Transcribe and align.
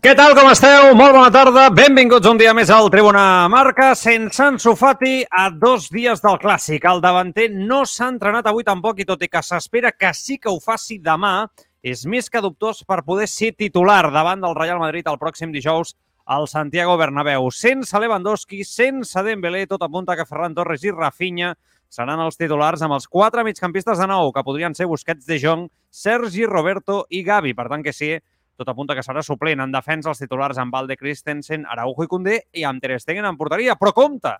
Què 0.00 0.14
tal, 0.16 0.32
com 0.32 0.46
esteu? 0.48 0.94
Molt 0.96 1.12
bona 1.12 1.28
tarda. 1.28 1.66
Benvinguts 1.76 2.24
un 2.30 2.38
dia 2.40 2.54
més 2.56 2.70
al 2.72 2.86
Tribuna 2.88 3.44
Marca. 3.52 3.90
Sense 3.92 4.40
Ansu 4.40 4.72
Fati 4.72 5.26
a 5.28 5.50
dos 5.52 5.90
dies 5.92 6.22
del 6.24 6.38
Clàssic. 6.40 6.86
El 6.88 7.02
davanter 7.04 7.50
no 7.52 7.82
s'ha 7.84 8.08
entrenat 8.08 8.48
avui 8.48 8.64
tampoc 8.64 9.02
i 9.02 9.04
tot 9.04 9.20
i 9.20 9.28
que 9.28 9.42
s'espera 9.44 9.90
que 9.92 10.14
sí 10.16 10.38
que 10.40 10.48
ho 10.48 10.56
faci 10.56 10.96
demà, 11.04 11.50
és 11.84 12.06
més 12.08 12.32
que 12.32 12.40
dubtós 12.40 12.80
per 12.88 13.02
poder 13.04 13.28
ser 13.28 13.52
titular 13.52 14.06
davant 14.08 14.40
del 14.40 14.56
Real 14.56 14.80
Madrid 14.80 15.04
el 15.04 15.20
pròxim 15.20 15.52
dijous 15.52 15.92
al 16.24 16.48
Santiago 16.48 16.96
Bernabéu. 16.96 17.50
Sense 17.52 18.00
Lewandowski, 18.00 18.64
sense 18.64 19.20
Dembélé, 19.28 19.66
tot 19.68 19.84
apunta 19.84 20.16
que 20.16 20.24
Ferran 20.24 20.56
Torres 20.56 20.80
i 20.88 20.96
Rafinha 20.96 21.52
seran 21.92 22.24
els 22.24 22.40
titulars 22.40 22.80
amb 22.80 22.96
els 22.96 23.04
quatre 23.04 23.44
migcampistes 23.44 24.00
de 24.00 24.08
nou, 24.08 24.32
que 24.32 24.48
podrien 24.48 24.72
ser 24.72 24.88
Busquets 24.88 25.28
de 25.28 25.36
Jong, 25.44 25.68
Sergi 25.92 26.48
Roberto 26.48 27.02
i 27.10 27.20
Gavi. 27.26 27.52
Per 27.52 27.68
tant 27.68 27.84
que 27.84 27.92
sí, 27.92 28.14
tot 28.60 28.68
apunta 28.68 28.94
que 28.96 29.04
serà 29.04 29.22
suplent 29.24 29.62
en 29.64 29.72
defensa 29.72 30.10
els 30.12 30.20
titulars 30.20 30.58
amb 30.60 30.74
Valde 30.74 30.98
Christensen, 31.00 31.64
Araujo 31.64 32.04
i 32.04 32.10
Condé 32.10 32.40
i 32.52 32.64
amb 32.68 32.82
Ter 32.82 32.98
Stegen 33.00 33.24
en 33.24 33.38
porteria. 33.40 33.76
Però 33.80 33.94
compte, 33.96 34.34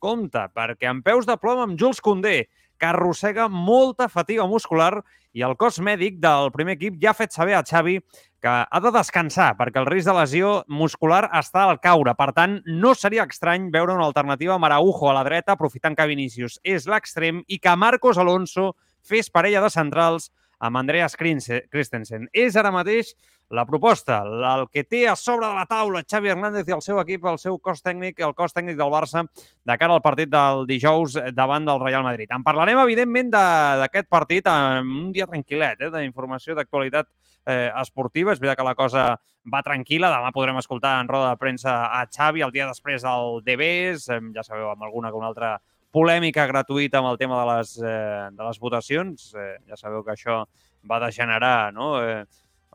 compte, 0.00 0.46
perquè 0.56 0.88
amb 0.88 1.04
peus 1.04 1.28
de 1.28 1.36
plom 1.40 1.60
amb 1.60 1.76
Jules 1.80 2.00
Condé, 2.00 2.46
que 2.76 2.88
arrossega 2.88 3.48
molta 3.48 4.08
fatiga 4.12 4.46
muscular 4.48 5.02
i 5.36 5.44
el 5.44 5.56
cos 5.60 5.78
mèdic 5.84 6.16
del 6.20 6.50
primer 6.52 6.76
equip 6.76 6.96
ja 7.00 7.12
ha 7.12 7.16
fet 7.16 7.32
saber 7.32 7.56
a 7.56 7.62
Xavi 7.64 7.98
que 8.40 8.52
ha 8.52 8.80
de 8.80 8.92
descansar 8.92 9.50
perquè 9.58 9.80
el 9.80 9.88
risc 9.88 10.08
de 10.08 10.14
lesió 10.16 10.50
muscular 10.68 11.22
està 11.36 11.66
al 11.66 11.80
caure. 11.80 12.12
Per 12.16 12.30
tant, 12.36 12.58
no 12.64 12.94
seria 12.96 13.24
estrany 13.28 13.70
veure 13.72 13.96
una 13.96 14.08
alternativa 14.08 14.56
amb 14.56 14.68
Araujo 14.68 15.10
a 15.10 15.16
la 15.18 15.24
dreta, 15.24 15.56
aprofitant 15.56 15.96
que 15.96 16.08
Vinícius 16.08 16.60
és 16.64 16.88
l'extrem 16.88 17.42
i 17.48 17.60
que 17.60 17.76
Marcos 17.76 18.20
Alonso 18.20 18.74
fes 19.04 19.32
parella 19.32 19.64
de 19.64 19.72
centrals 19.72 20.30
amb 20.58 20.80
Andreas 20.80 21.16
Christensen. 21.16 22.28
És 22.32 22.56
ara 22.56 22.72
mateix 22.72 23.12
la 23.50 23.64
proposta, 23.66 24.22
el 24.26 24.66
que 24.72 24.82
té 24.84 25.04
a 25.08 25.14
sobre 25.16 25.46
de 25.46 25.54
la 25.54 25.66
taula 25.70 26.02
Xavi 26.02 26.32
Hernández 26.32 26.66
i 26.66 26.74
el 26.74 26.82
seu 26.82 26.98
equip, 26.98 27.24
el 27.30 27.38
seu 27.38 27.58
cos 27.62 27.82
tècnic, 27.84 28.18
el 28.24 28.34
cos 28.34 28.54
tècnic 28.56 28.78
del 28.78 28.90
Barça, 28.90 29.22
de 29.26 29.76
cara 29.78 29.94
al 29.94 30.02
partit 30.02 30.30
del 30.32 30.66
dijous 30.66 31.14
davant 31.34 31.68
del 31.68 31.80
Real 31.82 32.02
Madrid. 32.02 32.32
En 32.34 32.42
parlarem, 32.46 32.80
evidentment, 32.82 33.30
d'aquest 33.30 34.10
partit 34.10 34.50
en 34.50 34.90
un 35.06 35.12
dia 35.14 35.28
tranquil·let, 35.30 35.86
eh, 35.86 35.92
d'informació 35.94 36.58
d'actualitat 36.58 37.08
eh, 37.46 37.70
esportiva. 37.80 38.32
És 38.32 38.42
veritat 38.42 38.58
que 38.58 38.66
la 38.66 38.74
cosa 38.74 39.06
va 39.46 39.62
tranquil·la. 39.62 40.10
Demà 40.10 40.34
podrem 40.34 40.58
escoltar 40.58 40.98
en 41.00 41.08
roda 41.08 41.30
de 41.30 41.40
premsa 41.40 41.78
a 41.86 42.04
Xavi 42.10 42.42
el 42.42 42.52
dia 42.52 42.66
després 42.66 43.06
del 43.06 43.40
DBs, 43.46 44.10
ja 44.34 44.42
sabeu, 44.42 44.72
amb 44.72 44.82
alguna 44.82 45.10
que 45.10 45.20
una 45.22 45.30
altra 45.30 45.56
polèmica 45.94 46.44
gratuïta 46.50 46.98
amb 46.98 47.12
el 47.12 47.18
tema 47.20 47.38
de 47.40 47.52
les, 47.52 47.76
eh, 47.78 48.28
de 48.32 48.42
les 48.42 48.58
votacions. 48.58 49.30
Eh, 49.34 49.54
ja 49.68 49.78
sabeu 49.78 50.02
que 50.04 50.12
això 50.16 50.42
va 50.90 51.00
degenerar 51.00 51.72
no? 51.72 52.02
eh, 52.02 52.24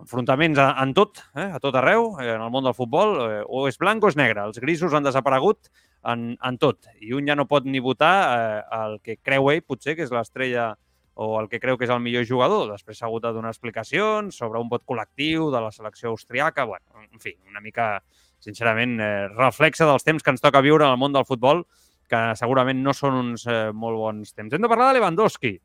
enfrontaments 0.01 0.59
en 0.59 0.93
tot, 0.97 1.21
eh, 1.35 1.47
a 1.55 1.59
tot 1.59 1.75
arreu, 1.75 2.17
eh, 2.19 2.33
en 2.35 2.41
el 2.41 2.51
món 2.51 2.63
del 2.63 2.75
futbol, 2.75 3.15
eh, 3.29 3.43
o 3.47 3.67
és 3.67 3.77
blanc 3.77 4.03
o 4.03 4.09
és 4.09 4.17
negre. 4.17 4.43
Els 4.43 4.59
grisos 4.59 4.93
han 4.93 5.03
desaparegut 5.03 5.69
en, 6.03 6.37
en 6.41 6.57
tot. 6.57 6.87
I 6.99 7.13
un 7.13 7.27
ja 7.27 7.35
no 7.35 7.47
pot 7.47 7.65
ni 7.65 7.79
votar 7.79 8.15
eh, 8.37 8.63
el 8.81 8.99
que 9.01 9.17
creu 9.17 9.51
ell, 9.51 9.63
potser, 9.63 9.95
que 9.95 10.03
és 10.03 10.11
l'estrella 10.11 10.75
o 11.13 11.39
el 11.39 11.49
que 11.49 11.59
creu 11.59 11.77
que 11.77 11.85
és 11.85 11.93
el 11.93 12.01
millor 12.01 12.25
jugador. 12.25 12.71
Després 12.71 12.97
s'ha 12.97 13.07
hagut 13.07 13.23
de 13.23 13.33
donar 13.35 13.51
explicacions 13.53 14.35
sobre 14.35 14.59
un 14.59 14.69
vot 14.71 14.83
col·lectiu 14.87 15.51
de 15.53 15.61
la 15.61 15.71
selecció 15.71 16.09
austriaca. 16.09 16.65
bueno, 16.65 16.85
en 17.11 17.19
fi, 17.19 17.35
una 17.47 17.61
mica, 17.61 18.01
sincerament, 18.39 18.99
eh, 18.99 19.27
reflexa 19.35 19.85
dels 19.85 20.03
temps 20.03 20.23
que 20.23 20.31
ens 20.31 20.41
toca 20.41 20.61
viure 20.61 20.85
en 20.85 20.91
el 20.91 20.97
món 20.97 21.13
del 21.13 21.25
futbol, 21.25 21.65
que 22.09 22.35
segurament 22.35 22.81
no 22.83 22.93
són 22.93 23.13
uns 23.13 23.45
eh, 23.47 23.71
molt 23.71 23.97
bons 23.97 24.33
temps. 24.33 24.53
Hem 24.53 24.61
de 24.61 24.71
parlar 24.71 24.91
de 24.91 24.99
Lewandowski. 24.99 25.59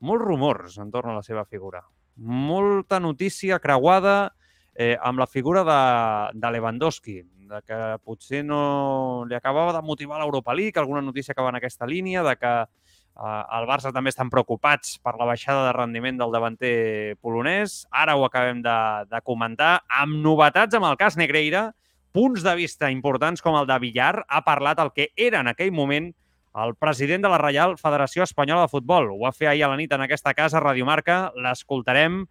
Molts 0.00 0.24
rumors 0.24 0.78
entorn 0.78 1.10
a 1.10 1.18
la 1.18 1.24
seva 1.26 1.44
figura 1.44 1.82
molta 2.18 2.98
notícia 3.00 3.58
creuada 3.58 4.34
eh, 4.74 4.96
amb 5.02 5.18
la 5.18 5.26
figura 5.26 5.64
de, 5.64 6.38
de 6.38 6.50
Lewandowski, 6.52 7.22
de 7.48 7.62
que 7.64 7.78
potser 8.04 8.44
no 8.44 9.24
li 9.28 9.34
acabava 9.38 9.72
de 9.72 9.82
motivar 9.82 10.20
l'Europa 10.20 10.54
League, 10.54 10.76
alguna 10.76 11.02
notícia 11.02 11.34
que 11.34 11.42
va 11.42 11.54
en 11.54 11.58
aquesta 11.58 11.86
línia, 11.86 12.22
de 12.26 12.36
que 12.36 12.52
eh, 12.62 13.42
el 13.58 13.66
Barça 13.70 13.92
també 13.94 14.12
estan 14.12 14.30
preocupats 14.30 14.98
per 15.02 15.16
la 15.18 15.26
baixada 15.30 15.66
de 15.66 15.74
rendiment 15.78 16.20
del 16.20 16.34
davanter 16.34 17.16
polonès. 17.22 17.80
Ara 17.90 18.18
ho 18.18 18.26
acabem 18.26 18.62
de, 18.62 18.78
de 19.10 19.22
comentar, 19.24 19.78
amb 19.88 20.20
novetats 20.22 20.78
amb 20.78 20.90
el 20.90 20.98
cas 21.00 21.18
Negreira, 21.18 21.70
punts 22.12 22.42
de 22.42 22.54
vista 22.58 22.90
importants 22.90 23.42
com 23.44 23.56
el 23.58 23.66
de 23.68 23.78
Villar, 23.82 24.24
ha 24.28 24.44
parlat 24.46 24.80
el 24.82 24.94
que 24.94 25.10
era 25.16 25.42
en 25.42 25.50
aquell 25.50 25.74
moment 25.74 26.12
el 26.54 26.74
president 26.76 27.24
de 27.24 27.30
la 27.32 27.38
Reial 27.38 27.76
Federació 27.78 28.24
Espanyola 28.24 28.62
de 28.66 28.72
Futbol. 28.72 29.10
Ho 29.12 29.18
va 29.24 29.32
fer 29.32 29.50
ahir 29.50 29.64
a 29.64 29.72
la 29.72 29.76
nit 29.76 29.92
en 29.92 30.04
aquesta 30.04 30.34
casa, 30.34 30.62
Radio 30.64 30.86
Marca, 30.86 31.32
l'escoltarem 31.36 32.22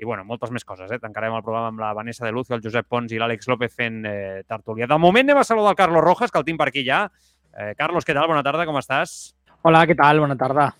i, 0.00 0.06
bueno, 0.08 0.24
moltes 0.24 0.50
més 0.50 0.64
coses. 0.64 0.90
Eh? 0.90 0.98
Tancarem 0.98 1.34
el 1.36 1.44
programa 1.44 1.68
amb 1.68 1.82
la 1.82 1.92
Vanessa 1.96 2.24
de 2.24 2.32
Lucio, 2.32 2.56
el 2.56 2.64
Josep 2.64 2.88
Pons 2.88 3.12
i 3.12 3.20
l'Àlex 3.20 3.50
López 3.50 3.74
fent 3.76 4.00
eh, 4.08 4.42
tertúlia. 4.48 4.88
De 4.88 4.96
moment 4.98 5.28
anem 5.28 5.42
a 5.42 5.44
saludar 5.44 5.74
el 5.74 5.80
Carlos 5.80 6.04
Rojas, 6.04 6.32
que 6.32 6.40
el 6.40 6.46
tinc 6.48 6.60
per 6.60 6.70
aquí 6.70 6.86
ja. 6.86 7.04
Eh, 7.52 7.74
Carlos, 7.76 8.06
què 8.08 8.16
tal? 8.16 8.30
Bona 8.30 8.44
tarda, 8.46 8.64
com 8.68 8.80
estàs? 8.80 9.34
Hola, 9.62 9.86
¿qué 9.86 9.94
tal? 9.94 10.20
Buena 10.24 10.38
tarde. 10.40 10.70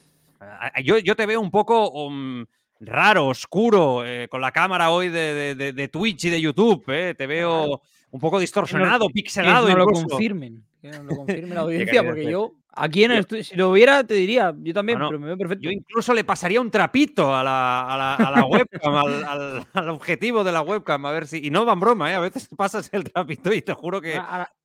Eh, 0.41 0.83
yo, 0.84 0.99
yo 0.99 1.17
te 1.17 1.27
veo 1.27 1.41
un 1.41 1.51
poco 1.51 1.91
um, 1.91 2.47
raro, 2.81 3.27
oscuro, 3.28 4.07
eh, 4.07 4.27
con 4.28 4.41
la 4.41 4.53
cámara 4.53 4.91
hoy 4.91 5.11
de, 5.11 5.34
de, 5.34 5.55
de, 5.55 5.72
de, 5.75 5.89
Twitch 5.89 6.25
y 6.25 6.31
de 6.31 6.41
YouTube. 6.41 6.84
Eh. 6.89 7.15
Te 7.15 7.27
veo 7.27 7.83
un 8.11 8.21
poco 8.21 8.41
distorsionado, 8.41 9.07
que 9.07 9.12
no, 9.12 9.15
pixelado. 9.15 9.67
Que 9.67 9.72
no 9.72 9.78
lo 9.81 9.87
confirmen, 9.87 10.65
que 10.81 10.91
no 10.91 11.03
lo 11.03 11.17
confirmen 11.17 11.55
la 11.55 11.61
audiencia, 11.61 12.03
porque 12.03 12.31
yo 12.31 12.55
Aquí 12.72 13.04
en 13.04 13.10
el 13.12 13.19
estudio, 13.20 13.42
si 13.42 13.56
lo 13.56 13.70
hubiera, 13.70 14.04
te 14.04 14.14
diría, 14.14 14.54
yo 14.58 14.72
también, 14.72 14.98
no, 14.98 15.04
no. 15.04 15.10
pero 15.10 15.20
me 15.20 15.26
veo 15.26 15.36
perfecto. 15.36 15.64
Yo 15.64 15.70
incluso 15.70 16.14
le 16.14 16.25
pasaría 16.25 16.60
un 16.60 16.70
trapito 16.70 17.34
a 17.34 17.42
la, 17.42 17.82
a 17.82 17.97
la, 17.97 18.14
a 18.14 18.31
la 18.31 18.44
webcam, 18.47 18.94
al, 18.94 19.25
al, 19.25 19.66
al, 19.72 19.88
objetivo 19.88 20.44
de 20.44 20.53
la 20.53 20.62
webcam, 20.62 21.04
a 21.06 21.12
ver 21.12 21.26
si. 21.26 21.44
Y 21.44 21.50
no 21.50 21.64
van 21.64 21.80
broma, 21.80 22.10
¿eh? 22.12 22.14
A 22.14 22.20
veces 22.20 22.48
pasas 22.56 22.88
el 22.92 23.04
trapito 23.04 23.53
y 23.53 23.62
te 23.62 23.75
juro 23.75 24.00
que. 24.00 24.20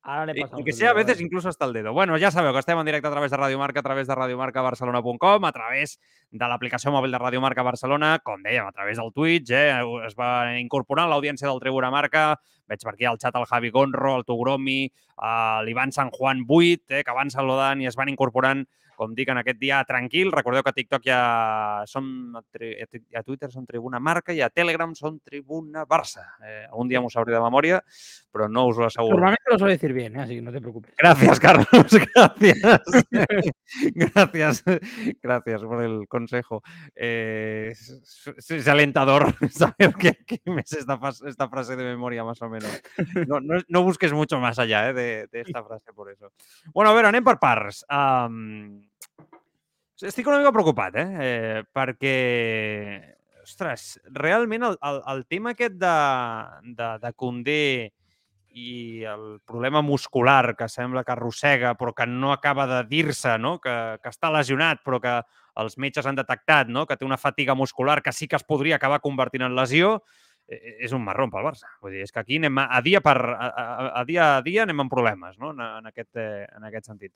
Ahora 0.06 0.32
le 0.32 0.64
que 0.64 0.72
sea 0.72 0.90
a 0.90 0.94
veces 0.94 1.20
incluso 1.20 1.48
hasta 1.48 1.64
el 1.64 1.72
dedo. 1.72 1.92
Bueno, 1.92 2.16
ja 2.18 2.30
sabeu 2.30 2.52
que 2.54 2.62
estem 2.62 2.78
en 2.78 2.86
directe 2.86 3.08
a 3.08 3.10
través 3.10 3.30
de 3.30 3.36
Radio 3.36 3.58
Marca, 3.58 3.80
a 3.80 3.82
través 3.82 4.06
de 4.06 4.14
radiomarcabarcelona.com, 4.14 5.44
a 5.44 5.52
través 5.52 5.98
de 6.30 6.48
l'aplicació 6.48 6.92
mòbil 6.94 7.10
de 7.10 7.18
Radio 7.18 7.40
Marca 7.42 7.64
Barcelona, 7.66 8.18
com 8.22 8.42
dèiem, 8.42 8.66
a 8.66 8.72
través 8.72 9.02
del 9.02 9.12
Twitch, 9.12 9.50
eh? 9.50 9.82
es 10.06 10.14
va 10.14 10.54
incorporant 10.60 11.10
l'audiència 11.10 11.50
del 11.50 11.60
Tribuna 11.60 11.90
Marca, 11.90 12.36
veig 12.70 12.82
per 12.86 12.94
aquí 12.94 13.06
al 13.10 13.18
xat 13.18 13.34
el 13.34 13.46
Javi 13.50 13.70
Gonro, 13.74 14.16
el 14.20 14.24
Tugromi, 14.24 14.80
eh, 14.86 15.58
l'Ivan 15.66 15.92
San 15.92 16.10
Juan 16.14 16.46
8, 16.46 16.86
eh, 16.88 17.04
que 17.04 17.14
van 17.16 17.30
saludant 17.30 17.82
i 17.82 17.90
es 17.90 17.98
van 17.98 18.08
incorporant 18.08 18.64
com 18.96 19.14
dic, 19.14 19.30
en 19.30 19.42
aquest 19.42 19.60
dia 19.60 19.82
tranquil. 19.88 20.32
Recordeu 20.34 20.64
que 20.64 20.72
a 20.72 20.76
TikTok 20.76 21.04
ja 21.06 21.20
som, 21.86 22.08
a 22.36 23.22
Twitter 23.22 23.50
som 23.52 23.66
Tribuna 23.68 24.00
Marca 24.00 24.34
i 24.34 24.42
a 24.42 24.50
Telegram 24.50 24.94
som 24.96 25.20
Tribuna 25.20 25.84
Barça. 25.86 26.24
Eh, 26.42 26.66
un 26.80 26.88
dia 26.88 27.00
m'ho 27.00 27.12
sabré 27.12 27.36
de 27.36 27.42
memòria, 27.44 27.80
però 28.32 28.48
no 28.48 28.66
us 28.70 28.78
ho 28.78 28.86
asseguro. 28.88 29.16
Normalmente 29.16 29.52
lo 29.52 29.58
suele 29.58 29.74
decir 29.74 29.92
bien, 29.92 30.16
¿eh? 30.16 30.22
así 30.22 30.34
que 30.36 30.42
no 30.42 30.52
te 30.52 30.60
preocupes. 30.60 30.94
Gracias, 30.98 31.40
Carlos. 31.40 31.68
Gracias. 32.14 33.06
gracias. 33.94 34.64
Gracias 35.22 35.62
por 35.62 35.82
el 35.82 36.08
consejo. 36.08 36.62
Eh, 36.94 37.68
es, 37.72 38.50
es, 38.50 38.68
alentador 38.68 39.34
saber 39.50 39.94
que, 39.94 40.14
que 40.26 40.40
me 40.46 40.62
sé 40.64 40.80
esta, 40.80 40.98
esta, 41.26 41.48
frase 41.48 41.76
de 41.76 41.84
memoria, 41.84 42.24
más 42.24 42.40
o 42.42 42.48
menos. 42.48 42.82
No, 43.26 43.40
no, 43.40 43.60
no 43.68 43.82
busques 43.82 44.12
mucho 44.12 44.38
más 44.38 44.58
allá 44.58 44.90
eh, 44.90 44.92
de, 44.92 45.26
de, 45.30 45.40
esta 45.40 45.62
frase, 45.64 45.92
por 45.92 46.10
eso. 46.10 46.32
Bueno, 46.72 46.90
a 46.90 46.94
veure, 46.94 47.08
anem 47.08 47.24
per 47.24 47.38
parts. 47.42 47.84
Um, 47.90 48.85
estic 50.04 50.26
una 50.28 50.38
mica 50.40 50.52
preocupat, 50.52 50.96
eh? 51.00 51.06
eh 51.26 51.62
perquè, 51.72 52.16
ostres, 53.42 54.00
realment 54.12 54.66
el, 54.70 54.80
el, 54.82 55.02
el 55.14 55.22
tema 55.26 55.54
aquest 55.54 55.78
de, 55.80 55.94
de, 56.76 56.90
de 57.04 57.12
Condé 57.16 57.92
i 58.56 59.04
el 59.04 59.40
problema 59.44 59.82
muscular 59.84 60.56
que 60.56 60.68
sembla 60.72 61.04
que 61.04 61.12
arrossega 61.12 61.74
però 61.76 61.92
que 61.94 62.06
no 62.08 62.32
acaba 62.32 62.66
de 62.66 62.82
dir-se, 62.88 63.36
no? 63.38 63.58
que, 63.60 63.74
que 64.02 64.12
està 64.12 64.30
lesionat 64.32 64.80
però 64.84 65.00
que 65.00 65.16
els 65.60 65.76
metges 65.76 66.08
han 66.08 66.16
detectat 66.16 66.72
no? 66.72 66.86
que 66.88 66.96
té 66.96 67.04
una 67.04 67.20
fatiga 67.20 67.54
muscular 67.54 68.00
que 68.02 68.14
sí 68.16 68.28
que 68.28 68.36
es 68.40 68.44
podria 68.48 68.80
acabar 68.80 69.02
convertint 69.04 69.44
en 69.44 69.56
lesió, 69.56 70.00
és 70.48 70.92
un 70.94 71.02
marró 71.02 71.26
pel 71.30 71.44
Barça. 71.46 71.68
Vull 71.82 71.96
dir, 71.96 72.04
és 72.06 72.12
que 72.14 72.20
aquí 72.22 72.38
anem 72.38 72.60
a, 72.62 72.66
a 72.78 72.80
dia 72.84 73.00
per 73.04 73.16
a, 73.18 73.48
a, 73.48 73.86
a 74.00 74.02
dia 74.06 74.26
a 74.36 74.42
dia 74.46 74.62
anem 74.62 74.84
amb 74.84 74.92
problemes 74.92 75.38
no? 75.42 75.50
en, 75.50 75.62
en, 75.64 75.88
aquest, 75.90 76.12
eh, 76.22 76.44
en 76.56 76.68
aquest 76.68 76.90
sentit. 76.90 77.12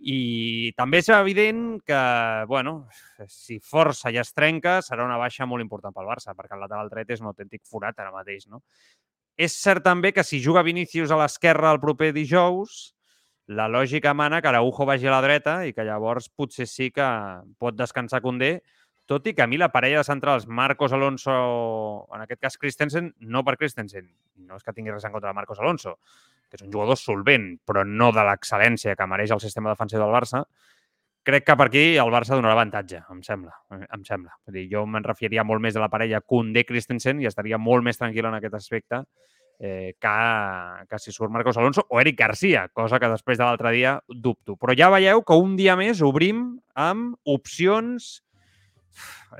I 0.00 0.72
també 0.78 1.02
és 1.02 1.10
evident 1.14 1.62
que, 1.86 2.00
bueno, 2.50 2.88
si 3.30 3.60
força 3.62 4.10
ja 4.14 4.24
es 4.26 4.34
trenca, 4.34 4.80
serà 4.82 5.06
una 5.06 5.20
baixa 5.20 5.46
molt 5.46 5.62
important 5.62 5.94
pel 5.94 6.10
Barça, 6.10 6.34
perquè 6.34 6.58
el 6.58 6.66
lateral 6.66 6.90
dret 6.90 7.14
és 7.14 7.22
un 7.22 7.30
autèntic 7.30 7.62
forat 7.68 8.02
ara 8.02 8.14
mateix. 8.14 8.48
No? 8.50 8.62
És 9.38 9.54
cert 9.62 9.84
també 9.86 10.12
que 10.12 10.26
si 10.26 10.42
juga 10.42 10.66
Vinícius 10.66 11.12
a 11.12 11.20
l'esquerra 11.22 11.70
el 11.72 11.80
proper 11.80 12.12
dijous, 12.12 12.92
la 13.46 13.68
lògica 13.68 14.14
mana 14.14 14.40
que 14.40 14.48
Araujo 14.48 14.86
vagi 14.86 15.06
a 15.06 15.16
la 15.16 15.22
dreta 15.22 15.62
i 15.66 15.72
que 15.74 15.84
llavors 15.84 16.28
potser 16.30 16.66
sí 16.70 16.90
que 16.94 17.06
pot 17.58 17.74
descansar 17.76 18.22
Condé, 18.22 18.60
tot 19.06 19.26
i 19.26 19.34
que 19.34 19.42
a 19.42 19.48
mi 19.50 19.58
la 19.58 19.70
parella 19.74 20.00
de 20.00 20.08
centrals 20.08 20.46
Marcos 20.46 20.92
Alonso, 20.92 21.32
en 22.14 22.24
aquest 22.24 22.40
cas 22.40 22.58
Christensen, 22.58 23.12
no 23.20 23.42
per 23.44 23.56
Christensen, 23.60 24.10
no 24.46 24.58
és 24.58 24.64
que 24.64 24.74
tingui 24.76 24.94
res 24.94 25.04
en 25.04 25.14
contra 25.14 25.32
de 25.32 25.38
Marcos 25.38 25.60
Alonso, 25.60 25.98
que 26.48 26.60
és 26.60 26.66
un 26.66 26.72
jugador 26.72 26.98
solvent, 27.00 27.56
però 27.66 27.84
no 27.88 28.12
de 28.12 28.24
l'excel·lència 28.28 28.96
que 28.96 29.08
mereix 29.08 29.32
el 29.34 29.42
sistema 29.42 29.72
defensiu 29.72 30.02
del 30.02 30.14
Barça, 30.14 30.44
crec 31.22 31.46
que 31.46 31.56
per 31.56 31.68
aquí 31.68 31.84
el 31.98 32.10
Barça 32.14 32.36
donarà 32.36 32.56
avantatge, 32.58 33.02
em 33.10 33.20
sembla. 33.26 33.54
Em 33.78 34.06
sembla. 34.06 34.34
Vull 34.46 34.58
dir, 34.58 34.66
jo 34.72 34.86
me'n 34.86 35.06
refiaria 35.06 35.44
molt 35.46 35.62
més 35.62 35.74
de 35.74 35.82
la 35.82 35.90
parella 35.90 36.22
Koundé-Christensen 36.22 37.22
i 37.22 37.30
estaria 37.30 37.58
molt 37.58 37.86
més 37.86 38.00
tranquil 38.00 38.26
en 38.28 38.38
aquest 38.38 38.58
aspecte 38.58 39.02
eh, 39.62 39.94
que, 40.00 40.16
que 40.90 40.98
si 40.98 41.14
surt 41.14 41.30
Marcos 41.30 41.56
Alonso 41.56 41.86
o 41.88 42.00
Eric 42.02 42.18
Garcia, 42.18 42.66
cosa 42.74 42.98
que 42.98 43.10
després 43.12 43.38
de 43.38 43.46
l'altre 43.46 43.70
dia 43.74 43.96
dubto. 44.08 44.56
Però 44.58 44.74
ja 44.76 44.90
veieu 44.90 45.22
que 45.22 45.38
un 45.38 45.54
dia 45.56 45.78
més 45.78 46.02
obrim 46.02 46.44
amb 46.74 47.14
opcions 47.24 48.18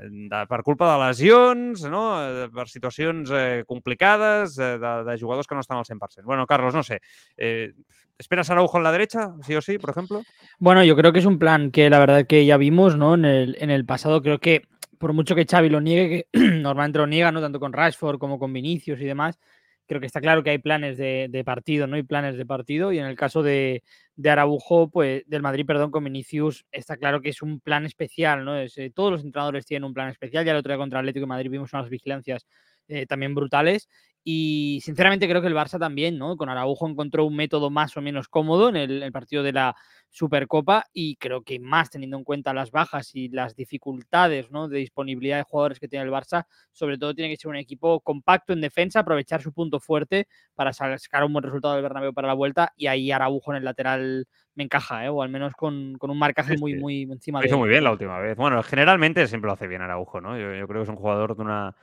de, 0.01 0.63
culpa 0.63 0.93
de 0.93 1.07
lesions, 1.07 1.83
no? 1.89 2.49
per 2.53 2.67
situacions 2.69 3.31
eh, 3.33 3.63
complicades, 3.67 4.57
eh, 4.57 4.77
de, 4.79 4.93
de 5.03 5.19
jugadors 5.19 5.47
que 5.47 5.55
no 5.55 5.61
estan 5.61 5.77
al 5.77 5.85
100%. 5.85 6.23
Bueno, 6.23 6.45
Carlos, 6.45 6.73
no 6.73 6.83
sé. 6.83 7.01
Eh, 7.37 7.73
¿Esperas 8.17 8.49
Araujo 8.49 8.77
en 8.77 8.83
la 8.83 8.91
derecha, 8.91 9.33
sí 9.41 9.55
o 9.55 9.61
sí, 9.61 9.77
por 9.77 9.89
ejemplo? 9.89 10.23
Bueno, 10.59 10.83
yo 10.83 10.95
creo 10.95 11.11
que 11.11 11.19
es 11.19 11.25
un 11.25 11.39
plan 11.39 11.71
que 11.71 11.89
la 11.89 11.99
verdad 11.99 12.27
que 12.27 12.45
ya 12.45 12.57
vimos 12.57 12.95
¿no? 12.95 13.15
en, 13.15 13.25
el, 13.25 13.57
en 13.59 13.69
el 13.69 13.85
pasado. 13.85 14.21
Creo 14.21 14.39
que 14.39 14.67
por 15.03 15.11
mucho 15.11 15.35
que 15.35 15.45
Xavi 15.45 15.67
lo 15.69 15.81
niegue, 15.81 16.27
que 16.31 16.39
normalmente 16.61 16.99
lo 16.99 17.07
niega, 17.07 17.31
¿no? 17.31 17.41
tanto 17.41 17.59
con 17.59 17.73
Rashford 17.73 18.19
como 18.19 18.39
con 18.39 18.53
Vinicius 18.53 19.01
y 19.01 19.05
demás, 19.05 19.39
creo 19.87 19.99
que 19.99 20.07
está 20.07 20.21
claro 20.21 20.43
que 20.43 20.49
hay 20.51 20.57
planes 20.57 20.97
de, 20.97 21.43
partido, 21.45 21.87
¿no? 21.87 21.95
Hay 21.95 22.03
planes 22.03 22.37
de 22.37 22.45
partido 22.45 22.91
y 22.91 22.99
en 22.99 23.05
el 23.05 23.15
caso 23.15 23.43
de, 23.43 23.83
de, 24.15 24.29
Araujo, 24.29 24.89
pues 24.89 25.23
del 25.27 25.41
Madrid, 25.41 25.65
perdón, 25.65 25.91
con 25.91 26.03
Vinicius, 26.03 26.65
está 26.71 26.97
claro 26.97 27.21
que 27.21 27.29
es 27.29 27.41
un 27.41 27.59
plan 27.59 27.85
especial, 27.85 28.45
¿no? 28.45 28.57
Es, 28.57 28.77
eh, 28.77 28.91
todos 28.93 29.11
los 29.11 29.23
entrenadores 29.23 29.65
tienen 29.65 29.85
un 29.85 29.93
plan 29.93 30.09
especial. 30.09 30.45
Ya 30.45 30.51
el 30.51 30.57
otro 30.57 30.71
día 30.71 30.77
contra 30.77 30.99
Atlético 30.99 31.23
de 31.23 31.27
Madrid 31.27 31.51
vimos 31.51 31.73
unas 31.73 31.89
vigilancias 31.89 32.47
eh, 32.87 33.05
también 33.05 33.35
brutales 33.35 33.87
y 34.25 34.79
sinceramente 34.81 35.27
creo 35.27 35.41
que 35.41 35.47
el 35.47 35.55
Barça 35.55 35.77
también, 35.77 36.17
¿no? 36.17 36.37
Con 36.37 36.47
Araujo 36.47 36.87
encontró 36.87 37.25
un 37.25 37.35
método 37.35 37.69
más 37.69 37.97
o 37.97 38.01
menos 38.01 38.29
cómodo 38.29 38.69
en 38.69 38.77
el, 38.77 39.11
partido 39.11 39.43
de 39.43 39.51
la 39.51 39.75
Supercopa 40.09 40.85
y 40.93 41.17
creo 41.17 41.41
que 41.41 41.59
más 41.59 41.89
teniendo 41.89 42.17
en 42.17 42.23
cuenta 42.23 42.53
las 42.53 42.71
bajas 42.71 43.13
y 43.15 43.27
las 43.27 43.55
dificultades 43.55 44.49
¿no? 44.49 44.69
de 44.69 44.79
disponibilidad 44.79 45.37
de 45.37 45.43
jugadores 45.43 45.79
que 45.79 45.89
tiene 45.89 46.05
el 46.05 46.11
Barça, 46.11 46.45
sobre 46.71 46.97
todo 46.97 47.13
tiene 47.13 47.31
que 47.31 47.37
ser 47.37 47.49
un 47.49 47.57
equipo 47.57 47.99
compacto 47.99 48.53
en 48.53 48.61
defensa, 48.61 48.99
aprovechar 48.99 49.41
su 49.41 49.51
punto 49.51 49.81
fuerte 49.81 50.27
para 50.55 50.71
sacar 50.71 51.25
un 51.25 51.33
buen 51.33 51.43
resultado 51.43 51.73
del 51.73 51.83
Bernabéu 51.83 52.13
para 52.13 52.29
la 52.29 52.33
vuelta 52.33 52.71
y 52.77 52.87
ahí 52.87 53.11
Araujo 53.11 53.51
en 53.51 53.57
el 53.57 53.65
lateral 53.65 54.25
me 54.55 54.63
encaja, 54.63 55.03
¿eh? 55.03 55.09
o 55.09 55.21
al 55.21 55.29
menos 55.29 55.53
con, 55.55 55.97
un 55.99 56.19
marcaje 56.19 56.57
muy, 56.57 56.75
muy 56.75 57.01
encima. 57.03 57.43
Hizo 57.43 57.57
muy 57.57 57.69
bien 57.69 57.83
la 57.83 57.91
última 57.91 58.19
vez. 58.19 58.37
Bueno, 58.37 58.63
generalmente 58.63 59.27
siempre 59.27 59.47
lo 59.47 59.53
hace 59.53 59.67
bien 59.67 59.81
Araujo, 59.81 60.21
¿no? 60.21 60.37
yo 60.37 60.67
creo 60.67 60.81
que 60.81 60.83
es 60.83 60.89
un 60.89 60.95
jugador 60.95 61.35
de 61.35 61.41
una 61.41 61.75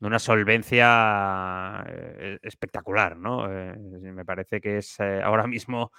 de 0.00 0.06
una 0.06 0.18
solvencia 0.18 1.84
eh, 1.88 2.38
espectacular, 2.42 3.16
¿no? 3.16 3.50
Eh, 3.50 3.76
me 3.76 4.24
parece 4.24 4.60
que 4.60 4.78
es 4.78 4.98
eh, 5.00 5.20
ahora 5.22 5.46
mismo, 5.46 5.92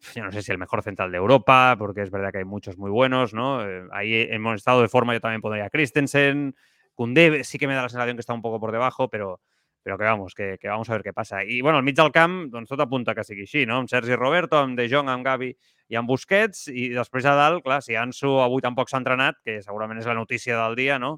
yo 0.14 0.24
no 0.24 0.32
sé 0.32 0.42
si 0.42 0.52
el 0.52 0.58
mejor 0.58 0.82
central 0.82 1.10
de 1.10 1.18
Europa, 1.18 1.74
porque 1.78 2.02
es 2.02 2.10
verdad 2.10 2.30
que 2.32 2.38
hay 2.38 2.44
muchos 2.44 2.78
muy 2.78 2.90
buenos, 2.90 3.34
¿no? 3.34 3.60
ahí 3.92 4.26
hemos 4.30 4.56
estado 4.56 4.82
de 4.82 4.88
forma, 4.88 5.12
yo 5.12 5.20
también 5.20 5.40
pondría 5.40 5.66
a 5.66 5.70
Christensen, 5.70 6.54
Kunde 7.00 7.44
sí 7.44 7.58
que 7.58 7.66
me 7.66 7.74
da 7.74 7.80
la 7.80 7.88
sensación 7.88 8.16
que 8.16 8.20
está 8.20 8.34
un 8.34 8.42
poco 8.42 8.60
por 8.60 8.72
debajo, 8.72 9.08
pero, 9.08 9.40
pero 9.82 9.96
que 9.96 10.04
vamos, 10.04 10.34
que, 10.34 10.58
vamos 10.64 10.90
a 10.90 10.92
ver 10.92 11.02
qué 11.02 11.14
pasa. 11.14 11.44
Y 11.44 11.62
bueno, 11.62 11.78
el 11.78 11.84
mig 11.84 11.96
camp, 12.12 12.50
doncs 12.52 12.70
apunta 12.72 13.14
que 13.14 13.24
sigui 13.24 13.46
així, 13.48 13.64
no? 13.64 13.78
Amb 13.80 13.88
Sergi 13.88 14.16
Roberto, 14.16 14.58
amb 14.58 14.76
De 14.76 14.84
Jong, 14.84 15.08
amb 15.08 15.24
Gavi 15.24 15.54
i 15.88 15.96
amb 15.96 16.08
Busquets, 16.08 16.68
i 16.68 16.90
després 16.92 17.24
a 17.24 17.32
dalt, 17.38 17.64
clar, 17.64 17.80
si 17.80 17.96
Ansu 17.96 18.36
avui 18.44 18.60
tampoc 18.60 18.90
s'ha 18.90 19.00
entrenat, 19.00 19.40
que 19.40 19.62
segurament 19.62 19.98
és 19.98 20.10
la 20.10 20.18
notícia 20.18 20.58
del 20.60 20.76
dia, 20.76 20.98
no? 20.98 21.16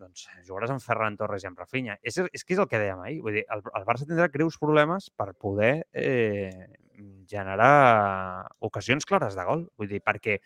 Doncs 0.00 0.26
jugaràs 0.46 0.72
amb 0.72 0.82
Ferran 0.82 1.18
Torres 1.20 1.44
i 1.44 1.50
amb 1.50 1.60
Rafinha. 1.60 1.98
És, 2.02 2.18
és 2.32 2.44
que 2.44 2.56
és 2.56 2.62
el 2.62 2.68
que 2.70 2.80
dèiem 2.80 3.02
ahir. 3.04 3.20
Vull 3.24 3.36
dir, 3.38 3.44
el, 3.52 3.62
el 3.76 3.86
Barça 3.88 4.08
tindrà 4.08 4.30
greus 4.32 4.56
problemes 4.60 5.10
per 5.16 5.30
poder 5.34 5.74
eh, 5.92 6.50
generar 7.30 8.48
ocasions 8.66 9.06
clares 9.08 9.36
de 9.38 9.46
gol. 9.46 9.66
Vull 9.78 9.90
dir, 9.92 10.02
perquè 10.04 10.40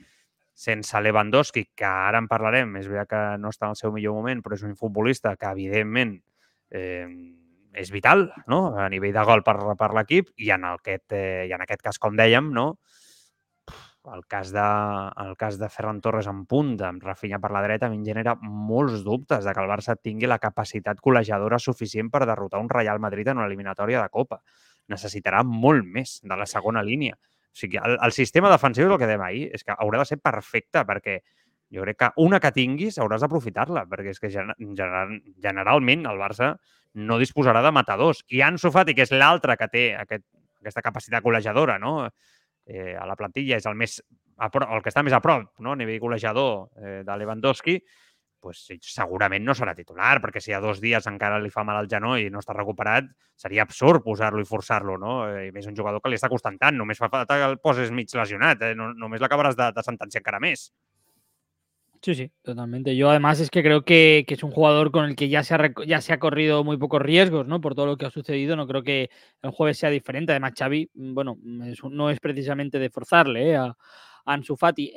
sense 0.55 1.01
Lewandowski, 1.03 1.69
que 1.75 1.87
ara 1.87 2.21
en 2.23 2.29
parlarem, 2.31 2.77
és 2.79 2.91
veritat 2.91 3.11
que 3.11 3.23
no 3.43 3.51
està 3.51 3.67
en 3.67 3.75
el 3.75 3.81
seu 3.81 3.95
millor 3.95 4.15
moment, 4.19 4.43
però 4.43 4.59
és 4.59 4.67
un 4.67 4.77
futbolista 4.79 5.35
que, 5.37 5.51
evidentment, 5.51 6.15
eh, 6.71 7.09
és 7.75 7.91
vital 7.91 8.29
no? 8.47 8.69
a 8.79 8.87
nivell 8.89 9.15
de 9.17 9.25
gol 9.27 9.43
per, 9.47 9.57
per 9.79 9.91
l'equip 9.97 10.31
i 10.39 10.53
en, 10.55 10.69
aquest, 10.77 11.11
eh, 11.17 11.47
i 11.51 11.55
en 11.57 11.65
aquest 11.65 11.83
cas, 11.83 11.99
com 11.99 12.15
dèiem, 12.19 12.53
no? 12.55 12.75
El 14.13 14.27
cas 14.27 14.51
de, 14.53 14.65
el 15.25 15.37
cas 15.37 15.59
de 15.59 15.69
Ferran 15.69 16.01
Torres 16.05 16.27
en 16.29 16.45
punta, 16.47 16.89
amb 16.91 17.03
Rafinha 17.03 17.39
per 17.41 17.51
la 17.55 17.63
dreta, 17.65 17.89
a 17.89 17.93
mi 17.93 17.99
em 18.01 18.05
genera 18.05 18.35
molts 18.41 19.05
dubtes 19.07 19.47
de 19.47 19.55
que 19.55 19.63
el 19.63 19.71
Barça 19.71 19.97
tingui 19.97 20.29
la 20.29 20.41
capacitat 20.43 21.01
col·legiadora 21.05 21.59
suficient 21.59 22.11
per 22.13 22.25
derrotar 22.29 22.61
un 22.61 22.69
Real 22.69 23.01
Madrid 23.01 23.31
en 23.33 23.41
una 23.41 23.49
eliminatòria 23.49 24.03
de 24.03 24.13
Copa. 24.13 24.43
Necessitarà 24.93 25.41
molt 25.49 25.87
més 25.89 26.19
de 26.23 26.37
la 26.37 26.47
segona 26.47 26.83
línia. 26.85 27.17
O 27.17 27.57
sigui, 27.57 27.81
el, 27.81 27.97
el 28.03 28.13
sistema 28.13 28.53
defensiu 28.53 28.87
és 28.87 28.93
el 28.93 29.01
que 29.01 29.09
dèiem 29.09 29.25
ahir, 29.25 29.49
és 29.57 29.65
que 29.65 29.77
haurà 29.79 30.03
de 30.03 30.11
ser 30.11 30.21
perfecte, 30.21 30.85
perquè 30.85 31.21
jo 31.75 31.83
crec 31.87 31.99
que 32.03 32.13
una 32.23 32.39
que 32.43 32.53
tinguis 32.55 33.01
hauràs 33.01 33.25
d'aprofitar-la, 33.25 33.87
perquè 33.91 34.13
és 34.13 34.21
que 34.21 34.31
general, 34.31 35.17
generalment 35.43 36.05
el 36.11 36.21
Barça 36.21 36.55
no 36.95 37.19
disposarà 37.19 37.65
de 37.65 37.73
matadors. 37.75 38.23
I 38.29 38.45
Ansu 38.47 38.71
Fati, 38.75 38.95
que 38.95 39.09
és 39.09 39.15
l'altre 39.15 39.57
que 39.59 39.71
té 39.73 39.85
aquest, 39.99 40.27
aquesta 40.65 40.85
capacitat 40.85 41.25
col·legiadora, 41.25 41.79
no? 41.81 42.11
Eh, 42.67 42.95
a 42.97 43.07
la 43.07 43.17
plantilla 43.17 43.59
és 43.61 43.67
el, 43.67 43.77
més 43.79 43.99
a 44.39 44.51
prop, 44.51 44.71
el 44.71 44.83
que 44.83 44.91
està 44.93 45.05
més 45.05 45.15
a 45.15 45.23
prop 45.25 45.47
no? 45.61 45.75
a 45.75 45.79
nivell 45.79 46.01
golejador 46.03 46.71
eh, 46.81 47.03
de 47.07 47.17
Lewandowski, 47.21 47.79
pues, 48.45 48.61
segurament 48.85 49.45
no 49.45 49.55
serà 49.57 49.73
titular, 49.77 50.19
perquè 50.21 50.43
si 50.45 50.53
a 50.53 50.61
dos 50.61 50.81
dies 50.83 51.07
encara 51.09 51.41
li 51.41 51.53
fa 51.53 51.65
mal 51.65 51.79
al 51.81 51.89
genoll 51.89 52.21
i 52.21 52.31
no 52.33 52.43
està 52.43 52.57
recuperat, 52.57 53.09
seria 53.41 53.65
absurd 53.65 54.05
posar-lo 54.05 54.43
i 54.43 54.49
forçar-lo, 54.49 54.99
no? 55.01 55.15
Eh, 55.31 55.49
I 55.49 55.55
més 55.55 55.69
un 55.71 55.77
jugador 55.79 56.05
que 56.05 56.13
li 56.13 56.19
està 56.21 56.29
costant 56.33 56.59
tant, 56.61 56.77
només 56.77 57.01
fa 57.01 57.09
falta 57.13 57.39
que 57.41 57.49
el 57.53 57.57
poses 57.65 57.93
mig 57.95 58.13
lesionat, 58.13 58.61
eh? 58.69 58.75
no, 58.77 58.93
només 59.01 59.25
l'acabaràs 59.25 59.57
de, 59.57 59.71
de 59.73 59.87
sentenciar 59.87 60.21
encara 60.21 60.43
més. 60.45 60.69
Sí, 62.05 62.15
sí, 62.15 62.31
totalmente. 62.43 62.95
Yo 62.97 63.09
además 63.09 63.41
es 63.41 63.49
que 63.49 63.63
creo 63.63 63.83
que, 63.83 64.27
es 64.29 64.43
un 64.43 64.51
jugador 64.51 64.91
con 64.93 65.07
el 65.07 65.17
que 65.17 65.31
ya 65.31 65.43
se, 65.43 65.55
ha, 65.55 65.73
ya 65.87 66.03
se 66.03 66.13
ha 66.13 66.19
corrido 66.19 66.63
muy 66.63 66.77
pocos 66.77 67.01
riesgos, 67.01 67.47
¿no? 67.47 67.63
Por 67.63 67.75
todo 67.75 67.87
lo 67.87 67.97
que 67.97 68.05
ha 68.05 68.11
sucedido. 68.11 68.57
No 68.57 68.67
creo 68.67 68.83
que 68.83 69.09
el 69.41 69.51
jueves 69.51 69.79
sea 69.79 69.89
diferente. 69.89 70.33
Además, 70.33 70.53
Xavi, 70.55 70.91
mm, 70.93 71.15
bueno, 71.15 71.39
no 71.43 72.11
es 72.11 72.21
precisamente 72.21 72.79
de 72.79 72.91
forzarle 72.91 73.53
¿eh? 73.53 73.57
a, 73.57 73.75
Ansu 74.27 74.55
Fati. 74.55 74.93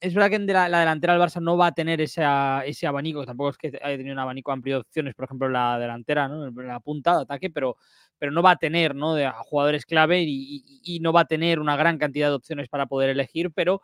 es 0.00 0.14
verdad 0.14 0.30
que 0.30 0.36
en 0.36 0.46
la, 0.46 0.78
delantera 0.80 1.12
del 1.12 1.22
Barça 1.22 1.42
no 1.42 1.58
va 1.58 1.66
a 1.66 1.72
tener 1.72 2.00
ese 2.00 2.24
abanico, 2.24 3.26
tampoco 3.26 3.50
es 3.50 3.58
que 3.58 3.78
haya 3.82 3.96
tenido 3.98 4.14
un 4.14 4.18
abanico 4.18 4.50
amplio 4.50 4.76
de 4.76 4.80
opciones, 4.80 5.14
por 5.14 5.26
ejemplo, 5.26 5.46
en 5.48 5.52
la 5.52 5.78
delantera, 5.78 6.26
¿no? 6.28 6.46
En 6.46 6.66
la 6.66 6.80
punta 6.80 7.16
de 7.16 7.22
ataque, 7.22 7.50
pero, 7.50 7.76
pero 8.18 8.32
no 8.32 8.42
va 8.42 8.52
a 8.52 8.56
tener, 8.56 8.94
¿no? 8.94 9.14
De 9.14 9.30
jugadores 9.44 9.84
clave 9.84 10.22
y 10.26 10.98
no 11.02 11.12
va 11.12 11.20
a 11.22 11.26
tener 11.26 11.60
una 11.60 11.76
gran 11.76 11.98
cantidad 11.98 12.28
de 12.28 12.34
opciones 12.34 12.68
para 12.70 12.86
poder 12.86 13.10
elegir, 13.10 13.50
pero 13.52 13.82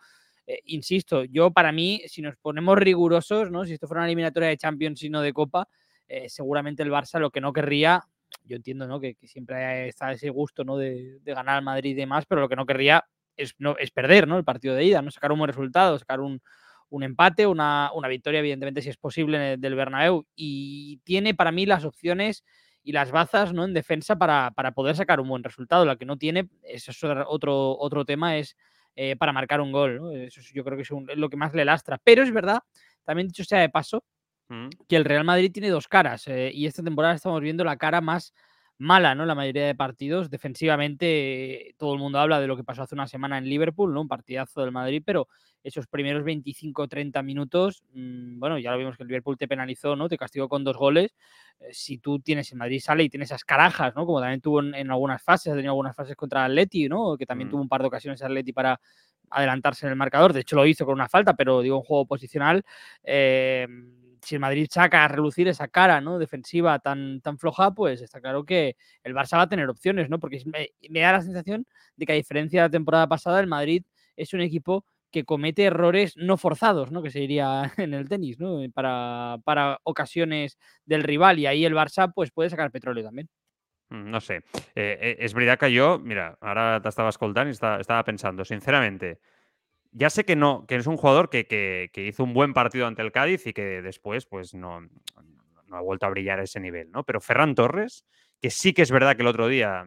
eh, 0.52 0.62
insisto, 0.64 1.22
yo 1.24 1.52
para 1.52 1.70
mí, 1.70 2.02
si 2.08 2.22
nos 2.22 2.36
ponemos 2.36 2.76
rigurosos, 2.76 3.52
¿no? 3.52 3.64
Si 3.64 3.74
esto 3.74 3.86
fuera 3.86 4.00
una 4.00 4.08
eliminatoria 4.08 4.48
de 4.48 4.56
Champions 4.56 5.00
y 5.04 5.08
no 5.08 5.22
de 5.22 5.32
Copa, 5.32 5.68
eh, 6.08 6.28
seguramente 6.28 6.82
el 6.82 6.90
Barça 6.90 7.20
lo 7.20 7.30
que 7.30 7.40
no 7.40 7.52
querría, 7.52 8.02
yo 8.44 8.56
entiendo, 8.56 8.88
¿no? 8.88 8.98
Que, 8.98 9.16
siempre 9.22 9.86
está 9.86 10.10
ese 10.10 10.28
gusto, 10.28 10.64
¿no? 10.64 10.76
De, 10.76 11.20
ganar 11.24 11.58
al 11.58 11.62
Madrid 11.62 11.92
y 11.92 11.94
demás, 11.94 12.26
pero 12.26 12.40
lo 12.40 12.48
que 12.48 12.56
no 12.56 12.66
querría 12.66 13.04
es, 13.36 13.54
no, 13.58 13.76
es 13.78 13.92
perder, 13.92 14.26
¿no? 14.26 14.38
El 14.38 14.44
partido 14.44 14.74
de 14.74 14.84
ida, 14.84 15.02
¿no? 15.02 15.12
Sacar 15.12 15.30
un 15.30 15.38
buen 15.38 15.48
resultado, 15.48 15.96
sacar 16.00 16.18
un, 16.18 16.42
empate, 16.90 17.46
una, 17.46 17.92
victoria, 18.08 18.40
evidentemente, 18.40 18.82
si 18.82 18.88
es 18.88 18.96
posible, 18.96 19.56
del 19.56 19.74
Bernabéu. 19.76 20.26
Y 20.34 20.98
tiene 21.04 21.32
para 21.32 21.52
mí 21.52 21.64
las 21.64 21.84
opciones 21.84 22.42
y 22.82 22.90
las 22.90 23.12
bazas 23.12 23.52
¿no? 23.52 23.64
en 23.64 23.72
defensa 23.72 24.16
para, 24.16 24.50
para, 24.50 24.72
poder 24.72 24.96
sacar 24.96 25.20
un 25.20 25.28
buen 25.28 25.44
resultado. 25.44 25.84
La 25.84 25.94
que 25.94 26.06
no 26.06 26.16
tiene, 26.16 26.48
eso 26.64 26.90
es 26.90 27.04
otro, 27.28 27.78
otro 27.78 28.04
tema, 28.04 28.36
es 28.36 28.56
eh, 28.96 29.16
para 29.16 29.32
marcar 29.32 29.60
un 29.60 29.72
gol. 29.72 30.14
Eso 30.14 30.40
yo 30.52 30.64
creo 30.64 30.76
que 30.76 30.82
es, 30.82 30.90
lo 30.90 31.28
que 31.28 31.36
más 31.36 31.54
le 31.54 31.64
lastra. 31.64 31.98
Pero 32.02 32.22
es 32.22 32.32
verdad, 32.32 32.60
también 33.04 33.28
dicho 33.28 33.44
sea 33.44 33.60
de 33.60 33.68
paso, 33.68 34.04
mm. 34.48 34.68
que 34.88 34.96
el 34.96 35.04
Real 35.04 35.24
Madrid 35.24 35.50
tiene 35.52 35.68
dos 35.68 35.88
caras. 35.88 36.26
Eh, 36.28 36.50
y 36.52 36.66
esta 36.66 36.82
temporada 36.82 37.14
estamos 37.14 37.40
viendo 37.40 37.64
la 37.64 37.76
cara 37.76 38.00
más, 38.00 38.34
mala, 38.80 39.14
¿no? 39.14 39.26
La 39.26 39.34
mayoría 39.34 39.66
de 39.66 39.74
partidos. 39.74 40.30
Defensivamente, 40.30 41.74
todo 41.76 41.92
el 41.92 42.00
mundo 42.00 42.18
habla 42.18 42.40
de 42.40 42.46
lo 42.46 42.56
que 42.56 42.64
pasó 42.64 42.82
hace 42.82 42.94
una 42.94 43.06
semana 43.06 43.36
en 43.36 43.44
Liverpool, 43.44 43.92
¿no? 43.92 44.00
Un 44.00 44.08
partidazo 44.08 44.62
del 44.62 44.72
Madrid, 44.72 45.02
pero 45.04 45.28
esos 45.62 45.86
primeros 45.86 46.24
25-30 46.24 47.22
minutos, 47.22 47.84
mm, 47.92 48.38
bueno, 48.38 48.58
ya 48.58 48.72
lo 48.72 48.78
vimos 48.78 48.96
que 48.96 49.02
el 49.02 49.08
Liverpool 49.08 49.36
te 49.36 49.46
penalizó, 49.46 49.96
¿no? 49.96 50.08
Te 50.08 50.16
castigó 50.16 50.48
con 50.48 50.64
dos 50.64 50.78
goles. 50.78 51.14
Eh, 51.60 51.68
si 51.72 51.98
tú 51.98 52.20
tienes 52.20 52.50
el 52.52 52.58
Madrid 52.58 52.80
sale 52.80 53.04
y 53.04 53.10
tienes 53.10 53.28
esas 53.28 53.44
carajas, 53.44 53.94
¿no? 53.94 54.06
Como 54.06 54.18
también 54.18 54.40
tuvo 54.40 54.60
en, 54.62 54.90
algunas 54.90 55.22
fases, 55.22 55.52
ha 55.52 55.56
tenido 55.56 55.72
algunas 55.72 55.94
fases 55.94 56.16
contra 56.16 56.46
Atleti, 56.46 56.88
¿no? 56.88 57.18
Que 57.18 57.26
también 57.26 57.48
mm. 57.48 57.50
tuvo 57.50 57.60
un 57.60 57.68
par 57.68 57.82
de 57.82 57.88
ocasiones 57.88 58.22
Atleti 58.22 58.54
para 58.54 58.80
adelantarse 59.28 59.84
en 59.84 59.90
el 59.90 59.96
marcador. 59.96 60.32
De 60.32 60.40
hecho, 60.40 60.56
lo 60.56 60.64
hizo 60.64 60.86
con 60.86 60.94
una 60.94 61.08
falta, 61.08 61.34
pero 61.34 61.60
digo, 61.60 61.76
un 61.76 61.84
juego 61.84 62.06
posicional. 62.06 62.64
Eh, 63.04 63.68
si 64.22 64.34
el 64.34 64.40
Madrid 64.40 64.66
saca 64.70 65.04
a 65.04 65.08
relucir 65.08 65.48
esa 65.48 65.68
cara 65.68 66.00
¿no? 66.00 66.18
defensiva 66.18 66.78
tan, 66.78 67.20
tan 67.20 67.38
floja, 67.38 67.72
pues 67.72 68.00
está 68.00 68.20
claro 68.20 68.44
que 68.44 68.76
el 69.02 69.14
Barça 69.14 69.36
va 69.36 69.42
a 69.42 69.48
tener 69.48 69.68
opciones, 69.68 70.08
¿no? 70.08 70.18
Porque 70.20 70.42
me, 70.46 71.00
da 71.00 71.12
la 71.12 71.22
sensación 71.22 71.66
de 71.96 72.06
que 72.06 72.12
a 72.12 72.16
diferencia 72.16 72.62
de 72.62 72.68
la 72.68 72.70
temporada 72.70 73.08
pasada, 73.08 73.40
el 73.40 73.46
Madrid 73.46 73.84
es 74.16 74.32
un 74.34 74.40
equipo 74.40 74.84
que 75.10 75.24
comete 75.24 75.64
errores 75.64 76.16
no 76.16 76.36
forzados, 76.36 76.92
¿no? 76.92 77.02
Que 77.02 77.10
se 77.10 77.20
diría 77.20 77.72
en 77.76 77.94
el 77.94 78.08
tenis, 78.08 78.38
¿no? 78.38 78.60
Para, 78.72 79.38
para 79.44 79.78
ocasiones 79.84 80.58
del 80.84 81.02
rival. 81.02 81.38
Y 81.38 81.46
ahí 81.46 81.64
el 81.64 81.74
Barça, 81.74 82.12
pues, 82.14 82.30
puede 82.30 82.50
sacar 82.50 82.70
petróleo 82.70 83.04
también. 83.04 83.28
Mm, 83.90 84.10
no 84.10 84.20
sé. 84.20 84.42
Eh, 84.74 85.16
es 85.18 85.34
verdad 85.34 85.58
que 85.58 85.72
yo, 85.72 85.98
mira, 85.98 86.38
ahora 86.40 86.80
te 86.80 86.88
estaba 86.88 87.10
escoltando 87.10 87.50
y 87.50 87.52
estaba, 87.52 88.04
pensando, 88.04 88.44
sinceramente, 88.44 89.18
ya 89.92 90.10
sé 90.10 90.24
que 90.24 90.36
no, 90.36 90.66
que 90.66 90.76
es 90.76 90.86
un 90.86 90.96
jugador 90.96 91.30
que, 91.30 91.90
hizo 91.94 92.24
un 92.24 92.34
buen 92.34 92.54
partido 92.54 92.86
ante 92.86 93.02
el 93.02 93.12
Cádiz 93.12 93.46
y 93.46 93.52
que 93.52 93.82
después, 93.82 94.26
pues, 94.26 94.54
no, 94.54 94.80
no 94.80 95.76
ha 95.76 95.80
vuelto 95.80 96.06
a 96.06 96.10
brillar 96.10 96.40
a 96.40 96.44
ese 96.44 96.60
nivel, 96.60 96.90
¿no? 96.90 97.04
Pero 97.04 97.20
Ferran 97.20 97.54
Torres, 97.54 98.04
que 98.40 98.50
sí 98.50 98.72
que 98.72 98.82
es 98.82 98.90
verdad 98.90 99.16
que 99.16 99.22
el 99.22 99.28
otro 99.28 99.48
día. 99.48 99.86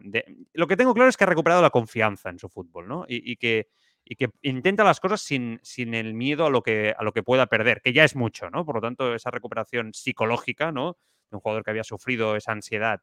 lo 0.52 0.66
que 0.66 0.76
tengo 0.76 0.94
claro 0.94 1.10
es 1.10 1.16
que 1.16 1.24
ha 1.24 1.28
recuperado 1.28 1.62
la 1.62 1.70
confianza 1.70 2.30
en 2.30 2.38
su 2.38 2.48
fútbol, 2.48 2.88
¿no? 2.88 3.04
y 3.08 3.36
que 3.36 3.68
y 4.04 4.16
que 4.16 4.28
intenta 4.42 4.84
las 4.84 5.00
cosas 5.00 5.22
sin, 5.22 5.58
sin 5.62 5.94
el 5.94 6.14
miedo 6.14 6.46
a 6.46 6.50
lo, 6.50 6.62
que, 6.62 6.94
a 6.96 7.02
lo 7.02 7.12
que 7.12 7.22
pueda 7.22 7.46
perder, 7.46 7.80
que 7.80 7.92
ya 7.92 8.04
es 8.04 8.14
mucho, 8.14 8.50
¿no? 8.50 8.64
Por 8.64 8.76
lo 8.76 8.80
tanto, 8.82 9.14
esa 9.14 9.30
recuperación 9.30 9.94
psicológica, 9.94 10.72
¿no? 10.72 10.98
De 11.30 11.36
un 11.36 11.40
jugador 11.40 11.64
que 11.64 11.70
había 11.70 11.84
sufrido 11.84 12.36
esa 12.36 12.52
ansiedad, 12.52 13.00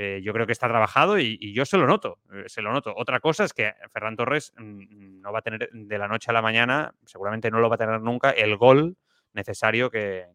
eh, 0.00 0.20
yo 0.22 0.32
creo 0.32 0.46
que 0.46 0.52
está 0.52 0.68
trabajado 0.68 1.18
y, 1.18 1.52
yo 1.52 1.66
se 1.66 1.76
lo 1.76 1.84
noto, 1.84 2.20
eh, 2.32 2.44
se 2.46 2.62
lo 2.62 2.72
noto. 2.72 2.94
Otra 2.96 3.18
cosa 3.18 3.42
es 3.42 3.52
que 3.52 3.74
Ferran 3.92 4.14
Torres 4.14 4.52
mm, 4.56 5.20
no 5.20 5.32
va 5.32 5.40
a 5.40 5.42
tener 5.42 5.68
de 5.72 5.98
la 5.98 6.06
noche 6.06 6.30
a 6.30 6.34
la 6.34 6.40
mañana, 6.40 6.94
seguramente 7.04 7.50
no 7.50 7.58
lo 7.58 7.68
va 7.68 7.74
a 7.74 7.78
tener 7.78 8.00
nunca, 8.00 8.30
el 8.30 8.56
gol 8.56 8.96
necesario 9.32 9.90
que, 9.90 10.28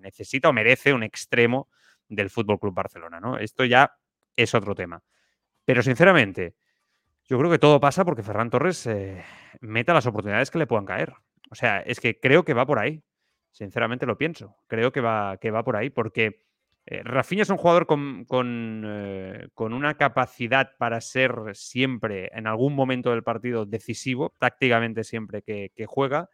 necesita 0.00 0.50
o 0.50 0.52
merece 0.52 0.92
un 0.92 1.02
extremo 1.02 1.70
del 2.10 2.28
Fútbol 2.28 2.60
Club 2.60 2.74
Barcelona, 2.74 3.20
¿no? 3.20 3.38
Esto 3.38 3.64
ya 3.64 3.96
es 4.36 4.54
otro 4.54 4.74
tema. 4.74 5.02
Pero 5.64 5.82
sinceramente, 5.82 6.54
yo 7.24 7.38
creo 7.38 7.50
que 7.50 7.58
todo 7.58 7.80
pasa 7.80 8.04
porque 8.04 8.22
Ferran 8.22 8.50
Torres 8.50 8.86
eh, 8.86 9.24
meta 9.62 9.94
las 9.94 10.04
oportunidades 10.04 10.50
que 10.50 10.58
le 10.58 10.66
puedan 10.66 10.84
caer. 10.84 11.14
O 11.50 11.54
sea, 11.54 11.80
es 11.80 12.00
que 12.00 12.20
creo 12.20 12.44
que 12.44 12.52
va 12.52 12.66
por 12.66 12.78
ahí. 12.78 13.02
Sinceramente 13.50 14.04
lo 14.04 14.18
pienso. 14.18 14.56
Creo 14.66 14.92
que 14.92 15.00
va, 15.00 15.38
que 15.38 15.50
va 15.50 15.64
por 15.64 15.76
ahí 15.76 15.88
porque 15.88 16.44
eh, 16.86 17.02
Rafinha 17.02 17.42
es 17.42 17.50
un 17.50 17.56
jugador 17.56 17.86
con, 17.86 18.26
eh, 18.86 19.48
con, 19.54 19.72
una 19.72 19.94
capacidad 19.94 20.72
para 20.78 21.00
ser 21.00 21.32
siempre, 21.54 22.30
en 22.34 22.46
algún 22.46 22.74
momento 22.74 23.10
del 23.10 23.22
partido, 23.22 23.64
decisivo, 23.64 24.34
tácticamente 24.38 25.04
siempre 25.04 25.42
que, 25.42 25.70
juega, 25.86 26.28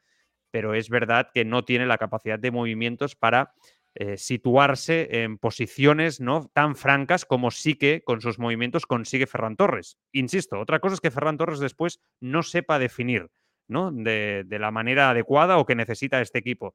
pero 0.50 0.74
es 0.74 0.88
verdad 0.88 1.28
que 1.32 1.44
no 1.44 1.64
tiene 1.64 1.86
la 1.86 1.98
capacidad 1.98 2.38
de 2.38 2.50
movimientos 2.50 3.14
para 3.14 3.54
eh, 3.94 4.16
situarse 4.16 5.22
en 5.22 5.38
posiciones 5.38 6.20
no 6.20 6.50
tan 6.52 6.76
francas 6.76 7.24
como 7.24 7.50
sí 7.50 7.76
que 7.76 8.02
con 8.02 8.20
sus 8.20 8.38
movimientos 8.38 8.86
consigue 8.86 9.26
Ferran 9.26 9.56
Torres. 9.56 9.98
Insisto, 10.12 10.58
otra 10.58 10.80
cosa 10.80 10.94
es 10.94 11.00
que 11.00 11.10
Ferran 11.10 11.36
Torres 11.36 11.60
después 11.60 12.00
no 12.20 12.42
sepa 12.42 12.78
definir 12.78 13.30
¿no? 13.70 13.90
De, 13.92 14.44
la 14.50 14.70
manera 14.70 15.10
adecuada 15.10 15.56
o 15.56 15.64
que 15.64 15.74
necesita 15.74 16.20
este 16.20 16.38
equipo. 16.38 16.74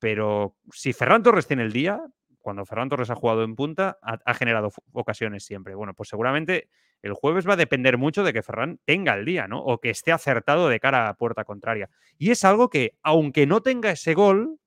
Pero 0.00 0.56
si 0.72 0.92
Ferran 0.92 1.22
Torres 1.22 1.46
tiene 1.46 1.62
el 1.62 1.72
día, 1.72 2.00
cuando 2.44 2.66
Ferran 2.66 2.90
Torres 2.90 3.10
ha 3.10 3.16
jugado 3.16 3.42
en 3.42 3.56
punta, 3.56 3.98
ha, 4.02 4.34
generado 4.34 4.70
ocasiones 4.92 5.44
siempre. 5.44 5.74
Bueno, 5.74 5.94
pues 5.94 6.10
seguramente 6.10 6.68
el 7.02 7.14
jueves 7.14 7.48
va 7.48 7.54
a 7.54 7.56
depender 7.56 7.96
mucho 7.96 8.22
de 8.22 8.34
que 8.34 8.42
Ferran 8.42 8.78
tenga 8.84 9.14
el 9.14 9.24
día, 9.24 9.48
¿no? 9.48 9.60
O 9.60 9.80
que 9.80 9.88
esté 9.88 10.12
acertado 10.12 10.68
de 10.68 10.78
cara 10.78 11.08
a 11.08 11.14
puerta 11.14 11.44
contraria. 11.44 11.88
Y 12.18 12.30
es 12.30 12.44
algo 12.44 12.68
que, 12.68 12.98
aunque 13.02 13.46
no 13.46 13.62
tenga 13.62 13.90
ese 13.90 14.12
gol, 14.12 14.58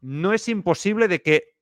no 0.00 0.32
es 0.32 0.48
imposible 0.48 1.06
de 1.06 1.22
que 1.22 1.56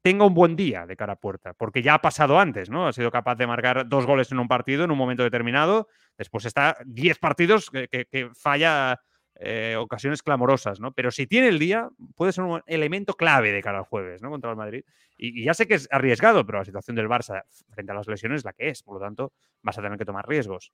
tenga 0.00 0.24
un 0.24 0.34
buen 0.34 0.54
día 0.54 0.86
de 0.86 0.96
cara 0.96 1.14
a 1.14 1.20
puerta, 1.20 1.54
porque 1.54 1.82
ya 1.82 1.94
ha 1.94 2.00
pasado 2.00 2.38
antes, 2.38 2.70
¿no? 2.70 2.86
Ha 2.86 2.92
sido 2.92 3.10
capaz 3.10 3.34
de 3.34 3.48
marcar 3.48 3.88
dos 3.88 4.06
goles 4.06 4.30
en 4.30 4.38
un 4.38 4.46
partido 4.46 4.84
en 4.84 4.92
un 4.92 4.96
momento 4.96 5.24
determinado, 5.24 5.88
después 6.16 6.44
está 6.44 6.76
10 6.86 7.18
partidos 7.18 7.68
que, 7.70 8.30
falla 8.34 9.00
eh, 9.40 9.76
ocasiones 9.78 10.22
clamorosas, 10.22 10.80
¿no? 10.80 10.92
Pero 10.92 11.12
si 11.12 11.28
tiene 11.28 11.46
el 11.48 11.60
día, 11.60 11.88
puede 12.16 12.32
ser 12.32 12.42
un 12.42 12.60
elemento 12.66 13.14
clave 13.14 13.52
de 13.52 13.62
cara 13.62 13.78
al 13.78 13.84
jueves, 13.84 14.20
¿no? 14.20 14.30
Contra 14.30 14.50
el 14.50 14.56
Madrid. 14.56 14.84
Y, 15.16 15.44
ya 15.44 15.54
sé 15.54 15.68
que 15.68 15.74
es 15.74 15.88
arriesgado, 15.92 16.44
pero 16.44 16.58
la 16.58 16.64
situación 16.64 16.96
del 16.96 17.08
Barça 17.08 17.44
frente 17.70 17.92
a 17.92 17.94
las 17.94 18.08
lesiones 18.08 18.38
es 18.38 18.44
la 18.44 18.52
que 18.52 18.68
es, 18.68 18.82
por 18.82 18.94
lo 18.94 19.00
tanto, 19.00 19.32
vas 19.62 19.78
a 19.78 19.82
tener 19.82 19.96
que 19.96 20.04
tomar 20.04 20.28
riesgos. 20.28 20.72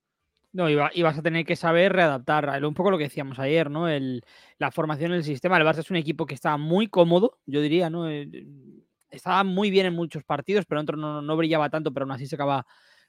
No, 0.51 0.67
y, 0.69 0.75
vas 0.75 1.17
a 1.17 1.21
tener 1.21 1.45
que 1.45 1.55
saber 1.55 1.93
readaptar. 1.93 2.65
Un 2.65 2.73
poco 2.73 2.89
lo 2.89 2.97
que 2.97 3.03
decíamos 3.03 3.37
ayer, 3.37 3.69
¿no? 3.69 3.87
El, 3.87 4.23
la 4.57 4.71
formación 4.71 5.11
el 5.11 5.23
sistema. 5.23 5.57
El 5.57 5.63
Barça 5.63 5.79
es 5.79 5.91
un 5.91 5.97
equipo 5.97 6.25
que 6.25 6.33
está 6.33 6.57
muy 6.57 6.87
cómodo, 6.87 7.37
yo 7.45 7.61
diría, 7.61 7.91
¿no? 7.91 8.09
Eh, 8.09 8.47
estaba 9.11 9.43
muy 9.43 9.69
bien 9.69 9.85
en 9.85 9.93
muchos 9.93 10.23
partidos, 10.23 10.65
pero 10.65 10.81
otro 10.81 10.97
no, 10.97 11.21
no 11.21 11.37
brillaba 11.37 11.69
tanto, 11.69 11.93
pero 11.93 12.05
aún 12.05 12.13
así 12.13 12.25
se 12.25 12.35
acaba 12.35 12.65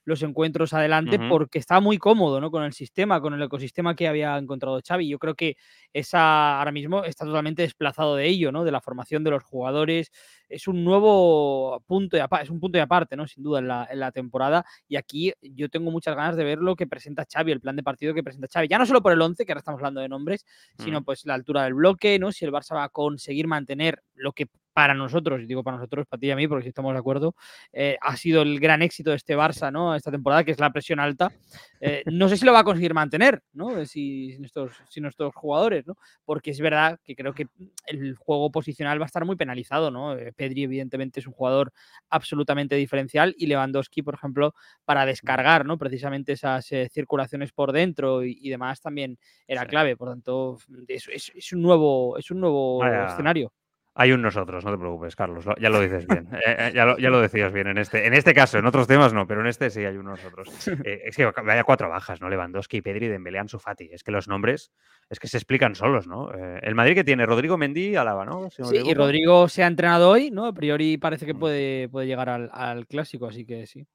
los 0.06 0.22
encuentros 0.22 0.72
adelante 0.72 1.18
porque 1.28 1.58
está 1.58 1.80
muy 1.80 1.98
cómodo 1.98 2.40
¿no? 2.40 2.52
con 2.52 2.62
el 2.62 2.72
sistema, 2.72 3.20
con 3.20 3.34
el 3.34 3.42
ecosistema 3.42 3.96
que 3.96 4.06
había 4.06 4.38
encontrado 4.38 4.80
Xavi. 4.86 5.08
Yo 5.08 5.18
creo 5.18 5.34
que 5.34 5.56
esa 5.92 6.58
ahora 6.58 6.70
mismo 6.70 7.02
está 7.02 7.24
totalmente 7.24 7.62
desplazado 7.62 8.14
de 8.14 8.26
ello, 8.26 8.52
¿no? 8.52 8.64
de 8.64 8.70
la 8.70 8.80
formación 8.80 9.24
de 9.24 9.32
los 9.32 9.42
jugadores. 9.42 10.12
Es 10.48 10.68
un 10.68 10.84
nuevo 10.84 11.82
punto 11.88 12.16
de, 12.16 12.24
es 12.40 12.50
un 12.50 12.60
punto 12.60 12.78
de 12.78 12.82
aparte, 12.82 13.16
¿no? 13.16 13.26
sin 13.26 13.42
duda, 13.42 13.58
en 13.58 13.66
la, 13.66 13.88
en 13.90 13.98
la, 13.98 14.12
temporada. 14.12 14.64
Y 14.86 14.94
aquí 14.94 15.32
yo 15.42 15.68
tengo 15.68 15.90
muchas 15.90 16.14
ganas 16.14 16.36
de 16.36 16.44
ver 16.44 16.58
lo 16.58 16.76
que 16.76 16.86
presenta 16.86 17.26
Xavi, 17.30 17.50
el 17.50 17.60
plan 17.60 17.74
de 17.74 17.82
partido 17.82 18.14
que 18.14 18.22
presenta 18.22 18.46
Xavi. 18.46 18.68
Ya 18.68 18.78
no 18.78 18.86
solo 18.86 19.02
por 19.02 19.12
el 19.12 19.20
11, 19.20 19.44
que 19.44 19.50
ahora 19.50 19.58
estamos 19.58 19.80
hablando 19.80 20.00
de 20.00 20.08
nombres, 20.08 20.46
sino 20.78 21.00
mm. 21.00 21.04
pues 21.04 21.26
la 21.26 21.34
altura 21.34 21.64
del 21.64 21.74
bloque, 21.74 22.20
¿no? 22.20 22.30
si 22.30 22.44
el 22.44 22.52
Barça 22.52 22.76
va 22.76 22.84
a 22.84 22.90
conseguir 22.90 23.48
mantener 23.48 24.04
lo 24.14 24.32
que 24.32 24.46
para 24.76 24.92
nosotros, 24.92 25.40
y 25.40 25.46
digo 25.46 25.64
para 25.64 25.78
nosotros, 25.78 26.06
para 26.06 26.20
ti 26.20 26.26
y 26.26 26.30
a 26.32 26.36
mí, 26.36 26.46
porque 26.46 26.64
si 26.64 26.68
estamos 26.68 26.92
de 26.92 26.98
acuerdo, 26.98 27.34
eh, 27.72 27.96
ha 27.98 28.14
sido 28.14 28.42
el 28.42 28.60
gran 28.60 28.82
éxito 28.82 29.08
de 29.08 29.16
este 29.16 29.34
Barça, 29.34 29.72
¿no? 29.72 29.94
Esta 29.94 30.10
temporada, 30.10 30.44
que 30.44 30.50
es 30.50 30.60
la 30.60 30.70
presión 30.70 31.00
alta. 31.00 31.32
Eh, 31.80 32.02
no 32.12 32.28
sé 32.28 32.36
si 32.36 32.44
lo 32.44 32.52
va 32.52 32.58
a 32.58 32.64
conseguir 32.64 32.92
mantener, 32.92 33.42
¿no? 33.54 33.86
Si, 33.86 34.32
si, 34.32 34.38
nuestros, 34.38 34.72
si 34.90 35.00
nuestros 35.00 35.34
jugadores, 35.34 35.86
¿no? 35.86 35.96
Porque 36.26 36.50
es 36.50 36.60
verdad 36.60 37.00
que 37.02 37.16
creo 37.16 37.32
que 37.32 37.46
el 37.86 38.16
juego 38.16 38.50
posicional 38.52 39.00
va 39.00 39.04
a 39.04 39.06
estar 39.06 39.24
muy 39.24 39.36
penalizado, 39.36 39.90
¿no? 39.90 40.12
Eh, 40.12 40.34
Pedri, 40.36 40.64
evidentemente, 40.64 41.20
es 41.20 41.26
un 41.26 41.32
jugador 41.32 41.72
absolutamente 42.10 42.76
diferencial 42.76 43.34
y 43.38 43.46
Lewandowski, 43.46 44.02
por 44.02 44.16
ejemplo, 44.16 44.54
para 44.84 45.06
descargar, 45.06 45.64
¿no? 45.64 45.78
Precisamente 45.78 46.32
esas 46.32 46.66
circulaciones 46.92 47.50
por 47.50 47.72
dentro 47.72 48.22
y, 48.24 48.50
demás 48.50 48.82
también 48.82 49.18
era 49.48 49.64
clave. 49.64 49.96
Por 49.96 50.10
tanto, 50.10 50.58
es, 50.86 51.08
es, 51.34 51.52
un 51.54 51.62
nuevo, 51.62 52.18
es 52.18 52.30
un 52.30 52.40
nuevo 52.40 52.84
escenario. 52.84 53.54
Hay 53.98 54.12
un 54.12 54.20
nosotros, 54.20 54.62
no 54.62 54.70
te 54.70 54.76
preocupes, 54.76 55.16
Carlos, 55.16 55.46
ya 55.58 55.70
lo 55.70 55.80
dices 55.80 56.06
bien. 56.06 56.28
Eh, 56.46 56.56
eh, 56.58 56.72
ya, 56.74 56.84
lo, 56.84 57.20
decías 57.20 57.50
bien 57.50 57.66
en 57.66 57.78
este, 57.78 58.06
en 58.06 58.12
este 58.12 58.34
caso, 58.34 58.58
en 58.58 58.66
otros 58.66 58.86
temas 58.86 59.14
no, 59.14 59.26
pero 59.26 59.40
en 59.40 59.46
este 59.46 59.70
sí 59.70 59.84
hay 59.84 59.96
un 59.96 60.04
nosotros. 60.04 60.48
Eh, 60.84 61.02
es 61.06 61.16
que 61.16 61.24
vaya 61.24 61.64
cuatro 61.64 61.88
bajas, 61.88 62.20
¿no? 62.20 62.28
Lewandowski, 62.28 62.82
Pedri, 62.82 63.08
Dembélé, 63.08 63.38
Ansu 63.38 63.58
Fati. 63.58 63.88
Es 63.90 64.04
que 64.04 64.12
los 64.12 64.28
nombres 64.28 64.70
es 65.08 65.18
que 65.18 65.28
se 65.28 65.38
explican 65.38 65.74
solos, 65.74 66.06
¿no? 66.06 66.30
el 66.32 66.74
Madrid 66.74 66.94
que 66.94 67.04
tiene 67.04 67.24
Rodrigo 67.24 67.56
Mendy, 67.56 67.96
Alaba, 67.96 68.24
¿no? 68.24 68.48
sí, 68.50 68.62
y 68.84 68.94
Rodrigo 68.94 69.48
se 69.48 69.62
ha 69.62 69.66
entrenado 69.66 70.10
hoy, 70.10 70.30
¿no? 70.30 70.46
A 70.46 70.52
priori 70.52 70.98
parece 70.98 71.24
que 71.24 71.34
mm. 71.34 71.38
puede, 71.38 71.88
puede 71.88 72.06
llegar 72.06 72.28
al, 72.28 72.50
al 72.52 72.86
clásico, 72.86 73.26
así 73.26 73.46
que 73.46 73.66
sí 73.66 73.86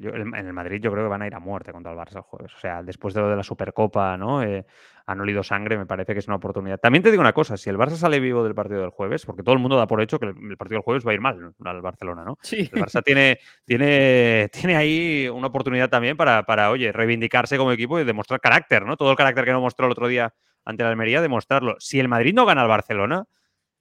en 0.00 0.34
el 0.34 0.52
Madrid 0.52 0.80
yo 0.80 0.92
creo 0.92 1.04
que 1.04 1.08
van 1.08 1.22
a 1.22 1.26
ir 1.26 1.34
a 1.34 1.40
muerte 1.40 1.72
contra 1.72 1.92
el 1.92 1.98
Barça 1.98 2.16
el 2.16 2.22
jueves. 2.22 2.54
O 2.54 2.58
sea, 2.58 2.82
después 2.82 3.14
de 3.14 3.20
lo 3.20 3.28
de 3.28 3.36
la 3.36 3.42
Supercopa, 3.42 4.16
¿no? 4.16 4.42
Eh, 4.42 4.64
han 5.06 5.20
olido 5.20 5.42
sangre, 5.42 5.78
me 5.78 5.86
parece 5.86 6.12
que 6.12 6.20
es 6.20 6.26
una 6.28 6.36
oportunidad. 6.36 6.78
También 6.78 7.02
te 7.02 7.10
digo 7.10 7.20
una 7.20 7.32
cosa, 7.32 7.56
si 7.56 7.70
el 7.70 7.76
Barça 7.76 7.96
sale 7.96 8.20
vivo 8.20 8.44
del 8.44 8.54
partido 8.54 8.80
del 8.80 8.90
jueves, 8.90 9.24
porque 9.24 9.42
todo 9.42 9.54
el 9.54 9.60
mundo 9.60 9.76
da 9.76 9.86
por 9.86 10.00
hecho 10.00 10.18
que 10.18 10.26
el, 10.26 10.56
partido 10.56 10.78
del 10.78 10.84
jueves 10.84 11.06
va 11.06 11.12
a 11.12 11.14
ir 11.14 11.20
mal 11.20 11.54
al 11.64 11.80
Barcelona, 11.82 12.24
¿no? 12.24 12.36
Sí. 12.42 12.70
El 12.72 12.82
Barça 12.82 13.02
tiene, 13.02 13.38
tiene, 13.64 14.48
tiene 14.52 14.76
ahí 14.76 15.28
una 15.28 15.48
oportunidad 15.48 15.88
también 15.88 16.16
para, 16.16 16.42
para, 16.44 16.70
oye, 16.70 16.92
reivindicarse 16.92 17.56
como 17.56 17.72
equipo 17.72 17.98
y 17.98 18.04
demostrar 18.04 18.40
carácter, 18.40 18.84
¿no? 18.84 18.96
Todo 18.96 19.10
el 19.10 19.16
carácter 19.16 19.44
que 19.44 19.52
no 19.52 19.60
mostró 19.60 19.86
el 19.86 19.92
otro 19.92 20.08
día 20.08 20.34
ante 20.64 20.84
la 20.84 20.90
Almería, 20.90 21.22
demostrarlo. 21.22 21.76
Si 21.78 21.98
el 21.98 22.08
Madrid 22.08 22.34
no 22.34 22.44
gana 22.44 22.62
al 22.62 22.68
Barcelona, 22.68 23.24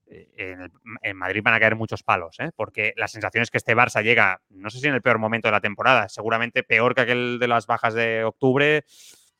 eh, 0.09 0.69
en, 1.01 1.17
Madrid 1.17 1.41
van 1.43 1.53
a 1.53 1.59
caer 1.59 1.75
muchos 1.75 2.03
palos, 2.03 2.39
¿eh? 2.39 2.51
porque 2.55 2.93
la 2.95 3.07
sensación 3.07 3.43
es 3.43 3.51
que 3.51 3.57
este 3.57 3.75
Barça 3.75 4.01
llega, 4.01 4.41
no 4.49 4.69
sé 4.69 4.79
si 4.79 4.87
en 4.87 4.93
el 4.93 5.01
peor 5.01 5.19
momento 5.19 5.49
de 5.49 5.51
la 5.51 5.61
temporada, 5.61 6.07
seguramente 6.07 6.63
peor 6.63 6.95
que 6.95 7.01
aquel 7.01 7.39
de 7.39 7.47
las 7.47 7.67
bajas 7.67 7.93
de 7.93 8.23
octubre, 8.23 8.85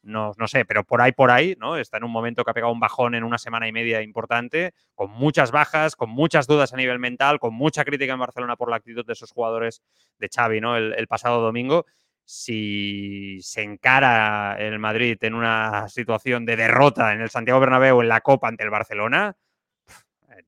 no, 0.03 0.31
no 0.37 0.47
sé, 0.47 0.65
pero 0.65 0.83
por 0.83 1.01
ahí, 1.01 1.11
por 1.11 1.31
ahí, 1.31 1.55
¿no? 1.59 1.77
Está 1.77 1.97
en 1.97 2.03
un 2.03 2.11
momento 2.11 2.43
que 2.43 2.51
ha 2.51 2.53
pegado 2.53 2.71
un 2.71 2.79
bajón 2.79 3.15
en 3.15 3.23
una 3.23 3.37
semana 3.37 3.67
y 3.67 3.71
media 3.71 4.01
importante, 4.01 4.73
con 4.95 5.11
muchas 5.11 5.51
bajas, 5.51 5.95
con 5.95 6.09
muchas 6.09 6.47
dudas 6.47 6.73
a 6.73 6.77
nivel 6.77 6.99
mental, 6.99 7.39
con 7.39 7.53
mucha 7.53 7.83
crítica 7.83 8.13
en 8.13 8.19
Barcelona 8.19 8.55
por 8.55 8.69
la 8.69 8.77
actitud 8.77 9.05
de 9.05 9.13
esos 9.13 9.31
jugadores 9.31 9.81
de 10.17 10.29
Xavi, 10.33 10.61
¿no? 10.61 10.77
El, 10.77 11.07
pasado 11.07 11.41
domingo. 11.41 11.85
Si 12.23 13.39
se 13.41 13.63
encara 13.63 14.57
el 14.59 14.79
Madrid 14.79 15.17
en 15.21 15.33
una 15.33 15.87
situación 15.87 16.45
de 16.45 16.57
derrota 16.57 17.13
en 17.13 17.21
el 17.21 17.29
Santiago 17.29 17.59
Bernabéu 17.59 18.01
en 18.01 18.09
la 18.09 18.21
Copa 18.21 18.49
ante 18.49 18.63
el 18.63 18.69
Barcelona, 18.69 19.35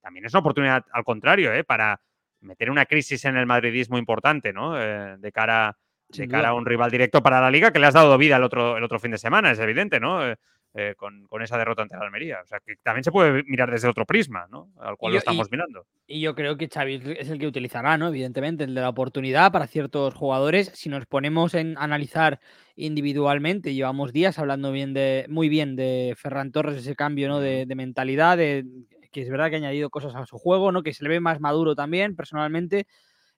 también 0.01 0.25
es 0.25 0.34
una 0.34 0.39
oportunidad 0.41 0.86
al 0.91 1.03
contrario, 1.03 1.53
¿eh? 1.53 1.63
Para 1.63 2.01
meter 2.41 2.69
una 2.72 2.86
crisis 2.86 3.25
en 3.25 3.38
el 3.38 3.46
madridismo 3.46 3.98
importante, 3.98 4.53
¿no? 4.53 4.79
Eh, 4.81 5.17
de 5.17 5.31
cara 5.31 5.77
de 6.10 6.27
cara 6.27 6.50
a 6.50 6.53
un 6.55 6.65
rival 6.65 6.89
directo 6.89 7.22
para 7.22 7.39
la 7.39 7.51
liga 7.51 7.72
que 7.72 7.77
le 7.77 7.86
has 7.86 7.93
dado 7.93 8.17
vida 8.17 8.38
el 8.38 8.43
otro, 8.43 8.77
el 8.77 8.84
otro 8.84 9.00
fin 9.00 9.12
de 9.12 9.19
semana, 9.19 9.51
es 9.51 9.60
evidente, 9.60 10.00
¿no? 10.00 10.27
Eh, 10.27 10.36
eh, 10.75 10.93
con, 10.96 11.27
esa 11.41 11.58
derrota 11.58 11.81
ante 11.81 11.96
la 11.96 12.05
Almería. 12.05 12.41
O 12.43 12.46
sea, 12.46 12.60
que 12.60 12.75
también 12.84 13.03
se 13.03 13.12
puede 13.12 13.43
mirar 13.43 13.72
desde 13.72 13.88
otro 13.88 14.05
prisma, 14.05 14.46
¿no? 14.51 14.72
Al 14.79 14.98
cual 14.98 15.13
lo 15.13 15.19
estamos 15.19 15.50
mirando. 15.50 15.86
Y 16.05 16.22
yo 16.22 16.36
creo 16.36 16.58
que 16.58 16.67
Xavi 16.67 17.15
es 17.17 17.29
el 17.29 17.39
que 17.39 17.48
utilizará, 17.48 17.98
¿no? 17.98 18.10
Evidentemente, 18.10 18.65
el 18.65 18.75
de 18.75 18.81
la 18.81 18.89
oportunidad 18.89 19.51
para 19.51 19.65
ciertos 19.65 20.13
jugadores. 20.13 20.72
Si 20.75 20.89
nos 20.89 21.08
ponemos 21.08 21.55
en 21.55 21.75
analizar 21.79 22.39
individualmente, 22.75 23.74
llevamos 23.74 24.13
días 24.13 24.38
hablando 24.38 24.72
bien 24.72 24.93
de, 24.93 25.25
muy 25.27 25.50
bien 25.50 25.75
de 25.75 26.13
Ferran 26.15 26.51
Torres, 26.51 26.77
ese 26.77 26.96
cambio, 26.96 27.29
¿no? 27.29 27.39
De, 27.39 27.65
de 27.65 27.75
mentalidad, 27.75 28.38
de, 28.38 28.63
que 29.12 29.22
es 29.22 29.30
verdad 29.30 29.50
que 29.50 29.56
ha 29.56 29.60
añadido 29.60 29.89
cosas 29.89 30.16
a 30.16 30.25
su 30.25 30.38
juego, 30.38 30.72
¿no? 30.72 30.84
Que 30.84 30.94
se 30.94 31.04
le 31.04 31.10
ve 31.10 31.20
más 31.20 31.39
maduro 31.39 31.75
también, 31.75 32.16
personalmente. 32.16 32.88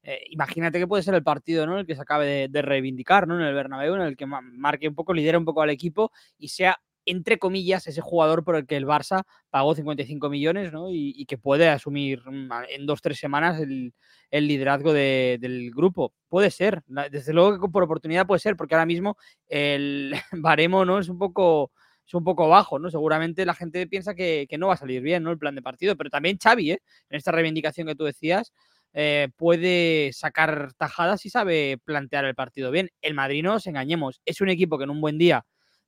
Eh, 0.04 0.20
imagínate 0.32 0.80
que 0.80 0.88
puede 0.88 1.04
ser 1.04 1.14
el 1.14 1.24
partido 1.24 1.68
¿no? 1.68 1.78
el 1.78 1.86
que 1.86 1.96
se 1.96 2.02
acabe 2.02 2.48
de, 2.50 2.62
reivindicar 2.64 3.28
¿no? 3.28 3.36
en 3.40 3.46
el 3.46 3.54
Bernabéu, 3.54 3.96
en 3.96 4.02
el 4.02 4.18
que 4.18 4.26
marque 4.26 4.88
un 4.88 4.96
poco, 4.96 5.14
lidera 5.14 5.38
un 5.38 5.46
poco 5.46 5.62
al 5.62 5.70
equipo 5.70 6.12
y 6.40 6.48
sea, 6.48 6.82
entre 7.06 7.38
comillas, 7.38 7.86
ese 7.88 8.02
jugador 8.02 8.44
por 8.44 8.56
el 8.56 8.66
que 8.66 8.78
el 8.78 8.88
Barça 8.88 9.24
pagó 9.52 9.76
55 9.76 10.30
millones 10.30 10.72
¿no? 10.74 10.88
y, 10.90 11.26
que 11.26 11.38
puede 11.38 11.70
asumir 11.70 12.24
mm, 12.26 12.50
en 12.70 12.86
dos, 12.88 13.02
tres 13.02 13.20
semanas 13.20 13.60
el, 13.60 13.94
liderazgo 14.32 14.92
del 14.92 15.72
grupo. 15.72 16.14
Puede 16.30 16.50
ser, 16.50 16.84
desde 17.12 17.34
luego 17.34 17.60
que 17.60 17.72
por 17.72 17.84
oportunidad 17.84 18.26
puede 18.26 18.40
ser, 18.40 18.56
porque 18.56 18.74
ahora 18.74 18.86
mismo 18.86 19.18
el 19.48 20.16
baremo 20.32 20.84
¿no? 20.84 20.98
es 21.00 21.10
un 21.10 21.20
poco 21.20 21.72
es 22.12 22.16
un 22.16 22.26
poco 22.26 22.50
bajo, 22.50 22.78
¿no? 22.78 22.92
Seguramente 22.92 23.46
la 23.46 23.54
gente 23.54 23.88
piensa 23.88 24.14
que, 24.14 24.46
que, 24.50 24.58
no 24.58 24.68
va 24.68 24.74
a 24.74 24.78
salir 24.78 25.02
bien, 25.02 25.24
¿no? 25.24 25.32
El 25.32 25.38
plan 25.38 25.56
de 25.56 25.62
partido, 25.62 25.96
pero 25.96 26.10
también 26.10 26.38
Xavi, 26.38 26.72
¿eh? 26.72 26.82
En 27.10 27.18
esta 27.18 27.32
reivindicación 27.32 27.88
que 27.88 27.96
tú 27.96 28.04
decías, 28.04 28.52
eh, 28.94 29.30
puede 29.38 30.12
sacar 30.12 30.74
tajadas 30.74 31.26
y 31.26 31.30
sabe 31.30 31.80
plantear 31.86 32.26
el 32.26 32.36
partido 32.36 32.70
bien. 32.70 32.90
El 33.02 33.14
Madrid 33.14 33.44
no 33.44 33.54
nos 33.54 33.66
engañemos, 33.66 34.22
es 34.26 34.42
un 34.42 34.50
equipo 34.50 34.78
que 34.78 34.84
en 34.84 34.90
un 34.90 35.00
buen 35.00 35.18
día 35.18 35.46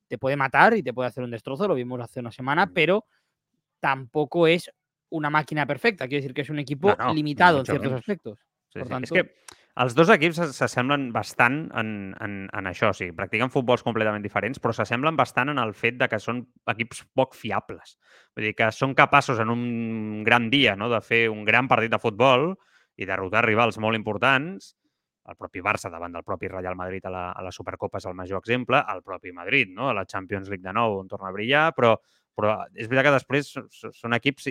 te 0.08 0.16
puede 0.16 0.36
matar 0.36 0.74
y 0.74 0.82
te 0.82 0.94
puede 0.94 1.08
hacer 1.08 1.22
un 1.22 1.30
destrozo, 1.30 1.68
lo 1.68 1.74
vimos 1.74 2.00
hace 2.00 2.20
una 2.20 2.32
semana, 2.32 2.68
pero 2.68 3.04
tampoco 3.78 4.46
es 4.46 4.70
una 5.10 5.28
máquina 5.28 5.66
perfecta, 5.66 6.08
quiero 6.08 6.22
decir 6.22 6.34
que 6.34 6.40
es 6.40 6.50
un 6.50 6.58
equipo 6.58 6.96
limitado 7.14 7.60
en 7.60 7.66
ciertos 7.66 7.92
aspectos. 7.92 8.38
Es 8.72 9.10
que 9.10 9.34
los 9.76 9.94
dos 9.96 10.10
equipos 10.10 10.36
se 10.54 10.64
asemblan 10.64 11.12
bastante 11.12 11.74
en, 11.80 12.14
en, 12.20 12.34
en 12.52 12.68
això, 12.70 12.92
o 12.92 12.94
sigui, 12.94 13.14
practiquen 13.16 13.50
futbols 13.50 13.82
completament 13.82 14.22
diferents, 14.22 14.60
però 14.62 14.74
s'assemblen 14.76 15.16
bastant 15.18 15.50
en 15.50 15.58
el 15.58 15.74
fet 15.74 15.98
de 15.98 16.06
que 16.08 16.20
són 16.22 16.44
equips 16.70 17.02
poc 17.14 17.34
fiables. 17.34 17.96
Vull 18.36 18.46
dir 18.50 18.54
que 18.54 18.70
són 18.70 18.94
capaços 18.94 19.42
en 19.42 19.50
un 19.50 20.22
gran 20.26 20.46
dia 20.52 20.76
no, 20.78 20.86
de 20.92 21.02
fer 21.02 21.26
un 21.32 21.42
gran 21.44 21.66
partit 21.66 21.90
de 21.90 21.98
futbol, 21.98 22.52
i 22.96 23.06
derrotar 23.08 23.44
rivals 23.44 23.78
molt 23.82 23.98
importants, 23.98 24.74
el 25.24 25.38
propi 25.40 25.62
Barça 25.64 25.88
davant 25.90 26.12
del 26.12 26.24
propi 26.24 26.50
Real 26.52 26.76
Madrid 26.76 27.06
a 27.08 27.10
la, 27.10 27.24
a 27.32 27.42
la 27.42 27.52
Supercopa 27.52 27.98
és 27.98 28.06
el 28.10 28.16
major 28.16 28.42
exemple, 28.42 28.80
el 28.92 29.00
propi 29.02 29.32
Madrid, 29.32 29.72
no? 29.72 29.88
a 29.88 29.96
la 29.96 30.04
Champions 30.04 30.50
League 30.52 30.64
de 30.64 30.74
nou 30.76 30.98
on 31.00 31.08
torna 31.08 31.30
a 31.30 31.34
brillar, 31.34 31.70
però, 31.76 31.94
però 32.36 32.58
és 32.74 32.90
veritat 32.90 33.08
que 33.08 33.14
després 33.16 33.52
són 33.96 34.16
equips 34.18 34.50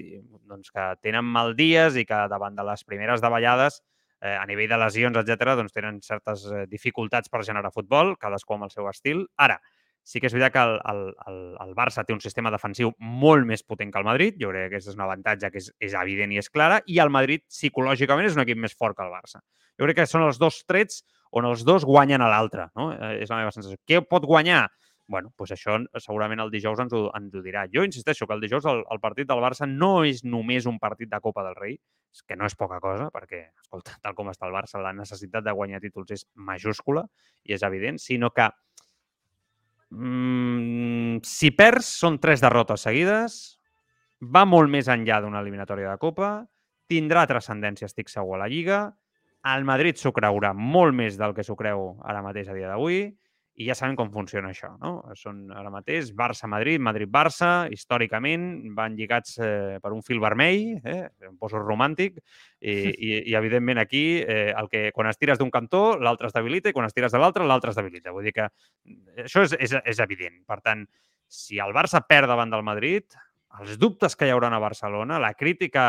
doncs, 0.50 0.74
que 0.74 0.88
tenen 1.06 1.30
mal 1.30 1.54
dies 1.56 2.00
i 2.00 2.08
que 2.10 2.24
davant 2.32 2.58
de 2.58 2.66
les 2.66 2.84
primeres 2.90 3.22
davallades 3.22 3.84
eh, 4.24 4.36
a 4.40 4.48
nivell 4.50 4.72
de 4.72 4.80
lesions, 4.80 5.20
etc., 5.20 5.54
doncs 5.60 5.76
tenen 5.76 6.02
certes 6.02 6.48
eh, 6.50 6.66
dificultats 6.72 7.30
per 7.30 7.44
generar 7.44 7.74
futbol, 7.76 8.16
cadascú 8.18 8.56
amb 8.56 8.70
el 8.70 8.74
seu 8.74 8.88
estil. 8.90 9.28
Ara, 9.44 9.60
Sí 10.04 10.20
que 10.20 10.28
és 10.28 10.34
veritat 10.36 10.52
que 10.52 10.62
el, 10.68 10.74
el, 10.92 11.02
el, 11.32 11.38
el 11.64 11.70
Barça 11.78 12.04
té 12.04 12.12
un 12.12 12.20
sistema 12.20 12.52
defensiu 12.52 12.90
molt 13.24 13.48
més 13.48 13.64
potent 13.64 13.92
que 13.92 14.02
el 14.02 14.08
Madrid. 14.08 14.36
Jo 14.42 14.50
crec 14.52 14.66
que 14.66 14.72
aquest 14.74 14.92
és 14.92 14.98
un 14.98 15.04
avantatge 15.06 15.50
que 15.54 15.62
és, 15.62 15.70
és 15.80 15.96
evident 15.96 16.34
i 16.36 16.42
és 16.42 16.50
clara. 16.52 16.82
I 16.92 17.00
el 17.00 17.12
Madrid, 17.14 17.46
psicològicament, 17.48 18.28
és 18.28 18.36
un 18.36 18.44
equip 18.44 18.60
més 18.60 18.76
fort 18.76 18.98
que 18.98 19.06
el 19.06 19.14
Barça. 19.16 19.40
Jo 19.80 19.88
crec 19.88 20.02
que 20.02 20.08
són 20.12 20.26
els 20.28 20.42
dos 20.42 20.60
trets 20.68 21.06
on 21.32 21.48
els 21.48 21.64
dos 21.66 21.88
guanyen 21.88 22.22
a 22.22 22.28
l'altre. 22.30 22.68
No? 22.76 22.92
Eh, 22.92 23.14
és 23.24 23.32
la 23.32 23.40
meva 23.40 23.56
sensació. 23.56 23.80
Què 23.88 24.04
pot 24.04 24.28
guanyar? 24.28 24.66
Bueno, 25.08 25.34
doncs 25.38 25.54
això 25.56 25.78
segurament 26.00 26.40
el 26.40 26.52
dijous 26.54 26.80
ens 26.80 26.94
ho, 26.96 27.06
ens 27.18 27.36
ho 27.36 27.44
dirà. 27.44 27.66
Jo 27.74 27.84
insisteixo 27.84 28.28
que 28.28 28.38
el 28.38 28.44
dijous 28.44 28.66
el, 28.70 28.84
el 28.92 29.02
partit 29.04 29.28
del 29.30 29.44
Barça 29.44 29.68
no 29.70 30.04
és 30.08 30.24
només 30.24 30.68
un 30.70 30.80
partit 30.80 31.12
de 31.12 31.20
Copa 31.22 31.44
del 31.46 31.58
Rei, 31.60 31.78
que 32.28 32.38
no 32.40 32.48
és 32.48 32.56
poca 32.56 32.80
cosa, 32.80 33.10
perquè, 33.14 33.46
escolta, 33.62 33.98
tal 34.04 34.16
com 34.18 34.32
està 34.32 34.50
el 34.50 34.56
Barça, 34.56 34.82
la 34.82 34.96
necessitat 34.96 35.46
de 35.46 35.56
guanyar 35.56 35.84
títols 35.84 36.16
és 36.16 36.28
majúscula 36.36 37.08
i 37.44 37.58
és 37.58 37.66
evident, 37.68 38.00
sinó 38.00 38.32
que 38.32 38.50
Mm, 39.94 41.22
si 41.22 41.52
perds, 41.54 41.86
són 42.02 42.18
tres 42.22 42.42
derrotes 42.42 42.82
seguides, 42.88 43.34
va 44.34 44.42
molt 44.50 44.72
més 44.74 44.90
enllà 44.90 45.20
d'una 45.22 45.42
eliminatòria 45.44 45.92
de 45.92 46.02
Copa, 46.02 46.32
tindrà 46.90 47.28
transcendència, 47.30 47.86
estic 47.86 48.10
segur, 48.10 48.40
a 48.40 48.44
la 48.44 48.50
Lliga, 48.50 48.80
el 49.54 49.68
Madrid 49.68 50.00
s'ho 50.00 50.14
creurà 50.16 50.54
molt 50.58 50.96
més 50.98 51.20
del 51.20 51.36
que 51.38 51.46
s'ho 51.46 51.58
creu 51.60 51.92
ara 52.02 52.24
mateix 52.26 52.50
a 52.50 52.56
dia 52.58 52.72
d'avui, 52.72 53.06
i 53.54 53.68
ja 53.68 53.76
sabem 53.78 53.94
com 53.98 54.10
funciona 54.10 54.50
això, 54.50 54.72
no? 54.82 54.96
Són 55.18 55.44
ara 55.54 55.70
mateix 55.74 56.10
Barça-Madrid, 56.18 56.82
Madrid-Barça, 56.82 57.68
històricament 57.74 58.74
van 58.78 58.96
lligats 58.98 59.36
eh, 59.38 59.78
per 59.84 59.92
un 59.94 60.02
fil 60.06 60.22
vermell, 60.24 60.80
eh? 60.90 61.04
em 61.28 61.36
poso 61.38 61.62
romàntic, 61.62 62.18
i, 62.60 62.74
i, 63.08 63.12
i 63.30 63.38
evidentment 63.38 63.84
aquí 63.84 64.04
eh, 64.22 64.50
el 64.58 64.72
que 64.72 64.88
quan 64.96 65.12
es 65.12 65.22
tires 65.22 65.38
d'un 65.42 65.54
cantó 65.54 65.84
l'altre 66.02 66.32
es 66.32 66.34
debilita 66.34 66.74
i 66.74 66.76
quan 66.76 66.90
es 66.90 66.98
tires 66.98 67.14
de 67.14 67.22
l'altre 67.22 67.46
l'altre 67.46 67.76
es 67.76 67.78
debilita. 67.78 68.16
Vull 68.16 68.26
dir 68.26 68.34
que 68.40 68.50
mm, 68.50 69.22
això 69.28 69.46
és, 69.46 69.54
és, 69.60 69.78
és 69.86 70.02
evident. 70.02 70.42
Per 70.50 70.58
tant, 70.66 70.88
si 71.30 71.62
el 71.62 71.78
Barça 71.78 72.02
perd 72.10 72.34
davant 72.34 72.50
del 72.50 72.66
Madrid, 72.66 73.14
els 73.62 73.78
dubtes 73.78 74.18
que 74.18 74.26
hi 74.26 74.34
haurà 74.34 74.50
a 74.50 74.62
Barcelona, 74.64 75.22
la 75.22 75.36
crítica 75.38 75.86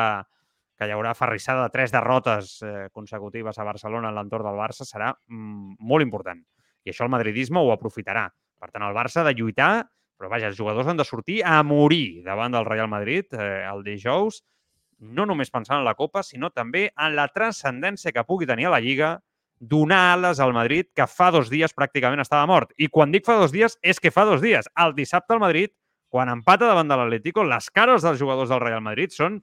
que 0.76 0.88
hi 0.88 0.92
haurà 0.92 1.14
ferrissada 1.16 1.64
de 1.64 1.72
tres 1.72 1.92
derrotes 1.94 2.58
eh, 2.60 2.88
consecutives 2.92 3.56
a 3.58 3.64
Barcelona 3.64 4.10
en 4.10 4.18
l'entorn 4.18 4.44
del 4.44 4.58
Barça 4.58 4.84
serà 4.84 5.14
mm, 5.14 5.78
molt 5.80 6.04
important. 6.04 6.44
I 6.84 6.92
això 6.92 7.06
el 7.06 7.12
madridisme 7.12 7.60
ho 7.60 7.72
aprofitarà. 7.72 8.28
Per 8.60 8.70
tant, 8.70 8.84
el 8.86 8.96
Barça 8.96 9.22
ha 9.22 9.28
de 9.28 9.34
lluitar, 9.36 9.84
però 10.18 10.30
vaja, 10.30 10.48
els 10.48 10.58
jugadors 10.58 10.88
han 10.88 11.00
de 11.00 11.04
sortir 11.04 11.42
a 11.44 11.62
morir 11.66 12.22
davant 12.24 12.54
del 12.54 12.66
Real 12.68 12.88
Madrid 12.88 13.32
eh, 13.34 13.64
el 13.68 13.82
dijous, 13.84 14.42
no 15.00 15.26
només 15.26 15.50
pensant 15.52 15.80
en 15.80 15.86
la 15.86 15.96
Copa, 15.98 16.22
sinó 16.22 16.50
també 16.54 16.86
en 16.94 17.16
la 17.16 17.26
transcendència 17.28 18.12
que 18.14 18.24
pugui 18.24 18.46
tenir 18.48 18.68
a 18.68 18.76
la 18.76 18.80
Lliga 18.80 19.18
donar 19.58 20.14
ales 20.14 20.40
al 20.40 20.52
Madrid, 20.52 20.86
que 20.94 21.06
fa 21.08 21.30
dos 21.34 21.50
dies 21.50 21.74
pràcticament 21.76 22.22
estava 22.22 22.46
mort. 22.50 22.72
I 22.76 22.88
quan 22.92 23.12
dic 23.14 23.26
fa 23.26 23.38
dos 23.40 23.52
dies, 23.54 23.78
és 23.82 24.00
que 24.00 24.12
fa 24.14 24.26
dos 24.28 24.42
dies. 24.42 24.68
El 24.80 24.94
dissabte 24.96 25.34
al 25.34 25.42
Madrid, 25.42 25.72
quan 26.08 26.30
empata 26.30 26.68
davant 26.70 26.90
de 26.90 26.98
l'Atlético, 26.98 27.44
les 27.48 27.70
cares 27.74 28.04
dels 28.06 28.20
jugadors 28.20 28.52
del 28.52 28.62
Real 28.62 28.82
Madrid 28.84 29.14
són... 29.14 29.42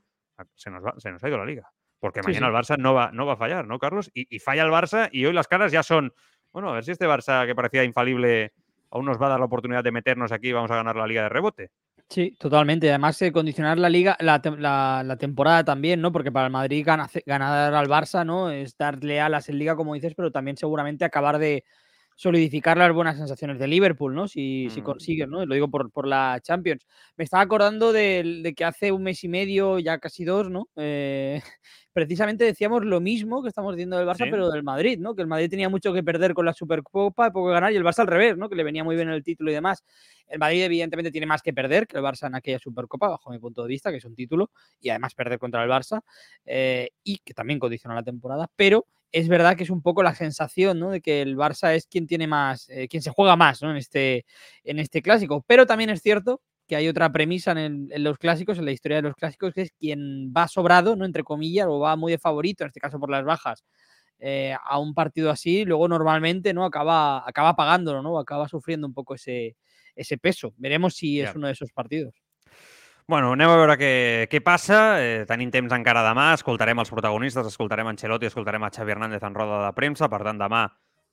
Se 0.57 0.71
nos, 0.73 0.81
va, 0.81 0.95
se 0.97 1.11
nos 1.11 1.23
ha 1.23 1.29
ido 1.29 1.37
la 1.37 1.45
Liga. 1.45 1.69
Porque 1.99 2.23
mañana 2.23 2.33
sí, 2.33 2.39
sí. 2.39 2.49
el 2.49 2.55
Barça 2.55 2.77
no 2.81 2.95
va, 2.95 3.11
no 3.13 3.27
va 3.27 3.33
a 3.33 3.37
fallar, 3.37 3.67
¿no, 3.67 3.77
Carlos? 3.77 4.09
Y, 4.13 4.25
y 4.35 4.39
falla 4.39 4.63
el 4.63 4.71
Barça 4.71 5.09
y 5.11 5.25
hoy 5.25 5.33
las 5.33 5.47
caras 5.47 5.71
ya 5.71 5.83
son 5.83 6.13
bueno, 6.51 6.69
a 6.69 6.73
ver 6.73 6.83
si 6.83 6.91
este 6.91 7.07
Barça 7.07 7.45
que 7.45 7.55
parecía 7.55 7.83
infalible 7.83 8.51
aún 8.89 9.05
nos 9.05 9.21
va 9.21 9.27
a 9.27 9.29
dar 9.29 9.39
la 9.39 9.45
oportunidad 9.45 9.83
de 9.83 9.91
meternos 9.91 10.31
aquí 10.31 10.49
y 10.49 10.53
vamos 10.53 10.71
a 10.71 10.75
ganar 10.75 10.95
la 10.95 11.07
liga 11.07 11.23
de 11.23 11.29
rebote. 11.29 11.71
Sí, 12.09 12.35
totalmente. 12.37 12.89
Además, 12.89 13.21
eh, 13.21 13.31
condicionar 13.31 13.79
la 13.79 13.89
liga, 13.89 14.17
la, 14.19 14.41
la, 14.57 15.01
la, 15.05 15.15
temporada 15.15 15.63
también, 15.63 16.01
¿no? 16.01 16.11
Porque 16.11 16.29
para 16.29 16.47
el 16.47 16.51
Madrid 16.51 16.85
ganar 16.85 17.73
al 17.73 17.87
Barça, 17.87 18.25
¿no? 18.25 18.51
Es 18.51 18.77
darle 18.77 19.21
alas 19.21 19.47
en 19.47 19.57
liga, 19.57 19.77
como 19.77 19.93
dices, 19.93 20.13
pero 20.13 20.29
también 20.29 20.57
seguramente 20.57 21.05
acabar 21.05 21.39
de 21.39 21.63
solidificar 22.17 22.77
las 22.77 22.93
buenas 22.93 23.17
sensaciones 23.17 23.57
de 23.59 23.67
Liverpool, 23.67 24.13
¿no? 24.13 24.27
Si, 24.27 24.67
mm. 24.67 24.71
si 24.71 24.81
consigues, 24.81 25.29
¿no? 25.29 25.45
Lo 25.45 25.55
digo 25.55 25.69
por, 25.69 25.89
por, 25.89 26.05
la 26.05 26.39
Champions. 26.43 26.85
Me 27.15 27.23
estaba 27.23 27.43
acordando 27.43 27.93
de, 27.93 28.41
de, 28.43 28.53
que 28.53 28.65
hace 28.65 28.91
un 28.91 29.03
mes 29.03 29.23
y 29.23 29.29
medio, 29.29 29.79
ya 29.79 29.97
casi 29.97 30.25
dos, 30.25 30.49
¿no? 30.49 30.67
Eh, 30.75 31.41
precisamente 31.93 32.43
decíamos 32.43 32.83
lo 32.85 32.99
mismo 33.01 33.41
que 33.41 33.49
estamos 33.49 33.75
diciendo 33.75 33.97
del 33.97 34.07
Barça, 34.07 34.27
pero 34.29 34.49
del 34.49 34.63
Madrid, 34.63 34.99
¿no? 34.99 35.15
Que 35.15 35.21
el 35.21 35.27
Madrid 35.27 35.49
tenía 35.49 35.69
mucho 35.69 35.93
que 35.93 36.03
perder 36.03 36.33
con 36.33 36.45
la 36.45 36.53
Supercopa, 36.53 37.27
y 37.27 37.31
poco 37.31 37.47
que 37.47 37.53
ganar, 37.53 37.73
y 37.73 37.75
el 37.75 37.83
Barça 37.83 37.99
al 37.99 38.07
revés, 38.07 38.37
¿no? 38.37 38.49
Que 38.49 38.55
le 38.55 38.63
venía 38.63 38.83
muy 38.83 38.95
bien 38.95 39.09
el 39.09 39.23
título 39.23 39.51
y 39.51 39.53
demás. 39.53 39.83
El 40.27 40.39
Madrid, 40.39 40.63
evidentemente, 40.63 41.11
tiene 41.11 41.27
más 41.27 41.41
que 41.41 41.53
perder 41.53 41.87
que 41.87 41.97
el 41.97 42.03
Barça 42.03 42.27
en 42.27 42.35
aquella 42.35 42.59
Supercopa, 42.59 43.09
bajo 43.09 43.29
mi 43.31 43.39
punto 43.39 43.61
de 43.63 43.67
vista, 43.67 43.91
que 43.91 43.97
es 43.97 44.05
un 44.05 44.15
título, 44.15 44.51
y 44.79 44.89
además 44.89 45.13
perder 45.13 45.39
contra 45.39 45.63
el 45.63 45.69
Barça, 45.69 46.01
eh, 46.45 46.89
y 47.03 47.19
que 47.19 47.33
también 47.33 47.59
condiciona 47.59 47.95
la 47.95 48.03
temporada, 48.03 48.49
pero 48.55 48.85
es 49.11 49.27
verdad 49.27 49.57
que 49.57 49.63
es 49.63 49.69
un 49.69 49.81
poco 49.81 50.03
la 50.03 50.15
sensación, 50.15 50.79
¿no? 50.79 50.91
De 50.91 51.01
que 51.01 51.21
el 51.21 51.35
Barça 51.35 51.75
es 51.75 51.85
quien 51.85 52.07
tiene 52.07 52.27
más, 52.27 52.69
eh, 52.69 52.87
quien 52.87 53.03
se 53.03 53.09
juega 53.09 53.35
más, 53.35 53.61
¿no? 53.61 53.71
En 53.71 53.77
este, 53.77 54.25
en 54.63 54.79
este 54.79 55.01
clásico. 55.01 55.43
Pero 55.47 55.65
también 55.65 55.89
es 55.89 56.01
cierto 56.01 56.41
que 56.71 56.77
hay 56.77 56.87
otra 56.87 57.11
premisa 57.11 57.51
en, 57.51 57.89
los 57.97 58.17
clásicos, 58.17 58.57
en 58.57 58.63
la 58.63 58.71
historia 58.71 58.95
de 58.95 59.01
los 59.01 59.15
clásicos, 59.15 59.53
que 59.53 59.63
es 59.63 59.71
quien 59.77 60.31
va 60.31 60.47
sobrado, 60.47 60.95
¿no? 60.95 61.03
Entre 61.03 61.21
comillas, 61.21 61.67
o 61.67 61.79
va 61.79 61.97
muy 61.97 62.13
de 62.13 62.17
favorito, 62.17 62.63
en 62.63 62.69
este 62.69 62.79
caso 62.79 62.97
por 62.97 63.09
las 63.09 63.25
bajas, 63.25 63.65
eh, 64.19 64.55
a 64.63 64.79
un 64.79 64.93
partido 64.93 65.31
así, 65.31 65.65
luego 65.65 65.89
normalmente, 65.89 66.53
¿no? 66.53 66.63
Acaba, 66.63 67.27
acaba 67.27 67.57
pagándolo, 67.57 68.01
¿no? 68.01 68.17
Acaba 68.17 68.47
sufriendo 68.47 68.87
un 68.87 68.93
poco 68.93 69.15
ese, 69.15 69.57
ese 69.97 70.17
peso. 70.17 70.53
Veremos 70.55 70.95
si 70.95 71.19
es 71.19 71.35
uno 71.35 71.47
de 71.47 71.53
esos 71.53 71.73
partidos. 71.73 72.15
Bueno, 73.05 73.33
anem 73.35 73.51
a 73.51 73.57
veure 73.59 73.75
què, 73.75 73.91
què 74.31 74.39
passa. 74.39 75.01
Eh, 75.03 75.25
tenim 75.27 75.51
temps 75.51 75.75
encara 75.75 76.05
demà, 76.07 76.29
escoltarem 76.37 76.79
els 76.79 76.93
protagonistes, 76.95 77.51
escoltarem 77.51 77.91
Ancelotti, 77.91 78.31
escoltarem 78.31 78.63
a 78.63 78.71
Xavi 78.71 78.95
Hernández 78.95 79.27
en 79.27 79.35
roda 79.35 79.65
de 79.65 79.75
premsa, 79.75 80.07
per 80.07 80.21
tant, 80.23 80.39
demà 80.39 80.69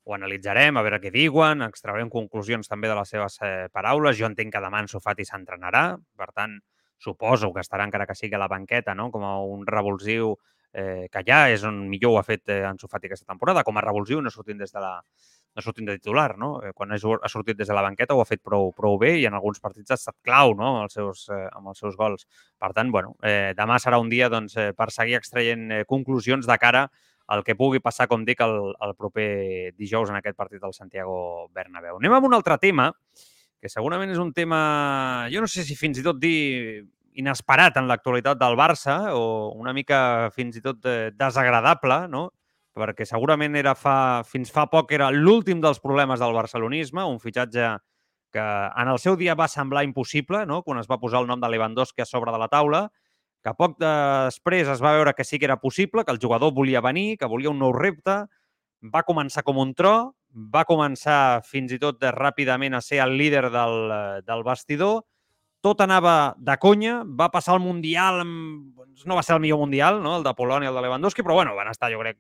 ho 0.09 0.17
analitzarem, 0.17 0.77
a 0.77 0.85
veure 0.87 1.01
què 1.03 1.13
diuen, 1.15 1.63
extraurem 1.69 2.09
conclusions 2.13 2.71
també 2.71 2.89
de 2.89 2.97
les 2.97 3.11
seves 3.15 3.39
eh, 3.45 3.69
paraules. 3.73 4.17
Jo 4.19 4.29
entenc 4.31 4.55
que 4.55 4.63
demà 4.65 4.83
en 4.83 4.89
Sofati 4.91 5.27
s'entrenarà, 5.29 5.85
per 6.17 6.31
tant, 6.33 6.59
suposo 6.99 7.53
que 7.55 7.63
estarà 7.63 7.87
encara 7.87 8.07
que 8.09 8.17
sigui 8.19 8.35
a 8.35 8.43
la 8.43 8.49
banqueta, 8.51 8.95
no? 8.97 9.11
com 9.15 9.25
a 9.25 9.37
un 9.45 9.67
revulsiu 9.69 10.33
eh, 10.73 11.07
que 11.13 11.23
ja 11.27 11.45
és 11.53 11.65
on 11.69 11.85
millor 11.91 12.17
ho 12.17 12.21
ha 12.21 12.27
fet 12.27 12.49
eh, 12.51 12.63
Sofati 12.81 13.11
aquesta 13.11 13.29
temporada, 13.29 13.65
com 13.65 13.77
a 13.77 13.85
revulsiu 13.85 14.23
no 14.25 14.33
sortint 14.33 14.59
des 14.65 14.73
de 14.73 14.83
la, 14.83 14.97
no 15.59 15.63
sortint 15.63 15.89
de 15.89 15.99
titular, 15.99 16.37
no? 16.39 16.51
Eh, 16.63 16.73
quan 16.75 16.93
ha 16.93 16.99
sortit 16.99 17.59
des 17.59 17.69
de 17.69 17.75
la 17.77 17.83
banqueta 17.83 18.15
ho 18.15 18.23
ha 18.23 18.29
fet 18.29 18.43
prou, 18.45 18.71
prou 18.77 18.99
bé 19.01 19.15
i 19.19 19.27
en 19.27 19.35
alguns 19.35 19.61
partits 19.61 19.91
ha 19.91 19.99
estat 19.99 20.17
clau 20.25 20.55
no? 20.55 20.69
amb, 20.69 20.87
els 20.87 20.99
seus, 20.99 21.27
eh, 21.35 21.47
amb 21.53 21.73
els 21.73 21.85
seus 21.85 21.97
gols. 21.99 22.27
Per 22.59 22.73
tant, 22.77 22.93
bueno, 22.95 23.17
eh, 23.23 23.53
demà 23.59 23.79
serà 23.83 23.99
un 24.01 24.09
dia 24.13 24.31
doncs, 24.33 24.57
eh, 24.57 24.71
per 24.73 24.91
seguir 24.95 25.19
extraient 25.19 25.69
eh, 25.73 25.85
conclusions 25.89 26.47
de 26.47 26.59
cara 26.59 26.87
al 27.29 27.45
que 27.45 27.57
pugui 27.57 27.81
passar, 27.85 28.09
com 28.09 28.25
dic, 28.25 28.41
el, 28.41 28.73
el 28.85 28.95
proper 28.97 29.73
dijous 29.77 30.09
en 30.09 30.17
aquest 30.17 30.37
partit 30.37 30.63
del 30.63 30.73
Santiago 30.73 31.49
Bernabéu. 31.55 31.99
Anem 32.01 32.17
amb 32.17 32.29
un 32.31 32.37
altre 32.39 32.57
tema, 32.63 32.89
que 33.61 33.69
segurament 33.69 34.11
és 34.15 34.21
un 34.23 34.33
tema, 34.33 35.29
jo 35.33 35.43
no 35.45 35.51
sé 35.51 35.65
si 35.67 35.77
fins 35.77 36.01
i 36.01 36.07
tot 36.07 36.19
dir 36.23 36.87
inesperat 37.19 37.77
en 37.81 37.89
l'actualitat 37.91 38.39
del 38.39 38.57
Barça 38.57 38.99
o 39.19 39.53
una 39.59 39.75
mica 39.75 40.31
fins 40.35 40.57
i 40.57 40.63
tot 40.65 40.87
eh, 40.87 41.11
desagradable, 41.15 42.07
no? 42.09 42.29
perquè 42.79 43.03
segurament 43.09 43.57
era 43.59 43.75
fa, 43.75 44.23
fins 44.23 44.53
fa 44.55 44.69
poc 44.71 44.93
era 44.95 45.11
l'últim 45.11 45.59
dels 45.61 45.81
problemes 45.83 46.23
del 46.23 46.37
barcelonisme, 46.37 47.03
un 47.03 47.19
fitxatge 47.19 47.73
que 48.31 48.45
en 48.45 48.93
el 48.93 49.01
seu 49.03 49.17
dia 49.19 49.35
va 49.35 49.49
semblar 49.51 49.83
impossible, 49.85 50.45
no? 50.47 50.63
quan 50.63 50.79
es 50.79 50.87
va 50.87 51.01
posar 51.03 51.25
el 51.25 51.27
nom 51.27 51.43
de 51.43 51.51
Lewandowski 51.51 52.05
a 52.05 52.07
sobre 52.07 52.33
de 52.33 52.39
la 52.39 52.49
taula, 52.53 52.87
que 53.49 53.57
poc 53.57 53.79
després 53.81 54.69
es 54.69 54.83
va 54.85 54.95
veure 54.99 55.15
que 55.17 55.25
sí 55.25 55.39
que 55.39 55.49
era 55.49 55.61
possible, 55.61 56.05
que 56.05 56.13
el 56.13 56.21
jugador 56.23 56.53
volia 56.53 56.85
venir, 56.85 57.17
que 57.19 57.29
volia 57.31 57.51
un 57.51 57.61
nou 57.63 57.73
repte, 57.73 58.21
va 58.95 59.05
començar 59.09 59.45
com 59.47 59.59
un 59.59 59.75
tro, 59.75 59.95
va 60.55 60.67
començar 60.69 61.43
fins 61.49 61.73
i 61.73 61.81
tot 61.83 62.01
de, 62.01 62.13
ràpidament 62.15 62.77
a 62.77 62.83
ser 62.85 63.01
el 63.05 63.17
líder 63.19 63.49
del, 63.55 63.79
del 64.27 64.45
vestidor, 64.47 65.03
tot 65.65 65.81
anava 65.83 66.35
de 66.39 66.55
conya, 66.63 67.01
va 67.03 67.33
passar 67.35 67.57
el 67.57 67.65
Mundial, 67.65 68.23
amb... 68.23 68.75
Doncs 68.79 69.07
no 69.07 69.17
va 69.19 69.23
ser 69.27 69.37
el 69.37 69.43
millor 69.43 69.61
Mundial, 69.63 70.03
no? 70.03 70.17
el 70.19 70.27
de 70.27 70.35
Polònia, 70.35 70.71
el 70.71 70.77
de 70.77 70.83
Lewandowski, 70.85 71.25
però 71.27 71.39
bueno, 71.39 71.57
van 71.59 71.71
estar, 71.73 71.91
jo 71.91 72.03
crec, 72.03 72.19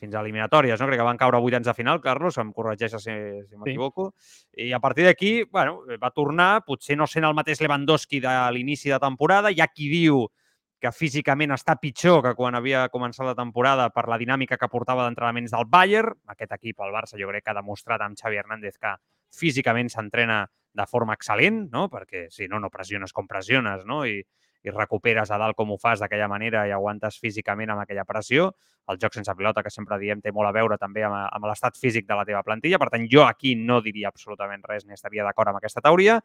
fins 0.00 0.14
a 0.14 0.20
eliminatòries, 0.20 0.80
no? 0.80 0.88
Crec 0.90 1.00
que 1.00 1.06
van 1.06 1.20
caure 1.20 1.40
vuitens 1.40 1.64
de 1.68 1.74
final, 1.76 2.02
Carlos, 2.04 2.36
em 2.40 2.50
corregeix 2.52 2.98
si, 3.00 3.14
si 3.14 3.56
m'equivoco. 3.56 4.10
Sí. 4.18 4.66
I 4.68 4.72
a 4.76 4.80
partir 4.80 5.06
d'aquí, 5.08 5.30
bueno, 5.48 5.80
va 6.02 6.12
tornar, 6.12 6.50
potser 6.66 6.98
no 7.00 7.08
sent 7.08 7.24
el 7.24 7.36
mateix 7.36 7.62
Lewandowski 7.64 8.20
de 8.24 8.34
l'inici 8.52 8.92
de 8.92 9.00
temporada, 9.00 9.52
hi 9.52 9.62
ha 9.64 9.70
qui 9.72 9.88
diu 9.92 10.26
que 10.26 10.45
físicament 10.92 11.54
està 11.54 11.76
pitjor 11.80 12.22
que 12.22 12.34
quan 12.36 12.54
havia 12.54 12.86
començat 12.92 13.26
la 13.26 13.34
temporada 13.34 13.88
per 13.90 14.06
la 14.12 14.18
dinàmica 14.20 14.58
que 14.60 14.68
portava 14.68 15.06
d'entrenaments 15.06 15.54
del 15.54 15.64
Bayern. 15.72 16.14
Aquest 16.28 16.52
equip, 16.52 16.80
el 16.84 16.92
Barça, 16.92 17.16
jo 17.18 17.28
crec 17.30 17.44
que 17.44 17.50
ha 17.54 17.58
demostrat 17.60 18.04
amb 18.04 18.18
Xavi 18.18 18.36
Hernández 18.36 18.76
que 18.78 18.92
físicament 19.32 19.88
s'entrena 19.90 20.44
de 20.76 20.86
forma 20.86 21.16
excel·lent, 21.16 21.70
no? 21.72 21.88
perquè 21.88 22.26
si 22.30 22.48
no, 22.48 22.60
no 22.60 22.70
pressiones 22.70 23.12
com 23.16 23.26
pressiones, 23.26 23.86
no? 23.88 24.04
I, 24.04 24.20
i 24.66 24.72
recuperes 24.74 25.30
a 25.30 25.38
dalt 25.38 25.56
com 25.56 25.70
ho 25.72 25.78
fas 25.78 26.02
d'aquella 26.02 26.28
manera 26.28 26.66
i 26.66 26.72
aguantes 26.74 27.20
físicament 27.22 27.70
amb 27.72 27.84
aquella 27.84 28.04
pressió. 28.04 28.50
El 28.90 29.00
joc 29.02 29.16
sense 29.16 29.32
pilota, 29.34 29.62
que 29.62 29.70
sempre 29.70 29.98
diem, 29.98 30.20
té 30.22 30.30
molt 30.34 30.50
a 30.50 30.52
veure 30.54 30.76
també 30.78 31.02
amb, 31.06 31.16
amb 31.16 31.48
l'estat 31.48 31.78
físic 31.78 32.06
de 32.06 32.18
la 32.18 32.26
teva 32.26 32.42
plantilla. 32.46 32.78
Per 32.82 32.90
tant, 32.92 33.06
jo 33.10 33.24
aquí 33.26 33.54
no 33.58 33.80
diria 33.82 34.12
absolutament 34.12 34.62
res 34.66 34.84
ni 34.86 34.94
estaria 34.94 35.24
d'acord 35.26 35.50
amb 35.50 35.58
aquesta 35.58 35.82
teoria. 35.82 36.20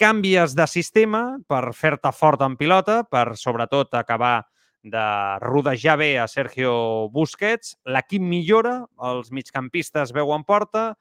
Canvies 0.00 0.54
de 0.56 0.64
sistema 0.64 1.18
per 1.44 1.74
fer-te 1.76 2.08
fort 2.16 2.40
en 2.40 2.54
pilota, 2.56 3.02
per 3.04 3.34
sobretot 3.36 3.92
acabar 3.98 4.46
de 4.80 5.02
rodejar 5.42 5.98
bé 6.00 6.14
a 6.16 6.24
Sergio 6.24 7.10
Busquets. 7.12 7.74
L'equip 7.84 8.24
millora, 8.24 8.78
els 9.10 9.28
migcampistes 9.28 10.14
veuen 10.16 10.46
porta, 10.48 10.94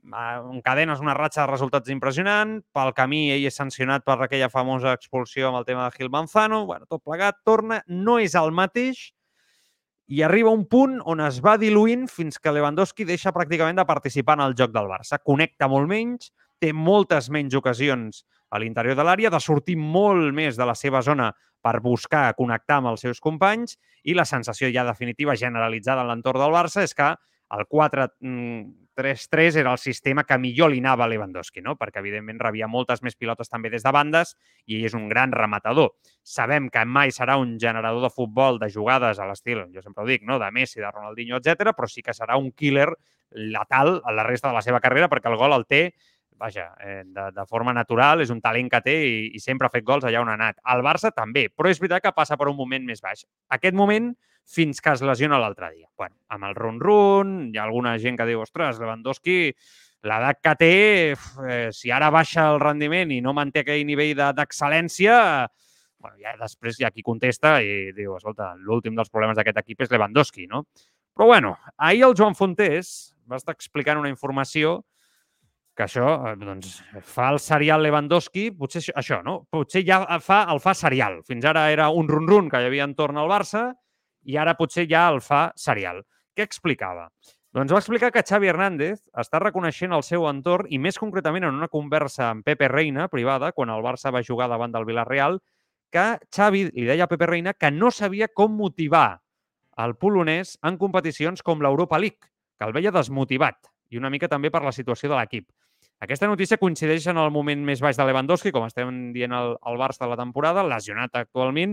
encadenes 0.00 1.02
una 1.04 1.12
ratxa 1.18 1.42
de 1.42 1.50
resultats 1.50 1.92
impressionant, 1.92 2.54
pel 2.72 2.94
camí 2.96 3.26
ell 3.34 3.44
és 3.50 3.60
sancionat 3.60 4.06
per 4.08 4.16
aquella 4.16 4.48
famosa 4.48 4.96
expulsió 4.96 5.50
amb 5.50 5.60
el 5.60 5.68
tema 5.68 5.84
de 5.84 5.98
Gil 5.98 6.08
Manzano, 6.08 6.62
bueno, 6.64 6.88
tot 6.88 7.04
plegat, 7.04 7.42
torna, 7.44 7.82
no 7.84 8.16
és 8.16 8.32
el 8.32 8.48
mateix 8.56 9.10
i 10.08 10.24
arriba 10.24 10.56
un 10.56 10.64
punt 10.64 11.02
on 11.04 11.20
es 11.20 11.42
va 11.44 11.58
diluint 11.60 12.08
fins 12.08 12.40
que 12.40 12.56
Lewandowski 12.56 13.04
deixa 13.04 13.36
pràcticament 13.36 13.76
de 13.76 13.84
participar 13.84 14.38
en 14.40 14.46
el 14.46 14.56
joc 14.56 14.72
del 14.72 14.88
Barça. 14.88 15.20
Connecta 15.20 15.68
molt 15.68 15.92
menys, 15.92 16.32
té 16.58 16.72
moltes 16.72 17.28
menys 17.28 17.52
ocasions 17.54 18.24
a 18.50 18.58
l'interior 18.58 18.96
de 18.96 19.04
l'àrea, 19.04 19.30
de 19.30 19.40
sortir 19.40 19.76
molt 19.76 20.32
més 20.34 20.56
de 20.56 20.66
la 20.66 20.74
seva 20.78 21.02
zona 21.04 21.32
per 21.62 21.80
buscar 21.84 22.34
connectar 22.38 22.78
amb 22.80 22.92
els 22.92 23.02
seus 23.04 23.20
companys 23.20 23.76
i 24.04 24.14
la 24.14 24.24
sensació 24.28 24.70
ja 24.74 24.86
definitiva 24.86 25.36
generalitzada 25.36 26.04
en 26.04 26.12
l'entorn 26.12 26.40
del 26.40 26.54
Barça 26.54 26.84
és 26.86 26.94
que 26.94 27.14
el 27.48 27.64
4-3-3 27.64 29.56
era 29.56 29.72
el 29.72 29.78
sistema 29.78 30.24
que 30.28 30.38
millor 30.38 30.70
li 30.70 30.82
anava 30.82 31.06
a 31.06 31.08
Lewandowski, 31.08 31.62
no? 31.64 31.76
perquè 31.80 32.02
evidentment 32.02 32.40
rebia 32.42 32.68
moltes 32.68 33.02
més 33.02 33.16
pilotes 33.16 33.48
també 33.48 33.70
des 33.72 33.84
de 33.86 33.92
bandes 33.94 34.34
i 34.66 34.76
ell 34.76 34.84
és 34.90 34.96
un 34.96 35.08
gran 35.08 35.32
rematador. 35.32 35.94
Sabem 36.22 36.68
que 36.72 36.84
mai 36.84 37.12
serà 37.14 37.38
un 37.40 37.56
generador 37.60 38.04
de 38.04 38.12
futbol 38.12 38.60
de 38.60 38.68
jugades 38.72 39.18
a 39.18 39.26
l'estil, 39.30 39.64
jo 39.72 39.82
sempre 39.84 40.04
ho 40.04 40.08
dic, 40.08 40.26
no? 40.28 40.38
de 40.38 40.50
Messi, 40.52 40.80
de 40.84 40.90
Ronaldinho, 40.92 41.40
etc, 41.40 41.72
però 41.72 41.88
sí 41.88 42.04
que 42.04 42.16
serà 42.16 42.36
un 42.36 42.52
killer 42.52 42.90
letal 43.30 44.00
a 44.04 44.12
la 44.12 44.24
resta 44.24 44.48
de 44.48 44.54
la 44.56 44.64
seva 44.64 44.80
carrera 44.80 45.08
perquè 45.08 45.28
el 45.28 45.36
gol 45.40 45.52
el 45.56 45.66
té 45.68 45.82
vaja, 46.38 46.70
eh, 46.80 47.02
de, 47.04 47.26
de 47.34 47.44
forma 47.46 47.74
natural, 47.74 48.22
és 48.22 48.30
un 48.30 48.40
talent 48.40 48.70
que 48.70 48.80
té 48.84 48.94
i, 49.04 49.18
i 49.34 49.42
sempre 49.42 49.68
ha 49.68 49.74
fet 49.74 49.84
gols 49.86 50.06
allà 50.06 50.22
on 50.22 50.30
ha 50.30 50.38
anat. 50.38 50.60
El 50.74 50.84
Barça 50.86 51.10
també, 51.14 51.48
però 51.50 51.70
és 51.70 51.82
veritat 51.82 52.06
que 52.06 52.14
passa 52.16 52.38
per 52.38 52.48
un 52.48 52.56
moment 52.56 52.86
més 52.86 53.02
baix. 53.04 53.26
Aquest 53.58 53.76
moment 53.76 54.12
fins 54.48 54.80
que 54.80 54.94
es 54.94 55.02
lesiona 55.04 55.40
l'altre 55.42 55.68
dia. 55.74 55.88
Bueno, 55.98 56.16
amb 56.32 56.48
el 56.48 56.56
run-run, 56.56 57.36
hi 57.52 57.58
ha 57.58 57.66
alguna 57.66 57.98
gent 58.00 58.16
que 58.16 58.26
diu, 58.30 58.40
ostres, 58.46 58.80
Lewandowski, 58.80 59.38
l'edat 60.08 60.40
que 60.40 60.54
té, 60.56 60.74
eh, 61.12 61.68
si 61.74 61.90
ara 61.92 62.10
baixa 62.14 62.48
el 62.54 62.60
rendiment 62.62 63.12
i 63.12 63.20
no 63.20 63.34
manté 63.36 63.64
aquell 63.64 63.84
nivell 63.86 64.14
d'excel·lència, 64.16 65.18
bueno, 65.98 66.16
ja 66.22 66.36
després 66.38 66.78
hi 66.78 66.86
ha 66.86 66.92
qui 66.94 67.02
contesta 67.02 67.58
i 67.60 67.90
diu, 67.96 68.14
escolta, 68.16 68.52
l'últim 68.56 68.94
dels 68.96 69.10
problemes 69.10 69.36
d'aquest 69.36 69.58
equip 69.64 69.82
és 69.84 69.92
Lewandowski, 69.92 70.46
no? 70.46 70.64
Però 71.18 71.26
bueno, 71.26 71.56
ahir 71.76 72.04
el 72.06 72.14
Joan 72.16 72.38
Fontés 72.38 73.16
va 73.28 73.36
estar 73.36 73.56
explicant 73.56 73.98
una 73.98 74.10
informació 74.12 74.84
que 75.78 75.86
això 75.86 76.06
eh, 76.26 76.34
doncs, 76.40 76.80
fa 77.06 77.28
el 77.30 77.38
serial 77.38 77.84
Lewandowski, 77.86 78.48
potser 78.58 78.82
això, 78.98 79.20
no? 79.22 79.44
Potser 79.54 79.84
ja 79.86 80.00
fa, 80.18 80.40
el 80.50 80.58
fa 80.58 80.74
serial. 80.74 81.20
Fins 81.28 81.46
ara 81.46 81.68
era 81.70 81.86
un 81.94 82.10
run-run 82.10 82.48
que 82.50 82.58
hi 82.58 82.66
havia 82.66 82.88
entorn 82.88 83.20
al 83.20 83.30
Barça 83.30 83.68
i 84.26 84.36
ara 84.36 84.56
potser 84.58 84.88
ja 84.90 85.06
el 85.12 85.22
fa 85.22 85.48
serial. 85.54 86.02
Què 86.34 86.42
explicava? 86.48 87.06
Doncs 87.54 87.72
va 87.72 87.78
explicar 87.80 88.10
que 88.12 88.24
Xavi 88.26 88.50
Hernández 88.50 88.98
està 89.22 89.38
reconeixent 89.40 89.94
el 89.94 90.02
seu 90.04 90.26
entorn 90.28 90.66
i 90.68 90.82
més 90.82 90.98
concretament 90.98 91.46
en 91.46 91.54
una 91.54 91.70
conversa 91.70 92.26
amb 92.32 92.44
Pepe 92.44 92.68
Reina, 92.68 93.06
privada, 93.08 93.52
quan 93.54 93.70
el 93.72 93.86
Barça 93.86 94.12
va 94.12 94.24
jugar 94.26 94.50
davant 94.50 94.74
del 94.74 94.84
Villarreal, 94.84 95.38
que 95.94 96.08
Xavi 96.34 96.66
li 96.74 96.90
deia 96.90 97.06
a 97.06 97.10
Pepe 97.10 97.30
Reina 97.30 97.54
que 97.54 97.70
no 97.70 97.92
sabia 97.94 98.28
com 98.28 98.58
motivar 98.58 99.22
el 99.78 99.94
polonès 99.94 100.56
en 100.66 100.76
competicions 100.76 101.40
com 101.46 101.62
l'Europa 101.62 102.02
League, 102.02 102.28
que 102.58 102.66
el 102.66 102.74
veia 102.74 102.92
desmotivat 102.92 103.70
i 103.88 103.96
una 103.96 104.10
mica 104.10 104.28
també 104.28 104.50
per 104.50 104.64
la 104.66 104.74
situació 104.74 105.08
de 105.08 105.16
l'equip. 105.16 105.46
Aquesta 105.98 106.28
notícia 106.30 106.60
coincideix 106.62 107.08
en 107.10 107.18
el 107.18 107.32
moment 107.34 107.62
més 107.66 107.80
baix 107.82 107.96
de 107.98 108.04
Lewandowski, 108.06 108.52
com 108.54 108.68
estem 108.68 109.08
dient 109.10 109.32
al, 109.34 109.56
al 109.66 109.78
Barça 109.80 110.04
de 110.04 110.12
la 110.12 110.18
temporada, 110.20 110.62
lesionat 110.62 111.16
actualment 111.18 111.72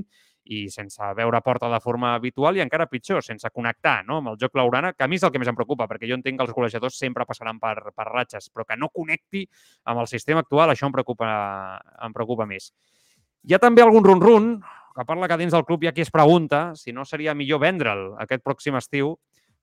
i 0.49 0.63
sense 0.73 1.09
veure 1.17 1.41
porta 1.45 1.67
de 1.69 1.77
forma 1.81 2.15
habitual 2.17 2.57
i 2.57 2.63
encara 2.63 2.87
pitjor, 2.89 3.21
sense 3.25 3.49
connectar 3.53 3.99
no? 4.07 4.17
amb 4.21 4.31
el 4.31 4.39
joc 4.41 4.57
laurana, 4.57 4.93
que 4.93 5.05
a 5.05 5.07
mi 5.09 5.19
és 5.19 5.25
el 5.25 5.31
que 5.33 5.41
més 5.41 5.49
em 5.49 5.57
preocupa, 5.57 5.85
perquè 5.89 6.09
jo 6.09 6.17
entenc 6.17 6.39
que 6.39 6.45
els 6.47 6.55
golejadors 6.57 6.97
sempre 6.97 7.25
passaran 7.29 7.59
per, 7.61 7.75
per 7.93 8.07
ratxes, 8.09 8.49
però 8.49 8.65
que 8.65 8.77
no 8.81 8.89
connecti 8.89 9.43
amb 9.91 10.01
el 10.01 10.09
sistema 10.09 10.41
actual, 10.41 10.73
això 10.73 10.89
em 10.89 10.95
preocupa, 10.95 11.29
em 12.07 12.15
preocupa 12.15 12.47
més. 12.49 12.71
Hi 13.45 13.53
ha 13.53 13.61
també 13.61 13.85
algun 13.85 14.05
run-run, 14.05 14.55
que 14.95 15.05
parla 15.05 15.29
que 15.29 15.37
dins 15.37 15.53
del 15.53 15.65
club 15.69 15.85
hi 15.85 15.91
ha 15.91 15.93
qui 15.93 16.01
es 16.01 16.09
pregunta 16.09 16.71
si 16.79 16.93
no 16.97 17.05
seria 17.05 17.37
millor 17.37 17.61
vendre'l 17.61 18.15
aquest 18.25 18.41
pròxim 18.41 18.77
estiu, 18.81 19.19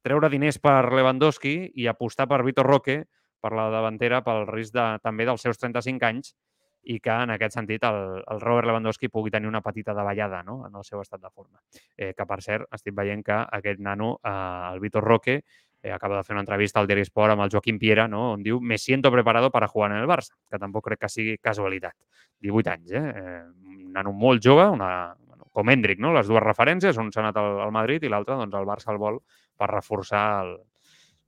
treure 0.07 0.31
diners 0.31 0.61
per 0.63 0.93
Lewandowski 0.95 1.73
i 1.75 1.91
apostar 1.91 2.29
per 2.31 2.45
Vitor 2.47 2.67
Roque 2.69 3.01
per 3.43 3.53
la 3.59 3.69
davantera 3.75 4.23
pel 4.25 4.47
risc 4.49 4.75
de, 4.77 4.87
també 5.03 5.27
dels 5.29 5.43
seus 5.43 5.59
35 5.61 6.09
anys 6.09 6.35
i 6.83 6.99
que 7.01 7.15
en 7.25 7.31
aquest 7.31 7.57
sentit 7.59 7.85
el, 7.87 7.99
el 8.27 8.41
Robert 8.43 8.67
Lewandowski 8.67 9.11
pugui 9.13 9.31
tenir 9.31 9.49
una 9.49 9.61
petita 9.63 9.95
davallada 9.95 10.43
no? 10.43 10.63
en 10.67 10.75
el 10.75 10.85
seu 10.87 11.01
estat 11.03 11.21
de 11.23 11.31
forma. 11.31 11.61
Eh, 11.97 12.13
que, 12.17 12.27
per 12.27 12.41
cert, 12.43 12.67
estic 12.75 12.97
veient 12.97 13.23
que 13.27 13.37
aquest 13.59 13.83
nano, 13.83 14.17
eh, 14.25 14.33
el 14.73 14.81
Vitor 14.83 15.05
Roque, 15.05 15.43
eh, 15.83 15.93
acaba 15.93 16.17
de 16.17 16.25
fer 16.25 16.35
una 16.35 16.43
entrevista 16.43 16.81
al 16.81 16.91
Diari 16.91 17.07
Sport 17.07 17.35
amb 17.35 17.47
el 17.47 17.53
Joaquim 17.55 17.79
Piera, 17.79 18.09
no? 18.09 18.33
on 18.33 18.43
diu 18.43 18.61
«Me 18.61 18.79
siento 18.79 19.13
preparado 19.13 19.51
para 19.51 19.69
jugar 19.69 19.93
en 19.93 19.99
el 19.99 20.09
Barça», 20.11 20.35
que 20.51 20.59
tampoc 20.59 20.89
crec 20.89 21.05
que 21.05 21.13
sigui 21.13 21.39
casualitat. 21.39 21.95
18 22.43 22.71
anys, 22.75 22.93
eh? 22.93 23.07
eh 23.15 23.43
un 23.77 23.93
nano 23.93 24.13
molt 24.13 24.43
jove, 24.43 24.67
una, 24.73 25.15
bueno, 25.27 25.47
com 25.53 25.71
Hendrik, 25.71 26.01
no? 26.01 26.13
les 26.15 26.27
dues 26.27 26.43
referències, 26.43 26.99
un 26.99 27.13
s'ha 27.13 27.23
anat 27.23 27.39
al, 27.39 27.61
al 27.67 27.75
Madrid 27.75 28.03
i 28.03 28.11
l'altre, 28.11 28.39
doncs, 28.41 28.59
el 28.59 28.67
Barça 28.67 28.91
el 28.91 28.99
vol 28.99 29.21
per 29.59 29.69
reforçar 29.71 30.25
el, 30.47 30.57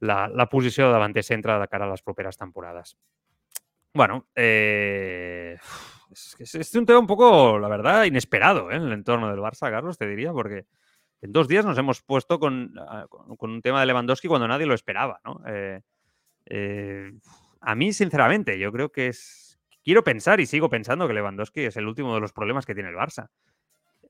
la, 0.04 0.28
la 0.28 0.48
posició 0.48 0.86
de 0.86 0.92
davanter 0.92 1.24
centre 1.24 1.58
de 1.58 1.68
cara 1.68 1.86
a 1.86 1.90
les 1.90 2.02
properes 2.02 2.36
temporades. 2.36 2.96
Bueno, 3.92 4.26
eh, 4.34 5.56
es, 6.38 6.54
es, 6.54 6.74
un 6.74 6.86
tema 6.86 6.98
un 6.98 7.06
poco, 7.06 7.58
la 7.58 7.68
verdad, 7.68 8.04
inesperado 8.04 8.70
¿eh? 8.70 8.76
en 8.76 8.82
el 8.82 8.92
entorno 8.92 9.30
del 9.30 9.40
Barça, 9.40 9.70
Carlos, 9.70 9.98
te 9.98 10.06
diría, 10.06 10.32
porque 10.32 10.66
en 11.22 11.32
dos 11.32 11.48
días 11.48 11.64
nos 11.64 11.78
hemos 11.78 12.02
puesto 12.02 12.38
con, 12.38 12.74
con, 13.08 13.50
un 13.50 13.62
tema 13.62 13.80
de 13.80 13.86
Lewandowski 13.86 14.28
cuando 14.28 14.46
nadie 14.46 14.66
lo 14.66 14.74
esperaba, 14.74 15.20
¿no? 15.24 15.40
Eh, 15.46 15.80
eh, 16.46 17.12
a 17.60 17.74
mí, 17.74 17.92
sinceramente, 17.94 18.58
yo 18.58 18.70
creo 18.70 18.92
que 18.92 19.08
es. 19.08 19.58
Quiero 19.82 20.04
pensar 20.04 20.40
y 20.40 20.46
sigo 20.46 20.68
pensando 20.68 21.06
que 21.06 21.14
Lewandowski 21.14 21.60
es 21.62 21.76
el 21.76 21.86
último 21.86 22.14
de 22.14 22.20
los 22.20 22.32
problemas 22.32 22.66
que 22.66 22.74
tiene 22.74 22.90
el 22.90 22.96
Barça. 22.96 23.28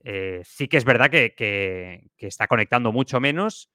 Eh, 0.03 0.41
sí 0.43 0.67
que 0.67 0.77
es 0.77 0.85
verdad 0.85 1.09
que, 1.09 1.33
que, 1.35 2.27
está 2.27 2.47
conectando 2.47 2.91
mucho 2.91 3.19
menos 3.19 3.69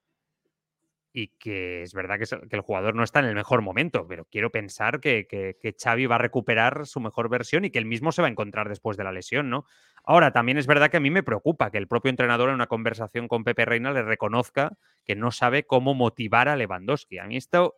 y 1.13 1.29
que 1.39 1.83
es 1.83 1.93
verdad 1.93 2.19
que, 2.19 2.49
que, 2.49 2.57
el 2.57 2.63
jugador 2.63 2.95
no 2.95 3.03
está 3.03 3.19
en 3.19 3.27
el 3.27 3.35
mejor 3.35 3.63
momento, 3.63 4.07
pero 4.07 4.27
quiero 4.27 4.51
pensar 4.51 5.01
que, 5.01 5.27
que, 5.27 5.75
Xavi 5.77 6.07
va 6.07 6.15
a 6.17 6.19
recuperar 6.19 6.87
su 6.87 7.01
mejor 7.01 7.29
versión 7.29 7.65
y 7.65 7.71
que 7.71 7.79
él 7.79 7.85
mismo 7.85 8.13
se 8.13 8.23
va 8.23 8.29
a 8.29 8.31
encontrar 8.31 8.69
después 8.69 8.97
de 8.97 9.05
la 9.05 9.13
lesión, 9.13 9.51
¿no? 9.51 9.65
Ahora, 10.05 10.33
también 10.33 10.59
es 10.59 10.67
verdad 10.67 10.91
que 10.91 10.99
a 10.99 11.01
mí 11.01 11.11
me 11.11 11.23
preocupa 11.23 11.71
que 11.71 11.79
el 11.79 11.89
propio 11.89 12.11
entrenador 12.11 12.49
en 12.49 12.55
una 12.55 12.69
conversación 12.69 13.27
con 13.27 13.45
Pepe 13.45 13.65
Reina 13.65 13.93
le 13.93 14.03
reconozca 14.03 14.77
que 15.05 15.17
no 15.17 15.33
sabe 15.33 15.65
cómo 15.65 15.95
motivar 15.95 16.49
a 16.49 16.57
Lewandowski. 16.57 17.19
A 17.19 17.27
mí 17.27 17.37
esto, 17.37 17.75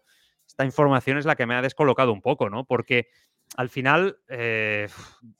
esta 0.46 0.64
información 0.64 1.16
es 1.16 1.24
la 1.24 1.34
que 1.34 1.46
me 1.46 1.54
ha 1.54 1.62
descolocado 1.62 2.12
un 2.12 2.20
poco, 2.20 2.50
¿no? 2.50 2.64
Porque 2.64 3.08
al 3.56 3.68
final, 3.68 4.18
eh, 4.28 4.88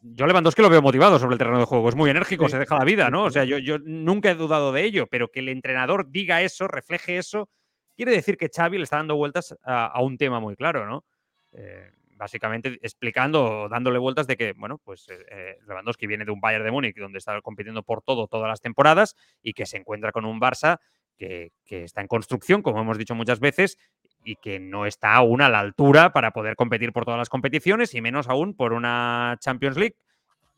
yo 0.00 0.26
Lewandowski 0.26 0.62
lo 0.62 0.70
veo 0.70 0.82
motivado 0.82 1.18
sobre 1.18 1.34
el 1.34 1.38
terreno 1.38 1.58
de 1.58 1.64
juego. 1.64 1.88
Es 1.88 1.94
muy 1.94 2.10
enérgico, 2.10 2.46
sí. 2.46 2.52
se 2.52 2.58
deja 2.58 2.78
la 2.78 2.84
vida, 2.84 3.10
¿no? 3.10 3.24
O 3.24 3.30
sea, 3.30 3.44
yo, 3.44 3.58
yo 3.58 3.78
nunca 3.78 4.30
he 4.30 4.34
dudado 4.34 4.72
de 4.72 4.84
ello, 4.84 5.06
pero 5.06 5.30
que 5.30 5.40
el 5.40 5.48
entrenador 5.48 6.10
diga 6.10 6.42
eso, 6.42 6.68
refleje 6.68 7.16
eso, 7.16 7.48
quiere 7.96 8.12
decir 8.12 8.36
que 8.36 8.50
Xavi 8.54 8.78
le 8.78 8.84
está 8.84 8.96
dando 8.96 9.16
vueltas 9.16 9.56
a, 9.62 10.00
un 10.02 10.16
tema 10.18 10.40
muy 10.40 10.56
claro, 10.56 10.86
¿no? 10.86 11.04
Eh, 11.52 11.90
básicamente 12.16 12.78
explicando, 12.82 13.68
dándole 13.68 13.98
vueltas 13.98 14.26
de 14.26 14.36
que, 14.36 14.52
bueno, 14.52 14.78
pues 14.78 15.06
eh, 15.08 15.58
Lewandowski 15.66 16.06
viene 16.06 16.24
de 16.24 16.30
un 16.30 16.40
Bayern 16.40 16.64
de 16.64 16.70
Múnich 16.70 16.96
donde 16.96 17.18
está 17.18 17.40
compitiendo 17.40 17.82
por 17.82 18.02
todo 18.02 18.28
todas 18.28 18.48
las 18.48 18.60
temporadas 18.60 19.16
y 19.42 19.54
que 19.54 19.66
se 19.66 19.76
encuentra 19.76 20.12
con 20.12 20.24
un 20.24 20.40
Barça 20.40 20.78
que, 21.18 21.52
que, 21.64 21.84
está 21.84 22.00
en 22.00 22.06
construcción, 22.06 22.62
como 22.62 22.80
hemos 22.80 22.96
dicho 22.96 23.14
muchas 23.14 23.40
veces, 23.40 23.76
y 24.24 24.36
que 24.36 24.60
no 24.60 24.86
está 24.86 25.14
aún 25.14 25.42
a 25.42 25.48
la 25.48 25.58
altura 25.58 26.12
para 26.12 26.30
poder 26.30 26.54
competir 26.56 26.92
por 26.92 27.04
todas 27.04 27.18
las 27.18 27.28
competiciones 27.28 27.94
y 27.94 28.00
menos 28.00 28.28
aún 28.28 28.54
por 28.54 28.72
una 28.72 29.36
Champions 29.40 29.76
League, 29.76 29.96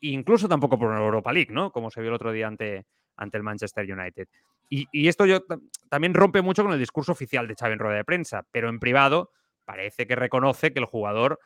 incluso 0.01 0.49
tampoco 0.49 0.79
por 0.79 0.89
una 0.89 1.01
Europa 1.01 1.33
League, 1.33 1.53
¿no? 1.53 1.73
Como 1.73 1.91
se 1.91 2.01
vio 2.01 2.11
el 2.11 2.17
otro 2.17 2.33
día 2.33 2.47
ante, 2.47 2.85
ante 3.17 3.37
el 3.37 3.43
Manchester 3.43 3.91
United. 3.91 4.29
Y, 4.69 4.89
y, 4.93 5.09
esto 5.09 5.27
yo 5.27 5.45
también 5.89 6.15
rompe 6.15 6.43
mucho 6.43 6.63
con 6.63 6.73
el 6.73 6.79
discurso 6.79 7.13
oficial 7.13 7.47
de 7.47 7.55
Xavi 7.55 7.75
en 7.75 7.79
rueda 7.79 7.97
de 7.97 8.05
prensa, 8.05 8.45
pero 8.51 8.69
en 8.69 8.81
privado 8.81 9.31
parece 9.65 10.07
que 10.07 10.17
reconoce 10.17 10.73
que 10.73 10.81
el 10.81 10.87
jugador, 10.87 11.39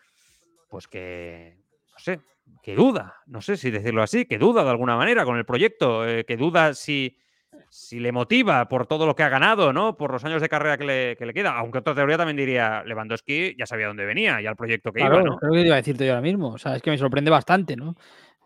pues 0.68 0.86
que, 0.86 1.58
no 1.92 1.98
sé, 1.98 2.20
que 2.62 2.74
duda, 2.74 3.16
no 3.26 3.40
sé 3.40 3.56
si 3.56 3.70
decirlo 3.70 4.02
así, 4.02 4.24
que 4.24 4.38
duda 4.38 4.64
de 4.64 4.70
alguna 4.70 4.96
manera 4.96 5.24
con 5.24 5.36
el 5.36 5.44
proyecto, 5.44 6.06
eh, 6.06 6.24
que 6.24 6.36
duda 6.36 6.74
si, 6.74 7.16
si 7.68 8.00
le 8.00 8.12
motiva 8.12 8.68
por 8.68 8.86
todo 8.86 9.06
lo 9.06 9.14
que 9.14 9.22
ha 9.22 9.28
ganado, 9.28 9.72
¿no? 9.72 9.96
Por 9.96 10.12
los 10.12 10.24
años 10.24 10.40
de 10.40 10.48
carrera 10.48 10.76
que 10.78 10.84
le, 10.84 11.16
que 11.16 11.26
le 11.26 11.34
queda. 11.34 11.56
Aunque 11.58 11.78
otra 11.78 11.94
teoría 11.94 12.16
también 12.16 12.36
diría, 12.36 12.82
Lewandowski 12.84 13.54
ya 13.56 13.66
sabía 13.66 13.86
dónde 13.86 14.04
venía 14.04 14.40
y 14.40 14.46
al 14.46 14.56
proyecto 14.56 14.92
que 14.92 15.00
claro, 15.00 15.16
iba, 15.16 15.24
¿no? 15.24 15.36
Creo 15.38 15.52
que 15.52 15.60
iba 15.60 15.74
a 15.74 15.78
decirte 15.78 16.06
yo 16.06 16.12
ahora 16.12 16.22
mismo. 16.22 16.48
O 16.48 16.58
sea, 16.58 16.76
es 16.76 16.82
que 16.82 16.90
me 16.90 16.98
sorprende 16.98 17.30
bastante, 17.30 17.76
¿no? 17.76 17.96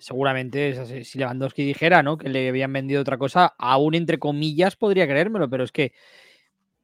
Seguramente 0.02 1.04
si 1.04 1.18
Lewandowski 1.18 1.64
dijera, 1.64 2.02
¿no? 2.02 2.18
Que 2.18 2.28
le 2.28 2.48
habían 2.48 2.72
vendido 2.72 3.00
otra 3.00 3.18
cosa, 3.18 3.54
aún 3.56 3.94
entre 3.94 4.18
comillas 4.18 4.74
podría 4.74 5.06
creérmelo, 5.06 5.48
pero 5.48 5.62
es 5.62 5.70
que 5.70 5.92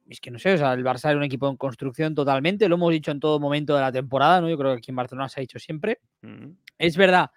es 0.07 0.21
que 0.21 0.31
no 0.31 0.39
sé, 0.39 0.53
o 0.53 0.57
sea, 0.57 0.73
el 0.73 0.83
Barça 0.83 1.09
era 1.09 1.17
un 1.17 1.23
equipo 1.23 1.47
en 1.49 1.57
construcción 1.57 2.15
totalmente, 2.15 2.67
lo 2.67 2.75
hemos 2.75 2.91
dicho 2.91 3.11
en 3.11 3.19
todo 3.19 3.39
momento 3.39 3.75
de 3.75 3.81
la 3.81 3.91
temporada, 3.91 4.41
¿no? 4.41 4.49
Yo 4.49 4.57
creo 4.57 4.71
que 4.71 4.77
aquí 4.77 4.91
en 4.91 4.95
Barcelona 4.95 5.29
se 5.29 5.39
ha 5.39 5.41
dicho 5.41 5.59
siempre. 5.59 5.99
Mm. 6.21 6.51
Es 6.79 6.97
verdad 6.97 7.29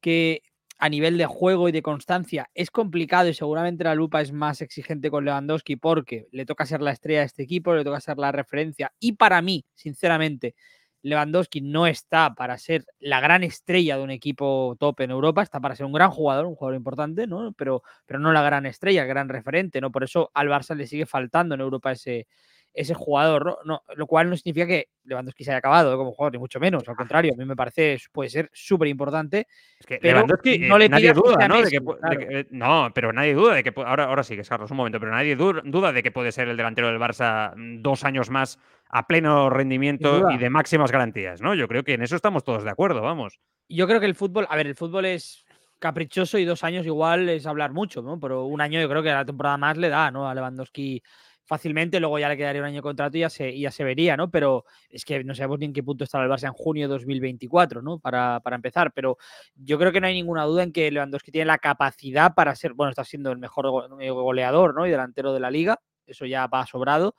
que 0.00 0.42
a 0.78 0.88
nivel 0.88 1.16
de 1.16 1.26
juego 1.26 1.68
y 1.68 1.72
de 1.72 1.80
constancia 1.80 2.50
es 2.54 2.70
complicado 2.70 3.28
y 3.28 3.34
seguramente 3.34 3.84
la 3.84 3.94
lupa 3.94 4.20
es 4.20 4.32
más 4.32 4.60
exigente 4.60 5.10
con 5.10 5.24
Lewandowski 5.24 5.76
porque 5.76 6.28
le 6.30 6.44
toca 6.44 6.66
ser 6.66 6.82
la 6.82 6.92
estrella 6.92 7.20
de 7.20 7.26
este 7.26 7.42
equipo, 7.42 7.74
le 7.74 7.84
toca 7.84 8.00
ser 8.00 8.18
la 8.18 8.32
referencia 8.32 8.92
y 9.00 9.12
para 9.12 9.40
mí, 9.42 9.64
sinceramente, 9.74 10.54
Lewandowski 11.02 11.60
no 11.60 11.86
está 11.86 12.34
para 12.34 12.56
ser 12.58 12.84
la 13.00 13.20
gran 13.20 13.42
estrella 13.42 13.96
de 13.96 14.02
un 14.02 14.10
equipo 14.10 14.76
top 14.78 15.00
en 15.00 15.10
Europa, 15.10 15.42
está 15.42 15.60
para 15.60 15.76
ser 15.76 15.86
un 15.86 15.92
gran 15.92 16.10
jugador, 16.10 16.46
un 16.46 16.54
jugador 16.54 16.76
importante, 16.76 17.26
¿no? 17.26 17.52
Pero, 17.52 17.82
pero 18.06 18.20
no 18.20 18.32
la 18.32 18.42
gran 18.42 18.66
estrella, 18.66 19.02
el 19.02 19.08
gran 19.08 19.28
referente, 19.28 19.80
¿no? 19.80 19.90
Por 19.90 20.04
eso 20.04 20.30
al 20.34 20.48
Barça 20.48 20.74
le 20.76 20.86
sigue 20.86 21.06
faltando 21.06 21.54
en 21.54 21.60
Europa 21.60 21.92
ese, 21.92 22.26
ese 22.74 22.94
jugador, 22.94 23.44
¿no? 23.44 23.58
no 23.64 23.82
lo 23.94 24.06
cual 24.06 24.30
no 24.30 24.36
significa 24.36 24.66
que 24.66 24.88
Lewandowski 25.04 25.44
se 25.44 25.50
haya 25.50 25.58
acabado 25.58 25.96
como 25.96 26.12
jugador, 26.12 26.32
ni 26.32 26.38
mucho 26.38 26.60
menos, 26.60 26.88
al 26.88 26.96
contrario, 26.96 27.32
a 27.34 27.36
mí 27.36 27.44
me 27.44 27.56
parece, 27.56 27.98
puede 28.12 28.30
ser 28.30 28.50
súper 28.52 28.88
importante. 28.88 29.46
Es 29.78 29.86
que 29.86 29.98
pero 29.98 30.18
Lewandowski, 30.18 30.58
no 30.60 30.78
le 30.78 30.88
nadie 30.88 31.12
duda, 31.12 31.48
¿no? 31.48 31.56
Messi, 31.56 31.76
de 31.76 31.78
que, 31.78 31.84
claro. 31.84 32.18
de 32.18 32.26
que, 32.26 32.46
no, 32.50 32.90
pero 32.94 33.12
nadie 33.12 33.34
duda 33.34 33.54
de 33.54 33.62
que, 33.62 33.72
ahora, 33.76 34.04
ahora 34.04 34.22
sí 34.22 34.34
que 34.34 34.42
es 34.42 34.48
Carlos, 34.48 34.70
un 34.70 34.76
momento, 34.76 35.00
pero 35.00 35.12
nadie 35.12 35.36
duda 35.36 35.92
de 35.92 36.02
que 36.02 36.12
puede 36.12 36.32
ser 36.32 36.48
el 36.48 36.56
delantero 36.56 36.88
del 36.88 36.98
Barça 36.98 37.52
dos 37.80 38.04
años 38.04 38.30
más 38.30 38.58
a 38.92 39.06
pleno 39.06 39.48
rendimiento 39.48 40.30
y 40.30 40.36
de 40.36 40.50
máximas 40.50 40.92
garantías, 40.92 41.40
¿no? 41.40 41.54
Yo 41.54 41.66
creo 41.66 41.82
que 41.82 41.94
en 41.94 42.02
eso 42.02 42.14
estamos 42.14 42.44
todos 42.44 42.62
de 42.62 42.70
acuerdo, 42.70 43.00
vamos. 43.00 43.40
Yo 43.68 43.86
creo 43.86 44.00
que 44.00 44.06
el 44.06 44.14
fútbol, 44.14 44.46
a 44.50 44.56
ver, 44.56 44.66
el 44.66 44.76
fútbol 44.76 45.06
es 45.06 45.46
caprichoso 45.78 46.36
y 46.38 46.44
dos 46.44 46.62
años 46.62 46.84
igual 46.84 47.28
es 47.30 47.46
hablar 47.46 47.72
mucho, 47.72 48.02
¿no? 48.02 48.20
Pero 48.20 48.44
un 48.44 48.60
año 48.60 48.80
yo 48.80 48.88
creo 48.90 49.02
que 49.02 49.08
la 49.08 49.24
temporada 49.24 49.56
más 49.56 49.78
le 49.78 49.88
da, 49.88 50.10
¿no? 50.10 50.28
A 50.28 50.34
Lewandowski 50.34 51.02
fácilmente, 51.44 52.00
luego 52.00 52.18
ya 52.18 52.28
le 52.28 52.36
quedaría 52.36 52.60
un 52.60 52.66
año 52.66 52.76
de 52.76 52.82
contrato 52.82 53.16
y 53.16 53.20
ya 53.20 53.30
se, 53.30 53.58
ya 53.58 53.70
se 53.70 53.82
vería, 53.82 54.14
¿no? 54.14 54.30
Pero 54.30 54.66
es 54.90 55.06
que 55.06 55.24
no 55.24 55.34
sabemos 55.34 55.58
ni 55.58 55.66
en 55.66 55.72
qué 55.72 55.82
punto 55.82 56.04
estará 56.04 56.24
el 56.24 56.30
Barça 56.30 56.46
en 56.46 56.52
junio 56.52 56.86
de 56.86 56.92
2024, 56.92 57.80
¿no? 57.80 57.98
Para, 57.98 58.40
para, 58.40 58.56
empezar, 58.56 58.92
pero 58.92 59.16
yo 59.54 59.78
creo 59.78 59.90
que 59.90 60.02
no 60.02 60.06
hay 60.06 60.14
ninguna 60.14 60.44
duda 60.44 60.64
en 60.64 60.72
que 60.72 60.90
Lewandowski 60.90 61.32
tiene 61.32 61.46
la 61.46 61.58
capacidad 61.58 62.34
para 62.34 62.54
ser, 62.54 62.74
bueno, 62.74 62.90
está 62.90 63.04
siendo 63.04 63.32
el 63.32 63.38
mejor 63.38 63.70
goleador, 63.70 64.74
¿no? 64.74 64.86
Y 64.86 64.90
delantero 64.90 65.32
de 65.32 65.40
la 65.40 65.50
liga, 65.50 65.80
eso 66.06 66.26
ya 66.26 66.46
va 66.46 66.66
sobrado. 66.66 67.14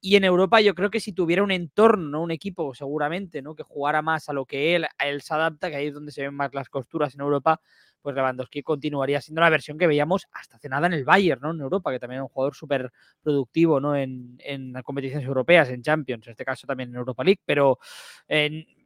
Y 0.00 0.16
en 0.16 0.24
Europa 0.24 0.60
yo 0.60 0.74
creo 0.74 0.90
que 0.90 1.00
si 1.00 1.12
tuviera 1.12 1.42
un 1.42 1.50
entorno, 1.50 2.08
¿no? 2.10 2.22
un 2.22 2.30
equipo 2.30 2.74
seguramente, 2.74 3.42
¿no? 3.42 3.54
que 3.54 3.62
jugara 3.62 4.02
más 4.02 4.28
a 4.28 4.32
lo 4.32 4.44
que 4.44 4.76
él, 4.76 4.86
él 5.04 5.22
se 5.22 5.34
adapta, 5.34 5.70
que 5.70 5.76
ahí 5.76 5.86
es 5.86 5.94
donde 5.94 6.12
se 6.12 6.22
ven 6.22 6.34
más 6.34 6.54
las 6.54 6.68
costuras 6.68 7.14
en 7.14 7.22
Europa, 7.22 7.60
pues 8.02 8.14
Lewandowski 8.14 8.62
continuaría 8.62 9.20
siendo 9.20 9.40
la 9.40 9.50
versión 9.50 9.78
que 9.78 9.88
veíamos 9.88 10.28
hasta 10.30 10.58
hace 10.58 10.68
nada 10.68 10.86
en 10.86 10.92
el 10.92 11.04
Bayern, 11.04 11.40
¿no? 11.40 11.50
En 11.50 11.60
Europa, 11.60 11.90
que 11.90 11.98
también 11.98 12.20
es 12.20 12.22
un 12.22 12.28
jugador 12.28 12.54
súper 12.54 12.92
productivo, 13.20 13.80
¿no? 13.80 13.96
En, 13.96 14.36
en, 14.44 14.74
competiciones 14.84 15.26
europeas, 15.26 15.70
en 15.70 15.82
Champions, 15.82 16.24
en 16.28 16.30
este 16.30 16.44
caso 16.44 16.68
también 16.68 16.90
en 16.90 16.94
Europa 16.94 17.24
League, 17.24 17.40
pero 17.44 17.80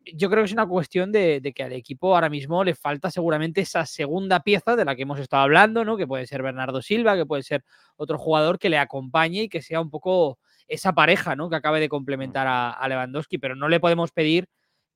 yo 0.06 0.30
creo 0.30 0.42
que 0.42 0.46
es 0.46 0.52
una 0.52 0.66
cuestión 0.66 1.12
de, 1.12 1.40
de, 1.40 1.52
que 1.52 1.62
al 1.62 1.72
equipo 1.72 2.14
ahora 2.14 2.30
mismo 2.30 2.64
le 2.64 2.74
falta 2.74 3.10
seguramente 3.10 3.60
esa 3.60 3.84
segunda 3.86 4.40
pieza 4.40 4.76
de 4.76 4.84
la 4.84 4.96
que 4.96 5.02
hemos 5.02 5.20
estado 5.20 5.42
hablando, 5.42 5.84
¿no? 5.84 5.96
Que 5.96 6.06
puede 6.06 6.26
ser 6.26 6.42
Bernardo 6.42 6.80
Silva, 6.82 7.16
que 7.16 7.26
puede 7.26 7.42
ser 7.42 7.64
otro 7.96 8.18
jugador 8.18 8.58
que 8.58 8.70
le 8.70 8.78
acompañe 8.78 9.42
y 9.42 9.48
que 9.48 9.62
sea 9.62 9.80
un 9.80 9.90
poco 9.90 10.38
esa 10.70 10.94
pareja, 10.94 11.36
¿no? 11.36 11.50
Que 11.50 11.56
acabe 11.56 11.80
de 11.80 11.88
complementar 11.88 12.46
a, 12.46 12.70
a 12.70 12.88
Lewandowski, 12.88 13.38
pero 13.38 13.54
no 13.54 13.68
le 13.68 13.80
podemos 13.80 14.12
pedir 14.12 14.48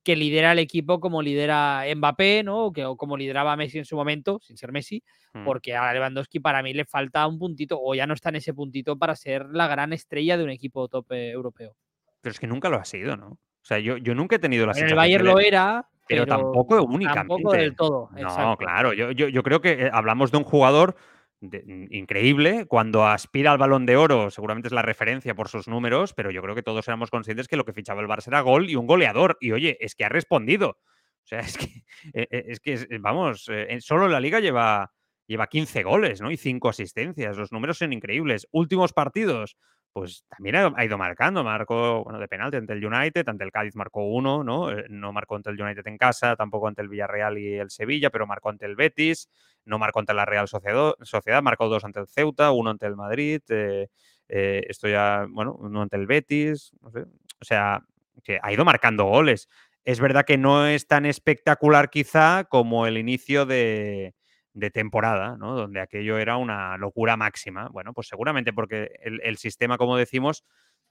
que 0.05 0.15
lidera 0.15 0.51
el 0.51 0.59
equipo 0.59 0.99
como 0.99 1.23
lidera 1.23 1.83
Mbappé, 1.93 2.43
¿no? 2.43 2.71
Que, 2.71 2.85
o 2.85 2.95
como 2.95 3.17
lideraba 3.17 3.57
Messi 3.57 3.79
en 3.79 3.85
su 3.85 3.95
momento, 3.95 4.39
sin 4.39 4.55
ser 4.55 4.71
Messi, 4.71 5.03
mm. 5.33 5.43
porque 5.43 5.75
a 5.75 5.91
Lewandowski 5.93 6.39
para 6.39 6.61
mí 6.61 6.73
le 6.73 6.85
falta 6.85 7.25
un 7.25 7.39
puntito, 7.39 7.79
o 7.81 7.95
ya 7.95 8.05
no 8.05 8.13
está 8.13 8.29
en 8.29 8.35
ese 8.35 8.53
puntito 8.53 8.97
para 8.97 9.15
ser 9.15 9.47
la 9.49 9.67
gran 9.67 9.93
estrella 9.93 10.37
de 10.37 10.43
un 10.43 10.51
equipo 10.51 10.87
top 10.87 11.11
eh, 11.11 11.31
europeo. 11.31 11.75
Pero 12.21 12.31
es 12.31 12.39
que 12.39 12.45
nunca 12.45 12.69
lo 12.69 12.77
ha 12.77 12.85
sido, 12.85 13.17
¿no? 13.17 13.29
O 13.29 13.67
sea, 13.67 13.79
yo, 13.79 13.97
yo 13.97 14.13
nunca 14.13 14.35
he 14.35 14.39
tenido 14.39 14.67
la 14.67 14.73
en 14.73 14.75
sensación. 14.75 14.91
El 14.91 14.95
Bayern 14.95 15.25
de... 15.25 15.31
lo 15.31 15.39
era. 15.39 15.89
Pero, 16.07 16.23
pero, 16.23 16.37
tampoco 16.37 16.83
únicamente. 16.83 17.27
Tampoco 17.27 17.51
del 17.53 17.75
todo. 17.75 18.09
No, 18.11 18.19
exacto. 18.19 18.57
claro. 18.57 18.93
Yo, 18.93 19.09
yo, 19.09 19.27
yo 19.27 19.41
creo 19.41 19.59
que 19.59 19.71
eh, 19.71 19.89
hablamos 19.91 20.31
de 20.31 20.37
un 20.37 20.43
jugador 20.43 20.95
de, 21.41 21.87
increíble. 21.91 22.65
Cuando 22.65 23.05
aspira 23.05 23.51
al 23.51 23.57
balón 23.57 23.85
de 23.85 23.97
oro, 23.97 24.31
seguramente 24.31 24.67
es 24.67 24.73
la 24.73 24.81
referencia 24.81 25.35
por 25.35 25.49
sus 25.49 25.67
números, 25.67 26.13
pero 26.13 26.31
yo 26.31 26.41
creo 26.41 26.55
que 26.55 26.63
todos 26.63 26.87
éramos 26.87 27.09
conscientes 27.09 27.47
que 27.47 27.57
lo 27.57 27.65
que 27.65 27.73
fichaba 27.73 28.01
el 28.01 28.07
Barça 28.07 28.27
era 28.27 28.41
gol 28.41 28.69
y 28.69 28.75
un 28.75 28.87
goleador. 28.87 29.37
Y 29.39 29.51
oye, 29.51 29.77
es 29.79 29.95
que 29.95 30.05
ha 30.05 30.09
respondido. 30.09 30.69
O 30.69 31.27
sea, 31.27 31.39
es 31.41 31.57
que, 31.57 31.83
eh, 32.13 32.45
es 32.47 32.59
que 32.59 32.87
vamos, 32.99 33.49
eh, 33.49 33.77
solo 33.81 34.07
la 34.07 34.19
liga 34.19 34.39
lleva, 34.39 34.91
lleva 35.27 35.47
15 35.47 35.83
goles, 35.83 36.21
¿no? 36.21 36.31
Y 36.31 36.37
5 36.37 36.69
asistencias. 36.69 37.37
Los 37.37 37.51
números 37.51 37.77
son 37.77 37.93
increíbles. 37.93 38.47
Últimos 38.51 38.93
partidos, 38.93 39.57
pues 39.95 40.25
también 40.27 40.57
ha, 40.57 40.83
ido 40.83 40.97
marcando. 40.97 41.41
Marcó, 41.41 42.03
bueno, 42.03 42.19
de 42.19 42.27
penalti 42.27 42.57
ante 42.57 42.73
el 42.73 42.85
United, 42.85 43.29
ante 43.29 43.45
el 43.45 43.51
Cádiz 43.51 43.77
marcó 43.77 44.03
uno, 44.03 44.43
¿no? 44.43 44.69
Eh, 44.69 44.87
no 44.89 45.13
marcó 45.13 45.37
ante 45.37 45.51
el 45.51 45.61
United 45.61 45.87
en 45.87 45.97
casa, 45.97 46.35
tampoco 46.35 46.67
ante 46.67 46.81
el 46.81 46.89
Villarreal 46.89 47.37
y 47.37 47.53
el 47.53 47.69
Sevilla, 47.69 48.09
pero 48.09 48.27
marcó 48.27 48.49
ante 48.49 48.65
el 48.65 48.75
Betis, 48.75 49.29
no 49.63 49.79
marcó 49.79 50.01
ante 50.01 50.13
la 50.13 50.25
Real 50.25 50.49
Sociedad, 50.49 50.95
Sociedad 51.01 51.41
marcó 51.41 51.69
dos 51.69 51.85
ante 51.85 52.01
el 52.01 52.07
Ceuta, 52.07 52.51
uno 52.51 52.71
ante 52.71 52.87
el 52.87 52.97
Madrid, 52.97 53.41
eh, 53.47 53.87
eh, 54.27 54.63
esto 54.67 54.89
ya, 54.89 55.27
bueno, 55.29 55.53
uno 55.53 55.83
ante 55.83 55.95
el 55.95 56.07
Betis, 56.07 56.73
no 56.81 56.91
sé. 56.91 57.05
O 57.39 57.45
sea, 57.45 57.81
que 58.21 58.37
ha 58.43 58.51
ido 58.51 58.65
marcando 58.65 59.05
goles. 59.05 59.47
Es 59.85 60.01
verdad 60.01 60.25
que 60.25 60.37
no 60.37 60.67
es 60.67 60.87
tan 60.87 61.05
espectacular 61.05 61.89
quizá 61.89 62.43
como 62.49 62.85
el 62.85 62.97
inicio 62.97 63.45
de, 63.45 64.13
de 64.55 64.71
temporada, 64.71 65.37
¿no? 65.37 65.53
Donde 65.53 65.81
aquello 65.81 66.17
era 66.17 66.37
una 66.37 66.77
locura 66.77 67.17
máxima. 67.17 67.67
Bueno, 67.67 67.93
pues 67.93 68.07
seguramente 68.07 68.53
porque 68.53 68.89
el, 69.03 69.21
el, 69.21 69.37
sistema, 69.37 69.77
como 69.77 69.97
decimos, 69.97 70.45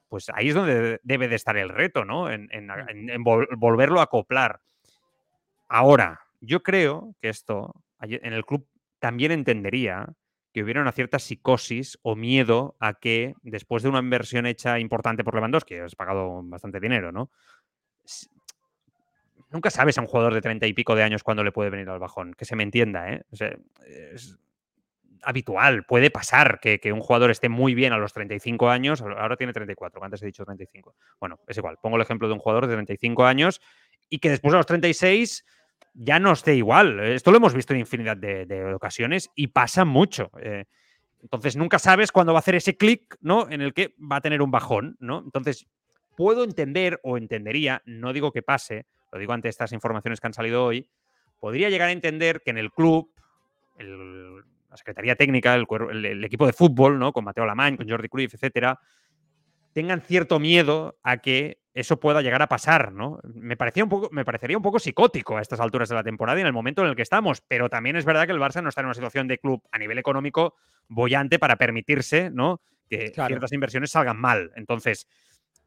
pues 0.09 0.31
ahí 0.35 0.51
es 0.51 0.55
donde 0.55 1.01
debe 1.03 1.29
de 1.29 1.35
estar 1.35 1.57
el 1.57 1.71
reto, 1.71 2.05
¿no? 2.05 2.31
En, 2.31 2.49
en, 2.53 2.71
en 3.11 3.25
vol 3.25 3.49
volverlo 3.57 4.01
a 4.01 4.05
acoplar. 4.05 4.61
Ahora, 5.67 6.21
yo 6.41 6.63
creo 6.63 7.17
que 7.21 7.31
esto 7.31 7.75
en 8.01 8.35
el 8.35 8.45
club 8.45 8.69
también 8.99 9.33
entendería 9.33 10.07
que 10.53 10.63
hubiera 10.63 10.83
una 10.83 10.93
cierta 10.93 11.19
psicosis 11.19 11.99
o 12.03 12.15
miedo 12.15 12.77
a 12.79 12.95
que 12.95 13.35
después 13.43 13.83
de 13.83 13.89
una 13.89 13.99
inversión 13.99 14.47
hecha 14.47 14.79
importante 14.79 15.25
por 15.25 15.35
Lewandowski, 15.35 15.77
has 15.77 15.97
pagado 15.97 16.43
bastante 16.45 16.81
dinero, 16.81 17.11
¿no? 17.13 17.31
Nunca 19.55 19.71
sabes 19.71 19.97
a 19.99 20.01
un 20.01 20.09
jugador 20.09 20.35
de 20.35 20.41
treinta 20.41 20.67
y 20.67 20.73
pico 20.73 20.97
de 20.97 21.05
años 21.05 21.23
cuándo 21.23 21.45
le 21.45 21.53
puede 21.53 21.71
venir 21.71 21.89
al 21.89 22.01
bajón, 22.01 22.35
que 22.35 22.45
se 22.45 22.57
me 22.57 22.65
entienda, 22.65 23.13
¿eh? 23.13 23.23
es 23.31 24.37
habitual, 25.23 25.85
puede 25.85 26.11
pasar 26.11 26.59
que, 26.59 26.93
un 26.93 26.99
jugador 26.99 27.31
esté 27.31 27.49
muy 27.49 27.73
bien 27.73 27.93
a 27.93 27.99
los 27.99 28.13
35 28.13 28.69
años, 28.69 29.01
ahora 29.01 29.37
tiene 29.37 29.53
34, 29.53 30.03
antes 30.03 30.21
he 30.23 30.27
dicho 30.27 30.45
35. 30.45 30.97
Bueno, 31.21 31.39
es 31.47 31.57
igual, 31.57 31.79
pongo 31.81 31.95
el 31.95 32.03
ejemplo 32.03 32.27
de 32.27 32.35
un 32.35 32.41
jugador 32.41 32.67
de 32.67 32.75
35 32.75 33.25
años 33.25 33.61
y 34.11 34.19
que 34.19 34.29
después 34.29 34.51
de 34.51 34.59
los 34.59 34.67
36 34.67 35.47
ya 35.95 36.19
no 36.19 36.33
esté 36.33 36.57
igual. 36.57 36.99
Esto 36.99 37.31
lo 37.31 37.37
hemos 37.37 37.55
visto 37.55 37.73
en 37.75 37.79
infinidad 37.79 38.17
de, 38.17 38.75
ocasiones 38.75 39.31
y 39.37 39.47
pasa 39.47 39.85
mucho. 39.85 40.33
Eh. 40.41 40.65
entonces 41.23 41.55
nunca 41.55 41.79
sabes 41.79 42.11
cuándo 42.11 42.33
va 42.33 42.39
a 42.39 42.41
hacer 42.41 42.57
ese 42.57 42.77
clic, 42.77 43.17
¿no? 43.21 43.49
En 43.49 43.61
el 43.61 43.73
que 43.73 43.95
va 44.01 44.17
a 44.17 44.21
tener 44.21 44.43
un 44.43 44.51
bajón, 44.51 44.97
¿no? 44.99 45.21
Entonces, 45.25 45.69
puedo 46.17 46.43
entender 46.43 46.99
o 47.05 47.17
entendería, 47.17 47.83
no 47.87 48.13
digo 48.13 48.33
que 48.33 48.43
pase, 48.43 48.87
lo 49.15 49.21
digo 49.21 49.33
ante 49.33 49.49
estas 49.49 49.73
informaciones 49.73 50.21
que 50.21 50.27
han 50.27 50.35
salido 50.35 50.65
hoy, 50.65 50.91
podría 51.39 51.71
llegar 51.71 51.89
a 51.89 51.93
entender 51.93 52.43
que 52.45 52.51
en 52.51 52.59
el 52.59 52.73
club, 52.73 53.13
la 53.79 54.77
Secretaría 54.77 55.15
Técnica, 55.15 55.55
el, 55.55 56.25
equipo 56.25 56.47
de 56.47 56.53
fútbol, 56.53 56.99
¿no? 56.99 57.13
Con 57.13 57.23
Mateo 57.25 57.47
Lamañ, 57.47 57.77
con 57.77 57.89
Jordi 57.89 58.09
Cruyff, 58.09 58.35
etcétera, 58.35 58.81
tengan 59.73 60.01
cierto 60.01 60.41
miedo 60.41 60.99
a 61.05 61.19
que 61.19 61.59
eso 61.75 62.01
pueda 62.01 62.23
llegar 62.23 62.43
a 62.43 62.49
pasar, 62.49 62.93
¿no? 62.93 63.21
Me, 63.23 63.57
parecía 63.57 63.85
un 63.85 63.91
poco, 63.91 64.09
me 64.11 64.25
parecería 64.25 64.57
un 64.57 64.65
poco 64.65 64.81
psicótico 64.81 65.37
a 65.37 65.43
estas 65.43 65.61
alturas 65.61 65.89
de 65.89 65.95
la 65.95 66.03
temporada 66.03 66.39
y 66.39 66.41
en 66.41 66.49
el 66.49 66.53
momento 66.53 66.83
en 66.83 66.89
el 66.89 66.97
que 66.97 67.03
estamos, 67.03 67.41
pero 67.41 67.69
también 67.69 67.95
es 67.95 68.05
verdad 68.05 68.27
que 68.27 68.33
el 68.33 68.41
Barça 68.41 68.65
no 68.65 68.69
está 68.69 68.81
en 68.81 68.87
una 68.87 68.95
situación 68.95 69.29
de 69.29 69.39
club 69.39 69.63
a 69.71 69.79
nivel 69.79 69.99
económico 69.99 70.57
bollante 70.89 71.39
para 71.39 71.55
permitirse, 71.55 72.31
¿no? 72.31 72.61
Que 72.89 73.13
ciertas 73.15 73.53
inversiones 73.53 73.93
salgan 73.93 74.21
mal. 74.21 74.51
Entonces, 74.57 75.07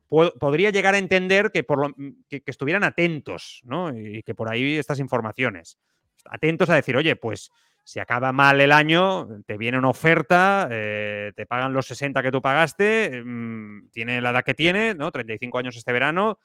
podría 0.08 0.70
llegar 0.70 0.96
a 0.96 0.98
entender 0.98 1.52
que, 1.52 1.64
por 1.64 1.94
que, 2.30 2.42
estuvieran 2.46 2.84
atentos, 2.84 3.62
¿no? 3.64 3.98
Y 3.98 4.24
que 4.24 4.36
por 4.36 4.50
ahí 4.50 4.78
estas 4.78 5.00
informaciones. 5.00 5.78
Atentos 6.26 6.70
a 6.70 6.76
decir, 6.76 6.96
oye, 6.96 7.16
pues 7.16 7.52
si 7.84 8.00
acaba 8.00 8.32
mal 8.34 8.60
el 8.60 8.72
año, 8.72 9.28
te 9.46 9.58
viene 9.58 9.78
una 9.78 9.90
oferta, 9.90 10.68
eh, 10.72 11.32
te 11.36 11.46
pagan 11.46 11.74
los 11.74 11.88
60 11.88 12.22
que 12.22 12.32
tú 12.32 12.42
pagaste, 12.42 13.22
mm, 13.24 13.90
tiene 13.92 14.22
la 14.22 14.32
edad 14.32 14.44
que 14.44 14.54
tiene, 14.54 14.94
¿no? 14.94 15.12
35 15.12 15.58
años 15.58 15.78
este 15.78 15.94
verano, 15.94 16.40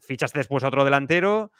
fichas 0.00 0.32
después 0.32 0.62
a 0.64 0.68
otro 0.68 0.84
delantero. 0.84 1.50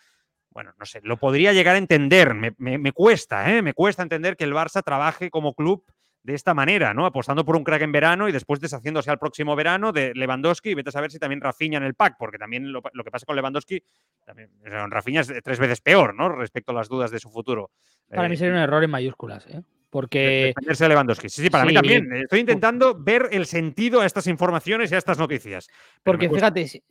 Bueno, 0.51 0.72
no 0.79 0.87
sé, 0.87 1.01
lo 1.03 1.18
podría 1.18 1.53
llegar 1.53 1.74
a 1.74 1.79
entender. 1.79 2.35
Me, 2.35 2.55
me 2.59 2.92
cuesta, 2.92 3.53
¿eh? 3.53 3.62
Me 3.62 3.74
cuesta 3.74 4.03
entender 4.03 4.37
que 4.37 4.44
el 4.44 4.55
Barça 4.55 4.83
trabaje 4.83 5.31
como 5.31 5.55
club 5.55 5.85
de 6.22 6.35
esta 6.35 6.54
manera, 6.54 6.94
¿no? 6.94 7.07
Apostando 7.07 7.44
por 7.44 7.57
un 7.57 7.64
crack 7.64 7.83
en 7.83 7.92
verano 7.92 8.28
y 8.28 8.33
después 8.33 8.61
deshaciéndose 8.61 9.11
al 9.11 9.18
próximo 9.18 9.57
verano 9.57 9.92
de 9.92 10.12
Lewandowski 10.14 10.70
y 10.70 10.74
vete 10.74 10.90
a 10.90 10.92
saber 10.92 11.11
si 11.11 11.18
también 11.18 11.40
Rafinha 11.40 11.78
en 11.78 11.85
el 11.85 11.94
pack, 11.94 12.16
porque 12.18 12.38
también 12.38 12.72
lo, 12.72 12.83
que 12.83 13.11
pasa 13.11 13.24
con 13.24 13.37
Lewandowski, 13.37 13.83
también, 14.24 14.50
Rafinha 14.62 15.22
es 15.22 15.33
tres 15.42 15.59
veces 15.59 15.81
peor, 15.81 16.14
¿no? 16.14 16.28
Respecto 16.28 16.72
a 16.72 16.74
las 16.74 16.88
dudas 16.88 17.11
de 17.11 17.18
su 17.18 17.31
futuro. 17.31 17.70
Para 18.09 18.28
mí 18.28 18.37
sería 18.37 18.54
un 18.54 18.61
error 18.61 18.83
en 18.85 18.90
mayúsculas, 18.90 19.46
¿eh? 19.46 19.62
Porque. 19.90 20.52
Defenderse 20.54 20.85
de 20.85 20.88
Lewandowski. 20.90 21.28
Sí, 21.28 21.42
sí, 21.42 21.50
para 21.50 21.64
mí 21.64 21.72
también. 21.72 22.12
Estoy 22.12 22.40
intentando 22.40 22.94
ver 22.94 23.28
el 23.33 23.46
sentido 23.46 24.00
a 24.00 24.07
estas 24.07 24.26
informaciones 24.26 24.92
y 24.92 24.94
a 24.94 24.98
estas 24.98 25.18
noticias. 25.18 25.68
Porque 26.02 26.28
fíjate, 26.28 26.68
si, 26.68 26.83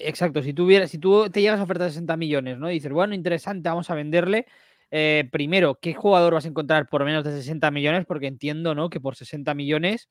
exacto, 0.00 0.42
si, 0.42 0.52
tuviera, 0.52 0.88
si 0.88 0.98
tú 0.98 1.30
te 1.30 1.40
llegas 1.40 1.60
a 1.60 1.62
ofertar 1.62 1.90
60 1.90 2.16
millones, 2.16 2.58
¿no? 2.58 2.70
Y 2.70 2.74
dices, 2.74 2.92
bueno, 2.92 3.14
interesante, 3.14 3.68
vamos 3.68 3.88
a 3.90 3.94
venderle 3.94 4.46
eh, 4.96 5.28
primero, 5.32 5.80
¿qué 5.80 5.92
jugador 5.92 6.34
vas 6.34 6.44
a 6.44 6.48
encontrar 6.48 6.88
por 6.88 7.04
menos 7.04 7.24
de 7.24 7.32
60 7.32 7.72
millones? 7.72 8.06
Porque 8.06 8.28
entiendo, 8.28 8.76
¿no? 8.76 8.88
Que 8.90 9.00
por 9.00 9.16
60 9.16 9.52
millones, 9.52 10.08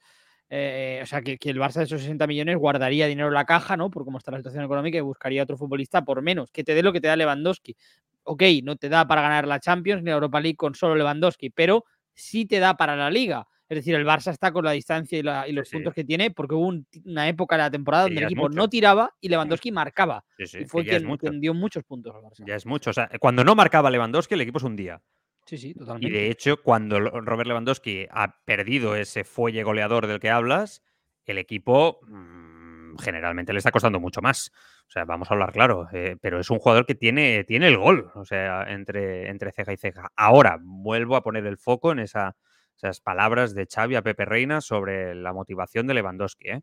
eh, 0.49 0.99
o 1.01 1.05
sea, 1.05 1.21
que, 1.21 1.37
el 1.41 1.57
Barça 1.57 1.75
de 1.75 1.85
esos 1.85 2.01
60 2.01 2.27
millones 2.27 2.57
guardaría 2.57 3.07
dinero 3.07 3.29
en 3.29 3.33
la 3.33 3.45
caja, 3.45 3.77
¿no? 3.77 3.89
Por 3.89 4.03
cómo 4.03 4.17
está 4.17 4.31
la 4.31 4.39
situación 4.39 4.65
económica 4.65 4.97
y 4.97 5.01
buscaría 5.01 5.41
otro 5.41 5.55
futbolista 5.57 6.03
por 6.03 6.21
menos, 6.21 6.51
que 6.51 6.65
te 6.65 6.75
dé 6.75 6.83
lo 6.83 6.91
que 6.91 6.99
te 6.99 7.07
da 7.07 7.15
Lewandowski. 7.15 7.77
Ok, 8.23 8.43
no 8.63 8.75
te 8.75 8.89
da 8.89 9.07
para 9.07 9.21
ganar 9.21 9.47
la 9.47 9.61
Champions 9.61 10.03
ni 10.03 10.07
la 10.09 10.15
Europa 10.15 10.41
League 10.41 10.57
con 10.57 10.75
solo 10.75 10.95
Lewandowski, 10.95 11.49
pero 11.49 11.85
sí 12.13 12.45
te 12.45 12.59
da 12.59 12.75
para 12.75 12.97
la 12.97 13.09
liga. 13.09 13.47
Es 13.73 13.77
decir, 13.77 13.95
el 13.95 14.05
Barça 14.05 14.31
está 14.31 14.51
con 14.51 14.63
la 14.63 14.71
distancia 14.71 15.17
y, 15.17 15.51
los 15.51 15.69
puntos 15.69 15.93
que 15.93 16.03
tiene, 16.03 16.29
porque 16.29 16.53
hubo 16.53 16.71
una 17.05 17.27
época 17.27 17.55
de 17.55 17.63
la 17.63 17.71
temporada 17.71 18.03
donde 18.03 18.19
el 18.19 18.25
equipo 18.25 18.47
no 18.47 18.69
tiraba 18.69 19.11
y 19.19 19.29
Lewandowski 19.29 19.71
marcaba. 19.71 20.23
y 20.37 20.65
fue 20.65 20.85
quien, 20.85 21.41
dio 21.41 21.53
muchos 21.55 21.83
puntos 21.83 22.13
al 22.15 22.21
Barça. 22.21 22.43
Ya 22.45 22.55
es 22.55 22.67
mucho. 22.67 22.91
O 22.91 22.93
sea, 22.93 23.09
cuando 23.19 23.43
no 23.43 23.55
marcaba 23.55 23.89
Lewandowski, 23.89 24.35
el 24.35 24.41
equipo 24.41 24.59
es 24.59 24.63
un 24.63 24.75
día. 24.75 25.01
Sí, 25.45 25.57
sí, 25.57 25.73
totalmente. 25.73 26.07
Y 26.07 26.11
de 26.11 26.29
hecho, 26.29 26.61
cuando 26.61 26.99
Robert 26.99 27.47
Lewandowski 27.47 28.05
ha 28.11 28.43
perdido 28.45 28.95
ese 28.95 29.23
fuelle 29.23 29.63
goleador 29.63 30.05
del 30.05 30.19
que 30.19 30.29
hablas, 30.29 30.83
el 31.25 31.39
equipo 31.39 31.99
mm, 32.07 32.97
generalmente 32.99 33.53
le 33.53 33.57
está 33.57 33.71
costando 33.71 33.99
mucho 33.99 34.21
más. 34.21 34.51
O 34.87 34.91
sea, 34.91 35.05
vamos 35.05 35.29
a 35.29 35.33
hablar 35.33 35.51
claro, 35.51 35.87
eh, 35.91 36.15
pero 36.21 36.39
es 36.39 36.49
un 36.51 36.59
jugador 36.59 36.85
que 36.85 36.95
tiene, 36.95 37.43
tiene 37.45 37.67
el 37.67 37.77
gol, 37.77 38.11
o 38.13 38.25
sea, 38.25 38.63
entre, 38.71 39.29
entre 39.29 39.51
ceja 39.51 39.73
y 39.73 39.77
ceja. 39.77 40.11
Ahora, 40.15 40.59
vuelvo 40.61 41.15
a 41.15 41.23
poner 41.23 41.45
el 41.47 41.57
foco 41.57 41.91
en 41.91 41.99
esa 41.99 42.35
esas 42.83 42.99
palabras 42.99 43.55
de 43.55 43.65
Xavi 43.65 43.95
a 43.95 44.01
Pepe 44.01 44.25
Reina 44.25 44.61
sobre 44.61 45.15
la 45.15 45.33
motivación 45.33 45.87
de 45.87 45.93
Lewandowski. 45.93 46.49
¿eh? 46.49 46.61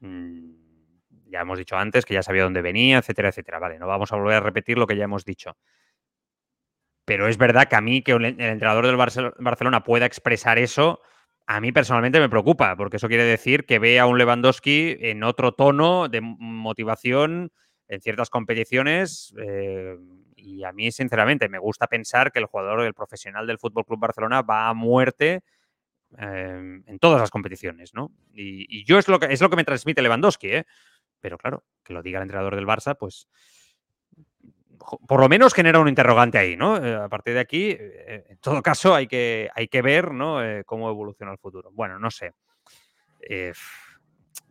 Mm, 0.00 0.50
ya 1.26 1.40
hemos 1.40 1.58
dicho 1.58 1.76
antes 1.76 2.04
que 2.04 2.14
ya 2.14 2.22
sabía 2.22 2.44
dónde 2.44 2.62
venía, 2.62 2.98
etcétera, 2.98 3.28
etcétera. 3.28 3.58
Vale, 3.58 3.78
no 3.78 3.86
vamos 3.86 4.12
a 4.12 4.16
volver 4.16 4.34
a 4.34 4.40
repetir 4.40 4.78
lo 4.78 4.86
que 4.86 4.96
ya 4.96 5.04
hemos 5.04 5.24
dicho. 5.24 5.56
Pero 7.04 7.28
es 7.28 7.38
verdad 7.38 7.68
que 7.68 7.76
a 7.76 7.80
mí 7.80 8.02
que 8.02 8.12
el 8.12 8.24
entrenador 8.24 8.86
del 8.86 8.96
Barcelona 8.96 9.84
pueda 9.84 10.06
expresar 10.06 10.58
eso, 10.58 11.00
a 11.46 11.60
mí 11.60 11.70
personalmente 11.70 12.18
me 12.18 12.28
preocupa, 12.28 12.74
porque 12.76 12.96
eso 12.96 13.06
quiere 13.06 13.22
decir 13.22 13.64
que 13.64 13.78
ve 13.78 14.00
a 14.00 14.06
un 14.06 14.18
Lewandowski 14.18 14.96
en 14.98 15.22
otro 15.22 15.52
tono 15.52 16.08
de 16.08 16.20
motivación 16.20 17.52
en 17.86 18.00
ciertas 18.00 18.30
competiciones. 18.30 19.32
Eh, 19.38 19.96
y 20.46 20.62
a 20.62 20.70
mí, 20.70 20.92
sinceramente, 20.92 21.48
me 21.48 21.58
gusta 21.58 21.88
pensar 21.88 22.30
que 22.30 22.38
el 22.38 22.46
jugador, 22.46 22.80
el 22.82 22.94
profesional 22.94 23.48
del 23.48 23.58
Fútbol 23.58 23.84
Club 23.84 23.98
Barcelona 23.98 24.42
va 24.42 24.68
a 24.68 24.74
muerte 24.74 25.42
em, 26.16 26.84
en 26.86 26.98
todas 27.00 27.20
las 27.20 27.32
competiciones, 27.32 27.94
¿no? 27.94 28.12
Y, 28.32 28.84
yo 28.84 28.96
es 29.00 29.08
lo, 29.08 29.18
que, 29.18 29.26
es 29.32 29.40
lo 29.40 29.50
que 29.50 29.56
me 29.56 29.64
transmite 29.64 30.02
Lewandowski, 30.02 30.48
¿eh? 30.48 30.66
Pero 31.20 31.36
claro, 31.36 31.64
que 31.82 31.92
lo 31.92 32.00
diga 32.00 32.20
el 32.20 32.22
entrenador 32.22 32.54
del 32.54 32.64
Barça, 32.64 32.96
pues 32.96 33.28
por 35.08 35.18
lo 35.18 35.28
menos 35.28 35.52
genera 35.52 35.80
un 35.80 35.88
interrogante 35.88 36.38
ahí, 36.38 36.56
¿no? 36.56 36.76
Eh, 36.76 36.94
a 36.94 37.08
partir 37.08 37.34
de 37.34 37.40
aquí, 37.40 37.70
eh, 37.70 38.26
en 38.28 38.38
todo 38.38 38.62
caso, 38.62 38.94
hay 38.94 39.08
que, 39.08 39.50
hay 39.52 39.66
que 39.66 39.82
ver, 39.82 40.12
¿no? 40.12 40.38
cómo 40.64 40.88
evoluciona 40.88 41.32
el 41.32 41.38
futuro. 41.38 41.70
Bueno, 41.72 41.98
no 41.98 42.12
sé. 42.12 42.34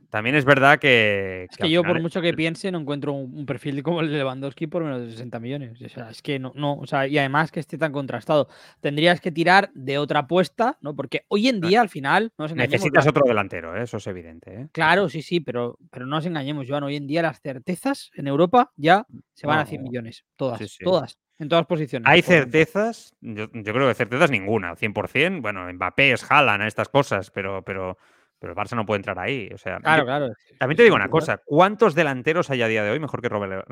También 0.09 0.35
es 0.35 0.45
verdad 0.45 0.79
que. 0.79 1.47
Es 1.49 1.57
que, 1.57 1.69
yo, 1.69 1.83
por 1.83 2.01
mucho 2.01 2.21
que 2.21 2.33
piense, 2.33 2.71
no 2.71 2.79
encuentro 2.79 3.13
un, 3.13 3.45
perfil 3.45 3.83
como 3.83 4.01
el 4.01 4.09
de 4.09 4.17
Lewandowski 4.17 4.67
por 4.67 4.83
menos 4.83 5.01
de 5.01 5.11
60 5.11 5.39
millones. 5.39 5.81
O 5.81 5.89
sea, 5.89 6.09
es 6.09 6.21
que 6.21 6.39
no, 6.39 6.51
no, 6.55 6.75
o 6.75 6.87
sea, 6.87 7.07
y 7.07 7.17
además 7.17 7.51
que 7.51 7.59
esté 7.59 7.77
tan 7.77 7.91
contrastado. 7.91 8.47
Tendrías 8.81 9.21
que 9.21 9.31
tirar 9.31 9.71
de 9.73 9.97
otra 9.97 10.21
apuesta, 10.21 10.77
¿no? 10.81 10.95
Porque 10.95 11.25
hoy 11.27 11.47
en 11.47 11.61
día, 11.61 11.81
al 11.81 11.89
final, 11.89 12.31
no 12.37 12.47
Necesitas 12.47 13.07
otro 13.07 13.23
delantero, 13.25 13.75
¿eh? 13.75 13.83
eso 13.83 13.97
es 13.97 14.07
evidente. 14.07 14.53
¿eh? 14.53 14.67
Claro, 14.71 15.09
sí, 15.09 15.21
sí, 15.21 15.39
pero, 15.39 15.77
pero 15.91 16.05
no 16.05 16.15
nos 16.15 16.25
engañemos, 16.25 16.67
Joan. 16.67 16.83
Hoy 16.83 16.95
en 16.95 17.07
día 17.07 17.21
las 17.21 17.41
certezas 17.41 18.11
en 18.15 18.27
Europa 18.27 18.71
ya 18.75 19.05
se 19.33 19.47
van 19.47 19.59
a 19.59 19.65
100 19.65 19.83
millones. 19.83 20.25
Todas, 20.35 20.77
todas. 20.83 21.17
En 21.37 21.49
todas 21.49 21.65
posiciones. 21.65 22.07
Hay 22.07 22.21
certezas, 22.21 23.13
yo, 23.19 23.51
creo 23.51 23.89
que 23.89 23.93
certezas 23.93 24.31
ninguna, 24.31 24.75
100%. 24.75 25.41
Bueno, 25.41 25.71
Mbappé 25.73 26.13
es 26.13 26.25
Haaland 26.29 26.63
a 26.63 26.67
estas 26.67 26.87
cosas, 26.87 27.29
pero, 27.29 27.61
pero 27.63 27.97
pero 28.45 28.53
el 28.53 28.63
Barça 28.63 28.75
no 28.75 28.85
puede 28.85 28.99
entrar 28.99 29.17
ahí. 29.17 29.49
O 29.51 29.57
sea, 29.57 29.79
claro, 29.79 30.05
claro. 30.05 30.29
También 30.59 30.77
te 30.77 30.83
digo 30.83 30.95
una 30.95 31.09
cosa: 31.09 31.41
¿cuántos 31.43 31.95
delanteros 31.95 32.51
hay 32.51 32.61
a 32.61 32.67
día 32.67 32.83
de 32.83 32.91
hoy 32.91 32.99
mejor 32.99 33.19
que 33.19 33.27
Robert, 33.27 33.65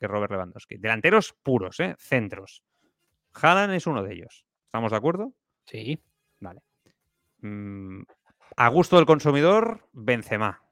que 0.00 0.08
Robert 0.08 0.32
Lewandowski? 0.32 0.78
Delanteros 0.78 1.34
puros, 1.42 1.78
¿eh? 1.80 1.94
Centros. 1.98 2.62
Haaland 3.34 3.74
es 3.74 3.86
uno 3.86 4.02
de 4.02 4.14
ellos. 4.14 4.46
¿Estamos 4.64 4.92
de 4.92 4.96
acuerdo? 4.96 5.34
Sí. 5.66 6.02
Vale. 6.40 6.62
Mm, 7.42 8.04
a 8.56 8.68
gusto 8.68 8.96
del 8.96 9.04
consumidor, 9.04 9.86
Benzema. 9.92 10.62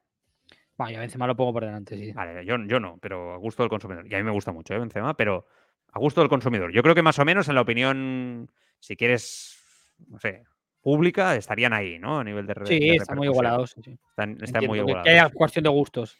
Vaya, 0.75 0.99
Benzema 0.99 1.27
lo 1.27 1.35
pongo 1.35 1.53
por 1.53 1.65
delante, 1.65 1.95
sí. 1.95 2.11
Vale, 2.11 2.43
yo, 2.43 2.57
yo 2.65 2.79
no, 2.79 2.97
pero 2.99 3.33
a 3.35 3.37
gusto 3.37 3.61
del 3.61 3.69
consumidor. 3.69 4.07
Y 4.09 4.15
a 4.15 4.17
mí 4.17 4.23
me 4.23 4.31
gusta 4.31 4.51
mucho, 4.51 4.73
¿eh? 4.73 4.79
Benzema, 4.79 5.13
pero 5.15 5.45
a 5.91 5.99
gusto 5.99 6.21
del 6.21 6.29
consumidor. 6.29 6.73
Yo 6.73 6.81
creo 6.81 6.95
que 6.95 7.03
más 7.03 7.19
o 7.19 7.25
menos 7.25 7.47
en 7.49 7.53
la 7.53 7.61
opinión, 7.61 8.49
si 8.79 8.95
quieres, 8.95 9.95
no 10.07 10.17
sé, 10.17 10.43
pública 10.83 11.35
estarían 11.35 11.73
ahí, 11.73 11.97
¿no? 11.97 12.19
A 12.19 12.23
nivel 12.23 12.45
de 12.45 12.53
Sí, 12.65 12.89
están 12.91 13.17
muy 13.17 13.27
igualados. 13.27 13.75
Están, 13.77 14.37
muy 14.67 14.79
igualados. 14.79 15.31
Que 15.31 15.35
cuestión 15.35 15.63
de 15.63 15.69
gustos. 15.69 16.19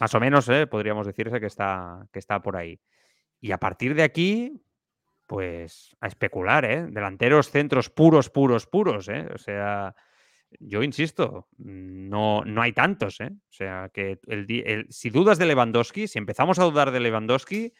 Más 0.00 0.12
o 0.14 0.18
menos, 0.18 0.48
¿eh? 0.48 0.66
podríamos 0.66 1.06
decirse 1.06 1.38
que 1.38 1.46
está, 1.46 2.04
que 2.12 2.18
está 2.18 2.40
por 2.40 2.56
ahí. 2.56 2.80
Y 3.40 3.52
a 3.52 3.58
partir 3.58 3.94
de 3.94 4.02
aquí, 4.02 4.60
pues 5.26 5.96
a 6.00 6.08
especular, 6.08 6.64
¿eh? 6.64 6.86
Delanteros, 6.90 7.50
centros 7.50 7.88
puros, 7.90 8.30
puros, 8.30 8.66
puros, 8.66 9.08
¿eh? 9.08 9.28
O 9.32 9.38
sea, 9.38 9.94
yo 10.58 10.82
insisto, 10.82 11.48
no, 11.58 12.42
no 12.44 12.62
hay 12.62 12.72
tantos, 12.72 13.20
¿eh? 13.20 13.30
O 13.32 13.52
sea, 13.52 13.90
que 13.92 14.18
el, 14.26 14.86
si 14.88 15.10
dudas 15.10 15.38
de 15.38 15.46
Lewandowski, 15.46 16.08
si 16.08 16.18
empezamos 16.18 16.58
a 16.58 16.64
dudar 16.64 16.90
de 16.90 17.00
Lewandowski, 17.00 17.72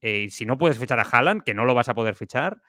eh, 0.00 0.30
si 0.30 0.46
no 0.46 0.56
puedes 0.56 0.78
fichar 0.78 0.98
a 0.98 1.02
Haaland, 1.02 1.42
que 1.42 1.52
no 1.52 1.64
lo 1.64 1.74
vas 1.74 1.88
a 1.88 1.94
poder 1.94 2.14
fichar, 2.14 2.62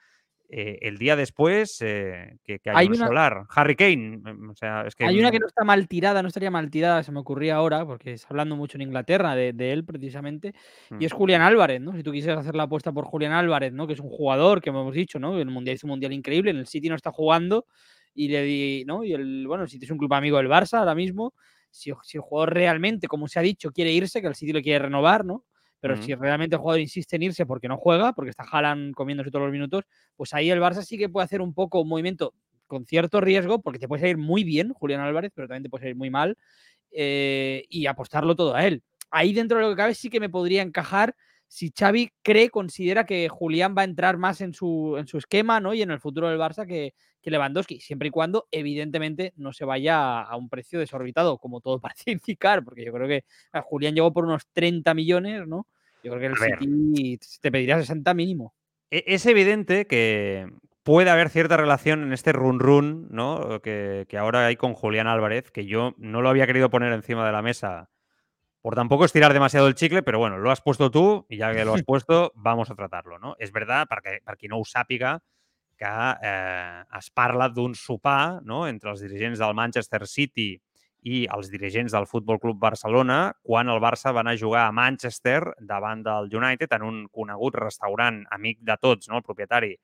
eh, 0.48 0.78
el 0.82 0.98
día 0.98 1.16
después 1.16 1.78
eh, 1.80 2.38
que, 2.44 2.58
que, 2.60 2.70
hay, 2.70 2.76
Hay 2.76 2.86
un 2.86 2.94
una- 2.96 3.06
solar. 3.08 3.44
Harry 3.54 3.74
Kane, 3.74 4.18
mm, 4.18 4.50
o 4.50 4.54
sea, 4.54 4.82
es 4.86 4.94
que... 4.94 5.04
Hay 5.04 5.18
una 5.18 5.30
que 5.30 5.38
no 5.40 5.46
está 5.46 5.64
mal 5.64 5.88
tirada, 5.88 6.22
no 6.22 6.28
estaría 6.28 6.50
mal 6.50 6.70
tirada, 6.70 7.02
se 7.02 7.10
me 7.12 7.18
ocurría 7.20 7.56
ahora, 7.56 7.84
porque 7.84 8.12
está 8.12 8.28
hablando 8.30 8.54
mucho 8.56 8.78
en 8.78 8.82
Inglaterra 8.82 9.34
de, 9.34 9.52
de 9.52 9.72
él 9.72 9.84
precisamente, 9.84 10.54
Mm. 10.90 11.02
y 11.02 11.04
es 11.04 11.12
Julián 11.12 11.42
Álvarez, 11.42 11.80
¿no? 11.80 11.94
Si 11.96 12.02
tú 12.02 12.12
quisieras 12.12 12.38
hacer 12.40 12.54
la 12.54 12.64
apuesta 12.64 12.92
por 12.92 13.04
Julián 13.04 13.32
Álvarez, 13.32 13.72
¿no? 13.72 13.86
Que 13.86 13.94
es 13.94 14.00
un 14.00 14.08
jugador 14.10 14.60
que 14.62 14.70
hemos 14.70 14.94
dicho, 14.94 15.18
¿no? 15.18 15.38
El 15.38 15.50
mundial 15.50 15.74
hizo 15.76 15.86
un 15.86 15.90
mundial 15.90 16.12
increíble, 16.12 16.50
en 16.52 16.58
el 16.58 16.66
City 16.66 16.88
no 16.88 16.94
está 16.94 17.10
jugando, 17.10 17.66
y 18.14 18.28
le 18.28 18.42
di, 18.42 18.84
¿no? 18.86 19.04
Y 19.04 19.12
el, 19.12 19.46
bueno, 19.46 19.64
el 19.64 19.68
City 19.68 19.84
es 19.84 19.90
un 19.90 19.98
club 19.98 20.14
amigo 20.14 20.36
del 20.38 20.48
Barça 20.48 20.78
ahora 20.78 20.94
mismo. 20.94 21.34
Si, 21.70 21.92
si 22.04 22.16
el 22.16 22.22
jugador 22.22 22.54
realmente, 22.54 23.08
como 23.08 23.28
se 23.28 23.38
ha 23.38 23.42
dicho, 23.42 23.70
quiere 23.72 23.90
irse, 23.92 24.22
que 24.22 24.28
el 24.28 24.34
City 24.34 24.52
lo 24.52 24.62
quiere 24.62 24.78
renovar, 24.84 25.24
¿no? 25.24 25.44
Pero 25.86 26.02
si 26.02 26.14
realmente 26.14 26.56
el 26.56 26.60
jugador 26.60 26.80
insiste 26.80 27.16
en 27.16 27.22
irse 27.22 27.46
porque 27.46 27.68
no 27.68 27.76
juega, 27.76 28.12
porque 28.12 28.30
está 28.30 28.44
Haaland 28.44 28.94
comiéndose 28.94 29.30
todos 29.30 29.44
los 29.44 29.52
minutos, 29.52 29.84
pues 30.16 30.34
ahí 30.34 30.50
el 30.50 30.60
Barça 30.60 30.82
sí 30.82 30.98
que 30.98 31.08
puede 31.08 31.24
hacer 31.24 31.40
un 31.40 31.54
poco 31.54 31.80
un 31.80 31.88
movimiento 31.88 32.34
con 32.66 32.84
cierto 32.84 33.20
riesgo, 33.20 33.62
porque 33.62 33.78
te 33.78 33.86
puede 33.86 34.00
salir 34.00 34.18
muy 34.18 34.42
bien 34.42 34.72
Julián 34.72 35.00
Álvarez, 35.00 35.30
pero 35.32 35.46
también 35.46 35.62
te 35.62 35.70
puede 35.70 35.82
salir 35.82 35.96
muy 35.96 36.10
mal, 36.10 36.36
eh, 36.90 37.64
y 37.68 37.86
apostarlo 37.86 38.34
todo 38.34 38.54
a 38.56 38.66
él. 38.66 38.82
Ahí 39.10 39.32
dentro 39.32 39.58
de 39.58 39.64
lo 39.64 39.70
que 39.70 39.76
cabe 39.76 39.94
sí 39.94 40.10
que 40.10 40.18
me 40.18 40.28
podría 40.28 40.62
encajar 40.62 41.14
si 41.48 41.72
Xavi 41.76 42.12
cree, 42.22 42.50
considera 42.50 43.06
que 43.06 43.28
Julián 43.28 43.74
va 43.76 43.82
a 43.82 43.84
entrar 43.84 44.18
más 44.18 44.40
en 44.40 44.52
su, 44.52 44.96
en 44.98 45.06
su 45.06 45.18
esquema 45.18 45.60
¿no? 45.60 45.74
y 45.74 45.82
en 45.82 45.90
el 45.90 46.00
futuro 46.00 46.28
del 46.28 46.38
Barça 46.38 46.66
que, 46.66 46.94
que 47.22 47.30
Lewandowski, 47.30 47.80
siempre 47.80 48.08
y 48.08 48.10
cuando 48.10 48.48
evidentemente 48.50 49.32
no 49.36 49.52
se 49.52 49.64
vaya 49.64 50.22
a, 50.22 50.36
un 50.36 50.48
precio 50.48 50.78
desorbitado, 50.78 51.38
como 51.38 51.60
todo 51.60 51.80
parece 51.80 52.10
indicar, 52.12 52.64
porque 52.64 52.84
yo 52.84 52.92
creo 52.92 53.08
que 53.08 53.24
Julián 53.64 53.94
llegó 53.94 54.12
por 54.12 54.24
unos 54.24 54.46
30 54.52 54.92
millones, 54.94 55.46
¿no? 55.46 55.66
Yo 56.06 56.12
creo 56.12 56.20
que 56.20 56.44
el. 56.44 56.58
City 56.58 57.18
te 57.40 57.50
pediría 57.50 57.78
60 57.78 58.14
mínimo. 58.14 58.54
E- 58.90 59.04
Es 59.06 59.26
evidente 59.26 59.86
que 59.86 60.48
puede 60.84 61.10
haber 61.10 61.30
cierta 61.30 61.56
relación 61.56 62.04
en 62.04 62.12
este 62.12 62.32
run-run 62.32 63.08
¿no? 63.10 63.60
que, 63.60 64.06
que 64.08 64.18
ahora 64.18 64.46
hay 64.46 64.54
con 64.54 64.74
Julián 64.74 65.08
Álvarez, 65.08 65.50
que 65.50 65.66
yo 65.66 65.94
no 65.98 66.22
lo 66.22 66.28
había 66.28 66.46
querido 66.46 66.70
poner 66.70 66.92
encima 66.92 67.26
de 67.26 67.32
la 67.32 67.42
mesa 67.42 67.90
por 68.62 68.74
tampoco 68.74 69.04
estirar 69.04 69.32
demasiado 69.32 69.66
el 69.68 69.74
chicle, 69.74 70.02
pero 70.02 70.18
bueno, 70.18 70.38
lo 70.38 70.50
has 70.50 70.60
puesto 70.60 70.90
tú 70.90 71.26
y 71.28 71.36
ya 71.38 71.52
que 71.52 71.64
lo 71.64 71.74
has 71.74 71.82
puesto, 71.86 72.32
vamos 72.36 72.70
a 72.70 72.74
tratar-lo. 72.74 73.18
No? 73.18 73.34
És 73.38 73.50
veritat, 73.54 73.86
perquè 73.90 74.20
per 74.22 74.34
qui 74.38 74.46
no 74.50 74.58
ho 74.58 74.64
sàpiga, 74.66 75.16
que 75.78 75.90
eh, 76.22 76.82
es 76.98 77.10
parla 77.10 77.46
d'un 77.48 77.74
sopar 77.74 78.40
no? 78.42 78.64
entre 78.66 78.90
els 78.90 79.02
dirigents 79.02 79.38
del 79.38 79.54
Manchester 79.54 80.06
City 80.06 80.56
i 81.06 81.24
els 81.30 81.50
dirigents 81.52 81.94
del 81.94 82.08
Futbol 82.10 82.40
Club 82.42 82.58
Barcelona 82.58 83.18
quan 83.46 83.70
el 83.70 83.82
Barça 83.82 84.10
va 84.14 84.24
anar 84.24 84.34
a 84.34 84.40
jugar 84.40 84.64
a 84.66 84.72
Manchester 84.74 85.40
davant 85.58 86.02
del 86.06 86.32
United 86.34 86.72
en 86.74 86.86
un 86.86 87.04
conegut 87.14 87.58
restaurant 87.62 88.24
amic 88.34 88.58
de 88.66 88.76
tots, 88.82 89.08
no? 89.08 89.20
el 89.20 89.26
propietari 89.26 89.76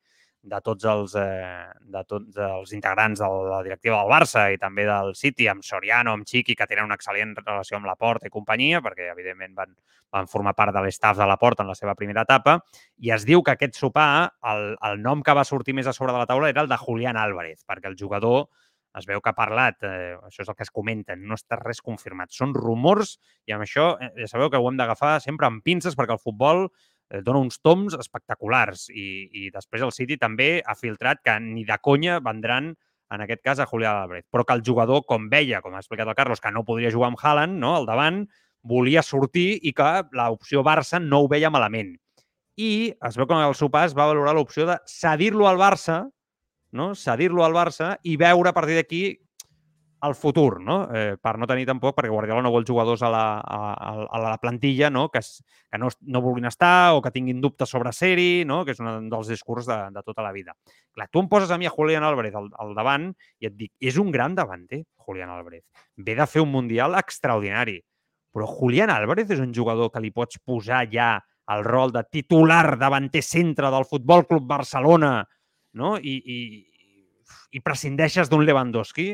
de 0.42 0.58
tots 0.60 0.84
els, 0.90 1.14
eh, 1.14 1.70
de 1.94 2.02
tots 2.04 2.38
els 2.42 2.72
integrants 2.74 3.20
de 3.22 3.28
la 3.46 3.60
directiva 3.62 4.00
del 4.00 4.10
Barça 4.10 4.48
i 4.50 4.58
també 4.58 4.84
del 4.88 5.14
City, 5.14 5.46
amb 5.48 5.62
Soriano, 5.62 6.16
amb 6.16 6.26
Chiqui, 6.26 6.56
que 6.58 6.66
tenen 6.66 6.88
una 6.90 6.98
excel·lent 6.98 7.36
relació 7.38 7.78
amb 7.78 7.86
la 7.86 7.94
Porta 7.94 8.26
i 8.26 8.34
companyia, 8.34 8.80
perquè 8.82 9.12
evidentment 9.12 9.54
van, 9.54 9.76
van 10.10 10.26
formar 10.26 10.56
part 10.58 10.74
de 10.74 10.82
l'estaf 10.82 11.16
de 11.20 11.28
la 11.30 11.38
Porta 11.38 11.62
en 11.62 11.70
la 11.70 11.78
seva 11.78 11.94
primera 11.94 12.26
etapa, 12.26 12.58
i 12.98 13.14
es 13.14 13.22
diu 13.28 13.44
que 13.46 13.54
aquest 13.54 13.78
sopar, 13.78 14.32
el, 14.50 14.74
el 14.90 14.98
nom 15.02 15.22
que 15.22 15.38
va 15.38 15.46
sortir 15.46 15.76
més 15.78 15.86
a 15.86 15.94
sobre 15.94 16.10
de 16.10 16.24
la 16.24 16.26
taula 16.26 16.50
era 16.50 16.66
el 16.66 16.72
de 16.72 16.80
Julián 16.82 17.16
Álvarez, 17.16 17.62
perquè 17.62 17.86
el 17.92 17.98
jugador 18.00 18.48
es 18.98 19.08
veu 19.08 19.22
que 19.24 19.32
ha 19.32 19.36
parlat, 19.36 19.78
eh, 19.86 20.14
això 20.26 20.44
és 20.44 20.50
el 20.50 20.56
que 20.56 20.66
es 20.66 20.72
comenta, 20.74 21.16
no 21.16 21.36
està 21.38 21.58
res 21.60 21.80
confirmat. 21.84 22.32
Són 22.34 22.52
rumors 22.56 23.16
i 23.48 23.56
amb 23.56 23.64
això 23.64 23.94
eh, 23.98 24.12
ja 24.20 24.28
sabeu 24.30 24.50
que 24.52 24.60
ho 24.60 24.68
hem 24.68 24.80
d'agafar 24.80 25.18
sempre 25.24 25.48
amb 25.48 25.64
pinces 25.64 25.96
perquè 25.98 26.16
el 26.16 26.22
futbol 26.22 26.66
eh, 26.68 27.22
dona 27.24 27.40
uns 27.40 27.60
toms 27.64 27.96
espectaculars 27.98 28.88
i, 28.90 29.06
i 29.32 29.50
després 29.54 29.84
el 29.84 29.94
City 29.96 30.18
també 30.20 30.54
ha 30.60 30.76
filtrat 30.78 31.22
que 31.24 31.38
ni 31.40 31.64
de 31.68 31.78
conya 31.80 32.20
vendran 32.20 32.74
en 33.12 33.20
aquest 33.20 33.42
cas 33.44 33.58
a 33.60 33.66
Julián 33.68 33.98
Álvarez, 34.04 34.24
però 34.30 34.44
que 34.44 34.54
el 34.56 34.62
jugador, 34.64 35.04
com 35.04 35.28
veia, 35.28 35.60
com 35.60 35.74
ha 35.76 35.82
explicat 35.82 36.08
el 36.08 36.16
Carlos, 36.16 36.40
que 36.40 36.52
no 36.52 36.64
podria 36.64 36.92
jugar 36.92 37.10
amb 37.10 37.20
Haaland, 37.20 37.58
no, 37.60 37.74
al 37.76 37.84
davant, 37.84 38.22
volia 38.62 39.02
sortir 39.04 39.58
i 39.60 39.74
que 39.76 39.90
l'opció 40.16 40.62
Barça 40.64 41.00
no 41.02 41.20
ho 41.20 41.28
veia 41.28 41.50
malament. 41.52 41.92
I 42.56 42.92
es 43.08 43.16
veu 43.18 43.28
que 43.28 43.36
el 43.36 43.56
sopar 43.58 43.84
es 43.88 43.96
va 43.96 44.08
valorar 44.08 44.34
l'opció 44.36 44.64
de 44.68 44.78
cedir-lo 44.88 45.48
al 45.48 45.60
Barça, 45.60 46.06
no? 46.72 46.94
cedir-lo 46.94 47.44
al 47.44 47.52
Barça 47.56 47.96
i 48.02 48.16
veure 48.16 48.50
a 48.50 48.56
partir 48.56 48.76
d'aquí 48.78 49.02
el 50.02 50.16
futur, 50.18 50.58
no? 50.60 50.88
Eh, 50.90 51.14
per 51.22 51.36
no 51.38 51.46
tenir 51.46 51.62
tampoc, 51.68 51.94
perquè 51.94 52.10
Guardiola 52.10 52.42
no 52.42 52.50
vol 52.50 52.64
jugadors 52.66 53.04
a 53.06 53.10
la, 53.12 53.38
a, 53.38 53.58
a- 54.02 54.18
la 54.18 54.32
plantilla 54.42 54.90
no? 54.90 55.08
que, 55.10 55.20
es, 55.22 55.44
que 55.70 55.78
no, 55.78 55.88
no 56.00 56.20
vulguin 56.20 56.48
estar 56.50 56.94
o 56.96 57.02
que 57.02 57.12
tinguin 57.14 57.40
dubtes 57.40 57.70
sobre 57.70 57.92
ser-hi, 57.94 58.42
no? 58.44 58.64
que 58.66 58.74
és 58.74 58.80
un 58.82 59.06
dels 59.12 59.30
discurs 59.30 59.68
de, 59.70 59.76
de 59.94 60.02
tota 60.02 60.24
la 60.26 60.32
vida. 60.34 60.56
Clar, 60.90 61.06
tu 61.06 61.22
em 61.22 61.28
poses 61.30 61.52
a 61.54 61.58
mi 61.58 61.70
a 61.70 61.70
Julián 61.70 62.02
Álvarez 62.02 62.34
al, 62.34 62.50
al 62.58 62.74
davant 62.74 63.12
i 63.38 63.46
et 63.46 63.54
dic, 63.54 63.70
és 63.78 64.00
un 64.02 64.10
gran 64.10 64.34
davanter, 64.34 64.82
Julián 65.06 65.30
Álvarez. 65.30 65.62
Ve 65.96 66.16
de 66.18 66.26
fer 66.26 66.42
un 66.42 66.50
Mundial 66.50 66.98
extraordinari. 66.98 67.78
Però 68.34 68.48
Julián 68.48 68.90
Álvarez 68.90 69.30
és 69.30 69.38
un 69.44 69.54
jugador 69.54 69.92
que 69.94 70.02
li 70.02 70.10
pots 70.10 70.40
posar 70.42 70.82
ja 70.90 71.12
el 71.52 71.62
rol 71.62 71.92
de 71.94 72.02
titular 72.10 72.74
davanter 72.80 73.22
centre 73.22 73.70
del 73.70 73.84
Futbol 73.86 74.26
Club 74.26 74.50
Barcelona 74.50 75.20
no? 75.72 75.96
I, 75.98 76.22
i, 76.24 76.38
i 77.52 77.60
prescindeixes 77.60 78.28
d'un 78.30 78.44
Lewandowski, 78.46 79.12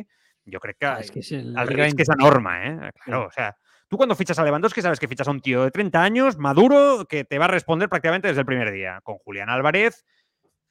jo 0.52 0.60
crec 0.60 0.78
que, 0.78 0.86
Ah, 0.86 1.00
es 1.00 1.10
que 1.10 1.20
es 1.20 1.32
el, 1.32 1.48
el 1.50 1.58
el 1.58 1.68
risc 1.68 2.00
enorme, 2.18 2.68
¿eh? 2.68 2.90
Claro, 3.04 3.26
o 3.26 3.30
sea, 3.32 3.56
tú 3.88 3.96
cuando 3.96 4.14
fichas 4.14 4.38
a 4.38 4.44
Lewandowski 4.44 4.80
sabes 4.82 4.98
que 5.00 5.08
fichas 5.08 5.28
a 5.28 5.30
un 5.30 5.40
tío 5.40 5.64
de 5.64 5.70
30 5.70 6.02
años, 6.02 6.38
maduro, 6.38 7.04
que 7.08 7.24
te 7.24 7.38
va 7.38 7.46
a 7.46 7.48
responder 7.48 7.88
prácticamente 7.88 8.28
desde 8.28 8.40
el 8.40 8.46
primer 8.46 8.72
día. 8.72 9.00
Con 9.02 9.18
Julián 9.18 9.50
Álvarez, 9.50 10.04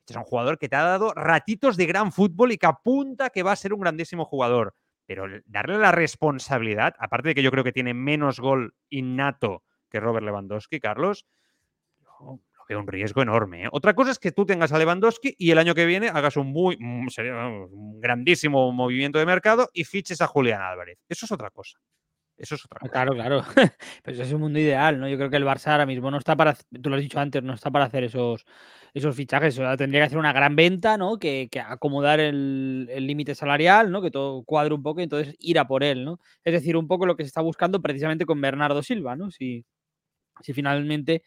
es 0.07 0.15
un 0.15 0.23
jugador 0.23 0.57
que 0.57 0.69
te 0.69 0.75
ha 0.77 0.83
dado 0.83 1.13
ratitos 1.13 1.75
de 1.77 1.85
gran 1.85 2.11
fútbol 2.11 2.51
y 2.53 2.57
que 2.57 2.65
apunta 2.67 3.29
que 3.29 3.43
va 3.43 3.51
a 3.51 3.55
ser 3.57 3.73
un 3.73 3.81
grandísimo 3.81 4.23
jugador. 4.25 4.73
Pero 5.05 5.25
el- 5.25 5.43
darle 5.45 5.77
la 5.77 5.91
responsabilidad, 5.91 6.95
aparte 6.99 7.29
de 7.29 7.35
que 7.35 7.43
yo 7.43 7.51
creo 7.51 7.63
que 7.63 7.71
tiene 7.73 7.93
menos 7.93 8.39
gol 8.39 8.73
innato 8.89 9.63
que 9.89 9.99
Robert 9.99 10.25
Lewandowski, 10.25 10.79
Carlos, 10.79 11.25
veo 12.67 12.79
un 12.79 12.87
riesgo 12.87 13.21
enorme. 13.21 13.65
¿eh? 13.65 13.69
Otra 13.71 13.93
cosa 13.93 14.11
es 14.11 14.19
que 14.19 14.31
tú 14.31 14.45
tengas 14.45 14.71
a 14.73 14.77
Lewandowski 14.79 15.35
y 15.37 15.51
el 15.51 15.57
año 15.57 15.75
que 15.75 15.85
viene 15.85 16.09
hagas 16.09 16.37
un 16.37 16.47
muy 16.47 16.77
mm, 16.79 17.07
sería, 17.09 17.33
vamos, 17.33 17.69
un 17.71 17.99
grandísimo 18.01 18.71
movimiento 18.71 19.19
de 19.19 19.25
mercado 19.25 19.69
y 19.73 19.83
fiches 19.85 20.21
a 20.21 20.27
Julián 20.27 20.61
Álvarez. 20.61 20.97
Eso 21.09 21.25
es 21.25 21.31
otra 21.31 21.49
cosa. 21.51 21.77
Eso 22.37 22.53
es 22.55 22.63
otra 22.65 22.77
Ah, 22.77 22.81
cosa. 22.81 22.91
Claro, 22.91 23.13
claro. 23.15 23.43
Pero 24.03 24.13
eso 24.15 24.23
es 24.23 24.31
un 24.31 24.41
mundo 24.41 24.59
ideal, 24.59 24.99
¿no? 24.99 25.07
Yo 25.09 25.17
creo 25.17 25.29
que 25.29 25.37
el 25.37 25.43
Barça 25.45 25.71
ahora 25.71 25.87
mismo 25.87 26.11
no 26.11 26.17
está 26.19 26.35
para, 26.35 26.55
tú 26.81 26.89
lo 26.89 26.95
has 26.95 27.01
dicho 27.01 27.19
antes, 27.19 27.41
no 27.41 27.53
está 27.53 27.71
para 27.71 27.85
hacer 27.85 28.03
esos, 28.03 28.45
esos 28.93 29.15
fichajes. 29.15 29.57
O 29.57 29.63
sea, 29.63 29.75
tendría 29.75 30.01
que 30.01 30.05
hacer 30.07 30.19
una 30.19 30.33
gran 30.33 30.55
venta, 30.55 30.97
¿no? 30.97 31.17
Que, 31.17 31.47
que 31.51 31.59
acomodar 31.59 32.19
el 32.19 32.87
el 32.91 33.07
límite 33.07 33.33
salarial, 33.35 33.91
¿no? 33.91 34.01
Que 34.03 34.11
todo 34.11 34.43
cuadre 34.43 34.73
un 34.75 34.83
poco 34.83 34.99
y 34.99 35.03
entonces 35.03 35.35
ir 35.39 35.57
a 35.59 35.67
por 35.67 35.83
él, 35.83 36.05
¿no? 36.05 36.19
Es 36.43 36.53
decir, 36.53 36.77
un 36.77 36.87
poco 36.87 37.05
lo 37.07 37.15
que 37.15 37.23
se 37.23 37.27
está 37.27 37.41
buscando 37.41 37.81
precisamente 37.81 38.25
con 38.25 38.39
Bernardo 38.39 38.83
Silva, 38.83 39.15
¿no? 39.15 39.31
Si, 39.31 39.65
si 40.41 40.53
finalmente 40.53 41.23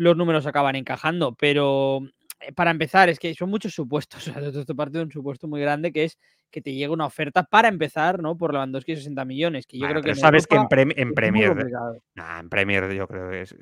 los 0.00 0.16
números 0.16 0.46
acaban 0.46 0.76
encajando. 0.76 1.34
Pero 1.34 2.00
eh, 2.40 2.52
para 2.52 2.70
empezar, 2.70 3.08
es 3.10 3.18
que 3.18 3.34
son 3.34 3.50
muchos 3.50 3.74
supuestos. 3.74 4.26
O 4.38 4.40
sea, 4.40 4.60
esto 4.60 4.74
parte 4.74 4.98
de 4.98 5.04
un 5.04 5.12
supuesto 5.12 5.46
muy 5.46 5.60
grande 5.60 5.92
que 5.92 6.04
es 6.04 6.18
que 6.50 6.60
te 6.62 6.72
llegue 6.72 6.88
una 6.88 7.06
oferta 7.06 7.44
para 7.44 7.68
empezar, 7.68 8.20
¿no? 8.20 8.36
Por 8.36 8.52
Lewandowski 8.52 8.96
60 8.96 9.24
millones. 9.24 9.66
Que 9.66 9.78
yo 9.78 9.86
Bueno, 9.86 10.00
creo 10.00 10.02
que 10.02 10.06
pero 10.06 10.16
en 10.16 10.20
sabes 10.20 10.46
que 10.46 10.54
en, 10.56 10.62
Europa 10.62 10.76
Prem- 10.76 10.92
en 10.96 10.98
es 10.98 11.06
muy 11.06 11.14
Premier, 11.14 11.66
nah, 12.14 12.40
en 12.40 12.48
Premier 12.48 12.92
yo 12.92 13.06
creo 13.06 13.30
que 13.30 13.42
es- 13.42 13.54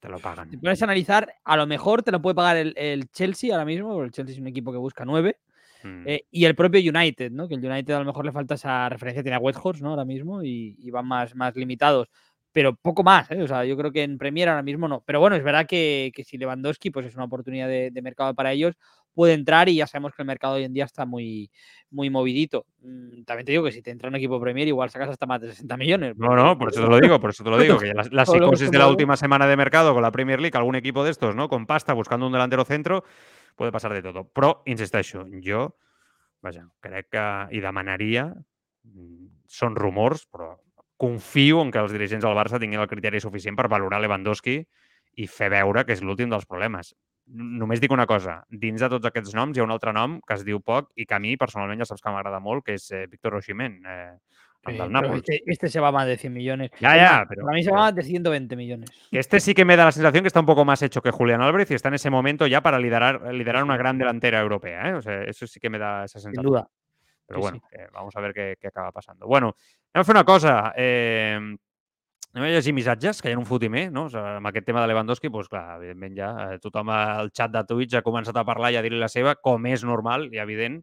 te 0.00 0.08
lo 0.08 0.18
pagan. 0.18 0.50
Si 0.50 0.56
a 0.66 0.72
analizar, 0.84 1.32
a 1.44 1.56
lo 1.56 1.66
mejor 1.66 2.02
te 2.02 2.10
lo 2.12 2.20
puede 2.20 2.34
pagar 2.34 2.56
el, 2.56 2.74
el 2.76 3.08
Chelsea 3.10 3.52
ahora 3.52 3.64
mismo, 3.64 3.92
porque 3.92 4.06
el 4.06 4.12
Chelsea 4.12 4.34
es 4.34 4.40
un 4.40 4.46
equipo 4.46 4.72
que 4.72 4.78
busca 4.78 5.04
nueve, 5.04 5.36
Mm. 5.84 6.02
eh, 6.06 6.24
y 6.30 6.46
el 6.46 6.54
propio 6.56 6.80
United, 6.80 7.30
¿no? 7.32 7.46
Que 7.46 7.54
el 7.54 7.64
United 7.64 7.94
a 7.94 7.98
lo 8.00 8.06
mejor 8.06 8.24
le 8.24 8.32
falta 8.32 8.54
esa 8.54 8.88
referencia, 8.88 9.22
tiene 9.22 9.36
a 9.36 9.38
Wethorst, 9.40 9.82
¿no? 9.82 9.90
Ahora 9.90 10.04
mismo, 10.06 10.42
y, 10.42 10.74
y 10.78 10.90
van 10.90 11.06
más, 11.06 11.34
más 11.36 11.54
limitados. 11.54 12.08
Pero 12.56 12.74
poco 12.74 13.02
más, 13.02 13.30
¿eh? 13.30 13.42
O 13.42 13.46
sea, 13.46 13.66
yo 13.66 13.76
creo 13.76 13.92
que 13.92 14.02
en 14.02 14.16
Premier 14.16 14.48
ahora 14.48 14.62
mismo 14.62 14.88
no. 14.88 15.02
Pero 15.04 15.20
bueno, 15.20 15.36
es 15.36 15.44
verdad 15.44 15.66
que, 15.66 16.10
que 16.14 16.24
si 16.24 16.38
Lewandowski, 16.38 16.90
pues 16.90 17.04
es 17.04 17.14
una 17.14 17.26
oportunidad 17.26 17.68
de, 17.68 17.90
de 17.90 18.00
mercado 18.00 18.34
para 18.34 18.50
ellos, 18.50 18.78
puede 19.12 19.34
entrar 19.34 19.68
y 19.68 19.74
ya 19.74 19.86
sabemos 19.86 20.14
que 20.14 20.22
el 20.22 20.26
mercado 20.26 20.54
hoy 20.54 20.64
en 20.64 20.72
día 20.72 20.86
está 20.86 21.04
muy, 21.04 21.50
muy 21.90 22.08
movidito. 22.08 22.64
Mm, 22.80 23.24
También 23.24 23.44
te 23.44 23.52
digo 23.52 23.62
que 23.62 23.72
si 23.72 23.82
te 23.82 23.90
entra 23.90 24.08
un 24.08 24.14
equipo 24.14 24.40
Premier, 24.40 24.66
igual 24.66 24.88
sacas 24.88 25.10
hasta 25.10 25.26
más 25.26 25.42
de 25.42 25.48
60 25.50 25.76
millones. 25.76 26.16
No, 26.16 26.34
no, 26.34 26.56
por 26.56 26.70
eso 26.70 26.80
te 26.80 26.88
lo 26.88 26.98
digo, 26.98 27.20
por 27.20 27.28
eso 27.28 27.44
te 27.44 27.50
lo 27.50 27.58
digo, 27.58 27.76
que 27.76 27.92
la, 27.92 28.24
psicosis 28.24 28.70
de 28.70 28.78
la 28.78 28.88
última 28.88 29.18
semana 29.18 29.46
de 29.46 29.54
mercado 29.58 29.92
con 29.92 30.00
la 30.00 30.10
Premier 30.10 30.40
League, 30.40 30.56
algún 30.56 30.76
equipo 30.76 31.04
de 31.04 31.10
estos, 31.10 31.36
¿no? 31.36 31.50
Con 31.50 31.66
pasta, 31.66 31.92
buscando 31.92 32.24
un 32.24 32.32
delantero 32.32 32.64
centro, 32.64 33.04
puede 33.54 33.70
pasar 33.70 33.92
de 33.92 34.00
todo. 34.00 34.30
Però, 34.32 34.62
insisteixo, 34.64 35.26
jo, 35.44 35.76
vaja, 36.40 36.70
crec 36.80 37.10
que, 37.12 37.26
i 37.52 37.60
demanaria, 37.60 38.30
mm, 38.88 39.44
són 39.44 39.76
rumors, 39.76 40.24
però 40.24 40.54
confio 40.96 41.62
en 41.62 41.70
que 41.70 41.78
els 41.78 41.92
dirigents 41.92 42.24
del 42.24 42.36
Barça 42.36 42.58
tinguin 42.60 42.80
el 42.80 42.88
criteri 42.88 43.20
suficient 43.20 43.56
per 43.56 43.68
valorar 43.68 44.00
Lewandowski 44.00 44.60
i 45.16 45.26
fer 45.26 45.50
veure 45.50 45.84
que 45.84 45.92
és 45.96 46.02
l'últim 46.02 46.30
dels 46.30 46.46
problemes. 46.46 46.94
només 47.28 47.80
dic 47.80 47.90
una 47.90 48.06
cosa. 48.06 48.44
Dins 48.48 48.80
de 48.80 48.88
tots 48.88 49.06
aquests 49.08 49.32
noms 49.34 49.56
hi 49.56 49.60
ha 49.60 49.64
un 49.64 49.72
altre 49.74 49.92
nom 49.92 50.20
que 50.22 50.34
es 50.34 50.44
diu 50.46 50.60
poc 50.62 50.92
i 50.94 51.04
que 51.06 51.14
a 51.16 51.18
mi, 51.18 51.36
personalment, 51.36 51.80
ja 51.80 51.84
saps 51.84 52.00
que 52.00 52.08
m'agrada 52.14 52.38
molt, 52.38 52.62
que 52.64 52.74
és 52.78 52.84
eh, 52.92 53.08
Víctor 53.10 53.34
Osimhen, 53.34 53.80
eh, 53.84 54.12
el 54.68 54.78
del 54.78 55.14
este, 55.16 55.42
este 55.46 55.68
se 55.68 55.80
va 55.80 55.90
más 55.90 56.06
de 56.06 56.16
100 56.16 56.32
millones. 56.32 56.70
Ya, 56.80 56.94
Es 56.94 57.02
ya, 57.02 57.24
pero- 57.28 57.42
Para 57.44 57.54
mí 57.56 57.64
se 57.64 57.70
va 57.72 57.78
más 57.78 57.94
de 57.96 58.02
120 58.04 58.54
millones. 58.56 58.90
Este 59.10 59.40
sí 59.40 59.54
que 59.54 59.64
me 59.64 59.74
da 59.76 59.84
la 59.86 59.92
sensación 59.92 60.22
que 60.22 60.28
está 60.28 60.38
un 60.38 60.46
poco 60.46 60.64
más 60.64 60.82
hecho 60.82 61.02
que 61.02 61.10
Julián 61.10 61.42
Álvarez 61.42 61.68
y 61.70 61.74
está 61.74 61.88
en 61.88 61.94
ese 61.94 62.10
momento 62.10 62.46
ya 62.46 62.60
para 62.60 62.78
liderar, 62.78 63.20
liderar 63.34 63.64
una 63.64 63.76
gran 63.76 63.98
delantera 63.98 64.40
europea. 64.40 64.90
¿eh? 64.90 64.94
O 64.94 65.02
sea, 65.02 65.22
eso 65.24 65.48
sí 65.48 65.58
que 65.58 65.68
me 65.70 65.78
da 65.78 66.04
esa 66.04 66.20
Sin 66.20 66.30
sensación. 66.30 66.46
duda. 66.52 66.68
Però 67.26 67.38
Sí, 67.38 67.42
bueno, 67.42 67.60
eh, 67.72 67.88
vamos 67.92 68.16
a 68.16 68.20
ver 68.22 68.32
què, 68.34 68.48
què 68.60 68.70
acaba 68.70 68.92
passant. 68.94 69.18
Bueno, 69.20 69.54
anem 69.92 70.02
a 70.02 70.06
fer 70.06 70.14
una 70.14 70.24
cosa. 70.24 70.56
Eh, 70.76 71.36
anem 72.36 72.46
a 72.46 72.52
llegir 72.52 72.74
missatges, 72.76 73.22
que 73.22 73.30
hi 73.30 73.34
ha 73.34 73.40
un 73.40 73.48
fotimer, 73.48 73.86
no? 73.92 74.06
O 74.06 74.12
sigui, 74.12 74.36
amb 74.38 74.50
aquest 74.50 74.66
tema 74.68 74.82
de 74.82 74.90
Lewandowski, 74.92 75.30
doncs 75.32 75.48
clar, 75.52 75.78
evidentment 75.80 76.16
ja 76.18 76.30
eh, 76.44 76.60
tothom 76.62 76.92
al 76.92 77.32
xat 77.32 77.54
de 77.54 77.64
Twitch 77.66 77.96
ha 77.96 78.04
començat 78.06 78.36
a 78.36 78.44
parlar 78.44 78.74
i 78.74 78.78
a 78.78 78.84
dir-li 78.84 79.00
la 79.00 79.10
seva, 79.12 79.34
com 79.40 79.66
és 79.72 79.84
normal 79.88 80.28
i 80.32 80.42
evident, 80.42 80.82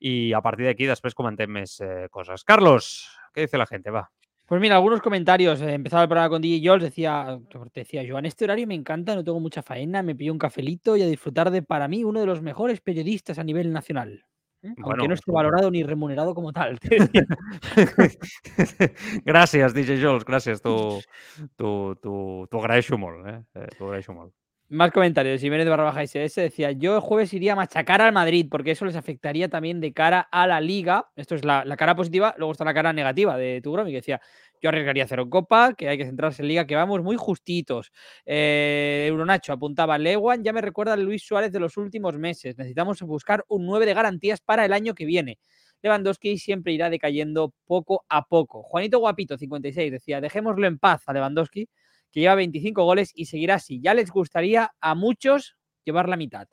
i 0.00 0.32
a 0.32 0.42
partir 0.44 0.66
d'aquí 0.68 0.88
després 0.90 1.14
comentem 1.14 1.50
més 1.50 1.78
eh, 1.84 2.08
coses. 2.10 2.44
Carlos, 2.44 2.90
què 3.34 3.46
dice 3.46 3.60
la 3.60 3.68
gente? 3.70 3.92
Va. 3.94 4.08
Pues 4.46 4.60
mira, 4.60 4.76
algunos 4.76 5.00
comentarios. 5.00 5.60
eh, 5.62 5.72
empezaba 5.72 6.02
el 6.02 6.08
programa 6.08 6.28
con 6.28 6.42
DJ 6.42 6.60
Jols, 6.68 6.82
decía, 6.82 7.38
decía, 7.72 8.02
Joan, 8.06 8.26
este 8.26 8.44
horario 8.44 8.66
me 8.66 8.74
encanta, 8.74 9.14
no 9.14 9.24
tengo 9.24 9.40
mucha 9.40 9.62
faena, 9.62 10.02
me 10.02 10.14
pillo 10.14 10.32
un 10.32 10.38
cafelito 10.38 10.96
y 10.96 11.02
a 11.02 11.06
disfrutar 11.06 11.50
de, 11.50 11.62
para 11.62 11.88
mí, 11.88 12.04
uno 12.04 12.20
de 12.20 12.26
los 12.26 12.42
mejores 12.42 12.80
periodistas 12.80 13.38
a 13.38 13.44
nivel 13.44 13.72
nacional. 13.72 14.24
¿Eh? 14.64 14.68
Aunque 14.68 14.82
Bueno, 14.82 15.08
no 15.08 15.14
esté 15.14 15.32
valorado 15.32 15.70
ni 15.70 15.82
remunerado 15.82 16.34
como 16.34 16.52
tal. 16.52 16.78
gràcies, 19.24 19.74
DJ 19.74 20.00
Jols, 20.02 20.24
gràcies. 20.24 20.62
T'ho 20.62 22.58
agraeixo 22.62 22.98
molt, 22.98 23.26
eh? 23.26 23.40
eh 23.54 23.68
T'ho 23.76 23.88
agraeixo 23.88 24.16
molt. 24.16 24.32
Más 24.74 24.90
comentarios. 24.90 25.40
Jiménez 25.40 25.68
barra 25.68 25.84
baja 25.84 26.02
SS 26.02 26.40
decía, 26.40 26.72
yo 26.72 26.96
el 26.96 27.00
jueves 27.00 27.32
iría 27.32 27.52
a 27.52 27.54
machacar 27.54 28.02
al 28.02 28.12
Madrid 28.12 28.48
porque 28.50 28.72
eso 28.72 28.84
les 28.84 28.96
afectaría 28.96 29.48
también 29.48 29.80
de 29.80 29.92
cara 29.92 30.18
a 30.32 30.48
la 30.48 30.60
liga. 30.60 31.12
Esto 31.14 31.36
es 31.36 31.44
la, 31.44 31.62
cara 31.76 31.94
positiva, 31.94 32.34
luego 32.38 32.50
está 32.50 32.64
la 32.64 32.74
cara 32.74 32.92
negativa 32.92 33.36
de 33.36 33.60
tu 33.62 33.70
Gromi 33.70 33.92
que 33.92 33.98
decía, 33.98 34.20
yo 34.60 34.70
arriesgaría 34.70 35.06
cero 35.06 35.30
copa, 35.30 35.74
que 35.74 35.88
hay 35.88 35.96
que 35.96 36.04
centrarse 36.04 36.42
en 36.42 36.48
liga, 36.48 36.66
que 36.66 36.74
vamos 36.74 37.04
muy 37.04 37.14
justitos. 37.14 37.92
Eh, 38.26 39.04
Euronacho 39.06 39.52
apuntaba, 39.52 39.96
Lewan 39.96 40.42
ya 40.42 40.52
me 40.52 40.60
recuerda 40.60 40.94
al 40.94 41.04
Luis 41.04 41.24
Suárez 41.24 41.52
de 41.52 41.60
los 41.60 41.76
últimos 41.76 42.18
meses. 42.18 42.58
Necesitamos 42.58 43.00
buscar 43.02 43.44
un 43.46 43.66
9 43.66 43.86
de 43.86 43.94
garantías 43.94 44.40
para 44.40 44.64
el 44.64 44.72
año 44.72 44.96
que 44.96 45.04
viene. 45.04 45.38
Lewandowski 45.82 46.36
siempre 46.36 46.72
irá 46.72 46.90
decayendo 46.90 47.54
poco 47.64 48.04
a 48.08 48.26
poco. 48.26 48.64
Juanito 48.64 48.98
Guapito, 48.98 49.38
56, 49.38 49.92
decía, 49.92 50.20
dejémoslo 50.20 50.66
en 50.66 50.80
paz 50.80 51.04
a 51.06 51.12
Lewandowski, 51.12 51.68
que 52.14 52.20
lleva 52.20 52.36
25 52.36 52.84
goles 52.84 53.10
y 53.14 53.26
seguirá 53.26 53.56
así. 53.56 53.80
Ya 53.80 53.92
les 53.92 54.10
gustaría 54.10 54.72
a 54.80 54.94
muchos 54.94 55.56
llevar 55.84 56.08
la 56.08 56.16
mitad. 56.16 56.46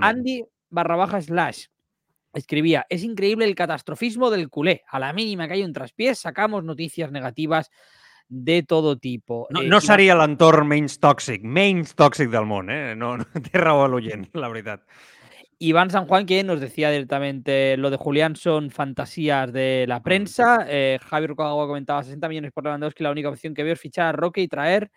Andy 0.00 0.44
barra 0.70 0.94
baja 0.94 1.20
slash 1.20 1.64
escribía, 2.32 2.86
es 2.88 3.02
increíble 3.02 3.44
el 3.44 3.56
catastrofismo 3.56 4.30
del 4.30 4.48
culé. 4.48 4.84
A 4.88 5.00
la 5.00 5.12
mínima 5.12 5.48
que 5.48 5.54
hay 5.54 5.64
un 5.64 5.72
traspiés, 5.72 6.20
sacamos 6.20 6.62
noticias 6.62 7.10
negativas 7.10 7.68
de 8.28 8.62
todo 8.62 8.96
tipo. 8.96 9.48
No, 9.50 9.62
Eh, 9.62 9.66
no 9.68 9.80
seria 9.80 10.14
l'entorn 10.14 10.68
menys 10.68 10.98
tòxic, 11.00 11.42
menys 11.42 11.96
tòxic 11.96 12.30
del 12.30 12.46
món, 12.46 12.70
eh? 12.70 12.94
No, 12.94 13.16
no 13.16 13.24
té 13.42 13.58
raó 13.58 13.88
l'oient, 13.88 14.28
la 14.34 14.48
veritat. 14.52 14.84
Iván 15.60 15.90
San 15.90 16.06
Juan, 16.06 16.24
que 16.24 16.44
nos 16.44 16.60
decía 16.60 16.90
directamente 16.90 17.76
lo 17.76 17.90
de 17.90 17.96
Julián 17.96 18.36
son 18.36 18.70
fantasías 18.70 19.52
de 19.52 19.86
la 19.88 20.02
prensa. 20.04 20.64
Eh, 20.68 21.00
Javier 21.02 21.30
Rucagua 21.30 21.66
comentaba 21.66 22.04
60 22.04 22.28
millones 22.28 22.52
por 22.52 22.62
Lewandowski. 22.62 23.02
La 23.02 23.10
única 23.10 23.28
opción 23.28 23.54
que 23.54 23.64
veo 23.64 23.72
es 23.72 23.80
fichar 23.80 24.06
a 24.06 24.12
Roque 24.12 24.40
y 24.40 24.46
traer 24.46 24.92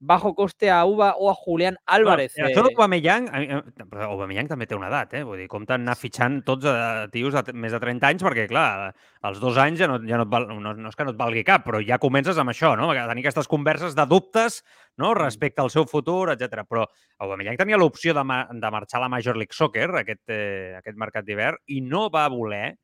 bajo 0.00 0.34
coste 0.34 0.70
a 0.70 0.84
Uva 0.84 1.14
o 1.18 1.30
a 1.30 1.34
Julián 1.34 1.76
Álvarez. 1.84 2.34
No, 2.38 2.46
eh, 2.46 2.52
això 2.52 2.62
d'Aubameyang, 2.62 3.26
eh, 3.34 3.62
però 3.82 4.12
Aubameyang 4.12 4.48
també 4.50 4.68
té 4.70 4.76
una 4.78 4.86
edat, 4.92 5.16
eh? 5.18 5.22
Vull 5.26 5.42
dir, 5.42 5.48
compten 5.50 5.82
anar 5.82 5.96
fitxant 5.98 6.38
tots 6.46 6.68
a 6.70 7.08
tios 7.10 7.34
de 7.34 7.52
més 7.52 7.74
de 7.74 7.80
30 7.82 8.06
anys, 8.06 8.22
perquè, 8.22 8.46
clar, 8.50 8.92
als 9.26 9.40
dos 9.42 9.58
anys 9.58 9.82
ja 9.82 9.88
no, 9.90 9.98
ja 10.06 10.20
no, 10.20 10.28
et 10.28 10.32
val, 10.32 10.46
no, 10.52 10.74
no 10.78 10.92
és 10.92 10.98
que 10.98 11.06
no 11.06 11.14
et 11.14 11.18
valgui 11.18 11.42
cap, 11.46 11.66
però 11.66 11.82
ja 11.82 11.98
comences 11.98 12.38
amb 12.38 12.54
això, 12.54 12.76
no? 12.78 12.92
Tenir 12.94 13.26
aquestes 13.26 13.50
converses 13.50 13.98
de 13.98 14.06
dubtes 14.06 14.62
no? 14.96 15.12
respecte 15.18 15.62
al 15.62 15.72
seu 15.74 15.86
futur, 15.90 16.30
etc. 16.34 16.62
Però 16.68 16.86
Aubameyang 17.18 17.58
tenia 17.58 17.80
l'opció 17.80 18.14
de, 18.14 18.22
ma 18.22 18.44
de 18.52 18.70
marxar 18.74 19.02
a 19.02 19.06
la 19.06 19.12
Major 19.12 19.36
League 19.36 19.56
Soccer, 19.56 19.90
aquest, 19.98 20.24
eh, 20.30 20.74
aquest 20.78 20.98
mercat 20.98 21.26
d'hivern, 21.26 21.58
i 21.66 21.82
no 21.82 22.06
va 22.14 22.28
voler, 22.30 22.76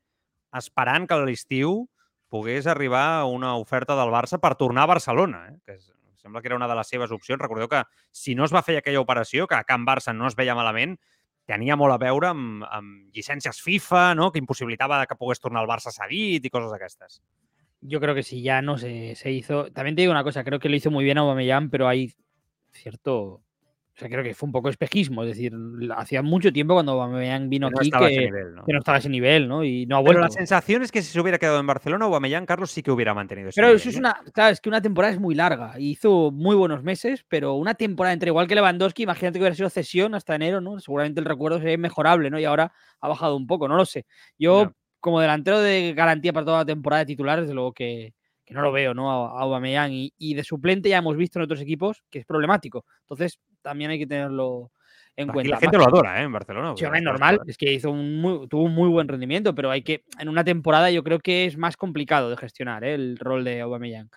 esperant 0.55 1.07
que 1.07 1.15
a 1.15 1.23
l'estiu 1.23 1.85
pogués 2.31 2.67
arribar 2.67 3.23
una 3.31 3.55
oferta 3.55 3.95
del 3.95 4.11
Barça 4.11 4.41
per 4.43 4.57
tornar 4.59 4.83
a 4.83 4.91
Barcelona, 4.95 5.45
eh? 5.51 5.59
que 5.63 5.77
és, 5.77 5.93
sembla 6.25 6.41
que 6.41 6.49
era 6.49 6.57
una 6.57 6.67
de 6.67 6.75
les 6.75 6.89
seves 6.89 7.13
opcions. 7.13 7.39
Recordeu 7.41 7.69
que 7.69 7.83
si 8.11 8.33
no 8.35 8.47
es 8.47 8.53
va 8.53 8.63
fer 8.65 8.79
aquella 8.79 9.03
operació, 9.03 9.45
que 9.47 9.59
a 9.59 9.63
Can 9.63 9.85
Barça 9.85 10.13
no 10.15 10.25
es 10.27 10.35
veia 10.35 10.57
malament, 10.57 10.97
tenia 11.45 11.77
molt 11.77 11.93
a 11.93 11.99
veure 12.01 12.31
amb, 12.33 12.65
amb 12.65 13.13
llicències 13.13 13.61
FIFA, 13.61 14.07
no? 14.17 14.31
que 14.33 14.41
impossibilitava 14.41 15.03
que 15.05 15.17
pogués 15.19 15.43
tornar 15.43 15.61
al 15.61 15.69
Barça 15.69 15.93
cedit 15.93 16.45
i 16.45 16.51
coses 16.53 16.73
d'aquestes. 16.73 17.21
Yo 17.85 18.01
creo 18.01 18.15
que 18.15 18.23
si 18.25 18.41
ya 18.41 18.63
no 18.65 18.79
se, 18.79 19.13
se 19.15 19.31
hizo. 19.31 19.71
También 19.71 19.95
te 19.95 20.01
digo 20.01 20.11
una 20.11 20.23
cosa, 20.23 20.43
creo 20.43 20.59
que 20.59 20.69
lo 20.69 20.75
hizo 20.75 20.89
muy 20.89 21.05
bien 21.05 21.19
Aubameyang, 21.19 21.69
pero 21.69 21.87
hay 21.87 22.11
cierto. 22.71 23.43
O 23.95 23.97
sea, 23.97 24.09
creo 24.09 24.25
que 24.25 24.33
fue 24.33 24.47
un 24.47 24.51
poco 24.51 24.67
espejismo. 24.67 25.23
Es 25.23 25.29
decir, 25.29 25.53
hacía 25.95 26.21
mucho 26.21 26.51
tiempo 26.51 26.73
cuando 26.73 26.91
Aubameyang 26.91 27.47
vino 27.47 27.69
no 27.69 27.77
aquí 27.77 27.87
estaba 27.87 28.07
a 28.07 28.09
ese 28.09 28.19
que, 28.19 28.25
nivel, 28.25 28.55
¿no? 28.55 28.65
que 28.65 28.73
no 28.73 28.79
estaba 28.79 28.97
a 28.97 28.99
ese 28.99 29.07
nivel, 29.07 29.47
¿no? 29.47 29.63
Y 29.63 29.85
no 29.85 29.95
ha 29.95 29.99
Pero 29.99 30.19
vuelto. 30.19 30.21
la 30.21 30.29
sensación 30.31 30.81
es 30.81 30.91
que 30.91 31.01
si 31.01 31.13
se 31.13 31.21
hubiera 31.21 31.37
quedado 31.37 31.61
en 31.61 31.67
Barcelona, 31.67 32.03
Aubameyang, 32.03 32.45
Carlos, 32.45 32.71
sí 32.71 32.83
que 32.83 32.91
hubiera 32.91 33.13
mantenido 33.13 33.47
ese 33.47 33.55
Pero 33.55 33.67
nivel, 33.69 33.79
eso 33.79 33.87
es 33.87 33.95
¿eh? 33.95 33.99
una. 33.99 34.19
Claro, 34.33 34.51
es 34.51 34.59
que 34.59 34.67
una 34.67 34.81
temporada 34.81 35.13
es 35.13 35.19
muy 35.21 35.33
larga. 35.33 35.79
Hizo 35.79 36.29
muy 36.31 36.57
buenos 36.57 36.83
meses, 36.83 37.25
pero 37.29 37.53
una 37.53 37.75
temporada 37.75 38.11
entre 38.11 38.31
igual 38.31 38.47
que 38.47 38.55
Lewandowski, 38.55 39.03
imagínate 39.03 39.39
que 39.39 39.43
hubiera 39.43 39.55
sido 39.55 39.69
cesión 39.69 40.13
hasta 40.13 40.35
enero, 40.35 40.59
¿no? 40.59 40.77
Seguramente 40.81 41.21
el 41.21 41.25
recuerdo 41.25 41.59
sería 41.59 41.75
inmejorable, 41.75 42.29
¿no? 42.29 42.37
Y 42.37 42.43
ahora 42.43 42.73
ha 42.99 43.07
bajado 43.07 43.37
un 43.37 43.47
poco, 43.47 43.69
no 43.69 43.77
lo 43.77 43.85
sé. 43.85 44.05
Yo, 44.37 44.73
como 44.99 45.21
delantero 45.21 45.61
de 45.61 45.93
garantía 45.93 46.33
para 46.33 46.45
toda 46.45 46.57
la 46.57 46.65
temporada 46.65 46.99
de 46.99 47.05
titular, 47.05 47.39
desde 47.39 47.53
luego 47.53 47.71
que, 47.71 48.13
que 48.45 48.53
no 48.53 48.61
lo 48.61 48.71
veo, 48.71 48.93
¿no? 48.93 49.11
A, 49.11 49.39
a 49.39 49.41
Aubameyang. 49.41 49.91
Y, 49.91 50.13
y 50.17 50.35
de 50.35 50.43
suplente 50.43 50.89
ya 50.89 50.97
hemos 50.97 51.17
visto 51.17 51.39
en 51.39 51.43
otros 51.43 51.61
equipos 51.61 52.03
que 52.09 52.19
es 52.19 52.25
problemático. 52.25 52.85
Entonces, 53.01 53.39
también 53.61 53.91
hay 53.91 53.99
que 53.99 54.07
tenerlo 54.07 54.71
en 55.15 55.29
Aquí 55.29 55.33
cuenta. 55.33 55.51
la 55.51 55.59
gente 55.59 55.77
lo 55.77 55.87
adora, 55.87 56.21
¿eh? 56.21 56.25
En 56.25 56.31
Barcelona. 56.31 56.73
Sí, 56.75 56.85
las 56.85 57.01
normal, 57.01 57.41
es 57.47 57.57
que 57.57 57.73
hizo 57.73 57.89
un 57.91 58.19
muy, 58.21 58.47
tuvo 58.47 58.63
un 58.63 58.75
muy 58.75 58.89
buen 58.89 59.07
rendimiento, 59.07 59.55
pero 59.55 59.71
hay 59.71 59.81
que, 59.81 60.03
en 60.19 60.29
una 60.29 60.43
temporada 60.43 60.91
yo 60.91 61.03
creo 61.03 61.19
que 61.19 61.45
es 61.45 61.57
más 61.57 61.77
complicado 61.77 62.29
de 62.29 62.37
gestionar 62.37 62.83
¿eh? 62.83 62.93
el 62.93 63.17
rol 63.17 63.43
de 63.43 63.61
Aubameyang. 63.61 64.09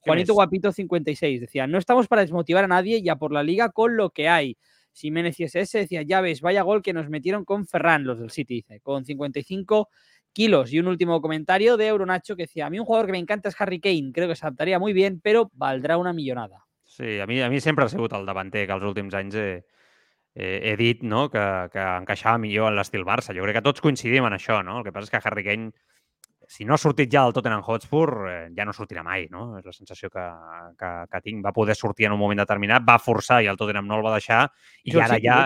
Juanito? 0.00 0.34
Guapito 0.34 0.72
56 0.72 1.40
decía, 1.40 1.66
no 1.66 1.78
estamos 1.78 2.06
para 2.06 2.22
desmotivar 2.22 2.64
a 2.64 2.68
nadie 2.68 3.02
ya 3.02 3.16
por 3.16 3.32
la 3.32 3.42
liga 3.42 3.70
con 3.70 3.96
lo 3.96 4.10
que 4.10 4.28
hay. 4.28 4.56
Jiménez 4.92 5.38
ISS 5.38 5.72
decía, 5.72 6.02
ya 6.02 6.20
ves, 6.20 6.40
vaya 6.40 6.62
gol 6.62 6.80
que 6.80 6.94
nos 6.94 7.10
metieron 7.10 7.44
con 7.44 7.66
Ferran, 7.66 8.04
los 8.04 8.18
del 8.18 8.30
City, 8.30 8.54
dice, 8.54 8.80
con 8.80 9.04
55 9.04 9.90
kilos. 10.36 10.70
Y 10.70 10.78
un 10.78 10.88
último 10.88 11.22
comentario 11.22 11.78
de 11.78 11.86
Euronacho 11.86 12.36
que 12.36 12.42
decía, 12.42 12.66
a 12.66 12.70
mí 12.70 12.78
un 12.78 12.84
jugador 12.84 13.06
que 13.06 13.12
me 13.12 13.18
encanta 13.18 13.48
es 13.48 13.58
Harry 13.58 13.80
Kane, 13.80 14.10
creo 14.12 14.28
que 14.28 14.36
se 14.36 14.44
adaptaría 14.44 14.78
muy 14.78 14.92
bien, 14.92 15.18
pero 15.22 15.50
valdrá 15.54 15.96
una 15.96 16.12
millonada. 16.12 16.66
Sí, 16.84 17.18
a 17.18 17.26
mi, 17.26 17.40
a 17.40 17.48
mi 17.48 17.58
sempre 17.60 17.86
ha 17.86 17.88
sigut 17.88 18.12
el 18.12 18.26
davanter 18.28 18.66
que 18.68 18.76
els 18.76 18.84
últims 18.84 19.16
anys 19.16 19.34
he, 19.40 19.48
he, 20.34 20.50
he 20.70 20.76
dit 20.76 21.00
no? 21.02 21.26
que, 21.32 21.42
que 21.72 21.80
encaixava 21.80 22.36
millor 22.38 22.68
en 22.68 22.76
l'estil 22.76 23.04
Barça. 23.08 23.32
Jo 23.32 23.48
crec 23.48 23.58
que 23.58 23.64
tots 23.64 23.84
coincidim 23.84 24.28
en 24.28 24.36
això, 24.36 24.60
no? 24.64 24.78
El 24.82 24.84
que 24.84 24.92
passa 24.92 25.08
és 25.08 25.14
que 25.14 25.22
Harry 25.24 25.44
Kane, 25.46 25.72
si 26.52 26.68
no 26.68 26.76
ha 26.76 26.80
sortit 26.80 27.08
ja 27.12 27.24
del 27.24 27.32
Tottenham 27.32 27.64
Hotspur, 27.64 28.10
eh, 28.28 28.40
ja 28.56 28.68
no 28.68 28.76
sortirà 28.76 29.02
mai, 29.06 29.24
no? 29.32 29.54
És 29.56 29.64
la 29.64 29.74
sensació 29.74 30.12
que, 30.12 30.26
que, 30.76 30.92
que 31.12 31.22
tinc. 31.24 31.40
Va 31.48 31.56
poder 31.56 31.80
sortir 31.80 32.10
en 32.10 32.18
un 32.18 32.20
moment 32.20 32.44
determinat, 32.44 32.84
va 32.84 33.00
forçar 33.00 33.40
i 33.40 33.48
el 33.48 33.56
Tottenham 33.56 33.88
no 33.88 33.96
el 33.96 34.04
va 34.04 34.18
deixar, 34.18 34.44
i 34.84 34.92
Eso 34.92 35.00
ara 35.00 35.16
sí, 35.16 35.24
ya... 35.30 35.40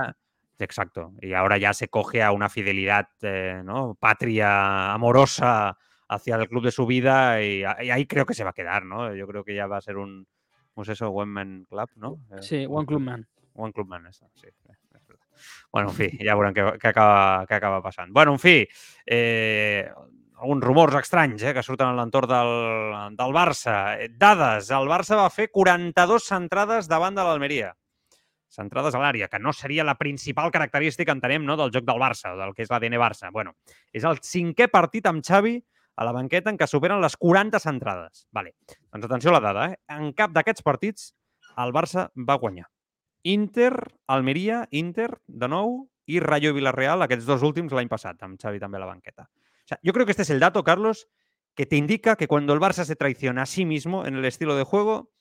Exacto. 0.60 1.12
Y 1.20 1.32
ahora 1.32 1.58
ya 1.58 1.72
se 1.72 1.88
coge 1.88 2.22
a 2.22 2.32
una 2.32 2.48
fidelidad 2.48 3.08
eh, 3.22 3.62
¿no? 3.64 3.94
patria 3.98 4.92
amorosa 4.92 5.76
hacia 6.08 6.36
el 6.36 6.48
club 6.48 6.64
de 6.64 6.72
su 6.72 6.86
vida 6.86 7.42
y, 7.42 7.60
y 7.60 7.90
ahí 7.90 8.06
creo 8.06 8.26
que 8.26 8.34
se 8.34 8.44
va 8.44 8.50
a 8.50 8.54
quedar, 8.54 8.84
¿no? 8.84 9.14
Yo 9.14 9.26
creo 9.26 9.44
que 9.44 9.54
ya 9.54 9.66
va 9.66 9.76
a 9.78 9.80
ser 9.80 9.96
un, 9.96 10.26
¿cómo 10.74 10.82
es 10.82 10.88
eso? 10.88 11.08
One 11.10 11.30
Man 11.30 11.66
Club, 11.68 11.90
¿no? 11.96 12.18
Eh, 12.32 12.42
Sí, 12.42 12.66
One 12.68 12.86
Club 12.86 13.00
Man. 13.00 13.26
One 13.54 13.72
Club 13.72 13.88
Man, 13.88 14.06
eso, 14.06 14.28
sí. 14.34 14.48
Bueno, 15.72 15.88
en 15.90 15.94
fi, 15.94 16.08
ja 16.20 16.34
veurem 16.36 16.52
què, 16.52 16.64
què, 16.76 16.90
acaba, 16.90 17.46
què 17.48 17.56
acaba 17.56 17.80
passant. 17.80 18.10
Bueno, 18.12 18.34
en 18.36 18.40
fi, 18.42 18.56
eh, 19.06 19.88
alguns 20.40 20.64
rumors 20.64 20.96
estranys 21.00 21.44
eh, 21.44 21.54
que 21.56 21.62
surten 21.64 21.92
a 21.92 21.96
l'entorn 21.96 22.28
del, 22.28 22.50
del 23.16 23.32
Barça. 23.32 23.76
Eh, 24.00 24.10
Dades, 24.20 24.68
el 24.76 24.90
Barça 24.90 25.16
va 25.16 25.30
fer 25.32 25.48
42 25.54 26.26
centrades 26.28 26.90
davant 26.90 27.16
de 27.16 27.24
l'Almeria. 27.24 27.70
Centrades 28.50 28.96
a 28.96 29.00
l'àrea, 29.02 29.28
que 29.30 29.38
no 29.38 29.52
seria 29.54 29.86
la 29.86 29.94
principal 29.98 30.50
característica, 30.50 31.14
entenem, 31.14 31.44
no, 31.46 31.56
del 31.56 31.70
joc 31.74 31.86
del 31.86 32.00
Barça, 32.02 32.34
del 32.38 32.54
que 32.56 32.64
és 32.66 32.72
l'ADN 32.72 32.98
Barça. 32.98 33.30
Bueno, 33.30 33.54
és 33.94 34.06
el 34.08 34.18
cinquè 34.26 34.66
partit 34.72 35.06
amb 35.06 35.22
Xavi 35.26 35.54
a 35.96 36.06
la 36.08 36.14
banqueta 36.16 36.50
en 36.50 36.58
què 36.58 36.66
superen 36.66 37.00
les 37.02 37.14
40 37.20 37.60
centrades. 37.62 38.26
Vale. 38.34 38.56
Doncs 38.90 39.06
atenció 39.06 39.30
a 39.30 39.38
la 39.38 39.44
dada, 39.44 39.68
eh? 39.70 39.78
En 39.94 40.10
cap 40.18 40.34
d'aquests 40.34 40.66
partits 40.66 41.12
el 41.62 41.74
Barça 41.76 42.08
va 42.16 42.38
guanyar. 42.42 42.66
Inter, 43.22 43.74
Almeria, 44.08 44.64
Inter, 44.72 45.10
de 45.28 45.48
nou, 45.48 45.84
i 46.10 46.18
Rayo 46.24 46.54
Villarreal, 46.56 47.04
aquests 47.04 47.28
dos 47.28 47.44
últims 47.46 47.74
l'any 47.76 47.90
passat, 47.90 48.18
amb 48.26 48.40
Xavi 48.40 48.58
també 48.58 48.80
a 48.80 48.82
la 48.82 48.90
banqueta. 48.90 49.28
O 49.30 49.68
sea, 49.70 49.78
yo 49.82 49.92
creo 49.92 50.06
que 50.06 50.12
este 50.12 50.22
es 50.22 50.30
el 50.30 50.40
dato, 50.40 50.64
Carlos, 50.64 51.06
que 51.54 51.66
te 51.66 51.76
indica 51.76 52.16
que 52.16 52.26
cuando 52.26 52.54
el 52.54 52.60
Barça 52.60 52.84
se 52.84 52.96
traiciona 52.96 53.42
a 53.42 53.46
sí 53.46 53.64
mismo 53.64 54.06
en 54.06 54.16
el 54.16 54.24
estilo 54.24 54.56
de 54.56 54.64
juego, 54.64 55.12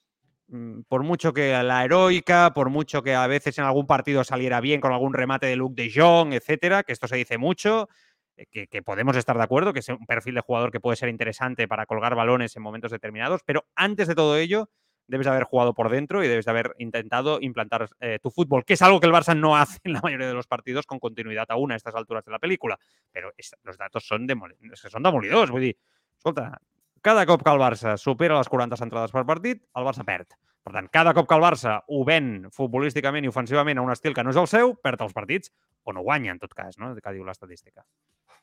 por 0.88 1.04
mucho 1.04 1.34
que 1.34 1.52
la 1.64 1.86
heroica, 1.86 2.54
por 2.54 2.70
mucho 2.70 3.04
que 3.04 3.14
a 3.14 3.28
veces 3.28 3.58
en 3.58 3.66
algún 3.66 3.86
partido 3.86 4.24
saliera 4.24 4.62
bien 4.62 4.82
con 4.82 4.92
algún 4.92 5.14
remate 5.14 5.46
de 5.46 5.56
Luke 5.56 5.82
de 5.82 5.92
Jong, 5.94 6.34
etcétera, 6.34 6.84
que 6.84 6.94
esto 6.94 7.08
se 7.08 7.18
dice 7.18 7.38
mucho, 7.38 7.88
eh, 8.36 8.68
que, 8.68 8.82
podemos 8.82 9.16
estar 9.16 9.38
de 9.38 9.44
acuerdo, 9.44 9.74
que 9.74 9.80
es 9.80 9.90
un 9.90 10.06
perfil 10.06 10.36
de 10.36 10.42
jugador 10.42 10.72
que 10.72 10.80
puede 10.80 10.96
ser 10.96 11.10
interesante 11.10 11.68
para 11.68 11.86
colgar 11.86 12.16
balones 12.16 12.56
en 12.56 12.64
momentos 12.64 12.92
determinados, 12.92 13.42
pero 13.46 13.66
antes 13.76 14.08
de 14.08 14.16
todo 14.16 14.38
ello, 14.38 14.70
debes 15.08 15.28
haber 15.28 15.44
jugado 15.44 15.74
por 15.74 15.90
dentro 15.90 16.24
y 16.24 16.28
debes 16.28 16.46
de 16.46 16.52
haber 16.52 16.74
intentado 16.78 17.40
implantar 17.42 17.90
eh, 18.00 18.20
tu 18.22 18.32
fútbol, 18.32 18.64
que 18.64 18.74
es 18.74 18.82
algo 18.82 19.00
que 19.00 19.08
el 19.08 19.14
Barça 19.14 19.38
no 19.38 19.56
hace 19.58 19.80
en 19.84 19.94
la 19.94 20.02
mayoría 20.02 20.28
de 20.28 20.34
los 20.34 20.48
partidos 20.48 20.86
con 20.86 21.00
continuidad 21.00 21.46
aún 21.50 21.72
a 21.72 21.76
estas 21.76 21.96
alturas 21.96 22.24
de 22.26 22.32
la 22.32 22.40
película. 22.40 22.80
Pero 23.12 23.32
los 23.64 23.78
datos 23.78 24.06
son, 24.06 24.26
demol 24.26 24.56
son 24.74 25.04
demolidors. 25.04 25.52
Vull 25.52 25.62
dir, 25.62 25.78
escolta, 26.16 26.62
cada 27.02 27.26
cop 27.26 27.44
que 27.46 27.52
el 27.52 27.62
Barça 27.62 27.96
supera 27.98 28.38
les 28.38 28.50
40 28.52 28.80
entrades 28.86 29.16
per 29.16 29.26
partit, 29.26 29.64
el 29.76 29.88
Barça 29.88 30.06
perd. 30.08 30.36
Per 30.66 30.76
tant, 30.76 30.90
cada 30.92 31.16
cop 31.16 31.28
que 31.30 31.38
el 31.38 31.44
Barça 31.46 31.80
ho 31.88 32.04
ven 32.06 32.50
futbolísticament 32.56 33.26
i 33.26 33.32
ofensivament 33.32 33.80
a 33.80 33.86
un 33.86 33.94
estil 33.94 34.14
que 34.14 34.24
no 34.24 34.34
és 34.36 34.40
el 34.42 34.50
seu, 34.52 34.76
perd 34.84 35.02
els 35.06 35.16
partits 35.16 35.54
o 35.88 35.96
no 35.96 36.04
guanya, 36.06 36.36
en 36.36 36.40
tot 36.40 36.54
cas, 36.54 36.78
no? 36.78 36.94
que 36.96 37.16
diu 37.16 37.26
l'estadística. 37.26 37.86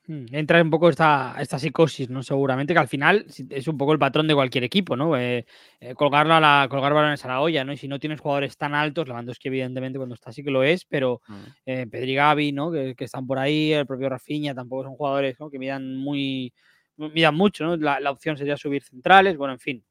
Mm, 0.07 0.25
entra 0.31 0.61
un 0.61 0.69
poco 0.69 0.89
esta, 0.89 1.35
esta 1.37 1.59
psicosis, 1.59 2.09
¿no? 2.09 2.23
Seguramente 2.23 2.73
que 2.73 2.79
al 2.79 2.87
final 2.87 3.25
es 3.49 3.67
un 3.67 3.77
poco 3.77 3.91
el 3.91 3.99
patrón 3.99 4.27
de 4.27 4.35
cualquier 4.35 4.63
equipo, 4.63 4.95
¿no? 4.95 5.17
Eh, 5.17 5.45
eh, 5.81 5.95
colgarlo 5.95 6.33
a 6.33 6.39
la, 6.39 6.67
colgar 6.69 6.93
balones 6.93 7.23
a 7.25 7.27
la 7.27 7.41
olla, 7.41 7.65
¿no? 7.65 7.73
Y 7.73 7.77
si 7.77 7.89
no 7.89 7.99
tienes 7.99 8.21
jugadores 8.21 8.57
tan 8.57 8.73
altos, 8.73 9.09
que 9.37 9.49
evidentemente 9.49 9.99
cuando 9.99 10.15
está 10.15 10.31
sí 10.31 10.43
que 10.43 10.51
lo 10.51 10.63
es, 10.63 10.85
pero 10.85 11.21
mm. 11.27 11.33
eh, 11.65 11.87
Pedri 11.87 12.15
Gavi, 12.15 12.53
¿no? 12.53 12.71
Que, 12.71 12.95
que, 12.95 13.03
están 13.03 13.27
por 13.27 13.37
ahí, 13.37 13.73
el 13.73 13.85
propio 13.85 14.07
Rafinha, 14.07 14.55
tampoco 14.55 14.83
son 14.83 14.95
jugadores 14.95 15.37
¿no? 15.41 15.49
que 15.49 15.59
midan 15.59 15.97
muy, 15.97 16.53
midan 16.97 17.35
mucho, 17.35 17.65
¿no? 17.65 17.77
La, 17.77 17.99
la 17.99 18.11
opción 18.11 18.37
sería 18.37 18.57
subir 18.57 18.83
centrales, 18.83 19.37
bueno, 19.37 19.53
en 19.53 19.59
fin. 19.59 19.85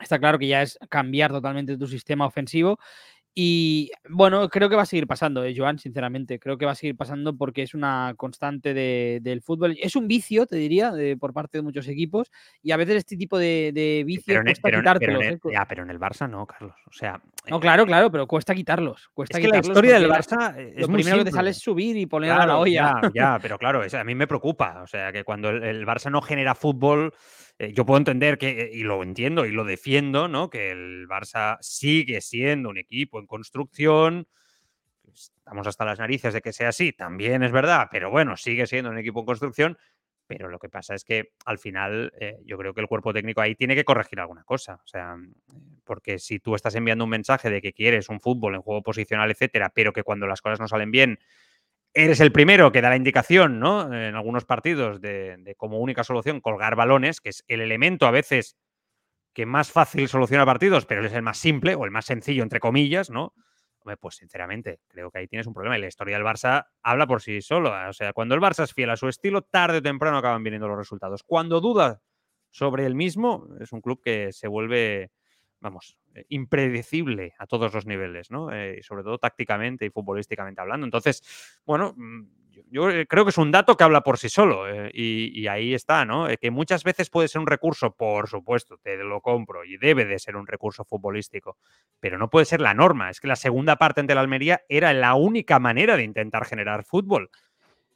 Está 0.00 0.18
claro 0.18 0.38
que 0.38 0.48
ya 0.48 0.62
es 0.62 0.78
cambiar 0.90 1.30
totalmente 1.30 1.78
tu 1.78 1.86
sistema 1.86 2.26
ofensivo 2.26 2.78
y 3.34 3.90
bueno, 4.10 4.50
creo 4.50 4.68
que 4.68 4.76
va 4.76 4.82
a 4.82 4.86
seguir 4.86 5.06
pasando, 5.06 5.42
eh, 5.42 5.54
Joan, 5.56 5.78
sinceramente. 5.78 6.38
Creo 6.38 6.58
que 6.58 6.66
va 6.66 6.72
a 6.72 6.74
seguir 6.74 6.96
pasando 6.96 7.34
porque 7.34 7.62
es 7.62 7.72
una 7.72 8.12
constante 8.16 8.74
de, 8.74 9.20
del 9.22 9.40
fútbol. 9.40 9.76
Es 9.80 9.96
un 9.96 10.06
vicio, 10.06 10.44
te 10.46 10.56
diría, 10.56 10.90
de, 10.90 11.16
por 11.16 11.32
parte 11.32 11.56
de 11.56 11.62
muchos 11.62 11.88
equipos. 11.88 12.30
Y 12.62 12.72
a 12.72 12.76
veces 12.76 12.96
este 12.96 13.16
tipo 13.16 13.38
de, 13.38 13.72
de 13.72 14.04
vicios 14.04 14.26
pero 14.26 14.42
cuesta 14.42 14.62
pero, 14.62 14.80
quitártelos. 14.80 15.18
Pero 15.18 15.30
en, 15.30 15.36
¿eh? 15.36 15.50
ya, 15.54 15.66
pero 15.66 15.82
en 15.82 15.90
el 15.90 15.98
Barça 15.98 16.28
no, 16.28 16.46
Carlos. 16.46 16.76
O 16.86 16.92
sea. 16.92 17.22
No, 17.48 17.58
claro, 17.58 17.86
claro, 17.86 18.10
pero 18.10 18.26
cuesta 18.26 18.54
quitarlos. 18.54 19.08
Cuesta 19.14 19.38
es 19.38 19.42
que 19.42 19.46
quitarlos 19.46 19.68
la 19.68 19.72
historia 19.72 19.98
del 19.98 20.10
Barça 20.10 20.56
es 20.58 20.82
lo 20.82 20.88
muy 20.88 21.02
primero 21.02 21.18
que 21.18 21.30
te 21.30 21.32
sale 21.32 21.50
es 21.50 21.58
subir 21.58 21.96
y 21.96 22.04
poner 22.04 22.30
Claro, 22.30 22.42
a 22.42 22.46
la 22.46 22.58
olla. 22.58 23.00
Ya, 23.02 23.10
ya, 23.14 23.38
pero 23.40 23.58
claro, 23.58 23.82
eso 23.82 23.98
a 23.98 24.04
mí 24.04 24.14
me 24.14 24.26
preocupa. 24.26 24.82
O 24.82 24.86
sea, 24.86 25.10
que 25.10 25.24
cuando 25.24 25.48
el, 25.48 25.62
el 25.62 25.86
Barça 25.86 26.10
no 26.10 26.20
genera 26.20 26.54
fútbol, 26.54 27.14
eh, 27.62 27.72
yo 27.72 27.86
puedo 27.86 27.98
entender 27.98 28.38
que, 28.38 28.70
y 28.72 28.82
lo 28.82 29.02
entiendo 29.04 29.46
y 29.46 29.52
lo 29.52 29.64
defiendo, 29.64 30.26
¿no? 30.26 30.50
Que 30.50 30.72
el 30.72 31.06
Barça 31.06 31.58
sigue 31.60 32.20
siendo 32.20 32.68
un 32.68 32.76
equipo 32.76 33.20
en 33.20 33.26
construcción. 33.26 34.26
Estamos 35.14 35.66
hasta 35.68 35.84
las 35.84 36.00
narices 36.00 36.34
de 36.34 36.40
que 36.40 36.52
sea 36.52 36.70
así, 36.70 36.92
también 36.92 37.42
es 37.44 37.52
verdad, 37.52 37.88
pero 37.90 38.10
bueno, 38.10 38.36
sigue 38.36 38.66
siendo 38.66 38.90
un 38.90 38.98
equipo 38.98 39.20
en 39.20 39.26
construcción. 39.26 39.78
Pero 40.26 40.48
lo 40.48 40.58
que 40.58 40.68
pasa 40.68 40.94
es 40.94 41.04
que 41.04 41.34
al 41.44 41.58
final 41.58 42.12
eh, 42.18 42.38
yo 42.46 42.56
creo 42.56 42.74
que 42.74 42.80
el 42.80 42.86
cuerpo 42.86 43.12
técnico 43.12 43.40
ahí 43.40 43.54
tiene 43.54 43.74
que 43.74 43.84
corregir 43.84 44.18
alguna 44.18 44.44
cosa. 44.44 44.80
O 44.82 44.86
sea, 44.86 45.16
porque 45.84 46.18
si 46.18 46.38
tú 46.40 46.54
estás 46.54 46.74
enviando 46.74 47.04
un 47.04 47.10
mensaje 47.10 47.50
de 47.50 47.60
que 47.60 47.72
quieres 47.72 48.08
un 48.08 48.18
fútbol 48.18 48.54
en 48.54 48.62
juego 48.62 48.82
posicional, 48.82 49.30
etcétera, 49.30 49.70
pero 49.74 49.92
que 49.92 50.02
cuando 50.02 50.26
las 50.26 50.40
cosas 50.40 50.58
no 50.58 50.68
salen 50.68 50.90
bien, 50.90 51.18
eres 51.94 52.20
el 52.20 52.32
primero 52.32 52.72
que 52.72 52.80
da 52.80 52.90
la 52.90 52.96
indicación, 52.96 53.60
¿no? 53.60 53.92
En 53.92 54.14
algunos 54.14 54.44
partidos 54.44 55.00
de, 55.00 55.54
como 55.56 55.78
única 55.78 56.04
solución 56.04 56.40
colgar 56.40 56.76
balones, 56.76 57.20
que 57.20 57.30
es 57.30 57.44
el 57.48 57.60
elemento 57.60 58.06
a 58.06 58.10
veces 58.10 58.56
que 59.34 59.46
más 59.46 59.70
fácil 59.70 60.08
soluciona 60.08 60.44
partidos, 60.44 60.86
pero 60.86 61.04
es 61.04 61.12
el 61.12 61.22
más 61.22 61.38
simple 61.38 61.74
o 61.74 61.84
el 61.84 61.90
más 61.90 62.04
sencillo, 62.04 62.42
entre 62.42 62.60
comillas, 62.60 63.10
¿no? 63.10 63.34
Hombre, 63.80 63.96
pues 63.96 64.16
sinceramente, 64.16 64.78
creo 64.88 65.10
que 65.10 65.18
ahí 65.18 65.26
tienes 65.26 65.46
un 65.46 65.54
problema. 65.54 65.76
Y 65.76 65.80
la 65.80 65.88
historia 65.88 66.16
del 66.16 66.24
Barça 66.24 66.66
habla 66.82 67.06
por 67.06 67.20
sí 67.20 67.40
solo. 67.42 67.72
O 67.88 67.92
sea, 67.92 68.12
cuando 68.12 68.34
el 68.34 68.40
Barça 68.40 68.62
es 68.62 68.72
fiel 68.72 68.90
a 68.90 68.96
su 68.96 69.08
estilo, 69.08 69.42
tarde 69.42 69.78
o 69.78 69.82
temprano 69.82 70.18
acaban 70.18 70.42
viniendo 70.42 70.68
los 70.68 70.78
resultados. 70.78 71.24
Cuando 71.24 71.60
duda 71.60 72.00
sobre 72.50 72.86
el 72.86 72.94
mismo, 72.94 73.48
es 73.60 73.72
un 73.72 73.80
club 73.80 74.00
que 74.00 74.32
se 74.32 74.46
vuelve, 74.46 75.10
vamos, 75.62 75.96
eh, 76.14 76.26
impredecible 76.28 77.32
a 77.38 77.46
todos 77.46 77.72
los 77.72 77.86
niveles, 77.86 78.30
¿no? 78.30 78.52
Eh, 78.52 78.80
sobre 78.82 79.04
todo 79.04 79.16
tácticamente 79.18 79.86
y 79.86 79.90
futbolísticamente 79.90 80.60
hablando. 80.60 80.84
Entonces, 80.84 81.22
bueno, 81.64 81.94
mm, 81.96 82.22
yo, 82.70 82.90
yo 82.90 83.06
creo 83.06 83.24
que 83.24 83.30
es 83.30 83.38
un 83.38 83.50
dato 83.50 83.76
que 83.76 83.84
habla 83.84 84.02
por 84.02 84.18
sí 84.18 84.28
solo. 84.28 84.68
Eh, 84.68 84.90
y, 84.92 85.40
y, 85.40 85.46
ahí 85.46 85.72
está, 85.72 86.04
¿no? 86.04 86.28
Eh, 86.28 86.36
que 86.36 86.50
muchas 86.50 86.84
veces 86.84 87.10
puede 87.10 87.28
ser 87.28 87.40
un 87.40 87.46
recurso, 87.46 87.94
por 87.94 88.28
supuesto, 88.28 88.78
te 88.78 88.96
lo 88.96 89.20
compro 89.20 89.64
y 89.64 89.76
debe 89.76 90.04
de 90.04 90.18
ser 90.18 90.36
un 90.36 90.46
recurso 90.46 90.84
futbolístico, 90.84 91.56
pero 92.00 92.18
no 92.18 92.28
puede 92.28 92.44
ser 92.44 92.60
la 92.60 92.74
norma. 92.74 93.08
Es 93.08 93.20
que 93.20 93.28
la 93.28 93.36
segunda 93.36 93.76
parte 93.76 94.00
ante 94.00 94.14
la 94.14 94.20
Almería 94.20 94.62
era 94.68 94.92
la 94.92 95.14
única 95.14 95.58
manera 95.58 95.96
de 95.96 96.02
intentar 96.02 96.44
generar 96.44 96.84
fútbol. 96.84 97.30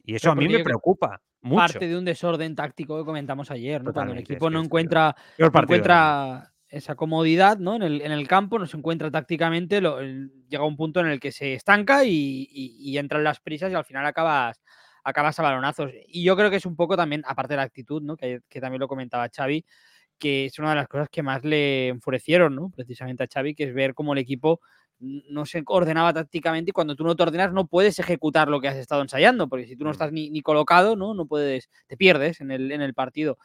Y 0.05 0.15
eso 0.15 0.31
a 0.31 0.37
mí 0.37 0.49
me 0.49 0.63
preocupa 0.63 1.21
mucho. 1.41 1.61
Parte 1.61 1.89
de 1.89 1.99
un 1.99 2.05
desorden 2.05 2.55
táctico 2.55 2.97
que 2.97 3.05
comentamos 3.05 3.51
ayer, 3.51 3.83
¿no? 3.83 3.93
Cuando 3.93 4.13
el 4.13 4.21
equipo 4.21 4.47
es 4.47 4.53
no 4.53 4.61
que 4.61 4.67
encuentra 4.67 6.53
esa 6.69 6.95
comodidad 6.97 7.59
¿no? 7.59 7.77
en, 7.77 7.83
el, 7.83 8.01
en 8.03 8.13
el 8.13 8.27
campo, 8.29 8.59
no 8.59 8.67
se 8.67 8.77
encuentra 8.77 9.11
tácticamente, 9.11 9.81
lo- 9.81 10.01
llega 10.03 10.65
un 10.65 10.77
punto 10.77 11.01
en 11.01 11.07
el 11.07 11.21
que 11.21 11.33
se 11.33 11.55
estanca 11.55 12.05
y, 12.05 12.11
y- 12.51 12.77
y 12.93 12.99
entran 12.99 13.25
las 13.25 13.41
prisas 13.41 13.71
y 13.73 13.75
al 13.75 13.85
final 13.85 14.05
acabas, 14.07 14.63
acabas 15.05 15.39
a 15.39 15.43
balonazos. 15.43 15.93
Y 16.09 16.25
yo 16.25 16.37
creo 16.37 16.51
que 16.51 16.57
es 16.57 16.67
un 16.67 16.77
poco 16.77 16.97
también, 16.97 17.23
aparte 17.27 17.55
de 17.55 17.59
la 17.59 17.63
actitud, 17.63 18.03
¿no? 18.03 18.17
que, 18.17 18.41
que 18.49 18.61
también 18.61 18.81
lo 18.81 18.89
comentaba 18.89 19.29
Xavi, 19.35 19.65
que 20.19 20.47
es 20.47 20.59
una 20.59 20.71
de 20.71 20.77
las 20.77 20.89
cosas 20.89 21.09
que 21.11 21.23
más 21.23 21.45
le 21.45 21.89
enfurecieron, 21.89 22.55
¿no? 22.55 22.71
precisamente 22.71 23.23
a 23.25 23.29
Xavi, 23.33 23.55
que 23.55 23.65
es 23.65 23.75
ver 23.75 23.95
cómo 23.95 24.13
el 24.15 24.19
equipo 24.19 24.61
no 24.99 25.45
se 25.45 25.63
ordenaba 25.67 26.13
tácticamente 26.13 26.71
y 26.71 26.73
cuando 26.73 26.97
tú 26.97 27.05
no 27.05 27.15
te 27.15 27.23
ordenas 27.23 27.53
no 27.53 27.67
puedes 27.67 27.99
ejecutar 27.99 28.49
lo 28.49 28.61
que 28.61 28.69
has 28.69 28.77
estado 28.77 29.03
ensayando, 29.03 29.49
porque 29.49 29.67
si 29.67 29.77
tú 29.77 29.85
no 29.85 29.91
Mm. 29.91 29.93
estás 29.93 30.13
ni, 30.13 30.31
ni 30.31 30.41
colocado, 30.43 30.97
¿no? 30.97 31.15
No 31.15 31.27
puedes, 31.27 31.69
te 31.87 31.97
pierdes 31.97 32.41
en 32.41 32.51
el, 32.51 32.73
en 32.73 32.81
el 32.81 32.95
partido. 32.95 33.39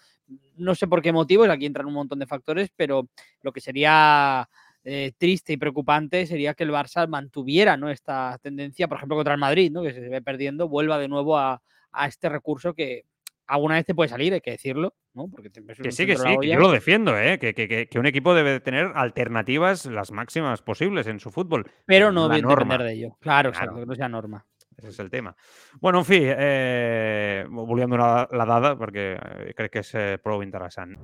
No 0.56 0.76
sé 0.76 0.88
por 0.88 1.02
qué 1.02 1.12
motivos, 1.12 1.50
aquí 1.50 1.66
entran 1.66 1.88
un 1.88 1.94
montón 1.94 2.20
de 2.20 2.28
factores, 2.28 2.70
pero 2.76 3.10
lo 3.42 3.52
que 3.52 3.60
sería 3.62 4.48
eh, 4.84 5.12
triste 5.18 5.54
y 5.54 5.58
preocupante 5.58 6.26
sería 6.26 6.54
que 6.54 6.64
el 6.64 6.72
Barça 6.72 7.08
mantuviera 7.08 7.76
¿no? 7.78 7.90
esta 7.90 8.40
tendencia, 8.42 8.88
por 8.88 8.98
ejemplo, 8.98 9.18
contra 9.18 9.34
el 9.34 9.40
Madrid, 9.40 9.72
¿no? 9.72 9.84
que 9.84 9.94
se 9.94 10.00
ve 10.00 10.22
perdiendo, 10.22 10.70
vuelva 10.70 10.98
de 10.98 11.08
nuevo 11.10 11.38
a, 11.38 11.62
a 11.92 12.08
este 12.08 12.30
recurso 12.30 12.74
que 12.74 13.04
alguna 13.52 13.76
vez 13.76 13.86
te 13.86 13.94
puede 13.94 14.10
salir, 14.10 14.34
hay 14.34 14.42
que 14.42 14.52
decirlo, 14.52 14.94
¿no? 15.14 15.28
Porque 15.30 15.50
te 15.50 15.60
es 15.60 15.78
Que 15.78 15.84
un 15.90 15.92
sí, 15.92 16.06
que 16.06 16.16
sí, 16.18 16.38
que 16.42 16.48
yo 16.48 16.60
lo 16.60 16.72
defiendo, 16.72 17.18
¿eh? 17.20 17.38
que, 17.38 17.54
que- 17.54 17.68
que- 17.68 17.88
que 17.88 18.00
un 18.00 18.06
equipo 18.06 18.34
debe 18.34 18.52
de 18.52 18.60
tener 18.62 18.92
alternativas 18.96 19.86
las 19.86 20.12
máximas 20.12 20.62
posibles 20.62 21.08
en 21.08 21.20
su 21.20 21.30
fútbol. 21.32 21.66
pero 21.86 22.12
no 22.12 22.28
norma. 22.30 22.36
depender 22.56 22.84
de 22.84 22.94
ello. 22.94 23.18
Claro, 23.20 23.52
Claro. 23.52 23.66
exacto, 23.66 23.80
que 23.82 23.86
no 23.86 23.96
sea 23.96 24.10
norma. 24.10 24.46
Ese 24.78 24.88
és 24.88 25.00
el 25.00 25.10
tema. 25.12 25.36
Bueno, 25.80 26.00
en 26.00 26.06
fi, 26.06 26.20
eh, 26.24 27.46
volíem 27.50 27.90
donar 27.92 28.30
la 28.32 28.46
dada 28.46 28.72
perquè 28.80 29.04
eh, 29.20 29.54
crec 29.54 29.72
que 29.76 29.80
és 29.84 29.92
eh, 29.94 30.18
prou 30.18 30.42
interessant. 30.42 30.96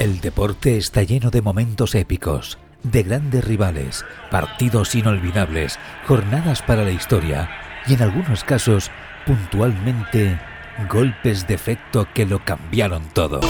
El 0.00 0.18
deporte 0.20 0.76
está 0.76 1.02
lleno 1.04 1.30
de 1.30 1.42
momentos 1.42 1.94
épicos, 1.94 2.58
de 2.82 3.02
grandes 3.04 3.44
rivales, 3.44 4.04
partidos 4.30 4.94
inolvidables, 4.96 5.78
jornadas 6.06 6.62
para 6.62 6.82
la 6.82 6.90
historia 6.90 7.48
y 7.86 7.94
en 7.94 8.02
algunos 8.02 8.42
casos, 8.42 8.90
puntualmente, 9.26 10.38
golpes 10.90 11.46
de 11.46 11.54
efecto 11.54 12.06
que 12.14 12.26
lo 12.26 12.44
cambiaron 12.44 13.02
todo. 13.12 13.40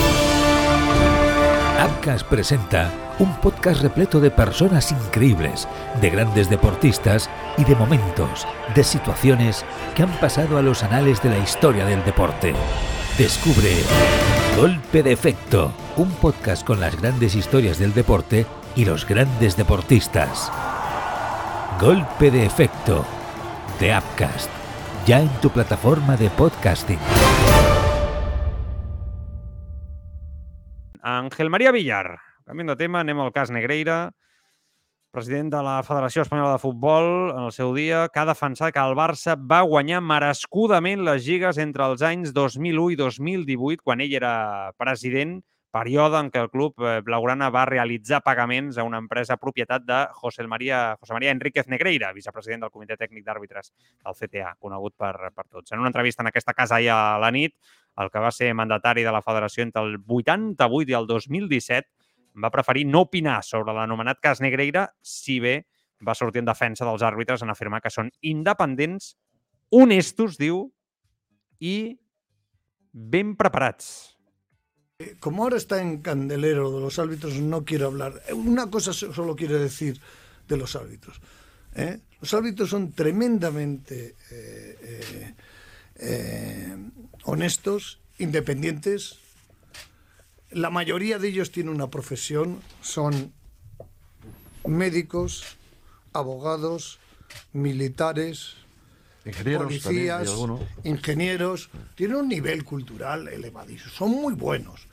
Abcas 1.79 2.23
presenta 2.23 2.91
un 3.19 3.35
podcast 3.35 3.81
repleto 3.81 4.19
de 4.19 4.31
personas 4.31 4.91
increíbles, 4.91 5.67
de 6.01 6.09
grandes 6.09 6.49
deportistas 6.49 7.29
y 7.57 7.63
de 7.65 7.75
momentos, 7.75 8.47
de 8.73 8.83
situaciones 8.83 9.65
que 9.95 10.03
han 10.03 10.11
pasado 10.19 10.57
a 10.57 10.61
los 10.61 10.83
anales 10.83 11.21
de 11.21 11.29
la 11.29 11.37
historia 11.37 11.85
del 11.85 12.03
deporte. 12.03 12.53
Descubre 13.17 13.71
Golpe 14.57 15.03
de 15.03 15.11
Efecto, 15.11 15.71
un 15.97 16.09
podcast 16.11 16.65
con 16.65 16.79
las 16.79 16.99
grandes 16.99 17.35
historias 17.35 17.77
del 17.77 17.93
deporte 17.93 18.45
y 18.75 18.85
los 18.85 19.07
grandes 19.07 19.57
deportistas. 19.57 20.51
Golpe 21.79 22.31
de 22.31 22.45
Efecto, 22.45 23.05
de 23.79 23.95
Upcast, 23.95 24.49
ya 25.07 25.21
en 25.21 25.29
tu 25.39 25.49
plataforma 25.49 26.17
de 26.17 26.29
podcasting. 26.29 26.99
Ángel 31.01 31.49
María 31.49 31.71
Villar, 31.71 32.19
canviant 32.43 32.73
de 32.73 32.75
tema, 32.75 32.99
anem 32.99 33.21
al 33.23 33.31
cas 33.31 33.47
Negreira, 33.47 34.11
president 35.15 35.47
de 35.53 35.61
la 35.63 35.77
Federació 35.87 36.25
Espanyola 36.25 36.57
de 36.57 36.59
Futbol, 36.59 37.07
en 37.31 37.45
el 37.45 37.53
seu 37.55 37.71
dia, 37.71 38.09
que 38.11 38.19
ha 38.19 38.27
defensat 38.27 38.75
que 38.75 38.83
el 38.83 38.97
Barça 38.99 39.37
va 39.39 39.61
guanyar 39.63 40.03
merescudament 40.03 41.05
les 41.07 41.23
lligues 41.23 41.55
entre 41.63 41.87
els 41.87 42.03
anys 42.03 42.35
2001 42.35 42.91
i 42.91 42.99
2018, 42.99 43.79
quan 43.87 44.03
ell 44.03 44.11
era 44.19 44.73
president, 44.75 45.39
període 45.71 46.19
en 46.21 46.29
què 46.31 46.41
el 46.41 46.49
club 46.49 46.79
eh, 46.81 46.99
blaugrana 47.05 47.49
va 47.53 47.65
realitzar 47.67 48.21
pagaments 48.25 48.77
a 48.77 48.85
una 48.87 48.99
empresa 49.01 49.37
propietat 49.37 49.83
de 49.85 49.99
José 50.15 50.45
María, 50.47 50.95
José 50.99 51.13
María 51.13 51.31
Enríquez 51.35 51.67
Negreira, 51.67 52.13
vicepresident 52.15 52.63
del 52.63 52.71
Comitè 52.71 52.97
Tècnic 52.97 53.25
d'Àrbitres 53.25 53.73
del 53.73 54.15
CTA, 54.15 54.55
conegut 54.59 54.95
per, 54.97 55.13
per 55.35 55.45
tots. 55.49 55.71
En 55.71 55.83
una 55.83 55.91
entrevista 55.91 56.23
en 56.23 56.31
aquesta 56.31 56.55
casa 56.57 56.79
ahir 56.79 56.91
a 56.95 57.17
la 57.21 57.31
nit, 57.31 57.55
el 57.97 58.11
que 58.13 58.23
va 58.23 58.31
ser 58.31 58.53
mandatari 58.55 59.03
de 59.03 59.13
la 59.13 59.23
federació 59.25 59.65
entre 59.65 59.83
el 59.83 59.97
88 59.99 60.91
i 60.91 60.97
el 60.97 61.07
2017, 61.09 61.89
va 62.43 62.53
preferir 62.53 62.85
no 62.87 63.05
opinar 63.07 63.41
sobre 63.43 63.73
l'anomenat 63.73 64.21
cas 64.21 64.41
Negreira, 64.41 64.87
si 65.01 65.39
bé 65.41 65.61
va 66.05 66.15
sortir 66.15 66.43
en 66.43 66.49
defensa 66.49 66.85
dels 66.85 67.01
àrbitres 67.01 67.41
en 67.41 67.49
afirmar 67.49 67.81
que 67.81 67.93
són 67.93 68.11
independents, 68.21 69.15
honestos, 69.73 70.37
diu, 70.37 70.67
i 71.59 71.97
ben 72.93 73.33
preparats. 73.37 74.16
Como 75.19 75.43
ahora 75.43 75.57
está 75.57 75.79
en 75.79 76.01
candelero 76.01 76.71
de 76.71 76.81
los 76.81 76.97
árbitros, 76.97 77.35
no 77.35 77.63
quiero 77.65 77.85
hablar. 77.85 78.23
Una 78.33 78.71
cosa 78.71 78.93
solo 78.93 79.35
quiero 79.35 79.59
decir 79.59 80.01
de 80.47 80.57
los 80.57 80.75
árbitros. 80.75 81.21
¿eh? 81.75 81.99
Los 82.19 82.33
árbitros 82.33 82.71
son 82.71 82.91
tremendamente 82.93 84.15
eh, 84.31 84.77
eh, 84.81 85.33
eh, 85.97 86.77
honestos, 87.25 87.99
independientes. 88.17 89.19
La 90.49 90.71
mayoría 90.71 91.19
de 91.19 91.27
ellos 91.27 91.51
tienen 91.51 91.75
una 91.75 91.91
profesión, 91.91 92.59
son 92.81 93.33
médicos, 94.65 95.43
abogados, 96.11 96.97
militares, 97.53 98.55
Ingenieros 99.27 99.65
policías, 99.65 100.29
también, 100.29 100.67
ingenieros, 100.83 101.69
tienen 101.95 102.17
un 102.17 102.27
nivel 102.27 102.63
cultural 102.63 103.27
elevadísimo, 103.27 103.91
son 103.91 104.11
muy 104.11 104.33
buenos. 104.33 104.87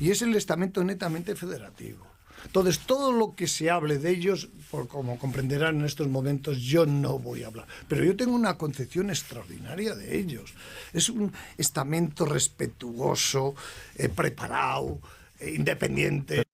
Y 0.00 0.10
es 0.10 0.22
el 0.22 0.34
estamento 0.36 0.84
netamente 0.84 1.34
federativo. 1.34 2.06
Entonces, 2.44 2.80
todo 2.80 3.12
lo 3.12 3.34
que 3.34 3.46
se 3.46 3.70
hable 3.70 3.98
de 3.98 4.10
ellos, 4.10 4.48
por 4.70 4.88
como 4.88 5.18
comprenderán 5.18 5.80
en 5.80 5.84
estos 5.84 6.08
momentos, 6.08 6.58
yo 6.58 6.86
no 6.86 7.18
voy 7.18 7.42
a 7.42 7.48
hablar. 7.48 7.66
Pero 7.88 8.04
yo 8.04 8.16
tengo 8.16 8.34
una 8.34 8.56
concepción 8.56 9.10
extraordinaria 9.10 9.94
de 9.94 10.18
ellos. 10.18 10.54
Es 10.92 11.08
un 11.08 11.32
estamento 11.56 12.24
respetuoso, 12.24 13.54
eh, 13.96 14.08
preparado, 14.08 15.00
eh, 15.40 15.54
independiente. 15.56 16.44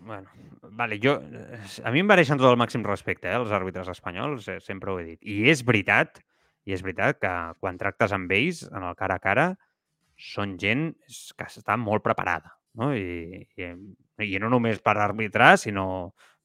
Bueno, 0.00 0.28
vale, 0.78 1.00
jo, 1.02 1.16
eh, 1.18 1.58
a 1.82 1.90
mi 1.90 2.04
em 2.04 2.06
mereixen 2.06 2.38
tot 2.38 2.46
el 2.52 2.58
màxim 2.60 2.84
respecte, 2.86 3.26
eh, 3.26 3.36
els 3.36 3.50
àrbitres 3.54 3.90
espanyols, 3.90 4.46
eh, 4.48 4.60
sempre 4.62 4.92
ho 4.92 5.00
he 5.00 5.06
dit. 5.08 5.18
I 5.26 5.50
és 5.50 5.64
veritat, 5.66 6.20
i 6.68 6.76
és 6.76 6.84
veritat 6.86 7.18
que 7.18 7.32
quan 7.58 7.80
tractes 7.80 8.14
amb 8.14 8.30
ells, 8.36 8.62
en 8.70 8.86
el 8.86 8.94
cara 8.94 9.18
a 9.18 9.24
cara, 9.24 9.48
són 10.18 10.56
gent 10.62 10.92
que 11.10 11.48
està 11.48 11.76
molt 11.78 12.04
preparada, 12.06 12.54
no? 12.78 12.92
I, 12.94 13.42
i, 13.58 13.72
i 14.28 14.38
no 14.42 14.50
només 14.54 14.78
per 14.84 14.96
arbitrar, 15.02 15.56
sinó 15.58 15.88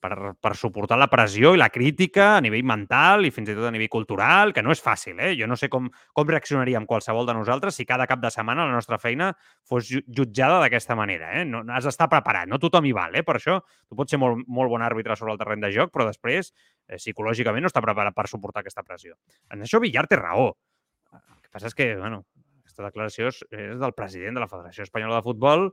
per, 0.03 0.33
per 0.43 0.51
suportar 0.59 0.97
la 0.99 1.07
pressió 1.07 1.53
i 1.55 1.59
la 1.61 1.69
crítica 1.71 2.33
a 2.35 2.41
nivell 2.43 2.65
mental 2.67 3.23
i 3.23 3.31
fins 3.31 3.47
i 3.49 3.55
tot 3.55 3.69
a 3.69 3.71
nivell 3.71 3.91
cultural, 3.93 4.51
que 4.53 4.63
no 4.65 4.73
és 4.75 4.81
fàcil, 4.83 5.15
eh? 5.23 5.31
Jo 5.39 5.47
no 5.47 5.55
sé 5.59 5.69
com, 5.71 5.87
com 6.11 6.27
reaccionaríem 6.27 6.83
qualsevol 6.89 7.29
de 7.29 7.35
nosaltres 7.37 7.79
si 7.79 7.85
cada 7.87 8.07
cap 8.09 8.19
de 8.19 8.31
setmana 8.33 8.65
la 8.67 8.75
nostra 8.75 8.99
feina 8.99 9.31
fos 9.69 9.87
ju- 9.87 10.03
jutjada 10.11 10.59
d'aquesta 10.59 10.97
manera, 10.99 11.31
eh? 11.39 11.45
No, 11.47 11.63
has 11.71 11.87
d'estar 11.87 12.09
preparat, 12.11 12.49
no 12.51 12.59
tothom 12.59 12.85
hi 12.89 12.91
val, 12.97 13.15
eh? 13.15 13.23
Per 13.23 13.37
això 13.39 13.61
tu 13.87 13.95
pots 13.95 14.11
ser 14.11 14.19
molt, 14.19 14.43
molt 14.47 14.73
bon 14.75 14.83
àrbitre 14.83 15.15
sobre 15.15 15.31
el 15.33 15.39
terreny 15.39 15.63
de 15.63 15.71
joc, 15.77 15.93
però 15.95 16.09
després 16.09 16.51
eh, 16.51 16.99
psicològicament 16.99 17.63
no 17.63 17.71
està 17.71 17.81
preparat 17.85 18.15
per 18.17 18.27
suportar 18.27 18.65
aquesta 18.65 18.83
pressió. 18.83 19.15
En 19.55 19.63
això 19.63 19.79
Villar 19.83 20.05
té 20.11 20.19
raó. 20.19 20.51
El 21.13 21.39
que 21.41 21.49
passa 21.53 21.71
és 21.71 21.77
que, 21.77 21.93
bueno, 21.95 22.25
aquesta 22.63 22.83
declaració 22.89 23.31
és, 23.31 23.39
és 23.53 23.79
del 23.79 23.95
president 23.95 24.35
de 24.35 24.43
la 24.43 24.49
Federació 24.51 24.83
Espanyola 24.83 25.19
de 25.21 25.27
Futbol 25.27 25.67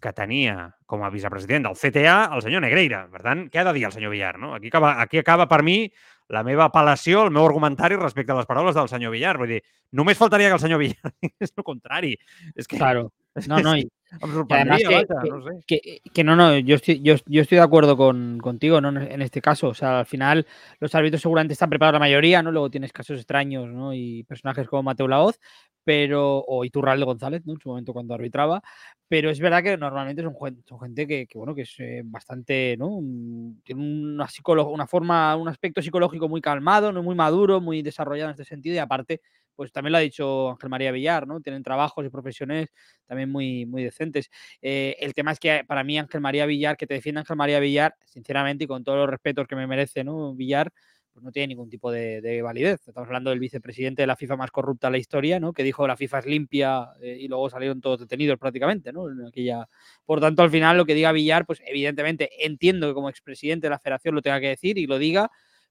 que 0.00 0.12
tenia 0.12 0.74
com 0.86 1.02
a 1.04 1.10
vicepresident 1.10 1.64
del 1.66 1.76
CTA 1.78 2.30
el 2.36 2.42
senyor 2.44 2.62
Negreira. 2.62 3.06
Per 3.10 3.22
tant, 3.24 3.46
què 3.50 3.60
ha 3.62 3.64
de 3.68 3.72
dir 3.78 3.86
el 3.88 3.92
senyor 3.94 4.12
Villar? 4.12 4.36
No? 4.38 4.54
Aquí, 4.54 4.68
acaba, 4.68 5.00
aquí 5.02 5.18
acaba 5.18 5.48
per 5.48 5.62
mi 5.64 5.78
la 6.28 6.42
meva 6.42 6.66
apel·lació, 6.66 7.22
el 7.24 7.30
meu 7.30 7.44
argumentari 7.46 7.94
respecte 7.96 8.32
a 8.34 8.36
les 8.40 8.46
paraules 8.48 8.74
del 8.74 8.88
senyor 8.90 9.12
Villar. 9.14 9.36
Vull 9.38 9.52
dir, 9.56 9.60
només 9.92 10.18
faltaria 10.18 10.48
que 10.50 10.58
el 10.58 10.60
senyor 10.64 10.80
Villar 10.82 11.12
digués 11.22 11.52
el 11.56 11.64
contrari. 11.64 12.16
És 12.56 12.66
que 12.68 12.76
Claro. 12.76 13.12
No, 13.48 13.58
no, 13.60 13.76
y, 13.76 13.82
em 14.22 14.46
y 14.48 14.54
además 14.54 14.78
que, 14.80 14.88
que- 14.88 15.28
no 15.30 15.42
sé. 15.44 15.50
que- 15.66 16.00
que 16.14 16.24
no, 16.24 16.34
no, 16.36 16.56
yo 16.58 16.76
estoy, 16.76 17.02
yo, 17.02 17.16
yo 17.26 17.42
estoy 17.42 17.56
de 17.58 17.64
acuerdo 17.64 17.94
con, 17.96 18.38
contigo 18.38 18.80
¿no? 18.80 18.88
en 18.88 18.96
en 18.96 19.20
este 19.22 19.42
caso. 19.42 19.68
O 19.68 19.74
sea, 19.74 19.98
al 20.00 20.06
final 20.06 20.46
los 20.80 20.94
árbitros 20.94 21.20
seguramente 21.22 21.52
están 21.52 21.68
preparados 21.68 21.94
la 21.96 22.06
mayoría, 22.06 22.42
¿no? 22.42 22.50
Luego 22.50 22.70
tienes 22.70 22.92
casos 22.92 23.18
extraños, 23.18 23.68
¿no? 23.68 23.92
Y 23.92 24.24
personajes 24.24 24.66
como 24.68 24.84
Mateo 24.84 25.06
Laoz, 25.06 25.38
pero, 25.86 26.40
o 26.46 26.64
Iturralde 26.66 27.06
González, 27.06 27.42
¿no? 27.46 27.54
En 27.54 27.60
su 27.60 27.70
momento 27.70 27.94
cuando 27.94 28.14
arbitraba. 28.14 28.62
Pero 29.08 29.30
es 29.30 29.38
verdad 29.40 29.62
que 29.62 29.76
normalmente 29.76 30.22
son, 30.22 30.34
son 30.66 30.80
gente 30.80 31.06
que, 31.06 31.26
que, 31.28 31.38
bueno, 31.38 31.54
que 31.54 31.62
es 31.62 31.74
eh, 31.78 32.02
bastante, 32.04 32.76
¿no? 32.78 32.88
Un- 32.88 33.62
Tiene 33.64 33.80
una, 33.82 34.26
una 34.66 34.86
forma, 34.86 35.36
un 35.36 35.48
aspecto 35.48 35.80
psicológico 35.82 36.28
muy 36.28 36.40
calmado, 36.40 36.92
¿no? 36.92 37.02
Muy 37.02 37.14
maduro, 37.14 37.60
muy 37.60 37.82
desarrollado 37.82 38.30
en 38.30 38.32
este 38.34 38.44
sentido. 38.44 38.74
Y 38.74 38.78
aparte, 38.78 39.20
pues 39.54 39.72
también 39.72 39.92
lo 39.92 39.98
ha 39.98 40.00
dicho 40.02 40.50
Ángel 40.50 40.70
María 40.70 40.90
Villar, 40.92 41.26
¿no? 41.26 41.40
Tienen 41.40 41.62
trabajos 41.62 42.04
y 42.04 42.08
profesiones 42.10 42.68
también 43.06 43.30
muy, 43.30 43.64
muy 43.66 43.84
decentes. 43.84 44.28
Eh, 44.60 44.96
el 45.00 45.14
tema 45.14 45.32
es 45.32 45.38
que 45.40 45.62
para 45.66 45.84
mí 45.84 45.98
Ángel 45.98 46.20
María 46.20 46.46
Villar, 46.46 46.76
que 46.76 46.86
te 46.86 46.94
defienda 46.94 47.20
Ángel 47.20 47.36
María 47.36 47.60
Villar, 47.60 47.94
sinceramente 48.06 48.64
y 48.64 48.66
con 48.66 48.84
todos 48.84 48.98
los 48.98 49.08
respetos 49.10 49.46
que 49.46 49.56
me 49.56 49.66
merece 49.66 50.04
¿no? 50.04 50.34
Villar, 50.34 50.72
pues 51.16 51.24
no 51.24 51.32
tiene 51.32 51.46
ningún 51.46 51.70
tipo 51.70 51.90
de, 51.90 52.20
de 52.20 52.42
validez. 52.42 52.86
Estamos 52.86 53.06
hablando 53.06 53.30
del 53.30 53.38
vicepresidente 53.38 54.02
de 54.02 54.06
la 54.06 54.16
FIFA 54.16 54.36
más 54.36 54.50
corrupta 54.50 54.88
de 54.88 54.90
la 54.90 54.98
historia, 54.98 55.40
¿no? 55.40 55.54
que 55.54 55.62
dijo 55.62 55.86
la 55.86 55.96
FIFA 55.96 56.18
es 56.18 56.26
limpia 56.26 56.90
eh, 57.00 57.16
y 57.18 57.26
luego 57.26 57.48
salieron 57.48 57.80
todos 57.80 58.00
detenidos 58.00 58.38
prácticamente. 58.38 58.92
¿no? 58.92 59.08
En 59.08 59.26
aquella... 59.26 59.66
Por 60.04 60.20
tanto, 60.20 60.42
al 60.42 60.50
final 60.50 60.76
lo 60.76 60.84
que 60.84 60.92
diga 60.92 61.12
Villar, 61.12 61.46
pues 61.46 61.62
evidentemente 61.64 62.28
entiendo 62.44 62.86
que 62.86 62.92
como 62.92 63.08
expresidente 63.08 63.64
de 63.64 63.70
la 63.70 63.78
federación 63.78 64.14
lo 64.14 64.20
tenga 64.20 64.40
que 64.40 64.48
decir 64.48 64.76
y 64.76 64.86
lo 64.86 64.98
diga, 64.98 65.30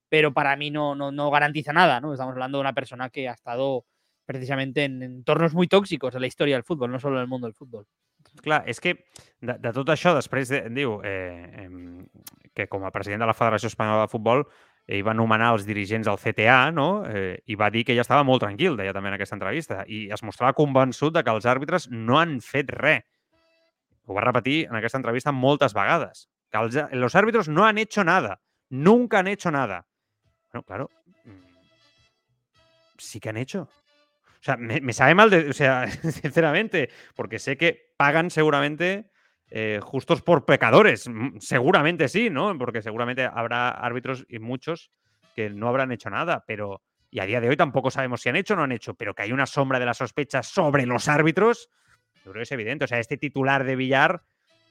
pero 0.09 0.33
para 0.33 0.55
mí 0.55 0.71
no, 0.71 0.95
no, 0.95 1.11
no 1.11 1.29
garantiza 1.29 1.73
nada. 1.73 2.01
¿no? 2.01 2.11
Estamos 2.11 2.31
hablando 2.31 2.57
de 2.57 2.61
una 2.61 2.73
persona 2.73 3.11
que 3.11 3.29
ha 3.29 3.33
estado 3.33 3.85
precisamente 4.25 4.85
en 4.85 5.03
entornos 5.03 5.53
muy 5.53 5.67
tóxicos 5.67 6.11
de 6.15 6.21
la 6.21 6.25
historia 6.25 6.55
del 6.55 6.63
fútbol, 6.63 6.91
no 6.91 6.99
solo 6.99 7.17
en 7.17 7.21
el 7.21 7.27
mundo 7.27 7.45
del 7.45 7.53
fútbol. 7.53 7.85
Clar, 8.43 8.63
és 8.67 8.81
que 8.83 8.95
de, 9.39 9.55
de 9.61 9.71
tot 9.71 9.89
això 9.93 10.11
després 10.15 10.49
de, 10.51 10.65
diu 10.73 10.97
eh, 11.05 11.65
em, 11.65 12.03
que 12.55 12.67
com 12.71 12.83
a 12.85 12.91
president 12.91 13.23
de 13.23 13.29
la 13.29 13.35
Federació 13.37 13.69
Espanyola 13.71 14.05
de 14.05 14.11
Futbol 14.11 14.45
ell 14.87 15.01
va 15.05 15.15
nomenar 15.17 15.51
els 15.55 15.65
dirigents 15.65 16.05
del 16.05 16.19
CTA 16.21 16.69
no? 16.71 17.05
eh, 17.09 17.39
i 17.49 17.57
va 17.57 17.71
dir 17.73 17.83
que 17.85 17.93
ella 17.95 18.05
estava 18.05 18.25
molt 18.27 18.43
tranquil, 18.43 18.77
deia 18.77 18.93
també 18.93 19.09
en 19.09 19.17
aquesta 19.17 19.37
entrevista, 19.37 19.81
i 19.87 20.05
es 20.13 20.23
mostrava 20.23 20.53
convençut 20.57 21.15
de 21.15 21.23
que 21.25 21.33
els 21.33 21.47
àrbitres 21.49 21.89
no 21.89 22.19
han 22.19 22.37
fet 22.45 22.69
res. 22.75 23.05
Ho 24.05 24.13
va 24.13 24.21
repetir 24.21 24.65
en 24.67 24.77
aquesta 24.77 24.99
entrevista 25.01 25.33
moltes 25.33 25.73
vegades, 25.73 26.27
que 26.53 26.61
els, 26.61 26.77
los 26.93 27.15
árbitros 27.15 27.49
no 27.49 27.65
han 27.65 27.79
hecho 27.81 28.03
nada, 28.03 28.39
nunca 28.69 29.19
han 29.19 29.27
hecho 29.27 29.49
nada. 29.49 29.87
Bueno, 30.51 30.63
claro, 30.63 30.91
mm, 31.23 31.41
sí 32.99 33.19
que 33.19 33.29
han 33.29 33.37
hecho. 33.37 33.63
O 33.65 34.45
sea, 34.45 34.57
me, 34.57 34.79
me 34.79 34.93
sabe 34.93 35.15
mal, 35.15 35.31
de, 35.31 35.49
o 35.49 35.53
sea, 35.53 35.87
sinceramente, 36.21 36.91
porque 37.15 37.39
sé 37.39 37.57
que 37.57 37.93
pagan 37.97 38.29
seguramente 38.29 39.09
eh, 39.57 39.79
justos 39.81 40.21
por 40.21 40.43
pecadores. 40.43 41.09
Seguramente 41.39 42.09
sí, 42.09 42.29
¿no? 42.29 42.57
Porque 42.57 42.81
seguramente 42.81 43.23
habrá 43.23 43.69
árbitros 43.69 44.25
y 44.27 44.39
muchos 44.39 44.91
que 45.33 45.49
no 45.49 45.69
habrán 45.69 45.93
hecho 45.93 46.09
nada, 46.09 46.43
pero. 46.45 46.81
Y 47.09 47.21
a 47.21 47.25
día 47.25 47.39
de 47.39 47.47
hoy 47.47 47.55
tampoco 47.55 47.89
sabemos 47.89 48.19
si 48.19 48.27
han 48.27 48.35
hecho 48.35 48.53
o 48.55 48.57
no 48.57 48.63
han 48.63 48.73
hecho, 48.73 48.95
pero 48.95 49.15
que 49.15 49.21
hay 49.21 49.31
una 49.31 49.45
sombra 49.45 49.79
de 49.79 49.85
la 49.85 49.93
sospecha 49.93 50.43
sobre 50.43 50.85
los 50.85 51.07
árbitros, 51.07 51.69
yo 52.25 52.31
creo 52.31 52.33
que 52.33 52.41
es 52.41 52.51
evidente. 52.51 52.83
O 52.83 52.87
sea, 52.89 52.99
este 52.99 53.15
titular 53.15 53.63
de 53.63 53.77
Villar, 53.77 54.23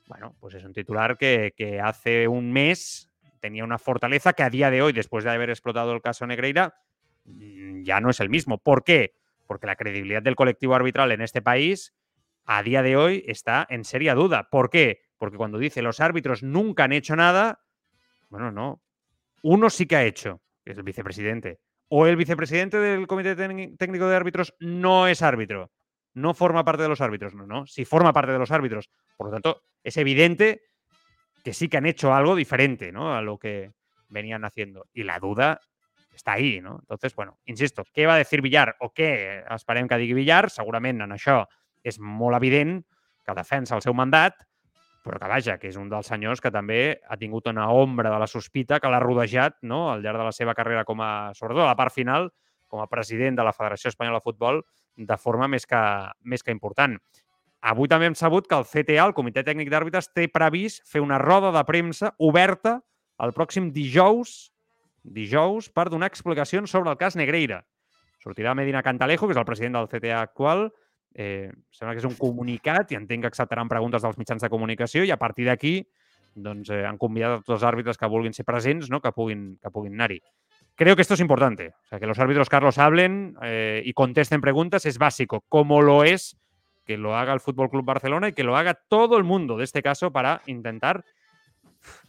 bueno, 0.07 0.37
pues 0.39 0.55
es 0.55 0.65
un 0.65 0.75
titular 0.75 1.17
que, 1.17 1.55
que 1.57 1.81
hace 1.81 2.29
un 2.29 2.53
mes 2.53 3.11
tenía 3.41 3.65
una 3.65 3.79
fortaleza 3.79 4.35
que 4.35 4.43
a 4.43 4.51
día 4.51 4.71
de 4.71 4.83
hoy, 4.83 4.93
después 4.93 5.25
de 5.25 5.31
haber 5.31 5.49
explotado 5.49 5.95
el 5.95 6.03
caso 6.03 6.27
Negreira, 6.27 6.75
mm, 7.25 7.85
ya 7.85 8.01
no 8.01 8.11
es 8.11 8.21
el 8.21 8.29
mismo. 8.29 8.59
¿Por 8.59 8.85
qué? 8.85 9.15
Porque 9.47 9.67
la 9.67 9.77
credibilidad 9.77 10.21
del 10.21 10.37
colectivo 10.37 10.75
arbitral 10.75 11.11
en 11.11 11.23
este 11.23 11.41
país 11.41 11.95
a 12.47 12.63
día 12.63 12.83
de 12.83 12.97
hoy 12.97 13.25
está 13.27 13.67
en 13.71 13.85
seria 13.85 14.15
duda. 14.15 14.49
¿Por 14.51 14.71
qué? 14.71 15.03
Porque 15.19 15.37
cuando 15.37 15.59
dice 15.59 15.83
los 15.83 16.01
árbitros 16.01 16.43
nunca 16.43 16.85
han 16.85 16.93
hecho 16.93 17.17
nada, 17.17 17.61
bueno, 18.29 18.51
no. 18.51 18.83
Uno 19.43 19.71
sí 19.71 19.87
que 19.87 19.97
ha 19.97 20.05
hecho, 20.05 20.41
que 20.65 20.73
es 20.73 20.79
el 20.79 20.85
vicepresidente. 20.85 21.61
O 21.89 22.07
el 22.07 22.17
vicepresidente 22.17 22.79
del 22.79 23.07
Comité 23.07 23.37
Técni- 23.37 23.77
Técnico 23.79 24.09
de 24.09 24.17
Árbitros 24.17 24.55
no 24.59 25.07
es 25.07 25.23
árbitro. 25.23 25.71
No 26.15 26.33
forma 26.35 26.65
parte 26.65 26.83
de 26.83 26.89
los 26.89 27.01
árbitros. 27.01 27.35
No, 27.35 27.47
no. 27.47 27.67
Sí 27.67 27.85
forma 27.85 28.13
parte 28.13 28.33
de 28.33 28.39
los 28.39 28.51
árbitros. 28.51 28.89
Por 29.17 29.27
lo 29.29 29.33
tanto, 29.33 29.63
es 29.83 29.97
evidente 29.97 30.63
que 31.45 31.53
sí 31.53 31.69
que 31.69 31.77
han 31.77 31.87
hecho 31.87 32.15
algo 32.15 32.35
diferente 32.35 32.91
¿no? 32.91 33.15
a 33.15 33.21
lo 33.23 33.39
que 33.39 33.73
venían 34.09 34.45
haciendo. 34.45 34.87
Y 34.95 35.03
la 35.03 35.19
duda 35.19 35.61
està 36.15 36.33
ahí, 36.35 36.61
no? 36.61 36.79
Entonces, 36.81 37.15
bueno, 37.15 37.39
insisto, 37.45 37.83
què 37.93 38.07
va 38.07 38.15
decir 38.17 38.41
Villar 38.41 38.77
o 38.81 38.93
què 38.95 39.43
esperem 39.51 39.89
que 39.91 39.99
digui 39.99 40.15
Villar? 40.15 40.47
Segurament 40.49 41.03
en 41.03 41.11
això 41.11 41.41
és 41.85 42.01
molt 42.01 42.37
evident 42.41 42.79
que 43.25 43.37
defensa 43.37 43.77
el 43.77 43.85
seu 43.85 43.95
mandat, 43.97 44.37
però 45.05 45.19
que 45.21 45.29
vaja, 45.29 45.59
que 45.61 45.69
és 45.69 45.77
un 45.77 45.91
dels 45.93 46.09
senyors 46.09 46.41
que 46.41 46.53
també 46.53 46.97
ha 47.09 47.19
tingut 47.21 47.51
una 47.53 47.69
ombra 47.77 48.11
de 48.11 48.21
la 48.23 48.29
sospita 48.29 48.81
que 48.81 48.89
l'ha 48.89 49.03
rodejat 49.03 49.59
no? 49.63 49.91
al 49.93 50.01
llarg 50.03 50.23
de 50.23 50.29
la 50.31 50.33
seva 50.33 50.55
carrera 50.57 50.87
com 50.89 51.03
a, 51.05 51.33
sobretot 51.37 51.67
a 51.67 51.69
la 51.69 51.77
part 51.77 51.93
final, 51.93 52.31
com 52.73 52.81
a 52.81 52.89
president 52.89 53.37
de 53.37 53.45
la 53.45 53.53
Federació 53.53 53.93
Espanyola 53.93 54.23
de 54.23 54.25
Futbol, 54.25 54.63
de 54.97 55.19
forma 55.21 55.49
més 55.51 55.69
que, 55.69 55.83
més 56.25 56.43
que 56.43 56.55
important. 56.55 56.97
Avui 57.65 57.89
també 57.89 58.09
hem 58.09 58.17
sabut 58.17 58.49
que 58.49 58.57
el 58.57 58.65
CTA, 58.69 59.05
el 59.05 59.15
Comitè 59.17 59.45
Tècnic 59.45 59.69
d'Àrbitres, 59.73 60.11
té 60.17 60.27
previst 60.33 60.83
fer 60.89 61.05
una 61.05 61.21
roda 61.21 61.53
de 61.53 61.63
premsa 61.69 62.15
oberta 62.19 62.79
el 63.23 63.33
pròxim 63.37 63.71
dijous 63.73 64.51
dijous 65.05 65.69
per 65.69 65.91
donar 65.93 66.09
explicacions 66.09 66.73
sobre 66.73 66.91
el 66.91 66.99
cas 66.99 67.17
Negreira. 67.17 67.63
Sortirà 68.25 68.55
Medina 68.57 68.83
Cantalejo, 68.83 69.29
que 69.29 69.37
és 69.37 69.41
el 69.41 69.45
president 69.45 69.77
del 69.77 69.89
CTA 69.93 70.23
actual, 70.23 70.71
Eh, 71.15 71.53
sembla 71.71 71.95
que 71.95 72.03
és 72.03 72.09
un 72.09 72.17
comunicat 72.19 72.91
i 72.91 72.99
entenc 72.99 73.23
que 73.23 73.31
acceptaran 73.31 73.71
preguntes 73.71 74.03
dels 74.03 74.19
mitjans 74.19 74.43
de 74.43 74.51
comunicació 74.51 75.05
i 75.07 75.13
a 75.15 75.19
partir 75.21 75.47
d'aquí 75.47 75.77
doncs, 76.35 76.71
eh, 76.75 76.83
han 76.85 76.99
convidat 76.99 77.37
a 77.37 77.43
tots 77.43 77.55
els 77.61 77.67
àrbitres 77.69 77.99
que 77.99 78.11
vulguin 78.11 78.35
ser 78.35 78.45
presents 78.45 78.91
no? 78.91 79.01
que 79.01 79.13
puguin, 79.15 79.55
que 79.63 79.71
puguin 79.71 79.95
anar-hi. 79.95 80.21
Creo 80.75 80.97
que 80.97 81.03
esto 81.03 81.15
es 81.15 81.21
importante. 81.21 81.69
O 81.85 81.87
sea, 81.87 82.01
que 82.01 82.07
los 82.07 82.19
árbitros, 82.19 82.49
Carlos, 82.49 82.79
hablen 82.79 83.37
eh, 83.43 83.83
y 83.85 83.93
contesten 83.93 84.41
preguntas 84.41 84.87
es 84.87 84.99
básico, 84.99 85.45
como 85.49 85.83
lo 85.83 86.03
es 86.03 86.37
que 86.85 86.97
lo 86.99 87.17
haga 87.17 87.33
el 87.33 87.41
Fútbol 87.41 87.71
Club 87.71 87.85
Barcelona 87.85 88.29
y 88.29 88.33
que 88.33 88.43
lo 88.43 88.57
haga 88.57 88.75
todo 88.75 89.17
el 89.17 89.25
mundo 89.25 89.57
de 89.57 89.65
este 89.65 89.83
caso 89.83 90.13
para 90.13 90.43
intentar 90.47 91.05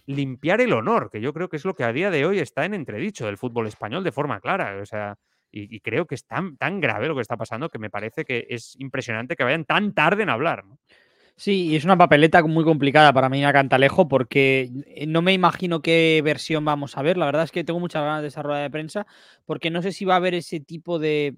limpiar 0.05 0.61
el 0.61 0.73
honor, 0.73 1.09
que 1.11 1.21
yo 1.21 1.33
creo 1.33 1.49
que 1.49 1.57
es 1.57 1.65
lo 1.65 1.75
que 1.75 1.83
a 1.83 1.93
día 1.93 2.09
de 2.09 2.25
hoy 2.25 2.39
está 2.39 2.65
en 2.65 2.73
entredicho 2.73 3.25
del 3.25 3.37
fútbol 3.37 3.67
español 3.67 4.03
de 4.03 4.11
forma 4.11 4.39
clara. 4.39 4.77
O 4.81 4.85
sea, 4.85 5.17
y, 5.55 5.79
creo 5.79 6.05
que 6.05 6.15
es 6.15 6.25
tan, 6.25 6.57
tan 6.57 6.81
grave 6.81 7.07
lo 7.07 7.15
que 7.15 7.21
está 7.21 7.37
pasando 7.37 7.69
que 7.69 7.79
me 7.79 7.89
parece 7.89 8.25
que 8.25 8.45
es 8.49 8.75
impresionante 8.77 9.35
que 9.35 9.43
vayan 9.43 9.63
tan 9.63 9.93
tarde 9.93 10.23
en 10.23 10.29
hablar. 10.29 10.65
¿no? 10.65 10.79
Sí, 11.37 11.67
y 11.67 11.75
es 11.75 11.85
una 11.85 11.97
papeleta 11.97 12.43
muy 12.43 12.63
complicada 12.63 13.13
para 13.13 13.29
mí 13.29 13.43
a 13.45 13.53
Cantalejo 13.53 14.07
porque 14.07 14.69
no 15.07 15.21
me 15.21 15.33
imagino 15.33 15.81
qué 15.81 16.21
versión 16.23 16.65
vamos 16.65 16.97
a 16.97 17.01
ver. 17.01 17.17
La 17.17 17.25
verdad 17.25 17.43
es 17.43 17.51
que 17.51 17.63
tengo 17.63 17.79
muchas 17.79 18.03
ganas 18.03 18.21
de 18.21 18.27
esa 18.29 18.41
rueda 18.41 18.61
de 18.61 18.69
prensa 18.69 19.07
porque 19.45 19.69
no 19.69 19.81
sé 19.81 19.91
si 19.91 20.05
va 20.05 20.15
a 20.15 20.17
haber 20.17 20.33
ese 20.33 20.59
tipo 20.59 20.99
de 20.99 21.35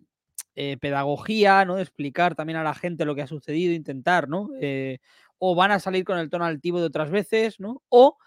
eh, 0.55 0.77
pedagogía, 0.77 1.65
¿no? 1.65 1.75
De 1.75 1.83
explicar 1.83 2.35
también 2.35 2.57
a 2.57 2.63
la 2.63 2.73
gente 2.73 3.05
lo 3.05 3.13
que 3.13 3.21
ha 3.21 3.27
sucedido, 3.27 3.73
intentar, 3.73 4.27
¿no? 4.27 4.49
Eh, 4.59 4.97
o 5.37 5.55
van 5.55 5.71
a 5.71 5.79
salir 5.79 6.03
con 6.03 6.17
el 6.17 6.29
tono 6.29 6.45
altivo 6.45 6.79
de 6.79 6.87
otras 6.87 7.11
veces, 7.11 7.59
¿no? 7.59 7.83
O 7.89 8.17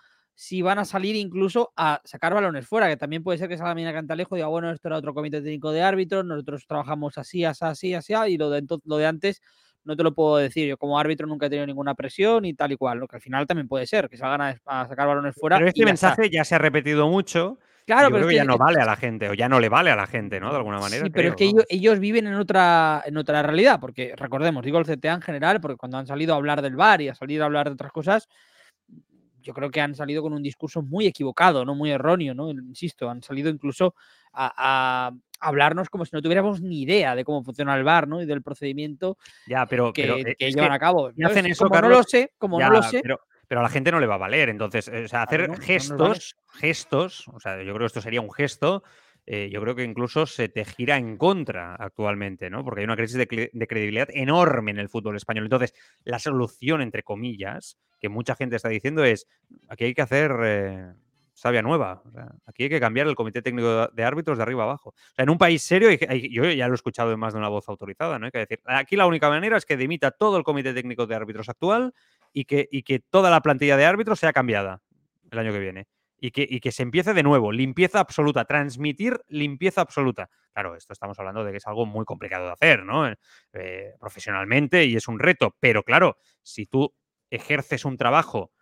si 0.42 0.62
van 0.62 0.78
a 0.78 0.86
salir 0.86 1.16
incluso 1.16 1.70
a 1.76 2.00
sacar 2.02 2.32
balones 2.32 2.66
fuera, 2.66 2.88
que 2.88 2.96
también 2.96 3.22
puede 3.22 3.36
ser 3.36 3.46
que 3.46 3.58
salga 3.58 3.74
Mina 3.74 3.92
Cantalejo 3.92 4.36
y 4.36 4.38
diga, 4.38 4.48
bueno, 4.48 4.70
esto 4.70 4.88
era 4.88 4.96
otro 4.96 5.12
comité 5.12 5.42
técnico 5.42 5.70
de 5.70 5.82
árbitros, 5.82 6.24
nosotros 6.24 6.66
trabajamos 6.66 7.18
así, 7.18 7.44
así, 7.44 7.62
así, 7.66 7.92
así, 7.94 8.14
y 8.26 8.38
lo 8.38 8.48
de, 8.48 8.64
lo 8.86 8.96
de 8.96 9.06
antes 9.06 9.42
no 9.84 9.96
te 9.96 10.02
lo 10.02 10.14
puedo 10.14 10.38
decir. 10.38 10.66
Yo 10.66 10.78
como 10.78 10.98
árbitro 10.98 11.26
nunca 11.26 11.44
he 11.44 11.50
tenido 11.50 11.66
ninguna 11.66 11.94
presión 11.94 12.46
y 12.46 12.54
tal 12.54 12.72
y 12.72 12.76
cual, 12.76 13.00
lo 13.00 13.06
que 13.06 13.16
al 13.16 13.22
final 13.22 13.46
también 13.46 13.68
puede 13.68 13.86
ser, 13.86 14.08
que 14.08 14.16
salgan 14.16 14.40
a, 14.40 14.56
a 14.64 14.88
sacar 14.88 15.08
balones 15.08 15.34
fuera. 15.34 15.58
Pero 15.58 15.68
este 15.68 15.84
mensaje 15.84 16.30
ya, 16.30 16.38
ya 16.40 16.44
se 16.46 16.54
ha 16.54 16.58
repetido 16.58 17.06
mucho. 17.10 17.58
Claro, 17.84 18.08
Yo 18.08 18.14
pero 18.14 18.18
creo 18.20 18.28
que 18.30 18.36
ya 18.36 18.42
que- 18.42 18.48
no 18.48 18.56
vale 18.56 18.80
a 18.80 18.86
la 18.86 18.96
gente, 18.96 19.28
o 19.28 19.34
ya 19.34 19.46
no 19.50 19.60
le 19.60 19.68
vale 19.68 19.90
a 19.90 19.96
la 19.96 20.06
gente, 20.06 20.40
¿no? 20.40 20.48
De 20.52 20.56
alguna 20.56 20.78
manera. 20.78 21.04
Sí, 21.04 21.10
pero 21.10 21.28
es 21.28 21.34
que 21.36 21.44
ellos, 21.44 21.66
ellos 21.68 21.98
viven 21.98 22.26
en 22.26 22.34
otra, 22.36 23.02
en 23.04 23.18
otra 23.18 23.42
realidad, 23.42 23.78
porque 23.78 24.14
recordemos, 24.16 24.64
digo 24.64 24.78
el 24.78 24.86
CTA 24.86 25.12
en 25.12 25.20
general, 25.20 25.60
porque 25.60 25.76
cuando 25.76 25.98
han 25.98 26.06
salido 26.06 26.32
a 26.32 26.38
hablar 26.38 26.62
del 26.62 26.76
VAR 26.76 27.02
y 27.02 27.08
a 27.08 27.14
salir 27.14 27.42
a 27.42 27.44
hablar 27.44 27.66
de 27.66 27.74
otras 27.74 27.92
cosas, 27.92 28.26
yo 29.50 29.54
creo 29.54 29.70
que 29.70 29.80
han 29.80 29.96
salido 29.96 30.22
con 30.22 30.32
un 30.32 30.44
discurso 30.44 30.80
muy 30.80 31.08
equivocado, 31.08 31.64
no 31.64 31.74
muy 31.74 31.90
erróneo, 31.90 32.34
¿no? 32.34 32.50
Insisto, 32.50 33.10
han 33.10 33.20
salido 33.20 33.50
incluso 33.50 33.96
a, 34.32 34.52
a 34.56 35.12
hablarnos 35.40 35.90
como 35.90 36.04
si 36.04 36.10
no 36.12 36.22
tuviéramos 36.22 36.60
ni 36.60 36.82
idea 36.82 37.16
de 37.16 37.24
cómo 37.24 37.42
funciona 37.42 37.74
el 37.74 37.82
VAR, 37.82 38.06
¿no? 38.06 38.22
Y 38.22 38.26
del 38.26 38.42
procedimiento 38.42 39.18
Ya, 39.48 39.66
pero, 39.66 39.92
que, 39.92 40.02
pero, 40.02 40.18
eh, 40.18 40.36
que 40.38 40.52
llevan 40.52 40.68
que 40.68 40.76
a 40.76 40.78
cabo. 40.78 41.10
ya 41.16 41.26
hacen 41.26 41.46
eso, 41.46 41.68
como 41.68 41.80
no 41.80 41.88
lo 41.88 42.04
sé, 42.04 42.32
como 42.38 42.60
ya, 42.60 42.68
no 42.68 42.74
lo 42.76 42.82
sé, 42.84 43.00
Pero, 43.02 43.18
pero 43.48 43.58
a 43.58 43.64
la 43.64 43.70
gente 43.70 43.90
no 43.90 43.98
le 43.98 44.06
va 44.06 44.14
a 44.14 44.18
valer. 44.18 44.50
Entonces, 44.50 44.86
eh, 44.86 45.06
o 45.06 45.08
sea, 45.08 45.22
hacer 45.22 45.48
no, 45.48 45.56
no 45.56 45.60
gestos, 45.60 46.36
gestos, 46.52 47.26
o 47.26 47.40
sea, 47.40 47.56
yo 47.56 47.74
creo 47.74 47.80
que 47.80 47.86
esto 47.86 48.00
sería 48.00 48.20
un 48.20 48.32
gesto. 48.32 48.84
Eh, 49.32 49.48
yo 49.52 49.60
creo 49.60 49.76
que 49.76 49.84
incluso 49.84 50.26
se 50.26 50.48
te 50.48 50.64
gira 50.64 50.96
en 50.96 51.16
contra 51.16 51.76
actualmente, 51.76 52.50
¿no? 52.50 52.64
Porque 52.64 52.80
hay 52.80 52.84
una 52.84 52.96
crisis 52.96 53.16
de, 53.16 53.28
cre- 53.28 53.50
de 53.52 53.66
credibilidad 53.68 54.08
enorme 54.12 54.72
en 54.72 54.78
el 54.78 54.88
fútbol 54.88 55.14
español. 55.16 55.44
Entonces, 55.44 55.72
la 56.02 56.18
solución, 56.18 56.82
entre 56.82 57.04
comillas, 57.04 57.78
que 58.00 58.08
mucha 58.08 58.34
gente 58.34 58.56
está 58.56 58.68
diciendo 58.68 59.04
es, 59.04 59.28
aquí 59.68 59.84
hay 59.84 59.94
que 59.94 60.02
hacer 60.02 60.32
eh, 60.42 60.92
sabia 61.32 61.62
nueva. 61.62 62.02
aquí 62.44 62.64
hay 62.64 62.68
que 62.68 62.80
cambiar 62.80 63.06
el 63.06 63.14
comité 63.14 63.40
técnico 63.40 63.86
de 63.86 64.02
árbitros 64.04 64.36
de 64.36 64.42
arriba 64.42 64.64
abajo. 64.64 64.90
O 64.90 65.14
sea, 65.14 65.22
en 65.22 65.30
un 65.30 65.38
país 65.38 65.62
serio, 65.62 65.88
yo 66.30 66.44
ya 66.50 66.66
lo 66.66 66.74
he 66.74 66.80
escuchado 66.80 67.10
de 67.10 67.16
más 67.16 67.32
de 67.32 67.38
una 67.38 67.48
voz 67.48 67.68
autorizada, 67.68 68.18
¿no? 68.18 68.26
Hay 68.26 68.32
que 68.32 68.38
decir, 68.40 68.60
aquí 68.64 68.96
la 68.96 69.06
única 69.06 69.28
manera 69.30 69.56
es 69.56 69.64
que 69.64 69.76
dimita 69.76 70.10
todo 70.10 70.36
el 70.38 70.42
comité 70.42 70.74
técnico 70.74 71.06
de 71.06 71.14
árbitros 71.14 71.48
actual 71.48 71.94
y 72.32 72.44
que, 72.46 72.68
y 72.70 72.82
que 72.82 72.98
toda 72.98 73.30
la 73.30 73.40
plantilla 73.40 73.76
de 73.76 73.84
árbitros 73.86 74.18
sea 74.18 74.32
cambiada 74.32 74.82
el 75.30 75.38
año 75.38 75.52
que 75.52 75.60
viene. 75.60 75.86
Y 76.20 76.32
que, 76.32 76.46
y 76.48 76.60
que 76.60 76.70
se 76.70 76.82
empiece 76.82 77.14
de 77.14 77.22
nuevo, 77.22 77.50
limpieza 77.50 77.98
absoluta, 77.98 78.44
transmitir 78.44 79.20
limpieza 79.28 79.80
absoluta. 79.80 80.28
Claro, 80.52 80.76
esto 80.76 80.92
estamos 80.92 81.18
hablando 81.18 81.44
de 81.44 81.50
que 81.50 81.56
es 81.56 81.66
algo 81.66 81.86
muy 81.86 82.04
complicado 82.04 82.46
de 82.46 82.52
hacer, 82.52 82.84
¿no? 82.84 83.08
Eh, 83.08 83.94
profesionalmente 83.98 84.84
y 84.84 84.96
es 84.96 85.08
un 85.08 85.18
reto, 85.18 85.56
pero 85.60 85.82
claro, 85.82 86.18
si 86.42 86.66
tú 86.66 86.94
ejerces 87.30 87.84
un 87.84 87.96
trabajo 87.96 88.52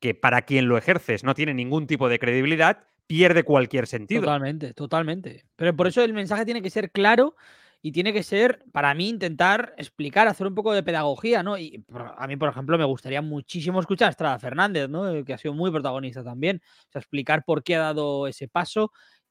que 0.00 0.14
para 0.14 0.42
quien 0.42 0.68
lo 0.68 0.76
ejerces 0.76 1.22
no 1.22 1.34
tiene 1.34 1.54
ningún 1.54 1.86
tipo 1.86 2.08
de 2.08 2.18
credibilidad, 2.18 2.88
pierde 3.06 3.44
cualquier 3.44 3.86
sentido. 3.86 4.22
Totalmente, 4.22 4.74
totalmente. 4.74 5.44
Pero 5.56 5.76
por 5.76 5.86
eso 5.86 6.02
el 6.02 6.12
mensaje 6.12 6.44
tiene 6.44 6.62
que 6.62 6.70
ser 6.70 6.90
claro 6.90 7.36
y 7.84 7.92
tiene 7.92 8.14
que 8.14 8.22
ser, 8.22 8.64
para 8.72 8.94
mí, 8.94 9.10
intentar 9.10 9.74
explicar, 9.76 10.26
hacer 10.26 10.46
un 10.46 10.54
poco 10.54 10.72
de 10.72 10.82
pedagogía, 10.82 11.42
¿no? 11.42 11.58
Y 11.58 11.80
por- 11.80 12.14
a 12.16 12.26
mí, 12.26 12.36
por 12.36 12.48
ejemplo, 12.48 12.78
me 12.78 12.84
gustaría 12.86 13.20
muchísimo 13.22 13.78
escuchar 13.80 14.08
a 14.08 14.10
Estrada 14.12 14.38
Fernández, 14.38 14.88
¿no? 14.88 15.10
Eh, 15.10 15.24
Que 15.24 15.34
ha 15.34 15.38
sido 15.38 15.52
muy 15.54 15.70
protagonista 15.70 16.24
también. 16.24 16.62
O 16.88 16.92
sea, 16.92 17.00
explicar 17.00 17.44
por 17.44 17.62
qué 17.62 17.76
ha 17.76 17.80
dado 17.80 18.26
ese 18.26 18.48
paso, 18.48 18.90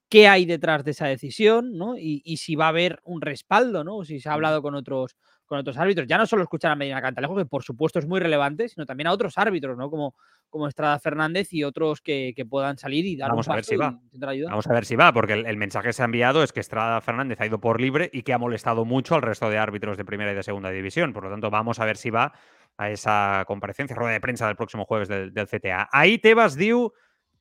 qué 0.09 0.27
hay 0.27 0.45
detrás 0.45 0.83
de 0.85 0.91
esa 0.91 1.07
decisión, 1.07 1.77
¿no? 1.77 1.97
Y, 1.97 2.21
y 2.25 2.37
si 2.37 2.55
va 2.55 2.65
a 2.65 2.69
haber 2.69 2.99
un 3.03 3.21
respaldo, 3.21 3.83
¿no? 3.83 3.97
O 3.97 4.05
si 4.05 4.19
se 4.19 4.29
ha 4.29 4.33
hablado 4.33 4.61
con 4.61 4.75
otros, 4.75 5.15
con 5.53 5.59
otros 5.59 5.77
árbitros. 5.77 6.07
Ya 6.07 6.17
no 6.17 6.25
solo 6.25 6.41
escuchar 6.41 6.71
a 6.71 6.75
Medina 6.75 6.99
Cantalejo, 6.99 7.35
que 7.35 7.45
por 7.45 7.63
supuesto 7.63 7.99
es 7.99 8.07
muy 8.07 8.19
relevante, 8.19 8.67
sino 8.67 8.87
también 8.87 9.05
a 9.05 9.11
otros 9.11 9.37
árbitros, 9.37 9.77
¿no? 9.77 9.91
Como, 9.91 10.15
como 10.49 10.67
Estrada 10.67 10.97
Fernández 10.97 11.53
y 11.53 11.63
otros 11.63 12.01
que, 12.01 12.33
que 12.35 12.43
puedan 12.43 12.79
salir 12.79 13.05
y 13.05 13.15
dar 13.15 13.29
Vamos 13.29 13.45
un 13.45 13.53
a 13.53 13.55
ver 13.57 13.63
paso 13.63 13.69
si 13.69 13.77
va. 13.77 13.99
ayudar. 14.31 14.49
Vamos 14.49 14.67
a 14.67 14.73
ver 14.73 14.85
si 14.85 14.95
va, 14.95 15.13
porque 15.13 15.33
el, 15.33 15.45
el 15.45 15.57
mensaje 15.57 15.89
que 15.89 15.93
se 15.93 16.01
ha 16.01 16.05
enviado 16.05 16.41
es 16.41 16.51
que 16.51 16.59
Estrada 16.59 16.99
Fernández 17.01 17.39
ha 17.39 17.45
ido 17.45 17.59
por 17.59 17.79
libre 17.79 18.09
y 18.11 18.23
que 18.23 18.33
ha 18.33 18.39
molestado 18.39 18.83
mucho 18.83 19.13
al 19.13 19.21
resto 19.21 19.47
de 19.51 19.59
árbitros 19.59 19.95
de 19.95 20.05
primera 20.05 20.31
y 20.31 20.35
de 20.35 20.41
segunda 20.41 20.71
división. 20.71 21.13
Por 21.13 21.25
lo 21.25 21.29
tanto, 21.29 21.51
vamos 21.51 21.79
a 21.79 21.85
ver 21.85 21.97
si 21.97 22.09
va 22.09 22.33
a 22.77 22.89
esa 22.89 23.43
comparecencia, 23.45 23.95
rueda 23.95 24.13
de 24.13 24.21
prensa 24.21 24.47
del 24.47 24.55
próximo 24.55 24.85
jueves 24.85 25.07
del, 25.07 25.31
del 25.33 25.47
CTA. 25.47 25.89
Ahí 25.91 26.17
Tebas 26.17 26.57
diu 26.57 26.89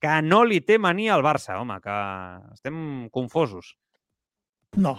que 0.03 0.21
no 0.21 0.43
li 0.45 0.61
té 0.61 0.77
mania 0.83 1.15
al 1.15 1.23
Barça, 1.23 1.57
home, 1.63 1.81
que 1.81 1.97
estem 2.53 3.09
confosos. 3.09 3.79
No, 4.77 4.97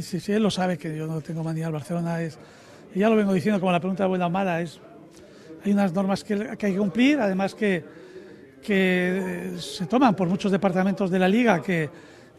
Sí, 0.00 0.18
sí, 0.20 0.32
él 0.32 0.42
lo 0.42 0.50
sabe 0.50 0.78
que 0.78 0.96
yo 0.96 1.06
no 1.06 1.20
tengo 1.20 1.44
manía 1.44 1.66
al 1.66 1.72
Barcelona. 1.72 2.22
Es, 2.22 2.38
y 2.94 3.00
ya 3.00 3.08
lo 3.08 3.16
vengo 3.16 3.32
diciendo 3.32 3.60
como 3.60 3.72
la 3.72 3.80
pregunta 3.80 4.06
buena 4.06 4.26
o 4.26 4.30
mala. 4.30 4.60
Es, 4.60 4.80
hay 5.64 5.72
unas 5.72 5.92
normas 5.92 6.24
que, 6.24 6.34
hay 6.34 6.56
que 6.56 6.76
cumplir, 6.76 7.20
además 7.20 7.54
que, 7.54 7.84
que 8.62 9.52
eh, 9.54 9.58
se 9.58 9.86
toman 9.86 10.14
por 10.14 10.28
muchos 10.28 10.50
departamentos 10.50 11.10
de 11.10 11.18
la 11.18 11.28
liga, 11.28 11.60
que, 11.60 11.88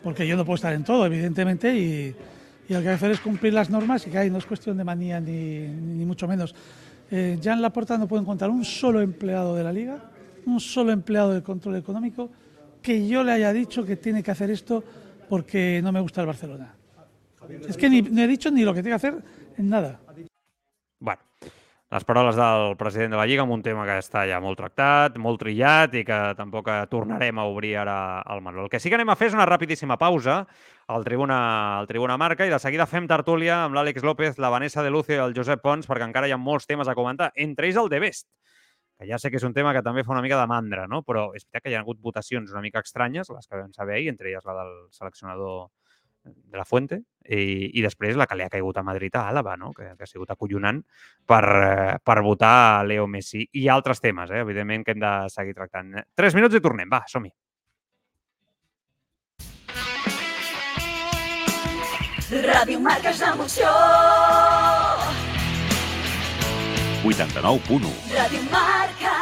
porque 0.03 0.27
yo 0.27 0.35
no 0.35 0.45
puedo 0.45 0.55
estar 0.55 0.73
en 0.73 0.83
todo, 0.83 1.05
evidentemente, 1.05 1.75
y, 1.75 2.15
y 2.67 2.73
lo 2.73 2.75
que 2.75 2.77
hay 2.77 2.83
que 2.83 2.89
hacer 2.89 3.11
es 3.11 3.19
cumplir 3.19 3.53
las 3.53 3.69
normas 3.69 4.05
y 4.07 4.09
que 4.09 4.17
hay, 4.17 4.29
no 4.29 4.37
es 4.37 4.45
cuestión 4.45 4.77
de 4.77 4.83
manía 4.83 5.19
ni, 5.19 5.67
ni 5.67 6.05
mucho 6.05 6.27
menos. 6.27 6.55
Eh, 7.11 7.37
ya 7.39 7.53
en 7.53 7.61
la 7.61 7.69
puerta 7.69 7.97
no 7.97 8.07
puedo 8.07 8.21
encontrar 8.21 8.49
un 8.49 8.65
solo 8.65 9.01
empleado 9.01 9.55
de 9.55 9.63
la 9.63 9.71
liga, 9.71 9.97
un 10.47 10.59
solo 10.59 10.91
empleado 10.91 11.33
del 11.33 11.43
control 11.43 11.75
económico 11.75 12.29
que 12.81 13.07
yo 13.07 13.23
le 13.23 13.31
haya 13.31 13.51
dicho 13.53 13.83
que 13.83 13.95
tiene 13.95 14.21
que 14.21 14.31
hacer 14.31 14.49
esto 14.49 14.83
porque 15.29 15.81
no 15.83 15.91
me 15.91 15.99
gusta 15.99 16.21
el 16.21 16.27
Barcelona. 16.27 16.73
És 17.67 17.77
que 17.77 17.89
ni, 17.89 18.01
no 18.01 18.23
he 18.23 18.27
dicho 18.27 18.51
ni 18.51 18.63
lo 18.63 18.73
que 18.73 18.81
tiene 18.83 18.97
que 18.97 19.07
hacer 19.07 19.23
en 19.57 19.69
nada. 19.69 19.99
Bueno, 20.99 21.21
les 21.91 22.03
paraules 22.03 22.35
del 22.35 22.75
president 22.77 23.11
de 23.13 23.17
la 23.17 23.25
Lliga 23.27 23.43
amb 23.45 23.53
un 23.53 23.61
tema 23.63 23.85
que 23.85 23.97
està 24.01 24.25
ja 24.27 24.39
molt 24.43 24.57
tractat, 24.59 25.19
molt 25.21 25.37
trillat 25.39 25.93
i 25.95 26.01
que 26.07 26.17
tampoc 26.35 26.71
tornarem 26.91 27.37
a 27.39 27.45
obrir 27.45 27.75
ara 27.77 27.97
al 28.21 28.41
Manuel. 28.41 28.65
El 28.65 28.71
que 28.73 28.79
sí 28.79 28.89
que 28.89 28.97
anem 28.97 29.13
a 29.13 29.15
fer 29.19 29.29
és 29.29 29.37
una 29.37 29.45
rapidíssima 29.45 29.97
pausa 30.01 30.41
al 30.87 31.05
Tribuna, 31.05 31.37
al 31.79 31.87
Tribuna 31.87 32.17
Marca 32.17 32.47
i 32.47 32.51
de 32.51 32.59
seguida 32.59 32.89
fem 32.89 33.07
tertúlia 33.07 33.61
amb 33.63 33.77
l'Àlex 33.77 34.03
López, 34.03 34.41
la 34.41 34.51
Vanessa 34.51 34.83
de 34.83 34.91
Lucio 34.91 35.15
i 35.15 35.23
el 35.23 35.37
Josep 35.37 35.61
Pons 35.61 35.87
perquè 35.87 36.09
encara 36.09 36.27
hi 36.27 36.35
ha 36.35 36.41
molts 36.41 36.67
temes 36.67 36.89
a 36.89 36.97
comentar, 36.97 37.31
entre 37.35 37.69
ells 37.69 37.79
el 37.79 37.89
de 37.93 38.01
Best, 38.01 38.27
que 38.97 39.07
ja 39.07 39.19
sé 39.21 39.31
que 39.31 39.37
és 39.37 39.47
un 39.47 39.53
tema 39.53 39.73
que 39.75 39.83
també 39.85 40.03
fa 40.03 40.15
una 40.17 40.23
mica 40.25 40.39
de 40.41 40.47
mandra, 40.49 40.87
no? 40.91 41.03
però 41.05 41.29
és 41.35 41.45
veritat 41.45 41.63
que 41.63 41.73
hi 41.73 41.77
ha 41.77 41.83
hagut 41.85 42.01
votacions 42.01 42.51
una 42.51 42.65
mica 42.65 42.81
estranyes, 42.81 43.29
les 43.29 43.47
que 43.47 43.59
vam 43.61 43.73
saber 43.77 43.99
ahir, 43.99 44.09
entre 44.09 44.31
elles 44.33 44.45
la 44.45 44.57
del 44.63 44.77
seleccionador 44.91 45.69
de 46.23 46.57
la 46.57 46.65
Fuente 46.65 47.03
i, 47.29 47.71
i 47.79 47.83
després 47.85 48.17
la 48.19 48.27
que 48.29 48.37
li 48.37 48.45
ha 48.45 48.51
caigut 48.51 48.77
a 48.77 48.83
Madrid 48.85 49.15
a 49.15 49.25
Àlava, 49.31 49.55
no? 49.57 49.71
que, 49.73 49.93
que 49.97 50.05
ha 50.05 50.09
sigut 50.09 50.31
acollonant 50.31 50.81
per, 51.27 51.43
eh, 51.45 51.95
per 52.03 52.19
votar 52.25 52.85
Leo 52.85 53.07
Messi 53.07 53.45
i 53.53 53.67
altres 53.69 54.03
temes, 54.03 54.31
eh? 54.31 54.43
evidentment, 54.45 54.85
que 54.85 54.95
hem 54.95 55.01
de 55.01 55.15
seguir 55.33 55.55
tractant. 55.57 55.95
Tres 56.15 56.37
minuts 56.37 56.55
i 56.55 56.63
tornem, 56.63 56.91
va, 56.91 57.03
som-hi. 57.09 57.33
Ràdio 62.25 62.79
Marca 62.81 63.11
és 63.13 63.19
l'emoció. 63.21 63.69
89.1 67.05 67.91
Ràdio 68.15 68.41
Marca. 68.49 69.13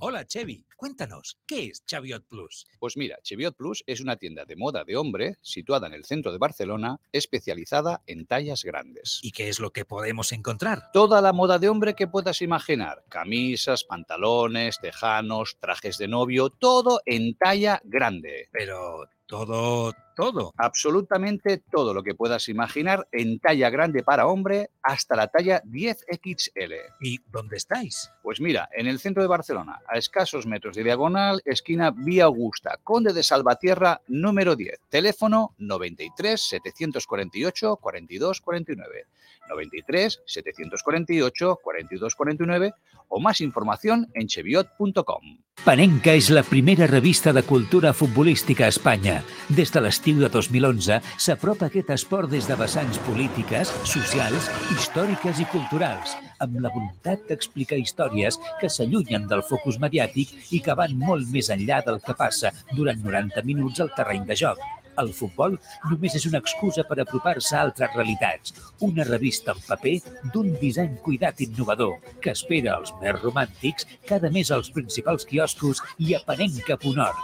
Hola, 0.00 0.24
Chevy. 0.24 0.58
Cuéntanos, 0.80 1.36
¿qué 1.46 1.66
es 1.66 1.84
Chaviot 1.84 2.24
Plus? 2.26 2.66
Pues 2.78 2.96
mira, 2.96 3.18
Cheviot 3.22 3.54
Plus 3.54 3.84
es 3.86 4.00
una 4.00 4.16
tienda 4.16 4.46
de 4.46 4.56
moda 4.56 4.82
de 4.82 4.96
hombre 4.96 5.36
situada 5.42 5.86
en 5.86 5.92
el 5.92 6.06
centro 6.06 6.32
de 6.32 6.38
Barcelona, 6.38 6.98
especializada 7.12 8.00
en 8.06 8.24
tallas 8.24 8.64
grandes. 8.64 9.20
¿Y 9.22 9.32
qué 9.32 9.50
es 9.50 9.60
lo 9.60 9.74
que 9.74 9.84
podemos 9.84 10.32
encontrar? 10.32 10.90
Toda 10.94 11.20
la 11.20 11.34
moda 11.34 11.58
de 11.58 11.68
hombre 11.68 11.94
que 11.94 12.08
puedas 12.08 12.40
imaginar. 12.40 13.04
Camisas, 13.10 13.84
pantalones, 13.84 14.78
tejanos, 14.80 15.58
trajes 15.60 15.98
de 15.98 16.08
novio, 16.08 16.48
todo 16.48 17.02
en 17.04 17.34
talla 17.34 17.82
grande. 17.84 18.48
Pero 18.50 19.06
todo, 19.30 19.92
todo. 20.16 20.52
Absolutamente 20.56 21.62
todo 21.70 21.94
lo 21.94 22.02
que 22.02 22.16
puedas 22.16 22.48
imaginar 22.48 23.06
en 23.12 23.38
talla 23.38 23.70
grande 23.70 24.02
para 24.02 24.26
hombre 24.26 24.70
hasta 24.82 25.14
la 25.14 25.28
talla 25.28 25.62
10XL. 25.62 26.74
¿Y 27.00 27.20
dónde 27.30 27.56
estáis? 27.56 28.10
Pues 28.24 28.40
mira, 28.40 28.68
en 28.72 28.88
el 28.88 28.98
centro 28.98 29.22
de 29.22 29.28
Barcelona, 29.28 29.82
a 29.86 29.98
escasos 29.98 30.46
metros 30.46 30.69
de 30.74 30.84
diagonal, 30.84 31.42
esquina 31.44 31.90
Vía 31.90 32.24
Augusta, 32.24 32.78
Conde 32.82 33.12
de 33.12 33.22
Salvatierra, 33.22 34.00
número 34.08 34.56
10. 34.56 34.80
Teléfono 34.88 35.54
93 35.58 36.40
748 36.40 37.76
42 37.76 38.40
49. 38.40 39.06
93 39.48 40.22
748 40.24 41.58
42 41.62 42.14
49 42.14 42.74
o 43.08 43.20
más 43.20 43.40
información 43.40 44.08
en 44.14 44.28
cheviot.com. 44.28 45.38
Panenca 45.64 46.14
és 46.16 46.30
la 46.32 46.40
primera 46.46 46.86
revista 46.88 47.34
de 47.36 47.42
cultura 47.44 47.92
futbolística 47.92 48.64
a 48.64 48.72
Espanya. 48.72 49.18
Des 49.52 49.68
de 49.74 49.82
l'estiu 49.84 50.22
de 50.22 50.30
2011 50.32 51.02
s'apropa 51.20 51.68
aquest 51.68 51.92
esport 51.92 52.30
des 52.32 52.48
de 52.48 52.56
vessants 52.56 53.02
polítiques, 53.04 53.68
socials, 53.84 54.48
històriques 54.72 55.42
i 55.42 55.48
culturals, 55.52 56.16
amb 56.44 56.58
la 56.64 56.72
voluntat 56.74 57.22
d'explicar 57.28 57.78
històries 57.80 58.40
que 58.60 58.72
s'allunyen 58.72 59.28
del 59.30 59.44
focus 59.46 59.78
mediàtic 59.82 60.34
i 60.56 60.60
que 60.64 60.76
van 60.76 60.96
molt 60.98 61.30
més 61.34 61.50
enllà 61.54 61.80
del 61.86 62.00
que 62.04 62.16
passa 62.18 62.52
durant 62.74 63.00
90 63.04 63.44
minuts 63.48 63.80
al 63.84 63.92
terreny 63.96 64.26
de 64.28 64.38
joc. 64.42 64.60
El 65.00 65.12
futbol 65.16 65.56
només 65.88 66.16
és 66.18 66.26
una 66.28 66.40
excusa 66.42 66.84
per 66.88 66.98
apropar-se 67.00 67.54
a 67.56 67.62
altres 67.64 67.94
realitats. 67.94 68.54
Una 68.84 69.06
revista 69.08 69.54
en 69.54 69.62
paper 69.68 69.96
d'un 70.34 70.50
disseny 70.60 70.96
cuidat 71.04 71.40
innovador 71.46 71.96
que 72.20 72.34
espera 72.34 72.76
els 72.80 72.92
més 73.00 73.16
romàntics 73.20 73.88
cada 74.08 74.32
mes 74.34 74.50
als 74.50 74.72
principals 74.74 75.28
quioscos 75.30 75.82
i 75.98 76.14
a 76.18 76.22
panenca.org. 76.26 77.22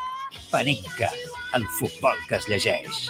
Panenca, 0.50 1.10
el 1.56 1.66
futbol 1.78 2.16
que 2.28 2.38
es 2.40 2.48
llegeix. 2.50 3.06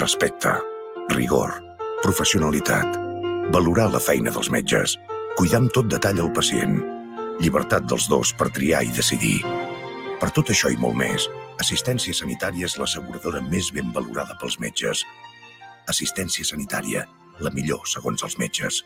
Respecte, 0.00 0.52
rigor, 1.14 1.52
professionalitat, 2.02 2.96
valorar 3.52 3.90
la 3.92 4.00
feina 4.00 4.30
dels 4.34 4.50
metges, 4.52 4.96
cuidar 5.36 5.60
amb 5.62 5.72
tot 5.74 5.88
detall 5.90 6.20
el 6.22 6.32
pacient, 6.36 6.78
llibertat 7.40 7.86
dels 7.90 8.08
dos 8.10 8.32
per 8.36 8.50
triar 8.54 8.82
i 8.86 8.92
decidir. 8.94 9.40
Per 10.20 10.30
tot 10.36 10.52
això 10.52 10.70
i 10.70 10.78
molt 10.80 10.98
més, 11.00 11.26
Assistència 11.60 12.14
Sanitària 12.16 12.68
és 12.68 12.78
l'asseguradora 12.80 13.42
més 13.44 13.68
ben 13.76 13.90
valorada 13.92 14.36
pels 14.40 14.56
metges. 14.62 15.02
Assistència 15.92 16.46
Sanitària, 16.48 17.04
la 17.40 17.52
millor 17.52 17.84
segons 17.88 18.24
els 18.24 18.38
metges. 18.40 18.80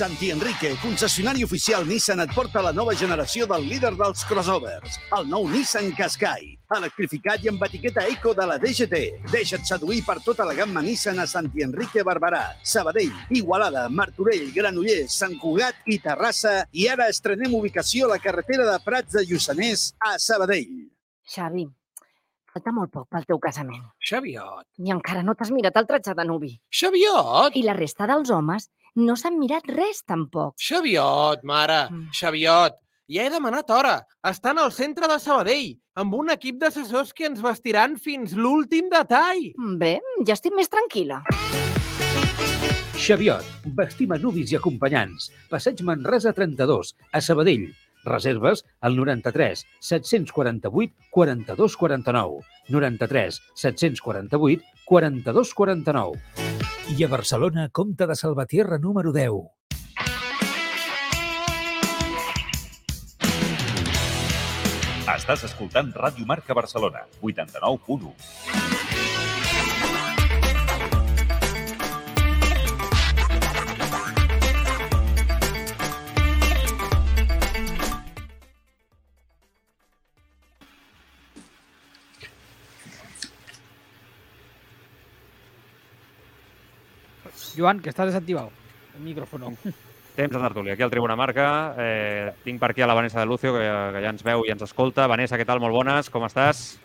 Santi 0.00 0.30
Enrique, 0.30 0.76
concessionari 0.82 1.44
oficial 1.44 1.86
Nissan, 1.86 2.18
et 2.24 2.32
porta 2.34 2.62
la 2.62 2.72
nova 2.72 2.94
generació 2.98 3.46
del 3.46 3.68
líder 3.70 3.92
dels 3.94 4.24
crossovers, 4.26 4.96
el 5.14 5.28
nou 5.30 5.46
Nissan 5.46 5.92
Qashqai, 5.94 6.48
electrificat 6.74 7.44
i 7.44 7.50
amb 7.52 7.62
etiqueta 7.66 8.02
eco 8.10 8.32
de 8.34 8.48
la 8.50 8.56
DGT. 8.58 9.00
Deixa't 9.30 9.68
seduir 9.68 10.00
per 10.06 10.18
tota 10.26 10.46
la 10.48 10.56
gamma 10.58 10.82
Nissan 10.82 11.22
a 11.22 11.26
Santi 11.30 11.62
Enrique 11.62 12.02
Barberà, 12.02 12.42
Sabadell, 12.66 13.14
Igualada, 13.30 13.86
Martorell, 13.88 14.48
Granollers, 14.56 15.14
Sant 15.22 15.38
Cugat 15.38 15.86
i 15.86 16.00
Terrassa 16.02 16.64
i 16.72 16.88
ara 16.90 17.06
estrenem 17.12 17.54
ubicació 17.54 18.08
a 18.08 18.16
la 18.16 18.22
carretera 18.22 18.66
de 18.72 18.78
Prats 18.82 19.20
de 19.20 19.26
Lluçanès 19.28 19.92
a 20.02 20.16
Sabadell. 20.18 20.88
Xavi, 21.30 21.68
falta 22.50 22.74
molt 22.74 22.90
poc 22.90 23.06
pel 23.12 23.28
teu 23.28 23.38
casament. 23.38 23.86
Xaviot, 24.02 24.66
I 24.82 24.90
encara 24.96 25.22
no 25.22 25.38
t'has 25.38 25.54
mirat 25.54 25.78
el 25.78 25.86
tratge 25.86 26.18
de 26.18 26.26
nuvi. 26.26 26.56
Xaviot, 26.74 27.54
I 27.54 27.66
la 27.68 27.78
resta 27.78 28.10
dels 28.10 28.34
homes 28.34 28.66
no 28.96 29.16
s'han 29.16 29.38
mirat 29.38 29.66
res 29.68 30.02
tampoc. 30.06 30.54
Xaviot, 30.58 31.42
mare, 31.44 31.88
Mm. 31.90 32.08
Xaviot. 32.12 32.74
Ja 33.10 33.24
he 33.26 33.30
demanat 33.30 33.70
hora. 33.70 34.06
Estan 34.22 34.58
al 34.58 34.70
centre 34.72 35.08
de 35.08 35.18
Sabadell, 35.18 35.76
amb 35.96 36.14
un 36.14 36.30
equip 36.30 36.60
d'assessors 36.60 37.12
que 37.12 37.26
ens 37.26 37.40
vestiran 37.42 37.96
fins 37.98 38.32
l'últim 38.34 38.88
detall. 38.88 39.52
Bé, 39.78 40.00
ja 40.26 40.34
estic 40.34 40.54
més 40.54 40.68
tranquil·la. 40.70 41.22
Xaviot, 43.00 43.44
vestim 43.76 44.12
a 44.12 44.18
nuvis 44.20 44.52
i 44.52 44.56
acompanyants. 44.58 45.30
Passeig 45.50 45.80
Manresa 45.82 46.32
32, 46.36 46.94
a 47.12 47.20
Sabadell. 47.20 47.70
Reserves 48.04 48.62
al 48.80 48.94
93 48.96 49.64
748 49.80 50.94
42 51.10 51.76
49. 51.76 52.38
93 52.70 53.40
748 53.54 54.62
42 54.90 55.54
49. 55.54 56.18
I 56.98 57.04
a 57.04 57.06
Barcelona, 57.06 57.68
Comte 57.70 58.08
de 58.08 58.16
Salvatierra 58.16 58.76
número 58.82 59.12
10. 59.14 59.30
Estàs 65.14 65.46
escoltant 65.46 65.94
Ràdio 65.94 66.26
Marca 66.26 66.58
Barcelona, 66.58 67.06
89.1. 67.22 68.69
Joan, 87.60 87.80
que 87.80 87.90
estás 87.90 88.06
desactivado. 88.06 88.50
El 88.96 89.04
micrófono. 89.04 89.52
Temps 90.16 90.34
de 90.34 90.42
tertúlia, 90.42 90.74
aquí 90.74 90.82
al 90.82 90.90
Tribuna 90.90 91.14
Marca. 91.16 91.74
Eh, 91.78 92.32
tinc 92.44 92.58
per 92.60 92.72
aquí 92.72 92.82
a 92.82 92.88
la 92.90 92.96
Vanessa 92.98 93.20
de 93.20 93.26
Lucio, 93.26 93.52
que, 93.54 93.62
que 93.62 94.02
ja 94.02 94.10
ens 94.10 94.24
veu 94.26 94.42
i 94.44 94.50
ens 94.52 94.66
escolta. 94.66 95.06
Vanessa, 95.06 95.38
què 95.38 95.46
tal? 95.46 95.62
Molt 95.62 95.76
bones, 95.76 96.10
com 96.10 96.26
estàs? 96.26 96.80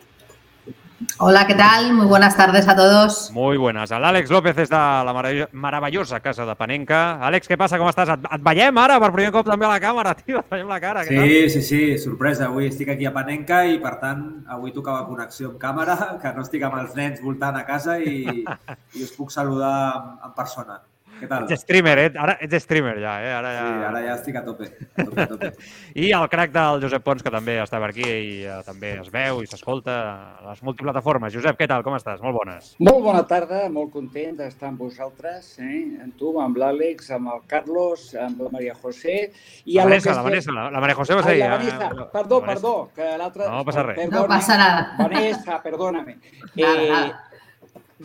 Hola, 1.18 1.48
¿qué 1.48 1.56
tal? 1.56 1.94
Muy 1.94 2.06
buenas 2.06 2.36
tardes 2.36 2.68
a 2.68 2.76
todos. 2.76 3.32
Muy 3.32 3.58
buenas. 3.58 3.92
L'Àlex 3.92 4.30
López 4.30 4.58
és 4.58 4.70
de 4.70 4.78
la 4.78 5.14
meravellosa 5.52 6.20
casa 6.20 6.46
de 6.46 6.56
Panenca. 6.56 7.20
Àlex, 7.24 7.48
què 7.50 7.58
passa? 7.60 7.80
Com 7.80 7.90
estàs? 7.92 8.12
Et, 8.16 8.26
et 8.38 8.44
veiem 8.44 8.80
ara 8.82 8.98
per 9.04 9.12
primer 9.16 9.32
cop 9.36 9.48
també 9.48 9.68
a 9.68 9.74
la 9.74 9.82
càmera, 9.84 10.16
tio. 10.20 10.42
Et 10.42 10.56
veiem 10.56 10.72
la 10.72 10.80
cara. 10.84 11.06
què 11.08 11.16
tal? 11.16 11.30
Sí, 11.30 11.50
sí, 11.54 11.62
sí, 11.68 11.82
sorpresa. 12.04 12.50
Avui 12.50 12.70
estic 12.72 12.92
aquí 12.96 13.08
a 13.08 13.14
Panenca 13.16 13.64
i, 13.68 13.78
per 13.84 13.96
tant, 14.02 14.26
avui 14.58 14.74
tocava 14.76 15.06
connexió 15.08 15.54
amb 15.54 15.62
càmera, 15.62 15.96
que 16.24 16.34
no 16.36 16.44
estic 16.48 16.66
amb 16.68 16.82
els 16.82 16.98
nens 17.00 17.24
voltant 17.24 17.56
a 17.60 17.66
casa 17.68 18.00
i, 18.00 18.44
i 18.44 19.08
us 19.08 19.16
puc 19.16 19.32
saludar 19.36 19.78
en 20.26 20.36
persona. 20.36 20.82
Què 21.16 21.28
tal? 21.32 21.46
Ets 21.48 21.62
streamer, 21.64 21.94
eh? 22.02 22.08
Ara 22.20 22.34
ets 22.44 22.58
streamer 22.66 22.98
ja, 23.00 23.14
eh? 23.24 23.30
Ara 23.38 23.52
ja... 23.56 23.64
Sí, 23.66 23.84
ara 23.90 24.00
ja 24.04 24.16
estic 24.18 24.36
a 24.36 24.42
tope. 24.44 24.66
A 24.68 25.04
tope, 25.06 25.22
a 25.24 25.28
tope. 25.32 25.50
I 26.06 26.10
el 26.18 26.26
crac 26.34 26.52
del 26.56 26.82
Josep 26.84 27.06
Pons, 27.06 27.24
que 27.24 27.32
també 27.32 27.56
està 27.64 27.80
per 27.80 27.90
aquí 27.94 28.04
i 28.04 28.34
eh, 28.44 28.58
també 28.68 28.92
es 29.00 29.08
veu 29.14 29.40
i 29.44 29.48
s'escolta 29.48 29.96
a 30.42 30.50
les 30.50 30.64
multiplataformes. 30.68 31.32
Josep, 31.34 31.56
què 31.60 31.68
tal? 31.72 31.86
Com 31.88 31.96
estàs? 31.96 32.20
Molt 32.26 32.36
bones. 32.40 32.74
Molt 32.84 33.04
bona 33.06 33.22
tarda, 33.30 33.62
molt 33.72 33.94
content 33.94 34.36
d'estar 34.42 34.72
amb 34.74 34.84
vosaltres, 34.84 35.54
eh? 35.64 35.80
amb 36.04 36.18
tu, 36.20 36.34
amb 36.44 36.60
l'Àlex, 36.60 37.12
amb 37.16 37.32
el 37.36 37.46
Carlos, 37.48 38.10
amb 38.20 38.42
la 38.48 38.52
Maria 38.58 38.76
José. 38.82 39.30
I 39.66 39.80
La 39.80 39.88
Vanessa, 39.88 40.10
que 40.12 40.18
la 40.20 40.26
Vanessa, 40.28 40.52
la, 40.58 40.68
la 40.76 40.84
Maria 40.84 41.00
José 41.00 41.16
va 41.16 41.24
ser... 41.24 41.38
la 41.40 41.46
ja- 41.46 41.56
Vanessa, 41.56 41.92
la 42.02 42.10
perdó, 42.12 42.42
Vanessa. 42.42 42.52
perdó, 42.54 42.76
que 42.96 43.14
l'altre... 43.24 43.48
No 43.56 43.64
passa 43.72 43.88
res. 43.88 44.02
Perdona, 44.04 44.22
No 44.22 44.28
passa 44.36 44.58
nada. 44.60 44.84
Vanessa, 45.00 45.62
perdóname. 45.64 46.18
Eh, 46.60 47.06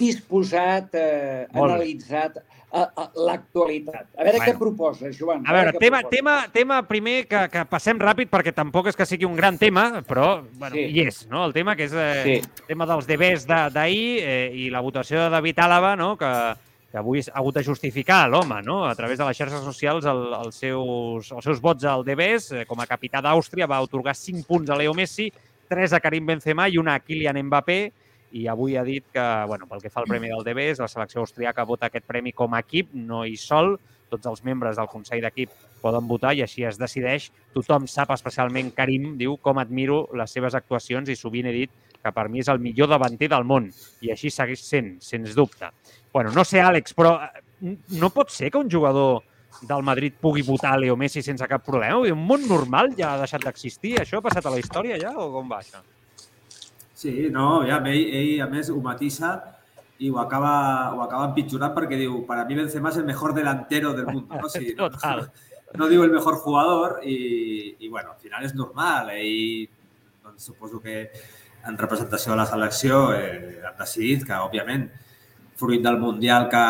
disposat, 0.01 0.95
eh, 0.95 1.47
analitzat 1.53 2.39
l'actualitat. 2.73 4.07
A 4.17 4.23
veure 4.25 4.39
Bueno. 4.39 4.53
què 4.53 4.59
proposes, 4.59 5.19
Joan. 5.19 5.43
A 5.47 5.53
veure, 5.53 5.73
què 5.73 5.79
tema, 5.79 6.03
tema, 6.09 6.49
tema 6.53 6.83
primer 6.87 7.27
que, 7.27 7.49
que 7.51 7.65
passem 7.67 7.99
ràpid 7.99 8.31
perquè 8.31 8.53
tampoc 8.55 8.87
és 8.89 8.97
que 8.97 9.07
sigui 9.07 9.25
un 9.27 9.37
gran 9.37 9.59
tema, 9.59 10.03
però 10.07 10.43
bueno, 10.55 10.75
Sí. 10.77 10.85
hi 10.91 11.01
és, 11.07 11.27
no? 11.29 11.45
El 11.45 11.53
tema 11.53 11.77
que 11.77 11.85
és 11.85 11.93
eh, 11.93 12.23
Sí. 12.25 12.33
el 12.61 12.67
tema 12.67 12.87
dels 12.87 13.07
DBs 13.07 13.47
de- 13.47 13.71
d'ahir 13.71 14.19
eh, 14.23 14.51
i 14.55 14.71
la 14.71 14.81
votació 14.81 15.21
de 15.25 15.31
David 15.31 15.59
Àlava, 15.59 15.97
no? 15.97 16.17
que, 16.17 16.31
que 16.91 16.99
avui 16.99 17.21
ha 17.21 17.39
hagut 17.39 17.55
de 17.55 17.63
justificar 17.65 18.29
l'home, 18.29 18.63
no? 18.63 18.85
a 18.87 18.95
través 18.95 19.19
de 19.19 19.25
les 19.25 19.37
xarxes 19.37 19.61
socials, 19.63 20.05
el, 20.05 20.33
els, 20.45 20.55
seus, 20.55 21.31
els 21.33 21.45
seus 21.45 21.61
vots 21.61 21.85
al 21.85 22.05
DBs. 22.05 22.53
Eh, 22.53 22.65
com 22.67 22.79
a 22.81 22.87
capità 22.87 23.21
d'Àustria 23.23 23.67
va 23.67 23.81
otorgar 23.83 24.15
5 24.15 24.47
punts 24.47 24.71
a 24.71 24.77
Leo 24.77 24.95
Messi, 24.95 25.33
3 25.69 25.93
a 25.93 26.01
Karim 26.01 26.27
Benzema 26.27 26.69
i 26.69 26.79
una 26.79 26.95
a 26.95 27.01
Kylian 27.01 27.39
Mbappé, 27.47 27.93
i 28.33 28.47
avui 28.49 28.77
ha 28.77 28.85
dit 28.85 29.05
que, 29.13 29.25
bueno, 29.47 29.67
pel 29.67 29.83
que 29.83 29.91
fa 29.91 30.03
al 30.03 30.09
Premi 30.11 30.31
del 30.31 30.45
DBs, 30.47 30.81
la 30.83 30.89
selecció 30.89 31.23
austríaca 31.23 31.67
vota 31.67 31.89
aquest 31.91 32.07
premi 32.07 32.33
com 32.33 32.55
a 32.55 32.61
equip, 32.63 32.93
no 32.95 33.25
hi 33.27 33.37
sol. 33.41 33.77
Tots 34.11 34.27
els 34.27 34.43
membres 34.43 34.75
del 34.75 34.89
Consell 34.91 35.23
d'Equip 35.23 35.53
poden 35.83 36.09
votar 36.11 36.33
i 36.35 36.43
així 36.43 36.65
es 36.67 36.79
decideix. 36.79 37.29
Tothom 37.55 37.87
sap, 37.87 38.11
especialment 38.11 38.73
Karim, 38.75 39.13
diu 39.19 39.37
com 39.39 39.61
admiro 39.63 40.03
les 40.19 40.35
seves 40.35 40.57
actuacions 40.59 41.09
i 41.11 41.17
sovint 41.19 41.47
he 41.47 41.55
dit 41.55 41.77
que 42.01 42.13
per 42.17 42.27
mi 42.29 42.43
és 42.43 42.51
el 42.51 42.59
millor 42.59 42.91
davanter 42.91 43.29
del 43.31 43.47
món 43.47 43.69
i 44.03 44.11
així 44.11 44.33
segueix 44.35 44.65
sent, 44.67 44.97
sens 45.05 45.37
dubte. 45.39 45.71
Bueno, 46.13 46.33
no 46.35 46.43
sé, 46.45 46.59
Àlex, 46.59 46.97
però 46.99 47.21
eh, 47.23 47.77
no 48.01 48.11
pot 48.11 48.35
ser 48.35 48.51
que 48.51 48.59
un 48.59 48.71
jugador 48.73 49.23
del 49.63 49.87
Madrid 49.87 50.19
pugui 50.21 50.43
votar 50.43 50.79
Leo 50.79 50.97
Messi 50.97 51.23
sense 51.23 51.47
cap 51.47 51.63
problema? 51.67 52.01
Un 52.03 52.27
món 52.27 52.47
normal 52.49 52.95
ja 52.99 53.15
ha 53.15 53.23
deixat 53.23 53.47
d'existir? 53.47 53.99
Això 54.01 54.19
ha 54.19 54.27
passat 54.27 54.47
a 54.47 54.55
la 54.55 54.59
història 54.63 54.99
ja 54.99 55.15
o 55.15 55.31
com 55.35 55.51
va 55.51 55.61
això? 55.63 55.83
Sí, 57.01 57.31
no, 57.33 57.63
ja, 57.65 57.79
ell, 57.89 58.11
ell 58.13 58.43
a 58.45 58.47
més 58.51 58.69
ho 58.69 58.77
matisa 58.85 59.31
i 60.05 60.11
ho 60.13 60.19
acaba, 60.21 60.51
ho 60.93 60.99
acaba 61.01 61.31
empitjorant 61.31 61.73
perquè 61.73 61.97
diu, 61.97 62.19
para 62.29 62.45
mí 62.45 62.59
Benzema 62.59 62.91
es 62.91 62.99
el 63.01 63.07
mejor 63.09 63.33
delantero 63.33 63.95
del 63.97 64.05
mundo. 64.11 64.37
No, 64.37 64.51
sí, 64.53 64.75
no, 64.79 64.91
no 65.81 65.89
diu 65.89 66.05
el 66.05 66.13
mejor 66.13 66.37
jugador 66.45 66.99
i, 67.01 67.77
i 67.81 67.89
bueno, 67.89 68.13
al 68.13 68.21
final 68.21 68.45
és 68.45 68.53
normal. 68.53 69.15
Ell, 69.17 69.65
doncs, 70.27 70.45
suposo 70.51 70.83
que 70.85 71.07
en 71.65 71.81
representació 71.81 72.35
de 72.35 72.41
la 72.43 72.49
selecció 72.53 73.01
eh, 73.17 73.63
han 73.65 73.81
decidit 73.81 74.29
que, 74.29 74.37
òbviament, 74.37 74.85
fruit 75.57 75.81
del 75.81 75.97
Mundial 76.05 76.51
que, 76.53 76.67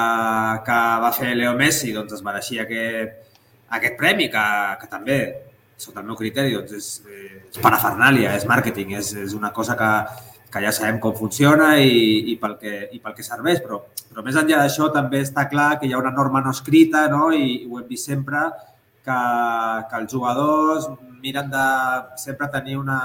que 0.70 0.81
va 1.07 1.11
fer 1.18 1.35
Leo 1.35 1.57
Messi, 1.59 1.91
doncs 1.97 2.20
es 2.20 2.22
mereixia 2.26 2.68
aquest, 2.68 3.35
aquest 3.81 3.99
premi, 3.99 4.31
que, 4.31 4.47
que 4.78 4.95
també, 4.95 5.20
sota 5.81 6.03
el 6.03 6.09
meu 6.11 6.18
criteri, 6.18 6.55
doncs 6.57 6.76
és, 6.76 6.89
eh, 7.09 7.43
és 7.49 7.62
parafernàlia, 7.62 8.35
és 8.37 8.47
màrqueting, 8.49 8.95
és, 8.99 9.14
és 9.24 9.35
una 9.37 9.53
cosa 9.57 9.76
que, 9.81 9.91
que 10.53 10.62
ja 10.64 10.72
sabem 10.74 10.99
com 11.03 11.14
funciona 11.16 11.72
i, 11.78 12.33
i, 12.33 12.37
pel, 12.41 12.57
que, 12.61 12.74
i 12.93 13.01
pel 13.03 13.16
que 13.16 13.26
serveix, 13.26 13.62
però, 13.64 13.81
però 14.11 14.24
més 14.26 14.39
enllà 14.39 14.64
d'això 14.64 14.91
també 14.95 15.22
està 15.24 15.47
clar 15.51 15.72
que 15.81 15.89
hi 15.89 15.95
ha 15.95 16.03
una 16.03 16.14
norma 16.14 16.43
no 16.45 16.53
escrita 16.55 17.07
no? 17.12 17.31
I, 17.33 17.64
ho 17.66 17.81
hem 17.81 17.89
vist 17.91 18.11
sempre, 18.11 18.49
que, 19.05 19.18
que 19.91 20.01
els 20.03 20.12
jugadors 20.12 20.89
miren 21.20 21.51
de 21.53 21.66
sempre 22.20 22.49
tenir 22.53 22.76
una, 22.81 23.01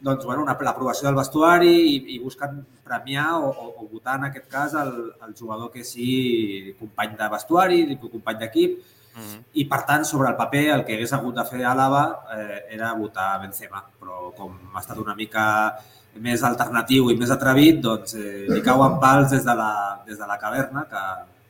doncs, 0.00 0.24
bueno, 0.24 0.42
una, 0.42 0.56
l'aprovació 0.66 1.08
del 1.08 1.18
vestuari 1.18 1.72
i, 1.94 1.96
i 2.14 2.18
busquen 2.22 2.60
premiar 2.86 3.32
o, 3.38 3.50
o, 3.50 3.72
o 3.82 3.88
votar, 3.90 4.18
en 4.18 4.28
aquest 4.28 4.48
cas, 4.50 4.76
el, 4.78 4.92
el 5.26 5.34
jugador 5.38 5.72
que 5.72 5.84
sigui 5.84 6.74
company 6.78 7.16
de 7.18 7.28
vestuari, 7.34 7.82
company 8.04 8.40
d'equip, 8.44 8.78
-hmm. 9.18 9.44
i, 9.52 9.64
per 9.68 9.82
tant, 9.86 10.04
sobre 10.04 10.28
el 10.30 10.36
paper, 10.36 10.64
el 10.74 10.84
que 10.84 10.94
hagués 10.94 11.12
hagut 11.12 11.34
de 11.34 11.44
fer 11.44 11.62
Àlava 11.64 12.02
eh, 12.36 12.64
era 12.70 12.94
votar 12.94 13.40
Benzema, 13.40 13.84
però 14.00 14.32
com 14.36 14.56
ha 14.74 14.80
estat 14.80 14.98
una 14.98 15.14
mica 15.14 15.74
més 16.18 16.42
alternatiu 16.42 17.10
i 17.10 17.16
més 17.16 17.30
atrevit, 17.30 17.80
doncs 17.80 18.14
eh, 18.14 18.46
li 18.48 18.62
cauen 18.62 18.98
pals 19.00 19.30
des 19.30 19.44
de 19.44 19.54
la, 19.54 20.02
des 20.06 20.18
de 20.18 20.26
la 20.26 20.38
caverna, 20.38 20.86
que, 20.90 21.04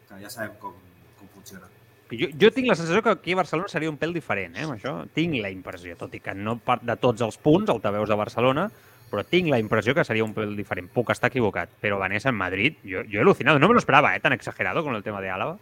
que 0.09 0.23
ja 0.23 0.31
sabem 0.31 0.57
com, 0.61 0.75
com 1.19 1.29
funciona. 1.35 1.69
Jo, 2.11 2.29
jo 2.41 2.51
tinc 2.51 2.69
la 2.69 2.75
sensació 2.75 3.03
que 3.03 3.11
aquí 3.11 3.33
a 3.33 3.37
Barcelona 3.43 3.69
seria 3.69 3.91
un 3.91 3.99
pèl 4.01 4.15
diferent, 4.17 4.57
eh, 4.57 4.65
amb 4.65 4.77
això. 4.77 4.95
Tinc 5.15 5.41
la 5.43 5.51
impressió, 5.51 5.97
tot 5.97 6.15
i 6.15 6.21
que 6.21 6.35
no 6.35 6.59
part 6.59 6.83
de 6.83 6.97
tots 6.97 7.25
els 7.25 7.37
punts, 7.37 7.71
altaveus 7.71 8.09
de 8.09 8.17
Barcelona, 8.17 8.69
però 9.11 9.25
tinc 9.25 9.49
la 9.49 9.59
impressió 9.61 9.95
que 9.97 10.05
seria 10.05 10.25
un 10.25 10.35
pèl 10.37 10.55
diferent. 10.57 10.89
Puc 10.93 11.11
estar 11.13 11.31
equivocat, 11.33 11.71
però 11.81 11.99
Vanessa 12.01 12.29
en 12.33 12.37
Madrid, 12.37 12.79
jo, 12.85 13.05
jo 13.09 13.21
he 13.21 13.25
alucinado. 13.25 13.59
No 13.59 13.69
me 13.69 13.75
lo 13.75 13.81
esperaba, 13.81 14.15
eh, 14.17 14.21
tan 14.21 14.33
exagerado 14.33 14.85
con 14.85 14.95
el 14.95 15.03
tema 15.03 15.21
de 15.21 15.31
Álava. 15.31 15.59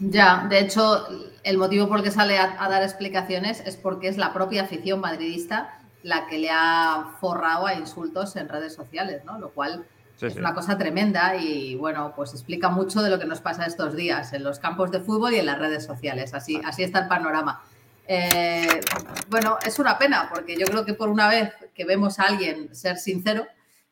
Ya, 0.00 0.46
de 0.48 0.60
hecho, 0.60 1.06
el 1.42 1.58
motivo 1.58 1.88
por 1.88 1.98
el 1.98 2.04
que 2.04 2.10
sale 2.10 2.38
a, 2.38 2.56
a, 2.58 2.68
dar 2.68 2.82
explicaciones 2.82 3.62
es 3.66 3.76
porque 3.76 4.08
es 4.08 4.16
la 4.16 4.32
propia 4.32 4.62
afición 4.62 5.00
madridista 5.00 5.80
la 6.02 6.26
que 6.26 6.38
le 6.38 6.50
ha 6.50 7.16
forrado 7.20 7.66
a 7.66 7.74
insultos 7.74 8.36
en 8.36 8.48
redes 8.48 8.74
sociales, 8.74 9.24
¿no? 9.24 9.38
Lo 9.38 9.50
cual 9.50 9.84
sí, 10.16 10.26
es 10.26 10.34
sí. 10.34 10.38
una 10.38 10.54
cosa 10.54 10.78
tremenda 10.78 11.36
y, 11.36 11.74
bueno, 11.74 12.12
pues 12.16 12.32
explica 12.32 12.70
mucho 12.70 13.02
de 13.02 13.10
lo 13.10 13.18
que 13.18 13.26
nos 13.26 13.40
pasa 13.40 13.66
estos 13.66 13.94
días 13.94 14.32
en 14.32 14.42
los 14.42 14.58
campos 14.58 14.90
de 14.90 15.00
fútbol 15.00 15.34
y 15.34 15.38
en 15.38 15.46
las 15.46 15.58
redes 15.58 15.84
sociales. 15.84 16.34
Así, 16.34 16.60
así 16.64 16.82
está 16.82 17.00
el 17.00 17.08
panorama. 17.08 17.62
Eh, 18.06 18.80
bueno, 19.28 19.58
es 19.64 19.78
una 19.78 19.98
pena 19.98 20.28
porque 20.32 20.58
yo 20.58 20.66
creo 20.66 20.84
que 20.84 20.94
por 20.94 21.08
una 21.08 21.28
vez 21.28 21.52
que 21.74 21.84
vemos 21.84 22.18
a 22.18 22.24
alguien 22.24 22.74
ser 22.74 22.96
sincero 22.96 23.46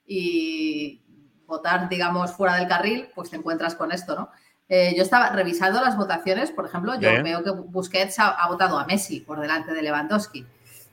y 0.07 1.03
votar, 1.47 1.89
digamos, 1.89 2.33
fuera 2.33 2.57
del 2.57 2.67
carril, 2.67 3.09
pues 3.15 3.31
te 3.31 3.37
encuentras 3.37 3.75
con 3.75 3.93
esto, 3.93 4.17
¿no? 4.17 4.31
Eh, 4.69 4.95
yo 4.97 5.03
estaba 5.03 5.31
revisando 5.31 5.81
las 5.81 5.97
votaciones, 5.97 6.51
por 6.51 6.67
ejemplo, 6.67 6.95
yo 6.95 7.09
Bien. 7.09 7.23
veo 7.23 7.43
que 7.43 7.51
Busquets 7.51 8.19
ha, 8.19 8.29
ha, 8.29 8.49
votado 8.49 8.79
a 8.79 8.85
Messi 8.85 9.21
por 9.21 9.41
delante 9.41 9.73
de 9.73 9.81
Lewandowski. 9.83 10.45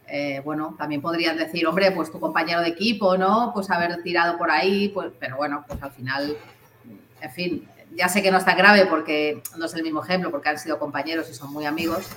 Eh, 0.07 0.41
bueno, 0.45 0.76
también 0.78 1.01
podrían 1.01 1.36
decir, 1.36 1.67
hombre, 1.67 1.91
pues 1.91 2.11
tu 2.11 2.19
compañero 2.19 2.61
de 2.61 2.69
equipo, 2.69 3.17
¿no? 3.17 3.51
Pues 3.53 3.69
haber 3.69 4.01
tirado 4.01 4.38
por 4.38 4.49
ahí, 4.49 4.89
pues, 4.89 5.11
pero 5.19 5.36
bueno, 5.36 5.65
pues 5.67 5.82
al 5.82 5.91
final, 5.91 6.38
en 7.19 7.32
fin, 7.32 7.67
ya 7.95 8.07
sé 8.07 8.21
que 8.21 8.32
no 8.32 8.38
es 8.38 8.45
tan 8.45 8.57
grave 8.57 8.86
porque 8.86 9.41
no 9.57 9.65
es 9.65 9.73
el 9.73 9.84
mismo 9.84 10.03
ejemplo, 10.03 10.32
porque 10.32 10.49
han 10.49 10.59
sido 10.59 10.80
compañeros 10.80 11.30
y 11.30 11.34
son 11.34 11.51
muy 11.51 11.65
amigos, 11.65 12.07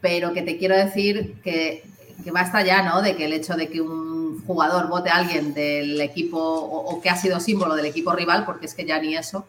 pero 0.00 0.32
que 0.32 0.42
te 0.42 0.56
quiero 0.56 0.76
decir 0.76 1.40
que, 1.42 1.84
que 2.24 2.30
basta 2.32 2.62
ya, 2.62 2.82
¿no? 2.82 3.02
De 3.02 3.14
que 3.14 3.26
el 3.26 3.32
hecho 3.32 3.54
de 3.54 3.68
que 3.68 3.80
un 3.80 4.42
jugador 4.44 4.88
vote 4.88 5.10
a 5.10 5.16
alguien 5.16 5.54
del 5.54 6.00
equipo 6.00 6.38
o, 6.38 6.96
o 6.96 7.00
que 7.00 7.10
ha 7.10 7.16
sido 7.16 7.38
símbolo 7.38 7.76
del 7.76 7.86
equipo 7.86 8.12
rival, 8.12 8.44
porque 8.44 8.66
es 8.66 8.74
que 8.74 8.86
ya 8.86 8.98
ni 8.98 9.14
eso, 9.14 9.46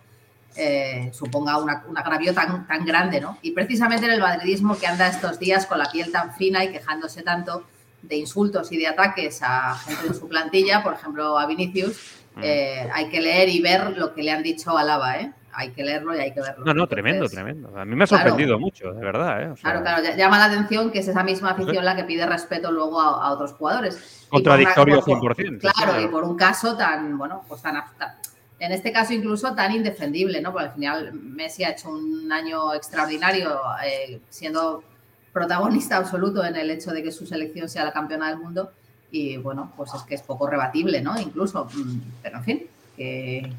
eh, 0.57 1.11
suponga 1.13 1.57
una, 1.57 1.83
un 1.87 1.97
agravio 1.97 2.33
tan, 2.33 2.65
tan 2.67 2.83
grande, 2.83 3.21
¿no? 3.21 3.37
Y 3.41 3.51
precisamente 3.51 4.05
en 4.05 4.13
el 4.13 4.19
madridismo 4.19 4.77
que 4.77 4.87
anda 4.87 5.07
estos 5.07 5.39
días 5.39 5.65
con 5.65 5.77
la 5.77 5.89
piel 5.91 6.11
tan 6.11 6.33
fina 6.33 6.63
y 6.63 6.71
quejándose 6.71 7.21
tanto 7.21 7.63
de 8.01 8.17
insultos 8.17 8.71
y 8.71 8.77
de 8.77 8.87
ataques 8.87 9.39
a 9.43 9.75
gente 9.75 10.07
de 10.07 10.13
su 10.13 10.27
plantilla, 10.27 10.81
por 10.81 10.93
ejemplo 10.93 11.37
a 11.37 11.45
Vinicius, 11.45 12.15
eh, 12.41 12.87
hay 12.93 13.09
que 13.09 13.19
leer 13.19 13.49
y 13.49 13.61
ver 13.61 13.97
lo 13.97 14.13
que 14.13 14.23
le 14.23 14.31
han 14.31 14.43
dicho 14.43 14.77
a 14.77 14.83
Lava, 14.83 15.17
¿eh? 15.17 15.31
Hay 15.53 15.71
que 15.71 15.83
leerlo 15.83 16.15
y 16.15 16.19
hay 16.19 16.33
que 16.33 16.39
verlo. 16.39 16.63
No, 16.65 16.73
no, 16.73 16.87
tremendo, 16.87 17.25
Entonces, 17.25 17.35
tremendo. 17.35 17.75
A 17.75 17.83
mí 17.83 17.95
me 17.95 18.03
ha 18.03 18.07
sorprendido 18.07 18.49
claro, 18.49 18.59
mucho, 18.59 18.93
de 18.93 19.03
verdad. 19.03 19.41
¿eh? 19.41 19.49
O 19.49 19.55
sea, 19.55 19.81
claro, 19.81 20.01
claro, 20.03 20.15
llama 20.15 20.37
la 20.37 20.45
atención 20.45 20.91
que 20.91 20.99
es 20.99 21.07
esa 21.07 21.23
misma 21.23 21.51
afición 21.51 21.83
la 21.83 21.95
que 21.95 22.03
pide 22.03 22.27
respeto 22.27 22.71
luego 22.71 23.01
a, 23.01 23.25
a 23.25 23.31
otros 23.31 23.53
jugadores. 23.53 24.27
Contradictorio 24.29 25.01
por 25.01 25.17
una, 25.17 25.33
100%. 25.33 25.59
Claro, 25.59 25.75
claro, 25.75 26.01
y 26.01 26.07
por 26.09 26.23
un 26.23 26.37
caso 26.37 26.77
tan, 26.77 27.17
bueno, 27.17 27.43
pues 27.47 27.59
tan, 27.63 27.73
tan 27.97 28.17
en 28.59 28.71
este 28.71 28.91
caso 28.91 29.13
incluso 29.13 29.53
tan 29.53 29.71
indefendible, 29.73 30.41
¿no? 30.41 30.51
Porque 30.51 30.67
al 30.67 30.73
final 30.73 31.13
Messi 31.13 31.63
ha 31.63 31.71
hecho 31.71 31.89
un 31.89 32.31
año 32.31 32.73
extraordinario 32.73 33.59
eh, 33.85 34.19
siendo 34.29 34.83
protagonista 35.31 35.97
absoluto 35.97 36.43
en 36.43 36.55
el 36.55 36.71
hecho 36.71 36.91
de 36.91 37.03
que 37.03 37.11
su 37.11 37.27
selección 37.27 37.69
sea 37.69 37.85
la 37.85 37.91
campeona 37.91 38.29
del 38.29 38.39
mundo 38.39 38.71
y 39.11 39.37
bueno, 39.37 39.71
pues 39.77 39.93
es 39.93 40.01
que 40.03 40.15
es 40.15 40.21
poco 40.21 40.47
rebatible, 40.47 41.01
¿no? 41.01 41.19
Incluso, 41.19 41.65
mm, 41.65 41.99
pero 42.23 42.37
en 42.37 42.43
fin, 42.43 42.67
que, 42.95 43.53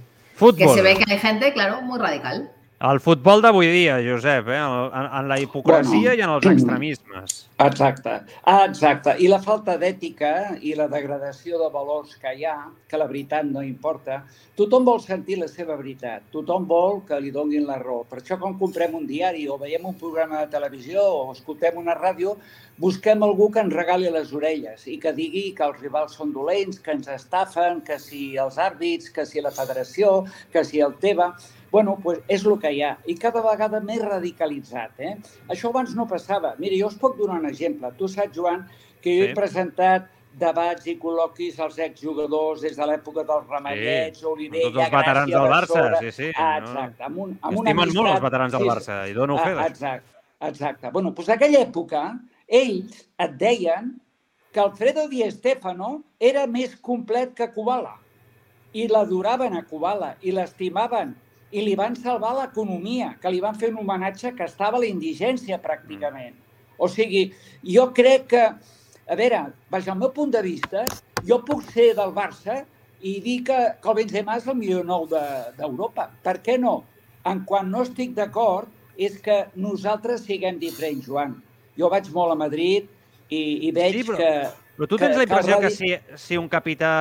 que 0.57 0.69
se 0.69 0.83
ve 0.83 0.97
que 0.97 1.13
hay 1.13 1.19
gente, 1.19 1.53
claro, 1.53 1.81
muy 1.83 1.99
radical. 1.99 2.51
El 2.79 3.01
futbol 3.03 3.41
d'avui 3.43 3.67
dia, 3.75 3.97
Josep, 4.07 4.47
eh? 4.55 4.57
en, 4.63 5.07
en 5.19 5.27
la 5.27 5.41
hipocresia 5.43 6.13
bueno, 6.13 6.13
i 6.15 6.23
en 6.23 6.33
els 6.37 6.45
extremismes. 6.47 7.33
Exacte, 7.59 8.13
exacte. 8.47 9.17
I 9.19 9.27
la 9.27 9.41
falta 9.43 9.75
d'ètica 9.81 10.29
i 10.63 10.77
la 10.79 10.87
degradació 10.87 11.59
de 11.59 11.67
valors 11.75 12.13
que 12.23 12.31
hi 12.39 12.45
ha, 12.47 12.69
que 12.87 13.01
la 13.01 13.09
veritat 13.11 13.49
no 13.51 13.65
importa, 13.67 14.21
tothom 14.55 14.87
vol 14.87 15.03
sentir 15.03 15.41
la 15.41 15.49
seva 15.51 15.75
veritat, 15.75 16.29
tothom 16.31 16.71
vol 16.71 17.01
que 17.09 17.19
li 17.19 17.35
donguin 17.35 17.67
la 17.67 17.81
raó. 17.83 18.05
Per 18.07 18.21
això, 18.21 18.39
quan 18.39 18.55
comprem 18.63 18.95
un 18.95 19.11
diari 19.11 19.49
o 19.51 19.59
veiem 19.59 19.91
un 19.91 19.99
programa 19.99 20.45
de 20.45 20.55
televisió 20.55 21.03
o 21.03 21.33
escoltem 21.35 21.83
una 21.83 21.99
ràdio, 21.99 22.37
busquem 22.79 23.27
algú 23.27 23.51
que 23.51 23.67
ens 23.67 23.75
regali 23.75 24.07
les 24.15 24.31
orelles 24.31 24.87
i 24.87 25.01
que 25.03 25.17
digui 25.19 25.49
que 25.59 25.67
els 25.67 25.83
rivals 25.83 26.15
són 26.15 26.31
dolents, 26.31 26.79
que 26.79 26.95
ens 26.95 27.11
estafen, 27.11 27.83
que 27.83 27.99
si 27.99 28.37
els 28.39 28.63
àrbits, 28.71 29.11
que 29.11 29.27
si 29.27 29.43
la 29.43 29.51
federació, 29.51 30.21
que 30.55 30.63
si 30.63 30.79
el 30.79 30.95
teva 31.03 31.33
bueno, 31.71 31.99
pues 32.03 32.21
és 32.29 32.45
el 32.47 32.59
que 32.61 32.73
hi 32.73 32.83
ha. 32.83 32.95
I 33.07 33.17
cada 33.21 33.43
vegada 33.45 33.81
més 33.85 34.01
radicalitzat. 34.05 35.01
Eh? 35.01 35.17
Això 35.53 35.73
abans 35.73 35.95
no 35.97 36.09
passava. 36.11 36.55
Mira, 36.59 36.79
jo 36.81 36.89
us 36.89 36.97
puc 37.01 37.19
donar 37.19 37.41
un 37.43 37.49
exemple. 37.51 37.91
Tu 37.99 38.09
saps, 38.09 38.35
Joan, 38.37 38.65
que 39.03 39.15
jo 39.17 39.27
sí. 39.27 39.31
he 39.31 39.37
presentat 39.37 40.09
debats 40.39 40.87
i 40.87 40.95
col·loquis 41.01 41.59
als 41.63 41.79
exjugadors 41.83 42.63
des 42.63 42.77
de 42.79 42.87
l'època 42.87 43.25
dels 43.27 43.47
Ramallets, 43.51 44.21
sí. 44.21 44.27
Olivella, 44.29 44.71
Tots 44.71 44.85
els 44.85 44.95
veterans 44.95 45.33
del 45.35 45.53
Barça, 45.53 45.85
sí, 45.99 46.13
sí. 46.15 46.33
Ah, 46.35 46.59
exacte. 46.63 47.07
Amb, 47.09 47.23
un, 47.25 47.37
amb 47.43 47.63
una 47.63 47.75
amistat... 47.75 47.97
molt 47.97 48.13
els 48.13 48.25
veterans 48.27 48.57
del 48.57 48.67
Barça, 48.69 48.99
i 49.11 49.17
dono 49.17 49.39
ah, 49.39 49.45
fe 49.45 49.55
d'això. 49.55 49.71
Exacte, 49.73 50.19
exacte. 50.51 50.93
Bueno, 50.95 51.15
doncs 51.17 51.33
aquella 51.35 51.63
època, 51.67 52.05
ells 52.61 53.01
et 53.25 53.39
deien 53.41 53.97
que 54.55 54.63
Alfredo 54.63 55.09
Di 55.11 55.25
Stefano 55.35 55.91
era 56.19 56.47
més 56.51 56.77
complet 56.81 57.35
que 57.37 57.51
Kubala. 57.55 57.97
I 58.77 58.87
l'adoraven 58.93 59.57
a 59.59 59.65
Kubala, 59.67 60.15
i 60.23 60.33
l'estimaven, 60.37 61.17
i 61.51 61.63
li 61.65 61.75
van 61.79 61.97
salvar 61.97 62.35
l'economia, 62.37 63.15
que 63.21 63.31
li 63.33 63.41
van 63.41 63.57
fer 63.57 63.71
un 63.73 63.81
homenatge 63.83 64.35
que 64.37 64.47
estava 64.49 64.77
a 64.77 64.83
la 64.83 64.91
indigència 64.91 65.61
pràcticament. 65.63 66.37
O 66.79 66.89
sigui, 66.93 67.29
jo 67.65 67.89
crec 67.97 68.29
que, 68.33 68.43
a 69.09 69.17
veure, 69.19 69.47
vaja, 69.73 69.95
al 69.95 70.03
meu 70.03 70.13
punt 70.15 70.35
de 70.35 70.43
vista, 70.45 70.85
jo 71.27 71.41
puc 71.47 71.65
ser 71.73 71.95
del 71.99 72.13
Barça 72.15 72.61
i 73.01 73.19
dir 73.25 73.41
que, 73.49 73.59
que 73.81 73.91
el 73.91 73.97
Benzema 73.99 74.37
és 74.39 74.47
el 74.47 74.59
millor 74.59 74.85
nou 74.87 75.07
d'Europa. 75.11 76.09
De, 76.13 76.23
per 76.27 76.39
què 76.45 76.59
no? 76.61 76.83
En 77.27 77.43
quan 77.49 77.71
no 77.73 77.83
estic 77.87 78.15
d'acord 78.17 78.71
és 78.99 79.19
que 79.23 79.45
nosaltres 79.59 80.25
siguem 80.27 80.59
diferents, 80.61 81.07
Joan. 81.07 81.37
Jo 81.79 81.91
vaig 81.91 82.09
molt 82.15 82.35
a 82.35 82.39
Madrid 82.39 82.89
i, 83.31 83.69
i 83.69 83.73
veig 83.75 84.01
sí, 84.01 84.07
però, 84.09 84.19
que... 84.19 84.33
Però 84.79 84.89
tu 84.91 84.99
tens 84.99 85.17
la 85.19 85.25
impressió 85.27 85.59
que, 85.59 85.71
que, 85.71 85.75
si, 85.75 86.19
si 86.19 86.39
un 86.39 86.49
capità 86.51 86.93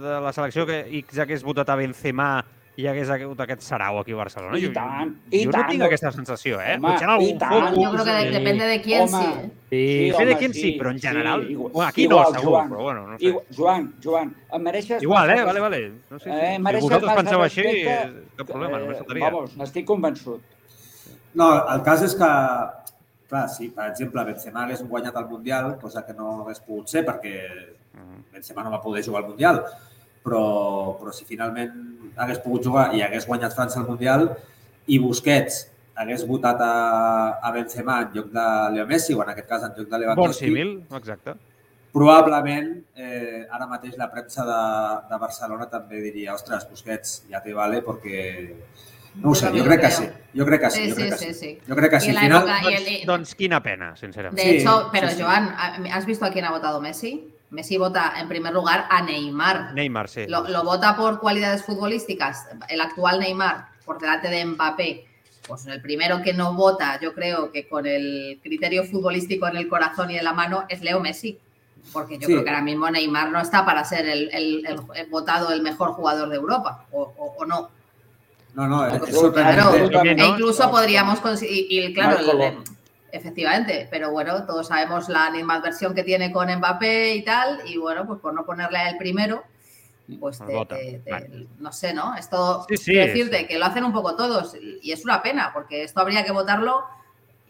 de 0.00 0.18
la 0.24 0.32
selecció 0.36 0.66
que 0.68 0.82
X 1.04 1.20
hagués 1.22 1.44
votat 1.44 1.70
a 1.72 1.78
Benzema 1.80 2.32
hi 2.76 2.86
hagués 2.88 3.10
hagut 3.12 3.40
aquest 3.44 3.60
sarau 3.66 3.98
aquí 4.00 4.12
a 4.12 4.16
Barcelona. 4.16 4.56
I 4.58 4.62
jo, 4.64 4.70
tant, 4.72 5.10
jo, 5.26 5.36
i 5.36 5.44
jo 5.44 5.50
tant. 5.52 5.62
no 5.66 5.70
tinc 5.74 5.82
aquesta 5.84 6.12
sensació, 6.14 6.60
eh? 6.60 6.76
Home, 6.78 6.88
Potser 6.88 7.04
en 7.04 7.10
algun 7.12 7.38
focus... 7.38 7.82
Yo 7.82 7.90
creo 7.92 8.04
que 8.06 8.12
de- 8.12 8.22
sí. 8.22 8.38
depende 8.38 8.64
de 8.66 8.78
quién, 8.82 9.02
Home, 9.02 9.10
sí. 9.22 9.50
Sí, 9.72 9.82
Sí, 9.82 10.12
sé 10.16 10.24
de 10.24 10.32
home, 10.32 10.38
quin 10.38 10.54
sí, 10.54 10.60
sí, 10.62 10.70
però 10.78 10.90
en 10.90 10.98
sí, 11.00 11.06
general... 11.06 11.50
igual- 11.50 11.72
bueno, 11.72 11.88
aquí 11.88 12.02
igual, 12.04 12.24
no, 12.32 12.38
segur, 12.40 12.52
Joan. 12.52 12.68
però 12.70 12.82
bueno, 12.82 13.06
no 13.08 13.18
sé. 13.18 13.24
Igual, 13.26 13.44
Joan, 13.56 13.94
Joan, 14.02 14.36
em 14.52 14.62
mereixes... 14.62 15.02
Igual, 15.02 15.30
eh? 15.30 15.44
Vale, 15.44 15.60
vale. 15.60 15.92
No 16.10 16.18
sé, 16.18 16.24
sí. 16.24 16.30
Eh, 16.30 16.54
si 16.56 16.62
mereixes 16.62 16.88
vosaltres 16.88 17.16
penseu 17.20 17.42
així, 17.42 17.66
eh, 17.66 18.24
cap 18.36 18.46
problema, 18.48 18.78
no 18.78 18.84
eh, 18.84 18.88
me 18.88 18.94
saltaria. 18.96 19.30
Vamos, 19.30 19.56
n'estic 19.60 19.86
convençut. 19.86 20.40
No, 21.34 21.50
el 21.74 21.82
cas 21.82 22.02
és 22.08 22.14
que 22.16 22.30
clar, 23.28 23.46
si 23.48 23.68
per 23.72 23.86
exemple 23.92 24.24
Benzema 24.28 24.64
hagués 24.66 24.82
guanyat 24.88 25.16
el 25.16 25.28
Mundial, 25.28 25.74
cosa 25.80 26.04
que 26.04 26.12
no 26.16 26.42
hagués 26.42 26.60
pogut 26.60 26.88
ser 26.92 27.04
perquè 27.08 27.36
Benzema 28.32 28.64
no 28.64 28.70
va 28.72 28.80
poder 28.82 29.04
jugar 29.04 29.22
al 29.22 29.28
Mundial, 29.30 29.62
però, 30.24 30.96
però 31.00 31.12
si 31.12 31.24
finalment 31.28 31.72
hagués 32.16 32.38
pogut 32.44 32.64
jugar 32.64 32.90
i 32.94 33.02
hagués 33.02 33.26
guanyat 33.26 33.54
França 33.56 33.80
el 33.80 33.86
Mundial 33.88 34.28
i 34.86 34.98
Busquets 35.02 35.68
hagués 35.94 36.22
votat 36.26 36.60
a, 36.64 36.74
a 37.42 37.50
Benzema 37.52 38.00
en 38.02 38.12
lloc 38.14 38.30
de 38.32 38.44
Leo 38.74 38.86
Messi, 38.86 39.14
o 39.14 39.22
en 39.22 39.30
aquest 39.34 39.48
cas 39.48 39.62
en 39.66 39.74
lloc 39.76 39.86
de 39.88 39.90
Bon 39.90 40.00
Lewandowski, 40.00 40.46
símil, 40.46 40.70
exacte. 40.96 41.34
probablement 41.92 42.70
eh, 42.96 43.46
ara 43.52 43.66
mateix 43.68 43.98
la 44.00 44.08
premsa 44.10 44.44
de, 44.48 44.60
de 45.10 45.18
Barcelona 45.20 45.66
també 45.68 46.00
diria 46.00 46.34
ostres, 46.34 46.64
Busquets, 46.70 47.22
ja 47.30 47.42
te 47.44 47.52
vale 47.54 47.82
perquè... 47.84 48.22
No 49.20 49.28
ho 49.28 49.34
sé, 49.36 49.50
Yo 49.52 49.60
jo 49.60 49.64
crec 49.68 49.82
que 49.82 49.90
sí. 49.92 50.06
creo. 50.06 50.20
Jo 50.40 50.44
crec 50.48 50.60
que 50.62 50.70
sí, 50.70 50.84
Sí, 50.84 50.88
jo 50.88 50.96
crec 50.96 51.10
que 51.10 51.16
sí, 51.18 51.26
sí. 51.26 51.34
sí. 51.34 51.58
Jo 51.68 51.76
crec 51.76 51.90
que 51.92 51.98
sí. 52.00 52.10
Al 52.14 52.16
final, 52.16 52.46
Doncs, 52.48 53.04
doncs 53.10 53.34
quina 53.36 53.58
pena, 53.62 53.90
sincerament. 53.94 54.38
De 54.40 54.42
Sí, 54.48 54.56
hecho, 54.62 54.88
pero 54.90 55.08
sí, 55.10 55.16
sí. 55.16 55.22
Joan, 55.22 55.50
¿has 55.92 56.06
visto 56.06 56.24
a 56.24 56.30
quién 56.30 56.46
ha 56.46 56.50
votado 56.50 56.80
Messi? 56.80 57.28
Messi 57.52 57.76
vota 57.76 58.14
en 58.18 58.28
primer 58.28 58.52
lugar 58.52 58.86
a 58.88 59.02
Neymar. 59.02 59.74
Neymar, 59.74 60.08
sí. 60.08 60.26
Lo, 60.26 60.48
lo 60.48 60.64
vota 60.64 60.96
por 60.96 61.20
cualidades 61.20 61.62
futbolísticas. 61.64 62.46
El 62.68 62.80
actual 62.80 63.20
Neymar, 63.20 63.66
por 63.84 64.00
delante 64.00 64.28
de 64.28 64.44
Mbappé. 64.44 65.06
Pues 65.46 65.66
el 65.66 65.82
primero 65.82 66.22
que 66.22 66.32
no 66.32 66.54
vota, 66.54 66.98
yo 67.00 67.12
creo 67.14 67.52
que 67.52 67.68
con 67.68 67.84
el 67.86 68.40
criterio 68.42 68.84
futbolístico 68.84 69.46
en 69.48 69.56
el 69.56 69.68
corazón 69.68 70.10
y 70.10 70.16
en 70.16 70.24
la 70.24 70.32
mano, 70.32 70.64
es 70.68 70.80
Leo 70.82 71.00
Messi. 71.00 71.38
Porque 71.92 72.14
yo 72.16 72.26
Sí. 72.26 72.32
creo 72.32 72.44
que 72.44 72.50
ahora 72.50 72.62
mismo 72.62 72.88
Neymar 72.88 73.30
no 73.30 73.40
está 73.40 73.64
para 73.66 73.84
ser 73.84 74.06
el, 74.08 74.30
el- 74.32 74.64
el- 74.66 74.80
el 74.94 75.06
votado 75.10 75.52
el 75.52 75.60
mejor 75.62 75.90
jugador 75.92 76.28
de 76.30 76.36
Europa. 76.36 76.86
O, 76.92 77.02
o- 77.02 77.34
o 77.38 77.44
no. 77.44 77.70
No, 78.54 78.66
no, 78.68 78.86
es 78.86 79.00
Claro, 79.32 79.74
e 79.74 80.26
incluso 80.26 80.70
podríamos 80.70 81.20
conseguir, 81.20 81.66
y, 81.70 81.80
y 81.86 81.94
claro. 81.94 82.18
Efectivamente, 83.12 83.86
pero 83.90 84.10
bueno, 84.10 84.44
todos 84.46 84.66
sabemos 84.68 85.08
la 85.08 85.26
animadversión 85.26 85.94
que 85.94 86.02
tiene 86.02 86.32
con 86.32 86.48
Mbappé 86.52 87.14
y 87.14 87.22
tal, 87.24 87.60
y 87.66 87.76
bueno, 87.76 88.06
pues 88.06 88.18
por 88.20 88.34
no 88.34 88.44
ponerle 88.44 88.78
él 88.88 88.96
primero, 88.98 89.44
pues 90.18 90.38
te- 90.38 90.52
no 91.58 91.72
sé, 91.72 91.94
¿no? 91.94 92.14
Esto, 92.16 92.64
Sí, 92.68 92.76
sí, 92.76 92.84
quiero 92.92 93.06
es- 93.06 93.14
decirte 93.14 93.46
que 93.46 93.58
lo 93.58 93.66
hacen 93.66 93.84
un 93.84 93.92
poco 93.92 94.16
todos, 94.16 94.56
y 94.82 94.90
es 94.92 95.04
una 95.04 95.22
pena, 95.22 95.50
porque 95.52 95.84
esto 95.84 96.00
habría 96.00 96.24
que 96.24 96.32
votarlo 96.32 96.84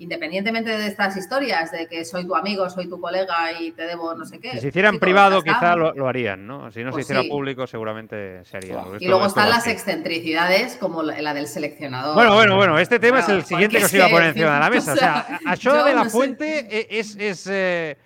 independientemente 0.03 0.71
de 0.77 0.87
estas 0.87 1.17
historias, 1.17 1.71
de 1.73 1.87
que 1.87 2.05
soy 2.05 2.27
tu 2.27 2.35
amigo, 2.35 2.69
soy 2.69 2.89
tu 2.89 3.01
colega 3.01 3.53
y 3.59 3.71
te 3.73 3.87
debo 3.87 4.15
no 4.15 4.25
sé 4.25 4.39
qué. 4.41 4.51
Si 4.53 4.61
se 4.61 4.69
hiciera 4.69 4.91
Chicos, 4.91 5.01
privado, 5.01 5.43
quizá 5.43 5.77
lo, 5.77 5.93
lo 5.95 6.09
harían, 6.09 6.47
¿no? 6.47 6.71
Si 6.71 6.83
no 6.83 6.91
Pues 6.91 7.07
se 7.07 7.13
hiciera 7.13 7.23
sí. 7.23 7.29
público, 7.29 7.67
seguramente 7.67 8.45
se 8.45 8.57
haría. 8.57 8.83
Y 8.99 9.07
luego 9.09 9.27
están 9.27 9.49
las 9.49 9.61
así. 9.61 9.71
excentricidades 9.71 10.77
como 10.77 11.03
la, 11.03 11.21
la 11.23 11.35
del 11.35 11.47
seleccionador. 11.47 12.15
Bueno, 12.15 12.35
bueno, 12.35 12.57
bueno, 12.57 12.79
este 12.79 12.99
tema 12.99 13.21
es 13.21 13.29
el 13.29 13.45
siguiente 13.45 13.79
que 13.79 13.85
os 13.85 13.95
iba 13.95 14.07
a 14.07 14.11
poner 14.11 14.29
encima 14.31 14.55
de 14.55 14.61
la 14.61 14.71
mesa. 14.77 14.93
O 14.93 14.97
sea, 14.97 15.39
això 15.47 15.73
yo 15.77 15.85
de 15.85 15.95
la 15.95 16.05
no 16.05 16.11
fuente 16.11 16.67
e- 16.69 16.99
es, 16.99 17.17
es, 17.17 17.47
eh, 17.51 17.97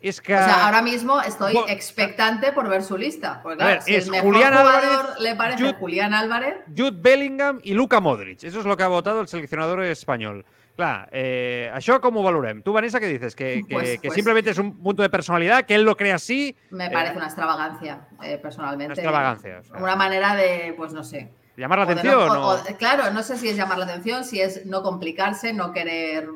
es 0.00 0.20
que... 0.20 0.34
O 0.34 0.38
sea, 0.38 0.66
ahora 0.66 0.82
mismo 0.82 1.20
estoy 1.22 1.54
Bueno, 1.54 1.68
expectante 1.68 2.52
por 2.52 2.68
ver 2.68 2.82
su 2.82 2.96
lista. 2.98 3.40
Porque, 3.42 3.62
A 3.62 3.66
ver, 3.66 3.76
claro, 3.78 3.86
si 3.86 3.94
es 3.94 4.04
el 4.04 4.10
mejor 4.10 4.32
Julián 4.34 4.52
jugador 4.54 4.74
Álvarez, 4.84 5.20
le 5.20 5.34
parece 5.36 5.62
Jude- 5.64 5.74
Julián 5.78 6.14
Álvarez, 6.14 6.54
Jude 6.76 6.92
Bellingham 6.94 7.60
y 7.62 7.72
Luka 7.74 8.00
Modric. 8.00 8.44
Eso 8.44 8.60
es 8.60 8.66
lo 8.66 8.76
que 8.76 8.82
ha 8.82 8.88
votado 8.88 9.20
el 9.22 9.28
seleccionador 9.28 9.82
español. 9.84 10.44
Clar, 10.76 11.08
eh, 11.10 11.70
això 11.72 11.96
com 12.04 12.18
ho 12.18 12.22
valorem? 12.22 12.60
Tu, 12.62 12.70
Vanessa, 12.72 13.00
què 13.00 13.08
dices? 13.08 13.34
Que, 13.34 13.62
que, 13.66 13.74
Pues- 13.74 13.98
que 13.98 14.08
pues- 14.08 14.14
simplemente 14.14 14.50
es 14.50 14.58
un 14.58 14.76
punto 14.76 15.02
de 15.02 15.08
personalidad, 15.08 15.64
que 15.64 15.74
él 15.74 15.84
lo 15.84 15.96
cree 15.96 16.12
así. 16.12 16.54
me 16.70 16.86
eh, 16.86 16.90
parece 16.92 17.16
una 17.16 17.26
extravagancia, 17.26 18.06
eh, 18.22 18.36
personalmente. 18.36 18.92
Una 18.92 18.94
extravagancia, 18.94 19.58
o 19.60 19.64
sea. 19.64 19.76
Una 19.82 19.96
manera 19.96 20.34
de, 20.36 20.74
pues 20.76 20.92
no 20.92 21.02
sé. 21.02 21.32
¿Llamar 21.56 21.78
la 21.78 21.84
atención 21.86 22.14
no- 22.28 22.48
o- 22.48 22.54
o- 22.56 22.76
claro, 22.78 23.10
no 23.10 23.22
sé 23.22 23.38
si 23.38 23.48
es 23.48 23.56
llamar 23.56 23.78
la 23.78 23.86
atención, 23.86 24.24
si 24.24 24.42
es 24.42 24.66
no 24.66 24.82
complicarse, 24.82 25.54
no 25.54 25.72
querer. 25.72 26.28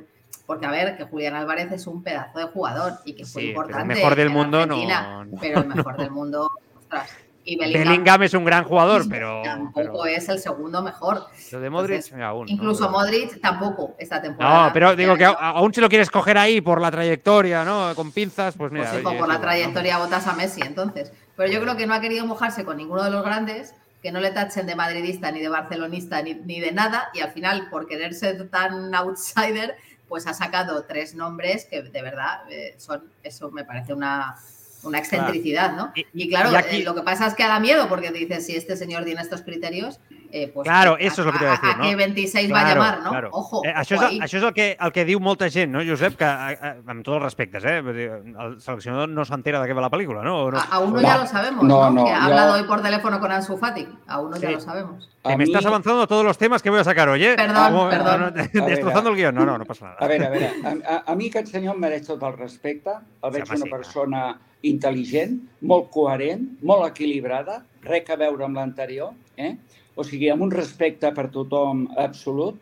Porque, 0.46 0.64
a 0.66 0.70
ver, 0.70 0.96
que 0.96 1.04
Julián 1.04 1.34
Álvarez 1.34 1.70
es 1.70 1.86
un 1.86 2.02
pedazo 2.02 2.38
de 2.38 2.46
jugador 2.46 2.94
y 3.04 3.12
que 3.14 3.24
fue 3.24 3.42
Sí, 3.42 3.48
pero 3.48 3.60
el 3.62 3.66
importante. 3.68 3.94
mejor 3.94 4.16
del 4.16 4.30
mundo 4.30 4.66
no. 4.66 5.26
Pero 5.40 5.60
el 5.60 5.66
mejor 5.68 5.96
del 5.98 6.10
mundo, 6.10 6.48
ostras. 6.78 7.10
Y 7.44 7.56
Bellingham, 7.56 7.84
Bellingham 7.84 8.22
es 8.22 8.34
un 8.34 8.44
gran 8.44 8.64
jugador, 8.64 9.08
pero, 9.08 9.42
tampoco 9.44 10.06
es 10.06 10.28
el 10.28 10.38
segundo 10.38 10.82
mejor. 10.82 11.26
lo 11.52 11.60
de 11.60 11.70
Modric 11.70 11.96
Entonces, 11.96 12.20
aún. 12.22 12.46
¿no? 12.46 12.52
Incluso 12.52 12.90
Modric 12.90 13.40
tampoco 13.40 13.94
esta 13.98 14.20
temporada. 14.20 14.66
No, 14.66 14.72
pero 14.72 14.94
digo 14.94 15.16
que 15.16 15.24
aún 15.24 15.72
si 15.72 15.80
lo 15.80 15.88
quieres 15.88 16.10
coger 16.10 16.36
ahí 16.38 16.60
por 16.60 16.80
la 16.80 16.90
trayectoria, 16.90 17.64
¿no? 17.64 17.94
Con 17.94 18.12
pinzas, 18.12 18.56
pues 18.56 18.70
mira. 18.72 18.90
Pues 18.90 19.00
sí, 19.00 19.06
oye, 19.06 19.18
por 19.18 19.28
la 19.28 19.34
igual, 19.34 19.38
¿no? 19.38 19.40
trayectoria 19.40 19.98
votas 19.98 20.26
a 20.26 20.34
Messi, 20.34 20.60
entonces. 20.62 21.12
Pero 21.36 21.50
yo 21.50 21.60
creo 21.62 21.76
que 21.76 21.86
no 21.86 21.94
ha 21.94 22.00
querido 22.00 22.26
mojarse 22.26 22.64
con 22.64 22.76
ninguno 22.76 23.02
de 23.02 23.10
los 23.10 23.24
grandes, 23.24 23.74
que 24.02 24.12
no 24.12 24.20
le 24.20 24.30
tachen 24.30 24.66
de 24.66 24.74
madridista, 24.74 25.30
ni 25.30 25.40
de 25.40 25.48
barcelonista, 25.48 26.22
ni, 26.22 26.34
ni 26.34 26.60
de 26.60 26.72
nada, 26.72 27.10
y 27.14 27.20
al 27.20 27.30
final, 27.32 27.68
por 27.70 27.86
querer 27.86 28.14
ser 28.14 28.48
tan 28.48 28.94
outsider, 28.94 29.76
pues 30.08 30.26
ha 30.26 30.34
sacado 30.34 30.84
tres 30.84 31.14
nombres 31.14 31.66
que 31.66 31.82
de 31.82 32.02
verdad 32.02 32.40
eh, 32.50 32.74
son, 32.78 33.04
eso 33.22 33.50
me 33.52 33.64
parece 33.64 33.94
una, 33.94 34.36
una 34.82 34.98
excentricidad, 34.98 35.77
¿no? 35.77 35.93
Y, 36.15 36.28
claro, 36.28 36.52
y 36.52 36.55
aquí- 36.57 36.77
eh, 36.77 36.85
lo 36.85 36.94
que 36.94 37.02
pasa 37.02 37.27
es 37.27 37.35
que 37.35 37.43
da 37.44 37.61
miedo, 37.61 37.89
porque 37.89 38.11
dices, 38.11 38.47
si 38.47 38.57
este 38.57 38.77
señor 38.77 39.05
tiene 39.05 39.20
estos 39.20 39.43
criterios, 39.43 40.01
eh, 40.32 40.48
pues 40.52 40.65
Claro, 40.65 40.94
a- 40.94 40.98
eso 40.98 41.23
es 41.23 41.27
lo 41.27 41.32
que 41.32 41.39
te 41.39 41.44
iba 41.44 41.52
a 41.52 41.57
decir, 41.57 41.70
a, 41.74 41.77
¿no? 41.78 41.82
qué 41.85 41.97
26 41.97 42.52
va 42.52 42.61
a 42.61 42.65
Claro, 42.65 42.81
llamar, 42.81 43.02
¿no? 43.02 43.11
claro. 43.11 43.28
Ojo, 43.32 43.62
Eh, 43.65 43.73
això, 43.74 43.94
és, 43.97 44.20
això 44.20 44.36
és 44.39 44.43
el 44.44 44.52
que, 44.55 44.77
el 44.81 44.93
que 44.93 45.05
diu 45.05 45.20
molta 45.20 45.48
gent, 45.51 45.70
no, 45.73 45.81
Josep? 45.85 46.16
Que, 46.16 46.24
eh, 46.24 46.59
eh, 46.62 46.74
amb 46.86 47.05
tots 47.05 47.16
els 47.16 47.23
respectes, 47.24 47.65
eh? 47.65 47.81
Vull 47.81 47.94
dir, 47.97 48.11
El 48.11 48.61
seleccionador 48.61 49.09
no 49.09 49.24
s'entera 49.24 49.61
de 49.62 49.69
què 49.70 49.74
va 49.77 49.81
la 49.82 49.90
pel·lícula, 49.90 50.23
no? 50.23 50.51
No? 50.51 50.59
A, 50.59 50.62
a 50.70 50.78
uno 50.81 50.98
o 50.98 51.01
ya 51.02 51.15
no? 51.16 51.20
lo 51.23 51.27
sabemos, 51.27 51.65
No, 51.65 51.81
¿no? 51.85 51.90
no, 51.90 52.05
que 52.05 52.11
ha 52.12 52.24
hablado 52.24 52.55
hoy 52.55 52.65
por 52.65 52.81
teléfono 52.82 53.19
con 53.20 53.31
Ansu 53.32 53.57
Fati. 53.59 53.86
A 54.07 54.20
uno 54.20 54.36
ya 54.36 54.48
Sí. 54.48 54.55
lo 54.55 54.61
sabemos. 54.61 55.09
Que 55.23 55.32
A 55.32 55.36
me 55.36 55.44
mí- 55.44 55.51
estás 55.52 55.66
avanzando 55.66 56.07
todos 56.07 56.24
los 56.24 56.39
temas 56.39 56.62
que 56.62 56.70
voy 56.70 56.81
a 56.81 56.85
sacar 56.85 57.09
hoy, 57.09 57.24
¿eh? 57.24 57.35
Perdón, 57.36 57.73
moment, 57.74 57.90
perdón. 58.02 58.20
no, 58.35 58.43
no, 58.61 58.65
A 58.65 58.69
destrozando 58.69 59.11
el 59.11 59.16
guión. 59.16 59.35
No, 59.35 59.44
no, 59.44 59.59
no 59.59 59.65
pasa 59.66 59.85
nada. 59.86 59.97
A 60.01 60.07
veure, 60.07 60.27
a 60.27 60.31
veure, 60.31 60.51
a, 60.65 60.94
a, 60.94 61.12
a 61.12 61.15
mi 61.15 61.28
aquest 61.28 61.48
senyor 61.48 61.74
em 61.74 61.81
mereix 61.81 62.07
tot 62.07 62.23
el 62.23 62.32
respecte. 62.39 62.90
El 63.23 63.31
veig 63.31 63.44
home, 63.44 63.57
una 63.57 63.65
sí, 63.66 63.70
persona 63.70 64.40
intel·ligent, 64.62 65.39
molt 65.69 65.90
coherent, 65.90 66.47
molt 66.62 66.86
equilibrada, 66.89 67.62
res 67.82 68.09
a 68.11 68.16
veure 68.16 68.44
amb 68.44 68.57
l'anterior, 68.57 69.12
eh? 69.36 69.57
O 69.94 70.04
sigui, 70.04 70.28
amb 70.30 70.42
un 70.42 70.50
respecte 70.50 71.10
per 71.12 71.28
tothom 71.30 71.88
absolut, 71.96 72.60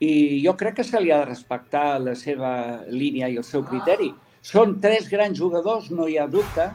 i 0.00 0.40
jo 0.44 0.54
crec 0.56 0.76
que 0.80 0.84
se 0.84 1.00
li 1.00 1.10
ha 1.12 1.18
de 1.20 1.26
respectar 1.26 1.98
la 2.00 2.14
seva 2.16 2.82
línia 2.88 3.28
i 3.28 3.36
el 3.36 3.44
seu 3.44 3.62
criteri. 3.64 4.14
Són 4.40 4.78
tres 4.80 5.10
grans 5.12 5.38
jugadors, 5.38 5.90
no 5.90 6.08
hi 6.08 6.16
ha 6.16 6.26
dubte. 6.26 6.70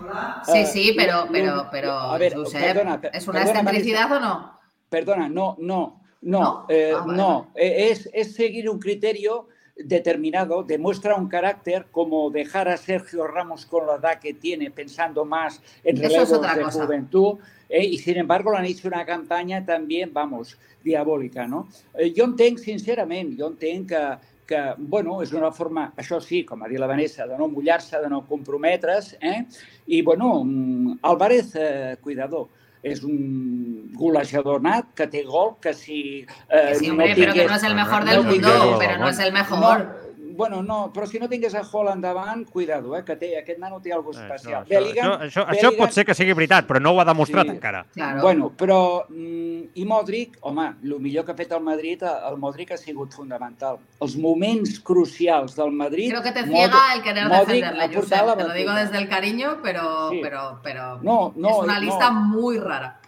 Sí, 0.45 0.59
Eh, 0.59 0.65
sí, 0.65 0.93
pero, 0.95 1.25
no- 1.25 1.31
pero, 1.31 1.67
pero, 1.71 1.91
a 1.91 2.17
ver, 2.19 2.35
Josep, 2.35 2.61
perdona, 2.61 3.01
per- 3.01 3.11
¿es 3.15 3.27
una 3.27 3.39
perdona, 3.39 3.59
excentricidad 3.61 4.11
o 4.11 4.19
no? 4.19 4.59
Perdona, 4.89 5.27
no, 5.27 5.55
no, 5.59 6.01
no, 6.21 6.39
¿No? 6.39 6.65
eh, 6.69 6.93
Ah, 6.95 7.03
vale, 7.03 7.17
no. 7.17 7.51
Eh, 7.55 7.89
Es, 7.89 8.07
es 8.13 8.35
seguir 8.35 8.69
un 8.69 8.77
criterio 8.77 9.47
determinado, 9.75 10.63
demuestra 10.63 11.15
un 11.15 11.27
carácter 11.27 11.87
como 11.91 12.29
dejar 12.29 12.69
a 12.69 12.77
Sergio 12.77 13.25
Ramos 13.27 13.65
con 13.65 13.87
la 13.87 13.95
edad 13.95 14.19
que 14.19 14.33
tiene, 14.35 14.69
pensando 14.71 15.25
más 15.25 15.61
en 15.83 15.97
es 15.97 16.01
relevos 16.03 16.31
otra 16.31 16.55
de 16.55 16.63
cosa. 16.63 16.83
juventud, 16.85 17.39
eh, 17.69 17.83
y 17.83 17.97
sin 17.97 18.17
embargo 18.17 18.51
le 18.51 18.57
han 18.57 18.65
hecho 18.65 18.87
una 18.87 19.05
campaña 19.05 19.65
también, 19.65 20.11
vamos, 20.13 20.57
diabòlica, 20.83 21.47
no? 21.47 21.67
Eh, 21.93 22.13
jo 22.15 22.25
entenc, 22.29 22.59
sincerament, 22.59 23.33
jo 23.39 23.49
entenc 23.53 23.89
que, 23.89 24.03
que, 24.45 24.61
bueno, 24.77 25.21
és 25.25 25.33
una 25.33 25.51
forma, 25.51 25.87
això 25.97 26.19
sí, 26.21 26.43
com 26.45 26.61
ha 26.61 26.69
dit 26.69 26.79
la 26.79 26.89
Vanessa, 26.89 27.25
de 27.27 27.37
no 27.39 27.49
mullar-se, 27.49 27.97
de 28.01 28.11
no 28.11 28.21
comprometre's, 28.29 29.15
eh? 29.21 29.41
I, 29.87 30.01
bueno, 30.01 30.43
mm, 30.43 30.99
Álvarez, 31.01 31.55
eh, 31.55 31.97
cuidado, 32.01 32.47
és 32.85 33.01
un 33.01 33.89
golejador 33.97 34.61
nat, 34.61 34.91
que 34.93 35.07
té 35.09 35.23
gol, 35.25 35.55
que 35.61 35.73
si... 35.73 36.25
Eh, 36.49 36.75
sí, 36.77 36.91
hombre, 36.91 37.13
pero 37.17 37.33
que 37.33 37.47
no 37.47 37.55
es 37.55 37.63
el 37.63 37.73
mejor 37.73 38.05
del 38.05 38.21
mundo, 38.23 38.75
pero 38.77 38.99
no 38.99 39.09
es 39.09 39.19
el 39.19 39.33
mejor. 39.33 39.79
No, 39.79 40.04
bueno, 40.35 40.61
no, 40.61 40.91
però 40.93 41.07
si 41.07 41.17
no 41.19 41.27
tingués 41.29 41.55
a 41.55 41.61
Holland 41.71 42.03
davant, 42.03 42.45
cuidado, 42.49 42.95
eh, 42.97 43.03
que 43.03 43.15
té, 43.15 43.37
aquest 43.39 43.59
nano 43.59 43.79
té 43.81 43.93
alguna 43.93 44.27
cosa 44.27 44.35
especial. 44.35 44.65
Això, 44.65 44.81
això, 44.91 45.19
això, 45.21 45.45
això 45.47 45.71
pot 45.77 45.91
ser 45.91 46.05
que 46.05 46.13
sigui 46.13 46.33
veritat, 46.33 46.67
però 46.67 46.79
no 46.81 46.91
ho 46.91 46.99
ha 47.01 47.05
demostrat 47.05 47.45
Sí. 47.45 47.51
encara. 47.55 47.85
Bueno, 48.21 48.51
però... 48.55 49.05
Mm, 49.09 49.55
I 49.75 49.83
Modric, 49.85 50.37
home, 50.41 50.75
el 50.83 50.99
millor 50.99 51.25
que 51.25 51.31
ha 51.31 51.35
fet 51.35 51.51
el 51.51 51.59
Madrid, 51.61 52.01
el 52.03 52.37
Modric 52.37 52.71
ha 52.71 52.77
sigut 52.77 53.13
fundamental. 53.13 53.77
Els 53.99 54.15
moments 54.15 54.79
crucials 54.79 55.55
del 55.55 55.71
Madrid... 55.71 56.09
Creo 56.11 56.21
que 56.23 56.31
te 56.31 56.43
Modric- 56.45 56.55
ciega 56.55 56.93
el 56.95 57.01
querer 57.01 57.23
Modric 57.27 57.47
defenderle, 57.65 57.83
ha 57.83 57.87
portat 57.89 58.19
Josep. 58.19 58.27
la 58.27 58.37
Te 58.37 58.43
lo 58.47 58.53
digo 58.53 58.73
desde 58.73 58.97
el 58.99 59.09
cariño, 59.09 59.57
pero, 59.63 60.09
Sí. 60.11 60.19
pero, 60.21 60.59
pero 60.63 60.99
No, 61.01 61.33
no, 61.35 61.49
es 61.49 61.57
una 61.63 61.75
no. 61.75 61.81
lista 61.81 62.11
muy 62.11 62.57
rara. 62.59 62.99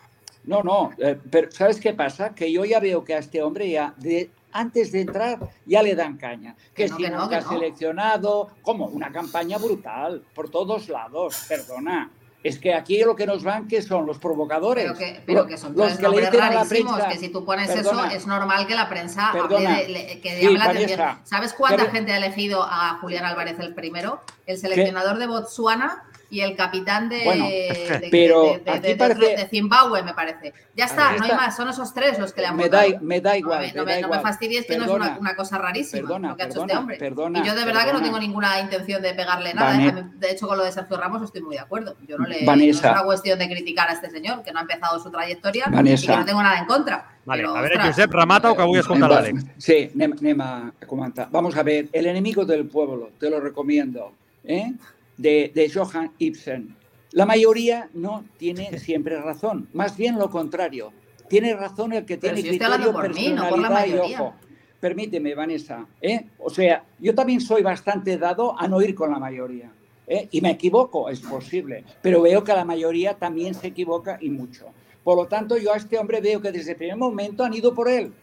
No, 0.45 0.63
no, 0.63 0.91
eh, 0.97 1.17
pero 1.29 1.51
¿sabes 1.51 1.79
qué 1.79 1.93
pasa? 1.93 2.33
Que 2.33 2.51
yo 2.51 2.63
ya 2.65 2.79
veo 2.79 3.03
que 3.03 3.13
a 3.13 3.17
este 3.19 3.43
hombre 3.43 3.69
ya, 3.69 3.93
de, 3.97 4.29
antes 4.51 4.91
de 4.91 5.01
entrar, 5.01 5.39
ya 5.65 5.81
le 5.83 5.95
dan 5.95 6.17
caña. 6.17 6.55
Que, 6.73 6.83
Que 6.85 6.89
no, 6.89 6.97
si 6.97 7.03
que 7.03 7.09
nunca 7.09 7.41
no. 7.41 7.49
seleccionado, 7.49 8.49
como 8.61 8.85
una 8.85 9.11
campaña 9.11 9.57
brutal, 9.57 10.23
por 10.33 10.49
todos 10.49 10.89
lados, 10.89 11.45
perdona. 11.47 12.11
Es 12.43 12.59
que 12.59 12.73
aquí 12.73 12.99
lo 13.03 13.15
que 13.15 13.25
nos 13.25 13.43
van, 13.43 13.67
que 13.67 13.81
son 13.81 14.05
los 14.05 14.19
provocadores. 14.19 14.85
Pero 14.85 14.97
que, 14.97 15.21
pero 15.25 15.47
que 15.47 15.57
son 15.57 15.75
los 15.75 15.93
que 15.93 15.97
le 15.97 16.03
nombres 16.03 16.31
rarísimos, 16.33 16.93
prensa, 16.95 17.09
que 17.11 17.17
si 17.17 17.29
tú 17.29 17.43
pones 17.43 17.69
perdona, 17.69 18.07
eso, 18.07 18.15
es 18.15 18.27
normal 18.27 18.67
que 18.67 18.75
la 18.75 18.87
prensa 18.87 19.31
hable 19.31 19.59
de, 19.67 19.89
le- 19.89 20.21
que 20.21 20.39
Sí, 20.39 20.55
la 20.55 20.65
atención. 20.65 21.19
¿Sabes 21.23 21.53
cuánta 21.53 21.85
gente 21.87 22.13
ha 22.13 22.17
elegido 22.17 22.63
a 22.63 22.99
Julián 23.01 23.25
Álvarez 23.25 23.59
el 23.59 23.73
primero? 23.73 24.21
El 24.45 24.57
seleccionador 24.57 25.17
de 25.17 25.27
Botsuana 25.27 26.03
y 26.29 26.41
el 26.41 26.55
capitán 26.55 27.07
de, 27.09 27.23
Bueno, 27.23 27.45
de, 27.45 28.07
pero 28.11 28.43
de- 28.53 28.59
de- 28.59 28.71
aquí 28.71 28.87
de- 28.89 28.95
parece- 28.97 29.35
de 29.37 29.47
Zimbabue, 29.47 30.03
me 30.03 30.13
parece. 30.13 30.53
Ya 30.75 30.85
está, 30.85 31.13
no 31.17 31.23
hay 31.23 31.31
más, 31.31 31.55
son 31.55 31.69
esos 31.69 31.93
tres 31.93 32.19
los 32.19 32.33
que 32.33 32.41
le 32.41 32.47
han 32.47 32.55
Me 32.57 32.67
da, 32.69 32.83
votado. 32.85 32.99
me 33.03 33.21
da 33.21 33.37
igual. 33.37 33.61
No 33.61 33.65
me, 33.67 33.73
no 33.73 33.85
me 33.85 33.91
da 33.91 33.95
me- 33.95 34.01
no 34.01 34.07
me 34.09 34.15
igual. 34.15 34.21
fastidies 34.21 34.65
que 34.65 34.77
no 34.77 34.85
es 34.85 34.91
una, 34.91 35.17
una 35.19 35.35
cosa 35.35 35.57
rarísima 35.57 36.01
perdona, 36.07 36.29
lo 36.29 36.35
que 36.37 36.43
ha 36.43 36.45
hecho 36.45 36.53
perdona, 36.55 36.73
este 36.73 36.77
hombre. 36.79 36.97
perdona, 36.97 37.39
y 37.39 37.43
yo 37.47 37.55
de 37.55 37.65
verdad 37.65 37.85
que 37.85 37.93
no 37.93 38.01
tengo 38.01 38.19
ninguna 38.19 38.59
intención 38.59 39.01
de 39.01 39.13
pegarle 39.13 39.53
nada. 39.53 39.73
Mí, 39.77 39.91
De 40.15 40.31
hecho, 40.31 40.47
con 40.47 40.57
lo 40.57 40.63
de 40.63 40.71
Sergio 40.71 40.97
Ramos 40.97 41.21
estoy 41.23 41.41
muy 41.41 41.55
de 41.55 41.61
acuerdo. 41.61 41.95
Yo 42.07 42.17
no 42.17 42.27
le 42.27 42.45
Vanessa. 42.45 42.81
no 42.81 42.87
es 42.89 42.95
una 42.97 43.03
cuestión 43.05 43.39
de 43.39 43.47
criticar 43.47 43.89
a 43.89 43.93
este 43.93 44.09
señor, 44.09 44.43
que 44.43 44.51
no 44.51 44.59
ha 44.59 44.61
empezado 44.63 44.99
su 44.99 45.09
trayectoria 45.09 45.65
y 45.67 45.73
Vanessa. 45.73 46.11
que 46.13 46.17
no 46.19 46.25
tengo 46.25 46.43
nada 46.43 46.59
en 46.59 46.65
contra. 46.65 47.13
Vale, 47.25 47.41
Pero, 47.43 47.55
a 47.57 47.61
veure, 47.61 47.75
ostras, 47.75 47.95
Josep, 47.95 48.11
remata 48.13 48.51
o 48.51 48.55
que 48.55 48.63
l'Àlex. 48.63 49.45
Sí, 49.57 49.91
anem, 49.95 50.13
anem 50.17 50.39
a 50.41 50.71
comentar. 50.87 51.27
Vamos 51.29 51.57
a 51.57 51.63
ver, 51.63 51.89
El 51.91 52.05
enemigo 52.05 52.45
del 52.45 52.65
pueblo, 52.67 53.11
te 53.19 53.29
lo 53.29 53.41
recomiendo, 53.41 54.13
¿eh? 54.45 54.71
De, 55.17 55.51
de 55.53 55.69
Johann 55.69 56.11
Ibsen. 56.17 56.75
La 57.11 57.25
mayoría 57.25 57.89
no 57.93 58.25
tiene 58.37 58.77
siempre 58.79 59.19
razón, 59.19 59.67
más 59.73 59.97
bien 59.97 60.17
lo 60.17 60.29
contrario. 60.29 60.93
Tiene 61.27 61.53
razón 61.55 61.93
el 61.93 62.05
que 62.05 62.17
Pero 62.17 62.35
tiene 62.35 62.49
si 62.51 62.57
criterio, 62.57 62.93
por 62.93 63.13
mí, 63.13 63.29
no 63.29 63.49
por 63.49 63.59
la 63.59 63.67
personalidad 63.69 63.85
y 63.85 63.91
mayoría. 63.91 64.21
ojo. 64.21 64.33
Permíteme, 64.79 65.33
Vanessa. 65.35 65.85
¿eh? 66.01 66.27
O 66.37 66.49
sea, 66.49 66.83
yo 66.99 67.15
también 67.15 67.41
soy 67.41 67.63
bastante 67.63 68.17
dado 68.17 68.57
a 68.57 68.67
no 68.67 68.81
ir 68.81 68.93
con 68.93 69.11
la 69.11 69.19
mayoría. 69.19 69.71
¿eh? 70.05 70.27
Y 70.31 70.39
me 70.39 70.51
equivoco, 70.51 71.09
es 71.09 71.19
posible. 71.19 71.83
Pero 72.01 72.21
veo 72.21 72.43
que 72.43 72.53
la 72.53 72.63
mayoría 72.63 73.15
también 73.15 73.55
se 73.55 73.67
equivoca 73.67 74.17
y 74.21 74.29
mucho. 74.29 74.67
Por 75.03 75.17
lo 75.17 75.25
tanto, 75.25 75.57
yo 75.57 75.73
a 75.73 75.77
este 75.77 75.97
hombre 75.97 76.21
veo 76.21 76.41
que 76.41 76.51
desde 76.51 76.71
el 76.71 76.77
primer 76.77 76.97
momento 76.97 77.43
han 77.43 77.53
ido 77.53 77.73
por 77.73 77.89
él. 77.89 78.13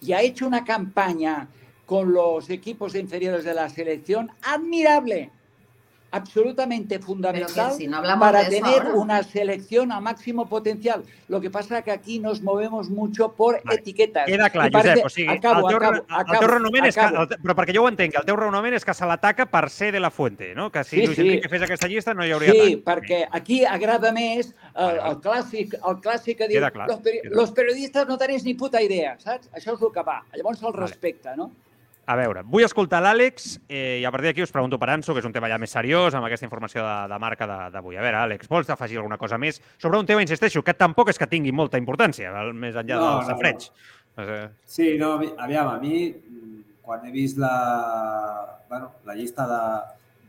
Y 0.00 0.12
ha 0.12 0.22
hecho 0.22 0.46
una 0.46 0.64
campaña 0.64 1.48
con 1.84 2.12
los 2.12 2.48
equipos 2.48 2.94
inferiores 2.94 3.44
de 3.44 3.54
la 3.54 3.68
selección 3.68 4.30
admirable. 4.42 5.30
Absolutamente 6.12 6.98
fundamental 6.98 7.72
si 7.72 7.86
no 7.88 8.02
para 8.20 8.46
tener 8.48 8.82
ahora. 8.82 8.94
una 8.94 9.22
selección 9.22 9.90
a 9.92 9.98
máximo 10.00 10.46
potencial. 10.46 11.02
Lo 11.28 11.40
que 11.40 11.50
pasa 11.50 11.78
es 11.78 11.84
que 11.84 11.90
aquí 11.90 12.18
nos 12.18 12.42
movemos 12.42 12.90
mucho 12.90 13.32
por 13.32 13.60
etiquetas. 13.72 14.26
Queda 14.26 14.50
clar, 14.50 14.68
I 14.68 14.70
parece- 14.70 14.90
Josep, 15.02 15.06
o 15.06 15.08
sigui, 15.08 15.28
acabo, 15.28 15.68
el, 15.70 15.74
teu, 15.74 15.76
acabo, 15.78 15.94
el 15.96 16.04
teu 16.04 16.18
acabo, 16.48 16.84
és 16.86 16.94
que, 16.94 17.00
acabo. 17.00 17.26
però 17.42 17.54
perquè 17.56 17.74
jo 17.74 17.82
ho 17.84 17.88
entenc, 17.88 18.14
el 18.14 18.24
teu 18.28 18.36
raonament 18.36 18.74
és 18.76 18.84
que 18.84 18.94
se 18.94 19.06
l'ataca 19.08 19.46
per 19.46 19.70
ser 19.70 19.90
de 19.92 20.00
la 20.00 20.10
Fuente, 20.10 20.54
no? 20.54 20.70
Que 20.70 20.84
si 20.84 20.96
Sí, 21.00 21.06
Luis 21.06 21.16
sí. 21.16 21.22
Enrique 21.22 21.48
fes 21.48 21.62
aquesta 21.62 21.88
llista 21.88 22.12
no 22.14 22.26
hi 22.26 22.30
hauria 22.32 22.52
Sí, 22.52 22.76
tant. 22.76 22.84
perquè 22.84 23.26
aquí 23.30 23.64
agrada 23.64 24.12
més 24.12 24.54
el, 24.74 24.96
el 25.00 25.16
clàssic, 25.24 25.74
el 25.80 25.96
clàssic 26.04 26.36
que 26.36 26.48
diu 26.48 26.60
Queda 26.60 26.70
clar, 26.70 26.88
los, 26.88 27.00
peri 27.00 27.20
queda. 27.22 27.34
los 27.34 27.50
periodistas 27.52 28.06
no 28.06 28.18
tenéis 28.18 28.44
ni 28.44 28.52
puta 28.54 28.82
idea, 28.82 29.16
saps? 29.18 29.48
Això 29.52 29.72
és 29.74 29.80
el 29.82 29.92
que 29.92 30.02
va. 30.02 30.22
Llavors 30.36 30.62
el 30.62 30.74
respecte, 30.74 31.30
no? 31.36 31.52
A 32.04 32.16
veure, 32.18 32.42
vull 32.42 32.64
escoltar 32.66 32.98
l'Àlex 33.04 33.60
eh, 33.70 34.00
i 34.02 34.04
a 34.04 34.10
partir 34.10 34.32
d'aquí 34.32 34.42
us 34.42 34.50
pregunto 34.50 34.78
per 34.78 34.88
Anso, 34.90 35.14
que 35.14 35.20
és 35.22 35.26
un 35.28 35.32
tema 35.32 35.46
ja 35.48 35.58
més 35.62 35.70
seriós, 35.70 36.16
amb 36.18 36.26
aquesta 36.26 36.44
informació 36.48 36.82
de, 36.82 36.96
de 37.12 37.18
marca 37.22 37.46
d'avui. 37.70 37.94
A 37.96 38.02
veure, 38.02 38.18
Àlex, 38.24 38.48
vols 38.50 38.70
afegir 38.74 38.98
alguna 38.98 39.18
cosa 39.20 39.38
més 39.38 39.60
sobre 39.78 40.00
un 40.00 40.06
tema, 40.08 40.20
insisteixo, 40.26 40.64
que 40.66 40.74
tampoc 40.74 41.12
és 41.14 41.18
que 41.20 41.28
tingui 41.30 41.52
molta 41.54 41.78
importància, 41.78 42.32
més 42.52 42.74
enllà 42.74 42.98
No, 42.98 43.06
del 43.06 43.20
no, 43.20 43.28
safreig. 43.30 43.68
No 44.18 44.26
sé. 44.26 44.40
Sí, 44.66 44.88
no, 44.98 45.12
avi- 45.20 45.30
aviam, 45.46 45.70
a 45.70 45.78
mi, 45.80 46.08
quan 46.82 47.06
he 47.06 47.12
vist 47.14 47.38
la, 47.38 47.54
bueno, 48.68 48.90
la 49.06 49.14
llista 49.14 49.46
de, 49.46 49.62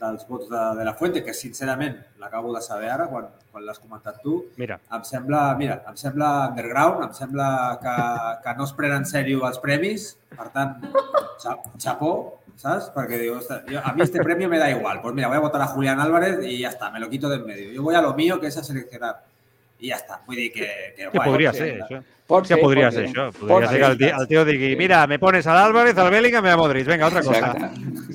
dels 0.04 0.28
vots 0.28 0.50
de, 0.52 0.62
de 0.78 0.86
la 0.86 0.94
Fuente, 0.94 1.24
que 1.24 1.34
sincerament 1.34 1.96
l'acabo 2.20 2.54
de 2.56 2.62
saber 2.62 2.90
ara, 2.92 3.08
quan, 3.08 3.28
quan 3.52 3.66
l'has 3.66 3.80
comentat 3.80 4.22
tu, 4.22 4.38
Mira. 4.58 4.80
em 4.92 5.04
sembla, 5.08 5.56
mira, 5.58 5.82
em 5.90 5.98
sembla 5.98 6.50
underground, 6.52 7.04
em 7.08 7.14
sembla 7.14 7.50
que, 7.82 7.96
que 8.44 8.56
no 8.58 8.64
es 8.70 8.74
prenen 8.78 8.98
en 9.04 9.06
sèrio 9.10 9.48
els 9.48 9.60
premis, 9.64 10.08
per 10.36 10.50
tant, 10.54 10.78
xa- 11.42 11.58
xapó, 11.78 12.40
¿sabes? 12.56 12.92
Porque 12.94 13.18
digo, 13.18 13.38
"Ostras, 13.38 13.64
yo- 13.68 13.82
a 13.84 13.94
mí 13.94 14.02
este 14.02 14.22
premio 14.24 14.48
me 14.50 14.60
da 14.60 14.70
igual. 14.70 15.02
Pues 15.02 15.14
mira, 15.16 15.28
voy 15.28 15.38
a 15.38 15.42
votar 15.42 15.62
a 15.62 15.68
Julián 15.68 16.00
Álvarez 16.00 16.40
y 16.46 16.60
ya 16.60 16.70
está, 16.70 16.90
me 16.92 17.00
lo 17.00 17.10
quito 17.10 17.28
de 17.30 17.38
en 17.38 17.46
medio. 17.46 17.72
Yo 17.72 17.82
voy 17.84 17.96
a 17.96 18.02
lo 18.02 18.14
mío, 18.14 18.40
que 18.40 18.48
es 18.48 18.58
a 18.58 18.64
seleccionar. 18.64 19.24
I 19.84 19.90
ja 19.90 19.98
està. 19.98 20.22
Vull 20.26 20.38
dir 20.38 20.52
que... 20.54 20.68
que 20.96 21.10
Que 21.12 21.18
guai. 21.18 21.28
podria 21.30 21.52
Sí, 21.52 21.58
ser, 21.60 21.78
no? 21.80 21.86
això. 21.86 22.04
Pot 22.26 22.44
que 22.44 22.54
ser, 22.54 22.60
podria 22.62 22.86
pot 22.88 22.94
ser, 22.94 23.08
ser. 23.10 23.18
això. 23.18 23.32
Pot 23.34 23.50
Podria 23.50 23.70
ser 23.70 23.80
que 23.80 23.86
el 23.86 23.98
ser. 23.98 23.98
tio, 24.08 24.22
el 24.22 24.28
tio 24.30 24.46
digui, 24.46 24.76
mira, 24.78 25.06
me 25.08 25.20
pones 25.20 25.46
al 25.48 25.58
Álvarez, 25.58 25.98
al 25.98 26.10
Bellingham 26.10 26.46
i 26.46 26.50
a 26.50 26.56
Modric. 26.56 26.88
Vinga, 26.88 27.08
otra 27.08 27.22
cosa. 27.22 27.52
Exacte. 27.52 27.70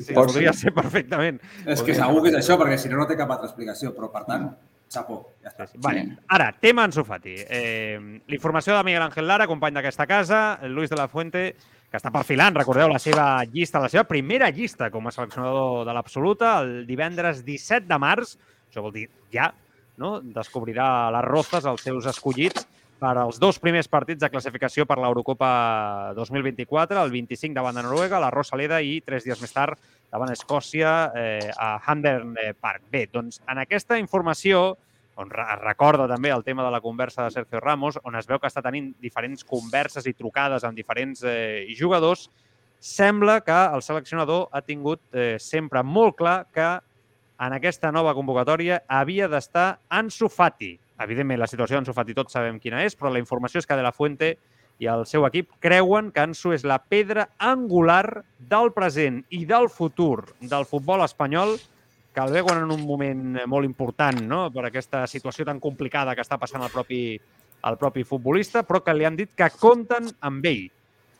Sí, 0.09 0.17
Pot 0.17 0.33
podria 0.33 0.55
ser. 0.57 0.69
ser 0.71 0.75
perfectament. 0.75 1.39
És 1.67 1.85
que 1.85 1.95
segur 1.97 2.23
que 2.25 2.33
és 2.33 2.41
això, 2.41 2.57
perquè 2.61 2.81
si 2.81 2.89
no, 2.89 2.97
no 2.97 3.07
té 3.09 3.17
cap 3.19 3.31
altra 3.35 3.49
explicació. 3.51 3.93
Però, 3.97 4.09
per 4.13 4.25
tant, 4.29 4.49
xapó, 4.89 5.19
ja 5.45 5.53
està. 5.53 5.67
Vale. 5.85 6.05
Ara, 6.33 6.51
tema 6.61 6.87
Ansu 6.89 7.05
Fati. 7.05 7.35
Eh, 7.45 7.99
L'informació 8.33 8.77
de 8.77 8.85
Miguel 8.89 9.05
Ángel 9.05 9.29
Lara, 9.29 9.47
company 9.51 9.77
d'aquesta 9.77 10.07
casa, 10.09 10.41
el 10.63 10.73
Luis 10.73 10.89
de 10.89 10.97
la 10.97 11.09
Fuente, 11.13 11.55
que 11.89 11.97
està 11.97 12.13
perfilant, 12.13 12.57
recordeu, 12.57 12.89
la 12.89 13.01
seva 13.01 13.45
llista, 13.49 13.81
la 13.81 13.89
seva 13.93 14.05
primera 14.05 14.51
llista 14.53 14.91
com 14.93 15.07
a 15.09 15.13
seleccionador 15.13 15.87
de 15.89 15.95
l'Absoluta, 15.97 16.59
el 16.65 16.83
divendres 16.89 17.45
17 17.47 17.89
de 17.89 17.99
març, 18.01 18.35
això 18.69 18.85
vol 18.85 18.93
dir 18.93 19.07
ja, 19.33 19.53
no? 19.97 20.19
descobrirà 20.21 21.11
les 21.15 21.25
rostes, 21.25 21.65
els 21.65 21.85
seus 21.85 22.09
escollits, 22.11 22.67
per 22.99 23.15
als 23.17 23.39
dos 23.39 23.61
primers 23.63 23.87
partits 23.89 24.21
de 24.21 24.29
classificació 24.29 24.85
per 24.85 24.99
l'Eurocopa 24.99 26.13
2024, 26.17 26.99
el 27.01 27.13
25 27.15 27.55
davant 27.55 27.77
de 27.79 27.85
Noruega, 27.87 28.19
la 28.21 28.33
Rosaleda 28.35 28.81
i 28.83 28.99
tres 29.07 29.25
dies 29.25 29.41
més 29.41 29.55
tard 29.55 29.79
davant 30.11 30.33
Escòcia 30.33 30.93
eh, 31.15 31.51
a 31.57 31.77
Handern 31.87 32.37
Park. 32.61 32.87
Bé, 32.93 33.07
doncs 33.13 33.43
en 33.49 33.61
aquesta 33.63 33.99
informació 34.01 34.77
on 35.19 35.33
es 35.35 35.61
recorda 35.65 36.07
també 36.07 36.31
el 36.31 36.45
tema 36.47 36.63
de 36.63 36.71
la 36.71 36.81
conversa 36.81 37.25
de 37.25 37.33
Sergio 37.35 37.61
Ramos, 37.61 37.99
on 38.07 38.15
es 38.15 38.27
veu 38.31 38.39
que 38.39 38.47
està 38.47 38.63
tenint 38.63 38.93
diferents 39.03 39.43
converses 39.45 40.07
i 40.07 40.15
trucades 40.15 40.63
amb 40.65 40.79
diferents 40.79 41.25
eh, 41.27 41.67
jugadors, 41.75 42.29
sembla 42.79 43.41
que 43.43 43.57
el 43.75 43.83
seleccionador 43.83 44.47
ha 44.53 44.63
tingut 44.63 45.03
eh, 45.13 45.35
sempre 45.43 45.83
molt 45.83 46.15
clar 46.21 46.37
que 46.55 46.69
en 47.39 47.55
aquesta 47.55 47.91
nova 47.95 48.15
convocatòria 48.15 48.85
havia 48.87 49.27
d'estar 49.31 49.81
Ansu 49.91 50.31
Fati. 50.31 50.77
Evidentment, 51.03 51.39
la 51.43 51.51
situació 51.51 51.79
d'Ansu 51.79 51.95
Fati 51.95 52.15
tots 52.15 52.35
sabem 52.35 52.59
quina 52.63 52.85
és, 52.87 52.95
però 52.99 53.11
la 53.11 53.23
informació 53.23 53.59
és 53.59 53.67
que 53.67 53.79
De 53.79 53.83
La 53.83 53.95
Fuente 53.95 54.37
i 54.79 54.87
el 54.87 55.05
seu 55.11 55.27
equip 55.27 55.51
creuen 55.63 56.13
que 56.15 56.23
Ansu 56.23 56.53
és 56.55 56.65
la 56.67 56.79
pedra 56.79 57.29
angular 57.43 58.23
del 58.39 58.71
present 58.77 59.25
i 59.35 59.45
del 59.49 59.67
futur 59.73 60.29
del 60.41 60.67
futbol 60.71 61.03
espanyol 61.03 61.57
que 62.15 62.23
el 62.23 62.35
veuen 62.35 62.63
en 62.63 62.71
un 62.75 62.85
moment 62.87 63.41
molt 63.51 63.67
important 63.67 64.21
no? 64.27 64.47
per 64.55 64.69
aquesta 64.69 65.05
situació 65.11 65.47
tan 65.47 65.61
complicada 65.61 66.15
que 66.15 66.25
està 66.25 66.39
passant 66.39 66.63
el 66.65 66.73
propi, 66.73 67.03
el 67.69 67.79
propi 67.79 68.05
futbolista, 68.07 68.65
però 68.67 68.81
que 68.83 68.95
li 68.95 69.07
han 69.07 69.19
dit 69.19 69.35
que 69.39 69.51
compten 69.59 70.09
amb 70.27 70.47
ell 70.47 70.65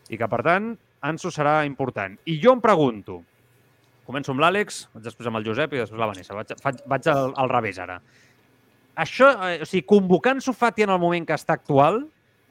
i 0.09 0.17
que, 0.17 0.29
per 0.31 0.41
tant, 0.47 0.73
Ansu 1.07 1.31
serà 1.31 1.61
important. 1.69 2.17
I 2.27 2.39
jo 2.43 2.55
em 2.57 2.63
pregunto, 2.65 3.21
començo 4.09 4.33
amb 4.33 4.43
l'Àlex, 4.43 4.87
després 5.05 5.29
amb 5.29 5.39
el 5.39 5.47
Josep 5.47 5.75
i 5.75 5.83
després 5.83 6.01
la 6.01 6.09
Vanessa. 6.11 6.35
Vaig, 6.35 6.55
faig, 6.63 6.81
vaig 6.89 7.11
al, 7.13 7.35
al 7.39 7.53
revés 7.53 7.79
ara. 7.85 7.99
Això, 8.99 9.29
eh, 9.47 9.61
o 9.63 9.69
sigui, 9.69 9.85
convocant 9.87 10.41
Sofati 10.43 10.87
en 10.87 10.95
el 10.95 11.03
moment 11.03 11.29
que 11.29 11.37
està 11.37 11.55
actual, 11.59 12.01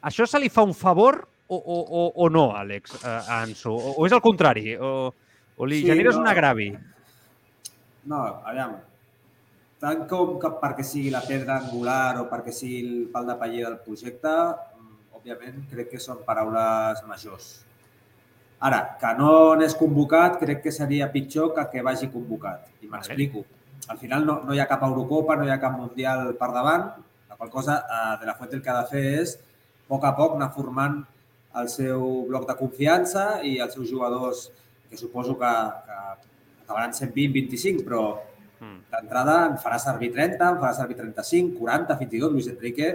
això 0.07 0.27
se 0.29 0.39
li 0.39 0.49
fa 0.49 0.63
un 0.65 0.73
favor 0.77 1.19
o, 1.47 1.55
o, 1.57 1.77
o, 1.79 2.01
o 2.25 2.29
no, 2.31 2.49
Àlex, 2.55 2.97
a, 3.03 3.17
a 3.21 3.41
Ansu? 3.43 3.71
O, 3.71 3.93
o 4.01 4.07
és 4.07 4.15
el 4.15 4.23
contrari? 4.23 4.75
O, 4.75 5.11
o 5.57 5.67
li 5.69 5.81
Sí, 5.81 5.87
generes 5.91 6.15
no. 6.15 6.23
un 6.23 6.31
agravi? 6.31 6.71
No, 8.07 8.21
aviam. 8.47 8.77
Tant 9.77 10.07
com 10.09 10.37
que 10.41 10.49
perquè 10.61 10.83
sigui 10.87 11.11
la 11.13 11.21
pedra 11.21 11.59
angular 11.61 12.17
o 12.23 12.25
perquè 12.31 12.53
sigui 12.55 12.79
el 12.81 13.07
pal 13.13 13.27
de 13.29 13.35
paller 13.37 13.63
del 13.67 13.77
projecte, 13.85 14.33
mm, 14.33 15.17
òbviament 15.19 15.65
crec 15.69 15.91
que 15.93 16.01
són 16.01 16.23
paraules 16.25 17.03
majors. 17.05 17.49
Ara, 18.67 18.79
que 18.97 19.11
no 19.19 19.53
n'és 19.59 19.75
convocat, 19.77 20.39
crec 20.41 20.63
que 20.63 20.71
seria 20.73 21.11
pitjor 21.13 21.51
que 21.53 21.67
que 21.69 21.83
vagi 21.85 22.09
convocat. 22.09 22.63
I 22.81 22.89
m'explico. 22.89 23.43
Al 23.87 23.99
final 24.01 24.25
no, 24.25 24.39
no 24.43 24.55
hi 24.55 24.59
ha 24.59 24.65
cap 24.67 24.81
Eurocopa, 24.87 25.35
no 25.37 25.45
hi 25.45 25.51
ha 25.53 25.59
cap 25.61 25.77
Mundial 25.77 26.33
per 26.39 26.49
davant, 26.55 26.87
la 27.29 27.35
qual 27.37 27.51
cosa 27.53 27.77
eh, 27.85 28.15
De 28.19 28.25
La 28.25 28.33
Fuente 28.33 28.55
el 28.57 28.63
que 28.63 28.69
ha 28.73 28.81
de 28.81 28.87
fer 28.89 29.03
és, 29.21 29.37
a 29.87 29.89
poc 29.89 30.03
a 30.05 30.13
poc, 30.15 30.35
anar 30.35 30.51
formant 30.53 30.99
el 31.57 31.69
seu 31.71 32.25
bloc 32.27 32.45
de 32.47 32.55
confiança 32.59 33.39
i 33.47 33.57
els 33.63 33.73
seus 33.73 33.89
jugadors, 33.89 34.49
que 34.89 34.97
suposo 34.99 35.37
que, 35.39 35.51
que 35.87 35.99
acabaran 36.65 36.93
sent 36.93 37.13
20-25, 37.15 37.83
però 37.87 38.01
d'entrada 38.91 39.45
en 39.47 39.55
farà 39.61 39.77
servir 39.79 40.11
30, 40.13 40.37
en 40.53 40.59
farà 40.61 40.73
servir 40.75 40.97
35, 40.99 41.55
40, 41.59 41.97
fins 41.99 42.13
i 42.17 42.21
tot 42.21 42.33
Luis 42.35 42.47
Enrique, 42.51 42.91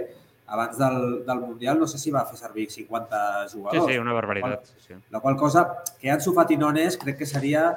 abans 0.53 0.77
del, 0.77 0.97
del 1.25 1.39
Mundial, 1.41 1.79
no 1.79 1.87
sé 1.87 1.97
si 1.97 2.11
va 2.11 2.25
fer 2.29 2.37
servir 2.37 2.69
50 2.69 3.19
Sí, 3.47 3.57
jugadors. 3.57 3.91
sí, 3.91 3.97
una 3.97 4.13
barbaritat. 4.13 4.65
Sí. 4.85 4.93
La 5.09 5.19
qual 5.23 5.37
cosa, 5.39 5.65
que 5.99 6.11
Ansu 6.11 6.33
Fati 6.35 6.57
no 6.59 6.71
n'és, 6.75 6.97
crec 6.99 7.17
que 7.17 7.25
seria 7.25 7.71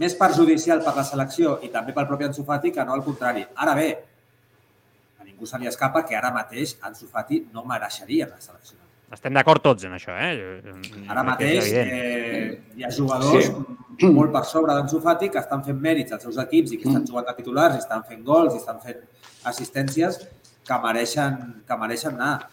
més 0.00 0.14
perjudicial 0.18 0.82
per 0.82 0.94
la 0.96 1.04
selecció 1.04 1.58
i 1.62 1.68
també 1.68 1.92
pel 1.94 2.08
propi 2.08 2.24
Ansu 2.26 2.44
Fati 2.48 2.72
que 2.72 2.84
no 2.84 2.94
al 2.96 3.04
contrari. 3.04 3.44
Ara 3.56 3.74
bé, 3.78 3.88
ningú 5.40 5.46
se 5.46 5.58
li 5.58 5.66
escapa 5.66 6.04
que 6.04 6.16
ara 6.16 6.30
mateix 6.30 6.76
Ansu 6.82 7.08
Fati 7.08 7.46
no 7.52 7.64
mereixeria 7.64 8.28
la 8.28 8.40
selecció. 8.40 8.76
Estem 9.10 9.34
d'acord 9.34 9.62
tots 9.62 9.84
en 9.84 9.94
això, 9.96 10.12
eh? 10.14 10.60
Ara 11.08 11.24
mateix 11.24 11.72
eh, 11.72 12.60
hi 12.76 12.84
ha 12.84 12.90
jugadors 12.90 13.48
sí. 13.48 14.06
molt 14.06 14.30
per 14.32 14.44
sobre 14.44 14.74
d'Ansu 14.76 15.00
Fati 15.00 15.30
que 15.30 15.40
estan 15.40 15.64
fent 15.64 15.80
mèrits 15.80 16.12
als 16.12 16.22
seus 16.22 16.38
equips 16.38 16.72
i 16.72 16.78
que 16.78 16.88
estan 16.88 17.06
jugant 17.08 17.26
de 17.26 17.34
titulars, 17.34 17.74
i 17.74 17.82
estan 17.82 18.04
fent 18.06 18.22
gols, 18.22 18.54
i 18.54 18.60
estan 18.60 18.78
fent 18.84 19.02
assistències 19.50 20.20
que 20.66 20.78
mereixen, 20.84 21.62
que 21.66 21.76
mereixen 21.80 22.14
anar. 22.20 22.50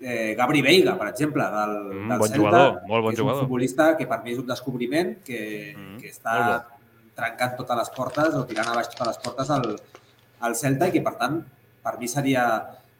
Eh, 0.00 0.32
Gabri 0.32 0.62
Veiga, 0.64 0.96
per 0.96 1.10
exemple, 1.10 1.44
del, 1.44 1.74
Mm, 1.92 2.08
del 2.08 2.18
bon 2.18 2.28
Celta, 2.28 2.38
jugador, 2.38 2.82
molt 2.88 3.02
bon 3.04 3.12
és 3.12 3.18
jugador. 3.18 3.42
un 3.42 3.44
futbolista 3.44 3.96
que 3.98 4.06
per 4.06 4.22
mi 4.24 4.32
és 4.32 4.38
un 4.38 4.46
descobriment 4.46 5.18
que, 5.22 5.74
mm, 5.76 5.98
que 6.00 6.08
està 6.08 6.64
trencant 7.14 7.56
totes 7.58 7.76
les 7.76 7.90
portes 7.90 8.34
o 8.34 8.46
tirant 8.46 8.68
a 8.68 8.74
baix 8.78 8.88
totes 8.88 9.08
les 9.08 9.18
portes 9.18 9.50
al, 9.50 9.76
al 10.40 10.54
Celta 10.56 10.88
i 10.88 10.92
que, 10.92 11.02
per 11.02 11.18
tant, 11.20 11.42
per 11.82 11.96
mi 11.98 12.08
seria 12.08 12.44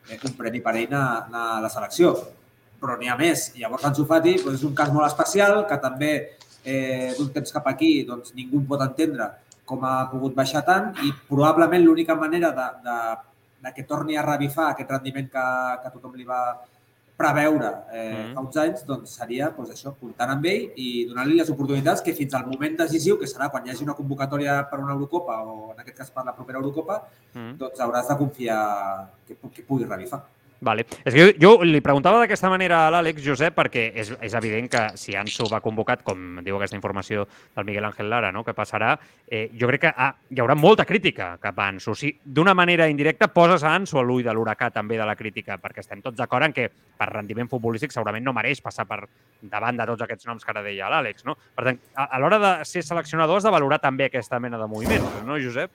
eh, 0.09 0.19
un 0.25 0.37
premi 0.37 0.63
per 0.65 0.75
ell 0.77 0.91
anar, 0.91 1.27
anar 1.29 1.47
a 1.57 1.61
la 1.65 1.73
selecció. 1.73 2.15
Però 2.81 2.97
n'hi 2.97 3.11
ha 3.13 3.17
més. 3.19 3.51
Llavors, 3.61 3.85
Ansu 3.85 4.07
Fati 4.09 4.39
doncs, 4.41 4.61
és 4.61 4.67
un 4.69 4.75
cas 4.77 4.93
molt 4.93 5.09
especial 5.11 5.65
que 5.69 5.79
també 5.83 6.13
eh, 6.65 7.13
d'un 7.19 7.31
temps 7.35 7.53
cap 7.53 7.67
aquí 7.69 8.05
doncs, 8.09 8.35
ningú 8.37 8.63
pot 8.69 8.83
entendre 8.85 9.31
com 9.71 9.85
ha 9.87 10.09
pogut 10.11 10.35
baixar 10.35 10.65
tant 10.67 10.91
i 11.07 11.13
probablement 11.29 11.85
l'única 11.85 12.17
manera 12.19 12.51
de, 12.57 12.67
de, 12.87 12.97
de 13.67 13.73
que 13.77 13.87
torni 13.87 14.17
a 14.19 14.25
revifar 14.27 14.71
aquest 14.71 14.91
rendiment 14.91 15.29
que, 15.31 15.47
que 15.83 15.93
tothom 15.95 16.17
li 16.19 16.27
va 16.27 16.41
preveure 17.21 17.71
eh, 17.93 18.03
mm. 18.09 18.33
fa 18.35 18.45
uns 18.47 18.59
anys, 18.63 18.83
doncs 18.89 19.15
seria 19.21 19.51
doncs, 19.57 19.75
això, 19.75 19.93
comptant 20.01 20.33
amb 20.35 20.49
ell 20.49 20.67
i 20.81 20.89
donant-li 21.11 21.37
les 21.39 21.53
oportunitats 21.53 22.05
que 22.07 22.17
fins 22.17 22.35
al 22.39 22.49
moment 22.49 22.79
decisiu, 22.81 23.19
que 23.21 23.29
serà 23.31 23.51
quan 23.53 23.67
hi 23.67 23.75
hagi 23.75 23.85
una 23.87 23.97
convocatòria 23.99 24.57
per 24.71 24.81
una 24.81 24.97
Eurocopa 24.97 25.39
o 25.45 25.71
en 25.75 25.85
aquest 25.85 26.03
cas 26.03 26.13
per 26.15 26.25
la 26.27 26.37
propera 26.37 26.63
Eurocopa, 26.63 27.03
mm. 27.35 27.57
doncs 27.61 27.85
hauràs 27.85 28.09
de 28.11 28.21
confiar 28.25 28.61
que, 29.27 29.37
que 29.37 29.67
pugui 29.69 29.89
revifar. 29.89 30.25
Vale. 30.61 30.85
És 31.09 31.15
que 31.15 31.25
jo, 31.41 31.55
li 31.65 31.81
preguntava 31.81 32.19
d'aquesta 32.21 32.51
manera 32.53 32.83
a 32.85 32.91
l'Àlex 32.93 33.23
Josep 33.25 33.55
perquè 33.57 33.87
és, 34.03 34.11
és 34.21 34.35
evident 34.37 34.69
que 34.69 34.83
si 35.01 35.15
Ansu 35.17 35.47
va 35.49 35.63
convocat, 35.65 36.03
com 36.05 36.43
diu 36.45 36.59
aquesta 36.59 36.77
informació 36.77 37.25
del 37.57 37.65
Miguel 37.65 37.89
Ángel 37.89 38.11
Lara, 38.13 38.29
no? 38.33 38.45
que 38.45 38.53
passarà, 38.57 38.93
eh, 39.27 39.49
jo 39.57 39.71
crec 39.71 39.87
que 39.87 39.93
ah, 39.97 40.11
hi 40.29 40.43
haurà 40.45 40.57
molta 40.61 40.85
crítica 40.85 41.33
cap 41.41 41.59
a 41.59 41.71
Ansu. 41.73 41.97
Si 41.97 42.13
d'una 42.23 42.53
manera 42.55 42.91
indirecta 42.93 43.31
poses 43.33 43.65
a 43.65 43.73
Ansu 43.73 43.99
a 43.99 44.05
l'ull 44.05 44.27
de 44.27 44.37
l'huracà 44.37 44.69
també 44.75 45.01
de 45.01 45.09
la 45.09 45.17
crítica, 45.17 45.57
perquè 45.57 45.81
estem 45.81 46.05
tots 46.05 46.21
d'acord 46.21 46.45
en 46.45 46.53
que 46.53 46.69
per 46.69 47.09
rendiment 47.09 47.49
futbolístic 47.49 47.97
segurament 47.97 48.29
no 48.29 48.37
mereix 48.37 48.61
passar 48.61 48.85
per 48.91 49.07
davant 49.41 49.81
de 49.81 49.89
tots 49.89 50.05
aquests 50.05 50.29
noms 50.29 50.45
que 50.45 50.53
ara 50.53 50.67
deia 50.67 50.93
l'Àlex. 50.93 51.25
No? 51.25 51.39
Per 51.57 51.71
tant, 51.71 51.81
a, 51.97 52.11
a 52.11 52.21
l'hora 52.21 52.41
de 52.43 52.57
ser 52.69 52.85
seleccionador 52.85 53.41
has 53.41 53.49
de 53.49 53.55
valorar 53.57 53.81
també 53.81 54.11
aquesta 54.11 54.41
mena 54.45 54.61
de 54.61 54.69
moviments, 54.69 55.23
no, 55.25 55.41
Josep? 55.41 55.73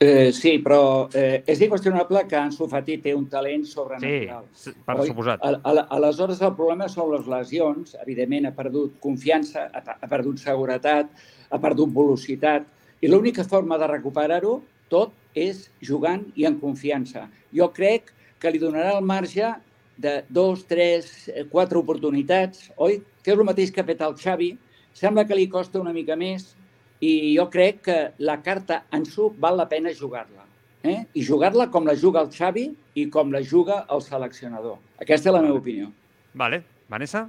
Eh, 0.00 0.30
sí, 0.30 0.52
però 0.62 1.08
eh, 1.10 1.42
és 1.42 1.58
inqüestionable 1.64 2.20
que 2.30 2.36
Ansu 2.38 2.68
Fati 2.70 3.00
té 3.02 3.10
un 3.18 3.24
talent 3.30 3.64
sobrenatural. 3.66 4.44
Sí, 4.54 4.70
per 4.86 4.94
Oi? 5.02 5.08
suposat. 5.10 5.42
A, 5.42 5.56
a, 5.58 5.86
aleshores, 5.96 6.38
el 6.46 6.54
problema 6.54 6.86
són 6.92 7.10
les 7.16 7.26
lesions. 7.26 7.96
Evidentment, 8.04 8.46
ha 8.46 8.54
perdut 8.54 8.94
confiança, 9.02 9.66
ha, 9.74 9.96
ha 9.98 10.10
perdut 10.10 10.38
seguretat, 10.38 11.10
ha 11.50 11.58
perdut 11.58 11.90
velocitat, 11.96 12.68
i 13.02 13.10
l'única 13.10 13.42
forma 13.46 13.78
de 13.78 13.88
recuperar-ho 13.90 14.60
tot 14.92 15.14
és 15.38 15.66
jugant 15.84 16.22
i 16.38 16.46
en 16.46 16.60
confiança. 16.62 17.26
Jo 17.54 17.68
crec 17.74 18.12
que 18.38 18.54
li 18.54 18.62
donarà 18.62 18.94
el 18.96 19.04
marge 19.06 19.50
de 19.98 20.20
dos, 20.30 20.62
tres, 20.70 21.10
quatre 21.50 21.78
oportunitats, 21.78 22.68
oi? 22.78 23.00
Que 23.22 23.34
és 23.34 23.38
el 23.38 23.46
mateix 23.50 23.74
que 23.74 23.82
ha 23.82 23.88
fet 23.88 24.02
el 24.06 24.14
Xavi. 24.18 24.52
Sembla 24.94 25.26
que 25.26 25.34
li 25.34 25.50
costa 25.50 25.82
una 25.82 25.94
mica 25.94 26.14
més, 26.18 26.52
i 27.00 27.36
jo 27.36 27.48
crec 27.50 27.82
que 27.82 27.96
la 28.18 28.42
carta 28.42 28.84
en 28.92 29.06
su 29.06 29.30
val 29.38 29.56
la 29.56 29.68
pena 29.68 29.90
jugar-la. 29.98 30.44
Eh? 30.82 31.06
I 31.14 31.24
jugar-la 31.26 31.68
com 31.70 31.86
la 31.86 31.94
juga 31.96 32.22
el 32.22 32.30
Xavi 32.30 32.68
i 32.94 33.08
com 33.10 33.32
la 33.32 33.42
juga 33.42 33.84
el 33.90 34.02
seleccionador. 34.02 34.78
Aquesta 35.00 35.30
és 35.30 35.34
la 35.34 35.42
meva 35.42 35.58
opinió. 35.58 35.92
Vale. 36.34 36.62
Vanessa? 36.88 37.28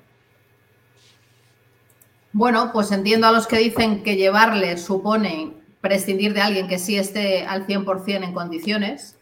Bueno, 2.32 2.70
pues 2.72 2.92
entiendo 2.92 3.28
a 3.28 3.32
los 3.32 3.48
que 3.48 3.58
dicen 3.58 4.04
que 4.04 4.16
llevarle 4.16 4.78
supone 4.78 5.54
prescindir 5.82 6.34
de 6.34 6.42
alguien 6.42 6.68
que 6.68 6.78
sí 6.78 6.98
esté 6.98 7.46
al 7.46 7.66
100% 7.66 8.24
en 8.24 8.34
condiciones, 8.34 9.18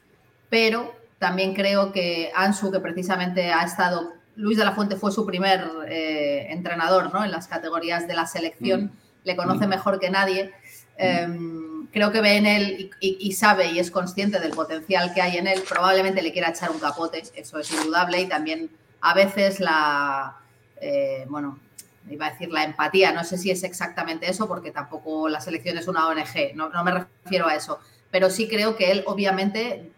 pero 0.50 0.94
también 1.18 1.54
creo 1.54 1.92
que 1.92 2.32
Ansu, 2.36 2.72
que 2.72 2.80
precisamente 2.80 3.52
ha 3.52 3.64
estado, 3.64 4.14
Luis 4.36 4.58
de 4.58 4.66
la 4.66 4.74
Fuente 4.74 4.98
fue 4.98 5.12
su 5.12 5.26
primer 5.26 5.66
eh, 5.88 6.48
entrenador 6.50 7.12
¿no? 7.14 7.24
en 7.24 7.32
las 7.32 7.48
categorías 7.48 8.08
de 8.08 8.14
la 8.14 8.28
selección, 8.28 8.86
mm 8.86 9.07
le 9.24 9.36
conoce 9.36 9.68
mejor 9.68 10.00
que 10.00 10.10
nadie. 10.10 10.54
Em, 10.98 11.88
creo 11.92 12.12
que 12.12 12.22
ve 12.22 12.38
en 12.38 12.46
él 12.46 12.92
y, 13.00 13.32
sabe 13.34 13.72
y 13.72 13.80
es 13.80 13.92
consciente 13.92 14.40
del 14.40 14.52
potencial 14.52 15.14
que 15.14 15.22
hay 15.22 15.38
en 15.38 15.48
él. 15.48 15.64
Probablemente 15.68 16.22
le 16.22 16.32
quiera 16.32 16.50
echar 16.50 16.72
un 16.72 16.80
capote, 16.80 17.24
eso 17.36 17.60
es 17.60 17.72
indudable. 17.72 18.22
Y 18.22 18.28
también 18.28 18.70
a 19.02 19.14
veces 19.14 19.60
la, 19.60 20.38
eh, 20.82 21.26
bueno, 21.30 21.60
iba 22.10 22.28
a 22.28 22.32
decir 22.32 22.50
la 22.52 22.64
empatía, 22.64 23.12
no 23.12 23.24
sé 23.24 23.38
si 23.38 23.52
es 23.52 23.64
exactamente 23.64 24.30
eso, 24.30 24.48
porque 24.48 24.72
tampoco 24.72 25.30
la 25.30 25.42
selección 25.42 25.78
es 25.78 25.88
una 25.88 26.08
ONG, 26.08 26.56
no, 26.56 26.70
me 26.84 26.92
refiero 27.24 27.48
a 27.48 27.56
eso. 27.56 27.80
Pero 28.12 28.30
sí 28.30 28.48
creo 28.48 28.76
que 28.76 28.92
él 28.92 29.04
obviamente 29.06 29.92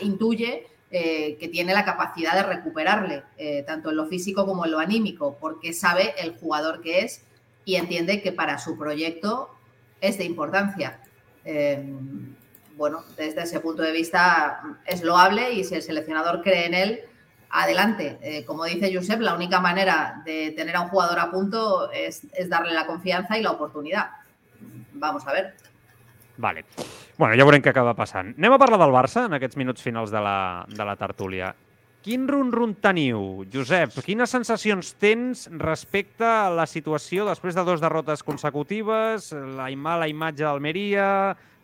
intuye 0.00 0.66
eh, 0.90 1.36
que 1.38 1.48
tiene 1.48 1.72
la 1.72 1.84
capacidad 1.84 2.34
de 2.34 2.42
recuperarle, 2.42 3.22
eh, 3.38 3.62
tanto 3.66 3.90
en 3.90 3.96
lo 3.96 4.06
físico 4.06 4.44
como 4.44 4.64
en 4.64 4.72
lo 4.72 4.78
anímico, 4.78 5.38
porque 5.40 5.72
sabe 5.72 6.14
el 6.18 6.36
jugador 6.36 6.82
que 6.82 7.00
es 7.00 7.22
y 7.64 7.76
entiende 7.76 8.22
que 8.22 8.32
para 8.32 8.58
su 8.58 8.76
proyecto 8.76 9.50
es 10.00 10.18
de 10.18 10.24
importancia. 10.24 10.98
Em, 11.44 12.34
bueno, 12.76 13.04
desde 13.16 13.42
ese 13.42 13.60
punto 13.60 13.82
de 13.82 13.92
vista 13.92 14.62
es 14.86 15.02
loable 15.02 15.52
y 15.52 15.64
si 15.64 15.74
el 15.74 15.82
seleccionador 15.82 16.42
cree 16.42 16.66
en 16.66 16.74
él, 16.74 17.00
adelante. 17.50 18.18
Eh, 18.22 18.44
como 18.44 18.64
dice 18.64 18.92
Josep, 18.94 19.20
la 19.20 19.34
única 19.34 19.60
manera 19.60 20.22
de 20.24 20.52
tener 20.52 20.74
a 20.76 20.80
un 20.80 20.88
jugador 20.88 21.18
a 21.18 21.30
punto 21.30 21.90
es, 21.92 22.26
darle 22.48 22.74
la 22.74 22.86
confianza 22.86 23.38
y 23.38 23.42
la 23.42 23.52
oportunidad. 23.52 24.10
Vamos 24.94 25.26
a 25.26 25.32
ver. 25.32 25.54
Vale. 26.36 26.64
Bueno, 27.18 27.36
ja 27.36 27.44
veurem 27.44 27.60
què 27.62 27.70
acaba 27.70 27.92
passant. 27.94 28.32
Anem 28.38 28.54
a 28.56 28.58
parlar 28.58 28.78
del 28.80 28.94
Barça 28.94 29.26
en 29.28 29.36
aquests 29.36 29.58
minuts 29.60 29.84
finals 29.84 30.10
de 30.10 30.20
la, 30.24 30.64
de. 30.66 31.50
Quin 32.02 32.24
run-run 32.26 32.72
teniu, 32.82 33.44
Josep? 33.46 34.00
Quines 34.02 34.32
sensacions 34.34 34.88
tens 34.98 35.44
respecte 35.62 36.26
a 36.26 36.48
la 36.50 36.64
situació 36.66 37.28
després 37.28 37.54
de 37.54 37.62
dues 37.62 37.78
derrotes 37.78 38.24
consecutives, 38.26 39.28
la 39.30 39.68
mala 39.78 40.08
imatge 40.10 40.42
d'Almeria, 40.42 41.06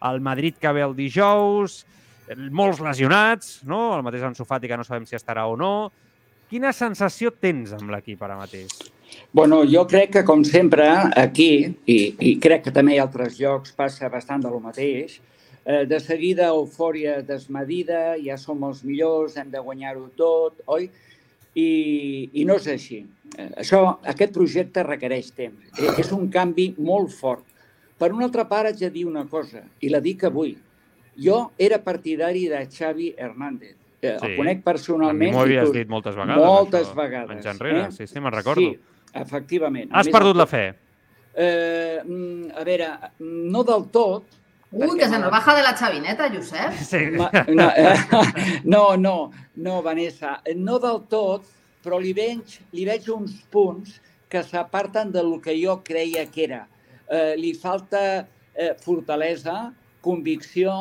el 0.07 0.21
Madrid 0.23 0.55
que 0.63 0.71
ve 0.77 0.85
el 0.87 0.95
dijous, 0.95 1.81
molts 2.55 2.79
lesionats, 2.79 3.57
no? 3.67 3.97
el 3.97 4.05
mateix 4.07 4.29
Ansu 4.29 4.47
Fati 4.47 4.71
que 4.71 4.79
no 4.79 4.87
sabem 4.87 5.09
si 5.11 5.19
estarà 5.19 5.49
o 5.51 5.57
no. 5.59 5.91
Quina 6.49 6.71
sensació 6.71 7.33
tens 7.35 7.75
amb 7.75 7.91
l'equip 7.91 8.23
ara 8.23 8.39
mateix? 8.39 8.79
Bueno, 9.35 9.65
jo 9.67 9.83
crec 9.91 10.15
que, 10.21 10.23
com 10.29 10.47
sempre, 10.47 10.87
aquí, 11.19 11.51
i, 11.91 11.99
i 12.15 12.37
crec 12.39 12.69
que 12.69 12.77
també 12.77 12.95
hi 12.95 13.03
ha 13.03 13.09
altres 13.09 13.41
llocs, 13.43 13.75
passa 13.75 14.07
bastant 14.13 14.47
de 14.47 14.55
lo 14.55 14.63
mateix, 14.63 15.19
de 15.69 15.99
seguida 16.01 16.49
eufòria 16.49 17.19
desmedida, 17.21 18.15
ja 18.25 18.39
som 18.41 18.63
els 18.65 18.81
millors, 18.87 19.37
hem 19.37 19.51
de 19.53 19.61
guanyar-ho 19.61 20.07
tot, 20.17 20.63
oi? 20.65 20.89
I, 21.59 21.69
I 22.41 22.45
no 22.49 22.57
és 22.57 22.69
així. 22.73 23.03
Eh, 23.37 23.49
això, 23.65 23.83
aquest 24.09 24.33
projecte 24.37 24.85
requereix 24.87 25.33
temps. 25.37 25.69
Eh, 25.77 25.93
és 26.01 26.13
un 26.15 26.29
canvi 26.33 26.71
molt 26.79 27.13
fort. 27.13 27.45
Per 27.99 28.13
una 28.15 28.29
altra 28.29 28.47
part, 28.49 28.71
haig 28.71 28.81
de 28.81 28.91
dir 28.95 29.05
una 29.09 29.27
cosa, 29.29 29.65
i 29.83 29.91
la 29.93 30.01
dic 30.01 30.25
avui. 30.29 30.55
Jo 31.19 31.49
era 31.59 31.81
partidari 31.83 32.47
de 32.49 32.63
Xavi 32.71 33.13
Hernández. 33.19 33.75
Sí. 33.99 34.13
El 34.13 34.37
conec 34.39 34.63
personalment. 34.63 35.35
M'ho 35.35 35.43
havies 35.43 35.73
dit 35.75 35.89
moltes 35.91 36.15
vegades. 36.15 36.45
Moltes 36.45 36.85
això, 36.87 36.99
vegades. 37.01 37.33
Anys 37.35 37.49
enrere, 37.51 37.87
eh? 37.89 37.95
sí, 37.97 38.07
sí, 38.07 38.21
me'n 38.23 38.37
recordo. 38.37 38.63
Sí, 38.63 39.01
efectivament. 39.19 39.91
Has 39.91 40.11
perdut 40.15 40.39
la 40.39 40.47
fe? 40.47 40.69
Eh, 41.35 41.99
mm, 42.05 42.53
a 42.55 42.67
veure, 42.67 42.93
no 43.19 43.65
del 43.67 43.89
tot, 43.95 44.38
Uy, 44.71 44.99
que 44.99 45.09
se 45.09 45.19
nos 45.19 45.31
baja 45.31 45.55
de 45.55 45.63
la 45.63 45.75
chavineta, 45.75 46.29
Josep. 46.29 46.73
Sí. 46.91 46.99
No, 47.49 47.71
eh, 47.75 47.95
no, 48.65 48.97
no, 48.97 49.31
no, 49.57 49.83
Vanessa, 49.83 50.43
no 50.57 50.79
del 50.79 51.03
tot, 51.09 51.47
però 51.83 51.99
li 51.99 52.13
veig, 52.13 52.59
li 52.77 52.85
veig 52.85 53.09
uns 53.15 53.39
punts 53.51 53.97
que 54.29 54.43
s'aparten 54.45 55.13
del 55.13 55.39
que 55.41 55.57
jo 55.57 55.79
creia 55.85 56.27
que 56.29 56.45
era. 56.45 56.67
Eh, 57.09 57.35
li 57.41 57.55
falta 57.57 58.03
eh, 58.53 58.75
fortalesa, 58.85 59.73
convicció, 60.05 60.75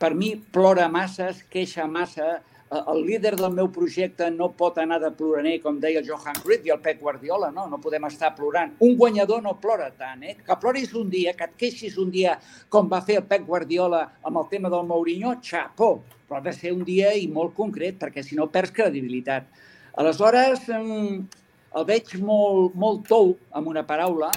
per 0.00 0.14
mi 0.14 0.36
plora 0.36 0.88
massa, 0.88 1.28
es 1.34 1.42
queixa 1.52 1.84
massa, 1.86 2.38
el 2.70 3.00
líder 3.06 3.34
del 3.36 3.52
meu 3.56 3.70
projecte 3.72 4.28
no 4.30 4.50
pot 4.56 4.76
anar 4.78 4.98
de 5.00 5.10
ploraner, 5.16 5.54
com 5.62 5.78
deia 5.80 6.02
el 6.02 6.08
Johan 6.08 6.36
Cruyff 6.42 6.66
i 6.66 6.72
el 6.74 6.80
Pep 6.84 7.00
Guardiola, 7.00 7.50
no? 7.54 7.66
No 7.70 7.78
podem 7.80 8.04
estar 8.08 8.34
plorant. 8.36 8.74
Un 8.84 8.96
guanyador 8.98 9.42
no 9.42 9.54
plora 9.60 9.88
tant, 9.96 10.22
eh? 10.22 10.36
Que 10.44 10.56
ploris 10.60 10.92
un 10.98 11.08
dia, 11.10 11.32
que 11.38 11.48
et 11.48 11.56
queixis 11.56 11.96
un 11.98 12.10
dia, 12.12 12.36
com 12.68 12.90
va 12.90 13.00
fer 13.04 13.20
el 13.22 13.26
Pep 13.30 13.46
Guardiola 13.46 14.02
amb 14.22 14.42
el 14.42 14.48
tema 14.50 14.68
del 14.72 14.84
Mourinho, 14.88 15.38
xapó. 15.40 15.94
Però 16.28 16.42
ha 16.42 16.44
de 16.44 16.52
ser 16.52 16.74
un 16.76 16.84
dia 16.84 17.14
i 17.16 17.24
molt 17.32 17.54
concret, 17.56 17.96
perquè 18.00 18.20
si 18.24 18.36
no 18.36 18.50
perds 18.52 18.74
credibilitat. 18.76 19.48
Aleshores, 19.98 20.68
el 20.68 21.88
veig 21.88 22.12
molt, 22.20 22.76
molt 22.76 23.08
tou, 23.08 23.32
amb 23.56 23.72
una 23.72 23.86
paraula, 23.88 24.28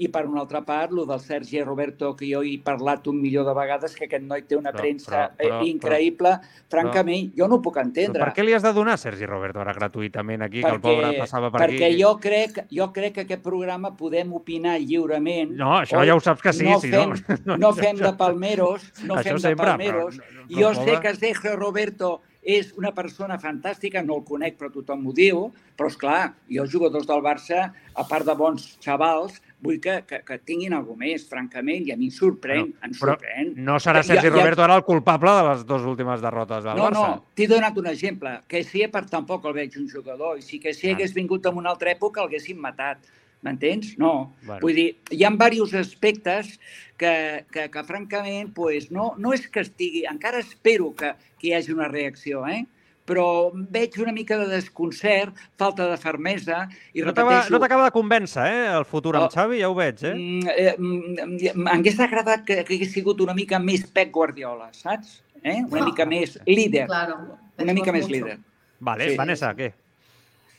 i 0.00 0.08
per 0.08 0.22
una 0.24 0.40
altra 0.40 0.62
part, 0.64 0.94
el 0.96 1.04
del 1.04 1.20
Sergi 1.20 1.60
Roberto, 1.60 2.14
que 2.16 2.24
jo 2.30 2.40
he 2.46 2.54
parlat 2.64 3.04
un 3.10 3.18
milió 3.20 3.44
de 3.44 3.52
vegades, 3.56 3.92
que 3.96 4.06
aquest 4.06 4.24
noi 4.24 4.46
té 4.48 4.56
una 4.56 4.72
però, 4.72 4.80
premsa 4.80 5.10
però, 5.12 5.34
però, 5.42 5.58
increïble, 5.68 6.32
però, 6.40 6.70
francament, 6.72 7.28
però, 7.28 7.42
jo 7.42 7.48
no 7.50 7.58
ho 7.58 7.62
puc 7.66 7.76
entendre. 7.82 8.24
Per 8.24 8.36
què 8.38 8.46
li 8.46 8.56
has 8.56 8.64
de 8.64 8.72
donar 8.76 8.96
Sergi 9.02 9.28
Roberto 9.28 9.60
ara 9.60 9.74
gratuïtament 9.76 10.46
aquí, 10.46 10.62
perquè, 10.64 10.70
que 10.70 10.78
el 10.78 10.82
pobre 10.86 11.12
passava 11.20 11.52
per 11.52 11.60
perquè 11.66 11.76
aquí? 11.76 11.82
Perquè 11.84 12.00
jo 12.00 12.14
crec, 12.24 12.62
jo 12.80 12.88
crec 12.96 13.18
que 13.18 13.26
aquest 13.26 13.44
programa 13.44 13.92
podem 13.98 14.32
opinar 14.40 14.78
lliurement. 14.80 15.52
No, 15.60 15.74
això 15.82 16.00
ja 16.08 16.16
ho 16.16 16.24
saps 16.24 16.48
que 16.48 16.56
sí. 16.56 16.64
No 16.70 16.80
si 16.80 16.94
fem, 16.96 17.14
no, 17.44 17.60
no, 17.60 17.74
fem 17.76 18.00
de 18.00 18.14
palmeros, 18.16 18.88
no 19.04 19.20
fem 19.20 19.36
de 19.36 19.54
palmeros. 19.60 20.16
Però, 20.16 20.48
però, 20.48 20.60
jo 20.62 20.74
sé 20.80 20.96
que 21.04 21.16
Sergi 21.20 21.56
Roberto 21.60 22.16
és 22.40 22.72
una 22.78 22.92
persona 22.96 23.36
fantàstica, 23.38 24.02
no 24.02 24.16
el 24.20 24.24
conec, 24.24 24.56
però 24.58 24.70
tothom 24.72 25.02
m'ho 25.04 25.12
diu, 25.12 25.50
però 25.76 25.90
és 25.92 25.98
clar, 26.00 26.32
jo 26.48 26.64
jugadors 26.66 27.06
del 27.08 27.22
Barça, 27.24 27.68
a 27.94 28.04
part 28.08 28.26
de 28.26 28.34
bons 28.34 28.78
xavals, 28.80 29.40
vull 29.62 29.78
que, 29.80 30.02
que, 30.08 30.22
que 30.24 30.38
tinguin 30.38 30.72
alguna 30.72 31.04
més, 31.06 31.26
francament, 31.28 31.86
i 31.86 31.92
a 31.92 31.96
mi 32.00 32.06
em 32.08 32.14
sorprèn, 32.14 32.70
Bueno, 32.70 32.86
em 32.88 32.94
sorprèn. 32.96 33.52
no 33.56 33.76
serà 33.78 34.02
Sergi 34.02 34.28
ja- 34.28 34.32
Roberto 34.34 34.62
ara 34.64 34.76
el 34.80 34.84
culpable 34.84 35.30
de 35.36 35.42
les 35.50 35.64
dues 35.66 35.82
últimes 35.84 36.20
derrotes 36.24 36.64
del 36.64 36.76
No, 36.76 36.88
Barça. 36.88 37.06
no, 37.16 37.24
t'he 37.34 37.46
donat 37.46 37.76
un 37.76 37.86
exemple. 37.86 38.40
Que 38.48 38.64
si 38.64 38.86
per 38.88 39.04
tampoc 39.06 39.44
el 39.44 39.52
veig 39.52 39.76
un 39.76 39.88
jugador, 39.88 40.38
i 40.38 40.42
si 40.42 40.58
que 40.58 40.72
si 40.74 40.88
Ah. 40.88 40.94
hagués 40.94 41.12
vingut 41.14 41.44
en 41.46 41.56
una 41.56 41.70
altra 41.70 41.92
època 41.92 42.22
el 42.22 42.28
haguessin 42.28 42.58
matat. 42.58 42.98
M'entens? 43.42 43.94
No. 43.98 44.34
Bueno. 44.44 44.60
Vull 44.60 44.74
dir, 44.74 44.96
hi 45.10 45.24
ha 45.24 45.30
diversos 45.30 45.72
aspectes 45.74 46.58
que, 46.98 47.44
que, 47.50 47.70
que 47.70 47.84
francament, 47.84 48.52
pues, 48.52 48.90
no, 48.90 49.14
no 49.16 49.32
és 49.32 49.46
que 49.48 49.60
estigui... 49.60 50.04
Encara 50.04 50.38
espero 50.40 50.94
que, 50.94 51.14
que 51.38 51.48
hi 51.48 51.52
hagi 51.54 51.72
una 51.72 51.88
reacció, 51.88 52.46
eh? 52.46 52.66
Però 53.10 53.50
veig 53.74 53.96
una 53.98 54.12
mica 54.14 54.36
de 54.38 54.46
desconcert, 54.52 55.34
falta 55.58 55.88
de 55.90 55.96
fermesa, 55.98 56.68
i 56.94 57.02
No 57.02 57.10
t'acaba 57.10 57.32
repeteixo... 57.40 57.52
no 57.56 57.60
t'acaba 57.64 57.88
de 57.88 57.94
convèncer, 57.96 58.46
eh, 58.46 58.68
el 58.78 58.86
futur 58.86 59.16
amb 59.18 59.26
Oh. 59.26 59.32
Xavi, 59.34 59.58
ja 59.60 59.68
ho 59.68 59.74
veig, 59.74 60.04
eh? 60.06 60.14
Mm, 60.14 60.46
eh, 60.54 60.74
mm, 60.78 61.56
M'hagués 61.58 61.98
agradat 62.06 62.44
que, 62.46 62.60
que 62.64 62.76
hagués 62.78 62.92
sigut 62.94 63.20
una 63.26 63.34
mica 63.34 63.58
més 63.58 63.82
Pep 63.90 64.12
Guardiola, 64.14 64.70
saps? 64.72 65.18
Eh? 65.42 65.58
Una 65.66 65.80
No. 65.80 65.86
mica 65.90 66.06
més 66.06 66.38
líder. 66.46 66.86
Claro. 66.86 67.16
Una 67.58 67.74
mica 67.74 67.92
més 67.92 68.06
mucho. 68.06 68.14
líder. 68.14 68.38
Vale, 68.78 69.10
Sí. 69.10 69.16
Vanessa, 69.16 69.54
¿qué? 69.54 69.72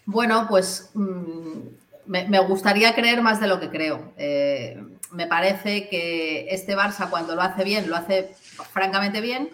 Bueno, 0.06 0.46
pues 0.50 0.92
mm, 0.94 1.60
me, 2.08 2.28
me 2.28 2.40
gustaría 2.40 2.94
creer 2.94 3.22
más 3.22 3.40
de 3.40 3.48
lo 3.48 3.60
que 3.60 3.70
creo. 3.70 4.12
Eh, 4.18 4.78
me 5.12 5.28
parece 5.28 5.88
que 5.90 6.48
este 6.50 6.76
Barça 6.76 7.10
cuando 7.10 7.36
lo 7.36 7.42
hace 7.42 7.64
bien, 7.64 7.90
lo 7.90 7.96
hace 7.96 8.32
francamente 8.74 9.22
bien, 9.22 9.50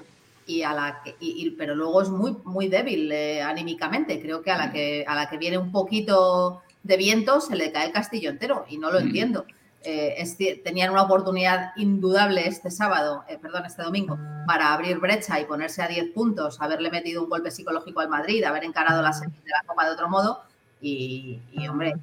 y 0.48 0.64
a 0.64 0.74
la 0.74 1.02
que, 1.04 1.16
y- 1.20 1.46
y- 1.46 1.50
pero 1.52 1.76
luego 1.76 2.02
es 2.02 2.10
muy, 2.10 2.36
muy 2.46 2.68
débil 2.70 3.12
eh, 3.12 3.42
anímicamente. 3.44 4.20
Creo 4.22 4.42
que 4.42 4.50
a 4.52 4.58
la 4.58 4.72
que 4.72 5.06
a 5.08 5.14
la 5.14 5.30
que 5.30 5.38
viene 5.38 5.58
un 5.60 5.72
poquito 5.72 6.64
de 6.84 6.98
viento 6.98 7.42
se 7.42 7.56
le 7.56 7.72
cae 7.72 7.88
el 7.88 7.92
castillo 7.92 8.30
entero 8.32 8.66
y 8.70 8.78
no 8.78 8.90
lo 8.92 9.00
Mm. 9.00 9.04
entiendo. 9.04 9.46
Eh, 9.84 10.16
es 10.18 10.36
tenían 10.64 10.90
una 10.92 11.04
oportunidad 11.04 11.72
indudable 11.78 12.48
este 12.48 12.72
sábado, 12.72 13.24
eh, 13.30 13.38
perdón, 13.42 13.66
este 13.66 13.84
domingo, 13.84 14.18
para 14.46 14.74
abrir 14.74 14.98
brecha 14.98 15.40
y 15.40 15.46
ponerse 15.46 15.82
a 15.82 15.88
10 15.88 16.12
puntos, 16.14 16.60
haberle 16.60 16.90
metido 16.90 17.24
un 17.24 17.30
golpe 17.30 17.52
psicológico 17.52 18.00
al 18.02 18.10
Madrid, 18.10 18.44
haber 18.44 18.64
encarado 18.66 19.02
la 19.02 19.14
semis 19.14 19.42
de 19.44 19.50
la 19.52 19.62
Copa 19.66 19.86
de 19.86 19.92
otro 19.92 20.10
modo. 20.10 20.42
Y, 20.82 21.40
y, 21.54 21.68
hombre, 21.68 21.94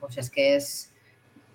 pues 0.00 0.16
es 0.18 0.30
que 0.30 0.56
es, 0.56 0.90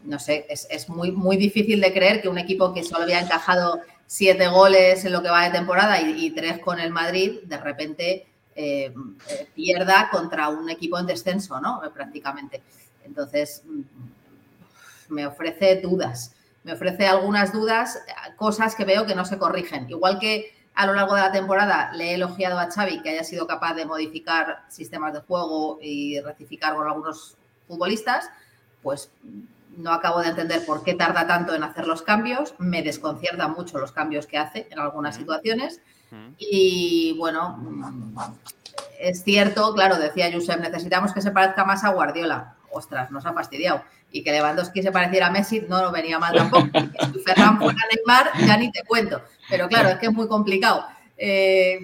no 0.05 0.19
sé, 0.19 0.45
es, 0.49 0.67
es 0.69 0.87
muy, 0.89 1.11
muy 1.11 1.37
difícil 1.37 1.81
de 1.81 1.91
creer 1.93 2.21
que 2.21 2.29
un 2.29 2.37
equipo 2.37 2.73
que 2.73 2.83
solo 2.83 3.03
había 3.03 3.19
encajado 3.21 3.81
siete 4.13 4.47
goles 4.47 5.03
en 5.05 5.11
lo 5.11 5.23
que 5.23 5.29
va 5.31 5.45
de 5.45 5.49
temporada 5.49 5.99
y, 5.99 6.29
tres 6.29 6.59
con 6.59 6.79
el 6.79 6.91
Madrid, 6.91 7.39
de 7.45 7.57
repente 7.57 8.27
eh, 8.55 8.93
eh, 9.27 9.47
pierda 9.55 10.09
contra 10.11 10.49
un 10.49 10.69
equipo 10.69 10.99
en 10.99 11.07
descenso, 11.07 11.59
¿no? 11.59 11.81
Prácticamente. 11.91 12.61
Entonces, 13.03 13.63
mm, 13.65 15.15
me 15.15 15.25
ofrece 15.25 15.81
dudas. 15.81 16.35
Me 16.63 16.73
ofrece 16.73 17.07
algunas 17.07 17.51
dudas, 17.51 18.03
cosas 18.35 18.75
que 18.75 18.85
veo 18.85 19.07
que 19.07 19.15
no 19.15 19.25
se 19.25 19.39
corrigen. 19.39 19.89
Igual 19.89 20.19
que 20.19 20.53
a 20.75 20.85
lo 20.85 20.93
largo 20.93 21.15
de 21.15 21.21
la 21.21 21.31
temporada 21.31 21.91
le 21.93 22.11
he 22.11 22.13
elogiado 22.13 22.59
a 22.59 22.69
Xavi 22.69 23.01
que 23.01 23.09
haya 23.09 23.23
sido 23.23 23.47
capaz 23.47 23.73
de 23.73 23.87
modificar 23.87 24.63
sistemas 24.69 25.13
de 25.13 25.21
juego 25.21 25.79
y 25.81 26.19
rectificar 26.19 26.75
con 26.75 26.85
algunos 26.85 27.35
futbolistas, 27.67 28.29
pues 28.83 29.09
no 29.77 29.91
acabo 29.91 30.21
de 30.21 30.29
entender 30.29 30.65
por 30.65 30.83
qué 30.83 30.93
tarda 30.93 31.27
tanto 31.27 31.53
en 31.53 31.63
hacer 31.63 31.87
los 31.87 32.01
cambios. 32.01 32.55
Me 32.57 32.81
desconcierta 32.81 33.47
mucho 33.47 33.79
los 33.79 33.91
cambios 33.91 34.27
que 34.27 34.37
hace 34.37 34.67
en 34.71 34.79
algunas 34.79 35.15
situaciones. 35.15 35.81
Y 36.37 37.15
bueno, 37.17 37.59
es 38.99 39.23
cierto, 39.23 39.73
claro, 39.73 39.97
decía 39.97 40.31
Josep, 40.31 40.59
necesitamos 40.59 41.13
que 41.13 41.21
se 41.21 41.31
parezca 41.31 41.65
más 41.65 41.83
a 41.83 41.89
Guardiola. 41.89 42.55
Ostras, 42.71 43.11
nos 43.11 43.25
ha 43.25 43.33
fastidiado. 43.33 43.83
Y 44.11 44.23
que 44.23 44.31
Lewandowski 44.31 44.83
se 44.83 44.91
pareciera 44.91 45.27
a 45.27 45.31
Messi 45.31 45.61
no 45.67 45.81
lo 45.81 45.91
venía 45.91 46.19
mal 46.19 46.35
tampoco. 46.35 46.67
Si 47.13 47.19
Ferran 47.19 47.57
fuera 47.57 47.79
Neymar, 47.93 48.31
ya 48.45 48.57
ni 48.57 48.71
te 48.71 48.83
cuento. 48.83 49.21
Pero 49.49 49.67
claro, 49.67 49.89
es 49.89 49.97
que 49.97 50.07
es 50.07 50.13
muy 50.13 50.27
complicado. 50.27 50.85
Eh, 51.17 51.79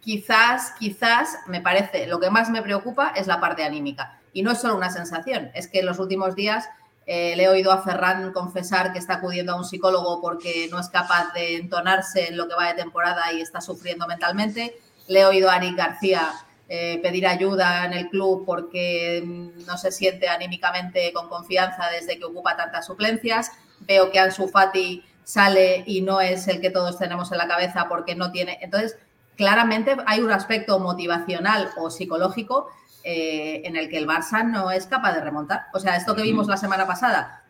quizás, 0.00 0.74
quizás, 0.78 1.38
me 1.46 1.60
parece, 1.60 2.06
lo 2.06 2.20
que 2.20 2.30
más 2.30 2.50
me 2.50 2.62
preocupa 2.62 3.12
es 3.16 3.26
la 3.26 3.40
parte 3.40 3.64
anímica. 3.64 4.20
Y 4.32 4.42
no 4.42 4.52
es 4.52 4.60
solo 4.60 4.76
una 4.76 4.90
sensación, 4.90 5.50
es 5.54 5.68
que 5.68 5.80
en 5.80 5.86
los 5.86 5.98
últimos 5.98 6.34
días 6.34 6.68
eh, 7.06 7.34
le 7.36 7.44
he 7.44 7.48
oído 7.48 7.72
a 7.72 7.82
Ferran 7.82 8.32
confesar 8.32 8.92
que 8.92 8.98
está 8.98 9.14
acudiendo 9.14 9.52
a 9.52 9.56
un 9.56 9.64
psicólogo 9.64 10.20
porque 10.20 10.68
no 10.70 10.78
es 10.78 10.88
capaz 10.88 11.32
de 11.34 11.56
entonarse 11.56 12.28
en 12.28 12.36
lo 12.36 12.48
que 12.48 12.54
va 12.54 12.68
de 12.68 12.74
temporada 12.74 13.32
y 13.32 13.40
está 13.40 13.60
sufriendo 13.60 14.06
mentalmente. 14.06 14.78
Le 15.08 15.20
he 15.20 15.26
oído 15.26 15.50
a 15.50 15.54
Ari 15.54 15.74
García 15.74 16.32
eh, 16.68 17.00
pedir 17.02 17.26
ayuda 17.26 17.84
en 17.84 17.92
el 17.92 18.08
club 18.08 18.44
porque 18.46 19.22
mm, 19.24 19.66
no 19.66 19.76
se 19.76 19.90
siente 19.90 20.28
anímicamente 20.28 21.12
con 21.12 21.28
confianza 21.28 21.88
desde 21.88 22.18
que 22.18 22.24
ocupa 22.24 22.56
tantas 22.56 22.86
suplencias. 22.86 23.50
Veo 23.80 24.10
que 24.10 24.20
Ansu 24.20 24.48
Fati 24.48 25.04
sale 25.24 25.82
y 25.86 26.02
no 26.02 26.20
es 26.20 26.46
el 26.48 26.60
que 26.60 26.70
todos 26.70 26.98
tenemos 26.98 27.32
en 27.32 27.38
la 27.38 27.48
cabeza 27.48 27.88
porque 27.88 28.14
no 28.14 28.30
tiene. 28.30 28.58
Entonces, 28.62 28.96
claramente 29.36 29.96
hay 30.06 30.20
un 30.20 30.30
aspecto 30.30 30.78
motivacional 30.78 31.70
o 31.76 31.90
psicológico 31.90 32.68
eh, 33.04 33.62
en 33.64 33.76
el 33.76 33.88
que 33.88 33.98
el 33.98 34.06
Barça 34.06 34.44
no 34.44 34.70
es 34.70 34.86
capaz 34.86 35.14
de 35.14 35.20
remontar. 35.20 35.66
O 35.72 35.80
sea, 35.80 35.96
esto 35.96 36.14
que 36.14 36.22
vimos 36.22 36.46
la 36.48 36.56
semana 36.56 36.86
pasada 36.86 37.42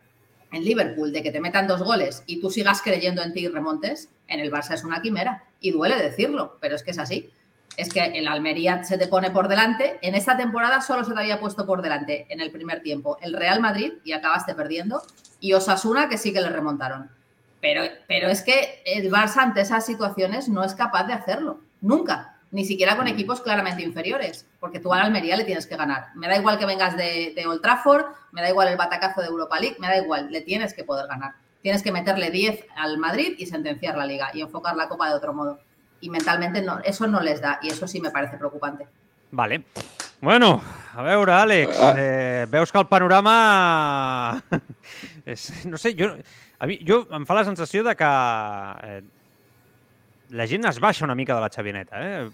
en 0.52 0.64
Liverpool, 0.64 1.12
de 1.12 1.22
que 1.22 1.32
te 1.32 1.40
metan 1.40 1.66
dos 1.66 1.82
goles 1.82 2.22
y 2.26 2.40
tú 2.40 2.50
sigas 2.50 2.82
creyendo 2.82 3.22
en 3.22 3.32
ti 3.32 3.40
y 3.40 3.48
remontes, 3.48 4.10
en 4.28 4.40
el 4.40 4.52
Barça 4.52 4.74
es 4.74 4.84
una 4.84 5.00
quimera. 5.00 5.44
Y 5.60 5.70
duele 5.70 5.96
decirlo, 5.96 6.58
pero 6.60 6.74
es 6.74 6.82
que 6.82 6.90
es 6.90 6.98
así. 6.98 7.30
Es 7.76 7.88
que 7.88 8.04
el 8.04 8.28
Almería 8.28 8.84
se 8.84 8.98
te 8.98 9.06
pone 9.06 9.30
por 9.30 9.48
delante. 9.48 9.98
En 10.02 10.14
esta 10.14 10.36
temporada 10.36 10.82
solo 10.82 11.04
se 11.04 11.14
te 11.14 11.20
había 11.20 11.40
puesto 11.40 11.64
por 11.64 11.80
delante 11.80 12.26
en 12.28 12.40
el 12.40 12.50
primer 12.50 12.82
tiempo 12.82 13.16
el 13.22 13.32
Real 13.32 13.60
Madrid 13.60 13.94
y 14.04 14.12
acabaste 14.12 14.54
perdiendo. 14.54 15.02
Y 15.40 15.54
Osasuna, 15.54 16.08
que 16.08 16.18
sí 16.18 16.32
que 16.32 16.40
le 16.40 16.50
remontaron. 16.50 17.10
Pero, 17.60 17.82
pero 18.08 18.28
es 18.28 18.42
que 18.42 18.82
el 18.84 19.10
Barça 19.10 19.38
ante 19.38 19.60
esas 19.60 19.86
situaciones 19.86 20.48
no 20.48 20.64
es 20.64 20.74
capaz 20.74 21.04
de 21.04 21.14
hacerlo. 21.14 21.60
Nunca. 21.80 22.31
Ni 22.52 22.64
siquiera 22.64 22.96
con 22.96 23.08
equipos 23.08 23.40
claramente 23.40 23.82
inferiores. 23.82 24.46
Porque 24.60 24.78
tú 24.78 24.92
al 24.94 25.00
Almería 25.00 25.36
le 25.36 25.44
tienes 25.44 25.66
que 25.66 25.76
ganar. 25.76 26.14
Me 26.14 26.28
da 26.28 26.36
igual 26.36 26.58
que 26.58 26.66
vengas 26.66 26.96
de, 26.96 27.32
de 27.34 27.46
Old 27.46 27.62
Trafford, 27.62 28.04
me 28.30 28.42
da 28.42 28.48
igual 28.48 28.68
el 28.68 28.76
batacazo 28.76 29.20
de 29.20 29.26
Europa 29.26 29.58
League, 29.58 29.76
me 29.80 29.88
da 29.88 29.96
igual. 29.96 30.30
Le 30.30 30.42
tienes 30.42 30.74
que 30.74 30.84
poder 30.84 31.08
ganar. 31.08 31.32
Tienes 31.62 31.82
que 31.82 31.90
meterle 31.90 32.30
10 32.30 32.66
al 32.76 32.98
Madrid 32.98 33.34
y 33.38 33.46
sentenciar 33.46 33.96
la 33.96 34.06
liga 34.06 34.30
y 34.32 34.42
enfocar 34.42 34.76
la 34.76 34.88
copa 34.88 35.08
de 35.08 35.14
otro 35.14 35.34
modo. 35.34 35.58
Y 36.00 36.10
mentalmente 36.10 36.62
no, 36.62 36.78
eso 36.84 37.06
no 37.06 37.20
les 37.20 37.40
da. 37.40 37.58
Y 37.62 37.68
eso 37.68 37.88
sí 37.88 38.00
me 38.00 38.10
parece 38.10 38.36
preocupante. 38.36 38.86
Vale. 39.30 39.64
Bueno, 40.20 40.62
a 40.94 41.02
veure, 41.02 41.32
Àlex, 41.32 41.78
eh, 41.96 42.46
veus 42.48 42.70
que 42.70 42.78
el 42.78 42.86
panorama... 42.86 44.40
és, 45.26 45.66
no 45.66 45.78
sé, 45.78 45.94
jo, 45.98 46.12
a 46.58 46.66
mi, 46.66 46.78
jo 46.86 47.02
em 47.14 47.24
fa 47.26 47.36
la 47.38 47.44
sensació 47.46 47.82
de 47.86 47.94
que 47.98 48.08
eh, 48.86 49.00
la 50.32 50.46
gent 50.48 50.64
es 50.70 50.78
baixa 50.80 51.04
una 51.04 51.14
mica 51.14 51.34
de 51.36 51.40
la 51.44 51.50
xavineta, 51.52 52.00
eh? 52.00 52.30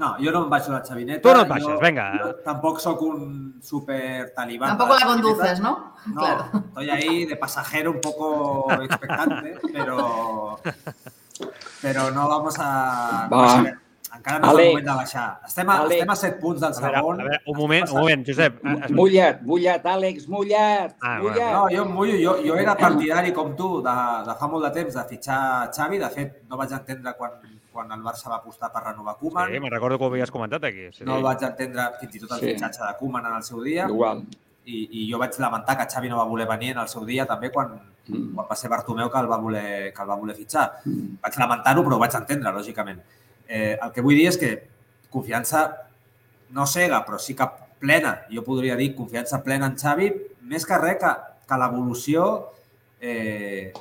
No, 0.00 0.16
jo 0.18 0.32
no 0.32 0.40
em 0.46 0.50
baixo 0.50 0.72
la 0.72 0.80
xavineta. 0.82 1.20
Tu 1.22 1.32
no 1.36 1.42
et 1.44 1.48
baixes, 1.50 1.68
jo, 1.68 1.78
venga. 1.82 2.06
Jo 2.18 2.30
tampoc 2.46 2.80
sóc 2.80 3.02
un 3.06 3.60
super 3.62 4.32
talibán. 4.34 4.72
Tampoco 4.72 4.98
la 4.98 5.06
conduces, 5.06 5.60
¿no? 5.60 5.94
No, 6.06 6.20
Claro. 6.20 6.46
estoy 6.68 6.90
ahí 6.90 7.24
de 7.26 7.36
pasajero 7.36 7.90
un 7.92 8.00
poco 8.00 8.66
expectante, 8.82 9.54
pero, 9.72 10.58
pero 11.82 12.10
no 12.10 12.28
vamos 12.28 12.56
a... 12.58 13.28
Va. 13.32 13.58
a 13.58 13.62
ver, 13.62 13.78
encara 14.22 14.38
no 14.38 14.46
és 14.46 14.52
Àlex. 14.54 14.62
el 14.62 14.70
moment 14.72 14.86
de 14.86 14.94
baixar. 14.94 15.40
Estem 15.46 15.70
a, 15.70 15.76
estem 15.90 16.10
a 16.10 16.16
7 16.16 16.38
punts 16.40 16.60
del 16.62 16.70
A 16.72 16.80
veure, 16.80 16.96
segon. 16.96 17.20
a 17.20 17.24
veure, 17.24 17.40
un 17.46 17.56
moment, 17.58 17.88
un 17.90 17.98
moment, 17.98 18.26
Josep. 18.28 18.60
es- 18.64 18.90
Mullat, 18.92 19.42
mullat, 19.42 19.84
Àlex, 19.84 20.28
mullat, 20.28 20.94
Ah, 21.02 21.18
mullat. 21.18 21.52
No, 21.52 21.66
jo 21.68 21.84
mullo. 21.86 22.16
Jo, 22.22 22.36
jo 22.46 22.54
era 22.56 22.76
partidari, 22.76 23.32
com 23.32 23.56
tu, 23.56 23.82
de, 23.82 23.90
de 24.28 24.34
fa 24.38 24.46
molt 24.48 24.64
de 24.64 24.70
temps, 24.70 24.94
de 24.94 25.04
fitxar 25.08 25.70
Xavi. 25.74 25.98
De 25.98 26.08
fet, 26.10 26.42
no 26.48 26.56
vaig 26.56 26.70
entendre 26.72 27.12
quan, 27.18 27.32
quan 27.72 27.90
el 27.90 28.00
Barça 28.02 28.28
va 28.30 28.36
apostar 28.36 28.70
per 28.72 28.84
renovar 28.84 29.16
Koeman. 29.18 29.50
Sí, 29.50 29.58
me'n 29.60 29.70
recordo 29.72 29.98
que 29.98 30.04
ho 30.04 30.08
havies 30.08 30.30
comentat 30.30 30.62
aquí. 30.64 30.88
Sí. 30.92 31.04
No 31.04 31.16
el 31.16 31.22
vaig 31.22 31.42
entendre 31.42 31.90
fins 32.00 32.14
i 32.14 32.20
tot 32.20 32.32
el 32.32 32.38
Sí. 32.40 32.46
fitxatge 32.52 32.86
de 32.86 32.96
Koeman 32.98 33.26
en 33.26 33.34
el 33.34 33.42
seu 33.42 33.60
dia. 33.62 33.86
Igual. 33.88 34.22
I, 34.64 34.88
I 34.92 35.10
jo 35.10 35.18
vaig 35.18 35.32
lamentar 35.40 35.76
que 35.76 35.88
Xavi 35.92 36.08
no 36.08 36.18
va 36.18 36.24
voler 36.24 36.46
venir 36.46 36.70
en 36.70 36.78
el 36.78 36.88
seu 36.88 37.04
dia 37.04 37.26
també 37.26 37.50
quan, 37.50 37.80
Mm. 38.06 38.34
quan 38.34 38.46
va 38.48 38.56
ser 38.56 38.68
Bartomeu 38.68 39.08
que 39.10 39.18
el 39.18 39.30
va 39.30 39.36
voler, 39.36 39.92
que 39.94 40.02
el 40.02 40.08
va 40.10 40.14
voler 40.16 40.34
fitxar. 40.36 40.80
Mm. 40.84 41.18
Vaig 41.22 41.36
lamentar-ho, 41.38 41.82
però 41.84 41.94
ho 41.94 41.98
vaig 42.00 42.14
entendre, 42.14 42.50
lògicament. 42.52 43.00
Eh, 43.48 43.76
el 43.76 43.92
que 43.92 44.04
vull 44.04 44.18
dir 44.18 44.28
és 44.30 44.38
que 44.40 44.52
confiança 45.12 45.64
no 46.52 46.66
cega, 46.66 47.02
però 47.06 47.18
sí 47.20 47.36
que 47.36 47.48
plena. 47.82 48.22
Jo 48.32 48.44
podria 48.46 48.76
dir 48.78 48.92
confiança 48.96 49.42
plena 49.44 49.70
en 49.70 49.78
Xavi, 49.78 50.10
més 50.48 50.66
que 50.68 50.78
res 50.78 51.00
que, 51.00 51.12
que 51.48 51.58
l'evolució 51.58 52.26
eh, 53.00 53.72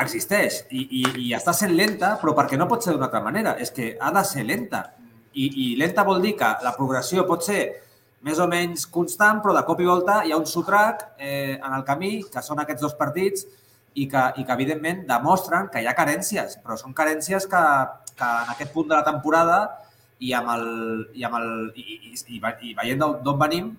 existeix 0.00 0.64
i, 0.70 0.82
i, 1.00 1.04
i 1.28 1.32
està 1.36 1.54
sent 1.56 1.74
lenta, 1.76 2.14
però 2.20 2.34
perquè 2.36 2.58
no 2.60 2.68
pot 2.70 2.84
ser 2.84 2.94
d'una 2.94 3.08
altra 3.08 3.22
manera. 3.24 3.56
És 3.60 3.72
que 3.74 3.94
ha 4.00 4.12
de 4.14 4.24
ser 4.28 4.44
lenta. 4.46 4.84
I, 5.34 5.48
I 5.48 5.66
lenta 5.80 6.04
vol 6.06 6.22
dir 6.22 6.36
que 6.38 6.52
la 6.62 6.74
progressió 6.76 7.24
pot 7.26 7.42
ser 7.46 7.62
més 8.24 8.38
o 8.40 8.46
menys 8.48 8.86
constant, 8.88 9.42
però 9.44 9.52
de 9.56 9.64
cop 9.66 9.80
i 9.82 9.88
volta 9.88 10.22
hi 10.24 10.32
ha 10.32 10.40
un 10.40 10.46
sotrac 10.48 11.10
eh, 11.18 11.58
en 11.58 11.74
el 11.76 11.84
camí, 11.84 12.16
que 12.32 12.42
són 12.42 12.62
aquests 12.62 12.84
dos 12.86 12.94
partits, 12.96 13.44
i 13.94 14.08
que, 14.10 14.22
i 14.40 14.44
que 14.44 14.54
evidentment 14.54 15.04
demostren 15.06 15.68
que 15.70 15.82
hi 15.82 15.86
ha 15.86 15.94
carències, 15.94 16.56
però 16.64 16.76
són 16.80 16.94
carències 16.96 17.46
que, 17.50 17.62
que 18.18 18.28
en 18.44 18.52
aquest 18.54 18.72
punt 18.74 18.90
de 18.90 18.96
la 18.98 19.04
temporada 19.06 19.58
i 20.20 20.32
amb 20.36 20.52
el, 20.54 20.68
i, 21.14 21.24
amb 21.26 21.38
el, 21.40 21.48
i, 21.76 21.84
i, 22.10 22.14
i, 22.36 22.40
i 22.40 22.74
veient 22.78 23.02
d'on 23.02 23.40
venim, 23.40 23.72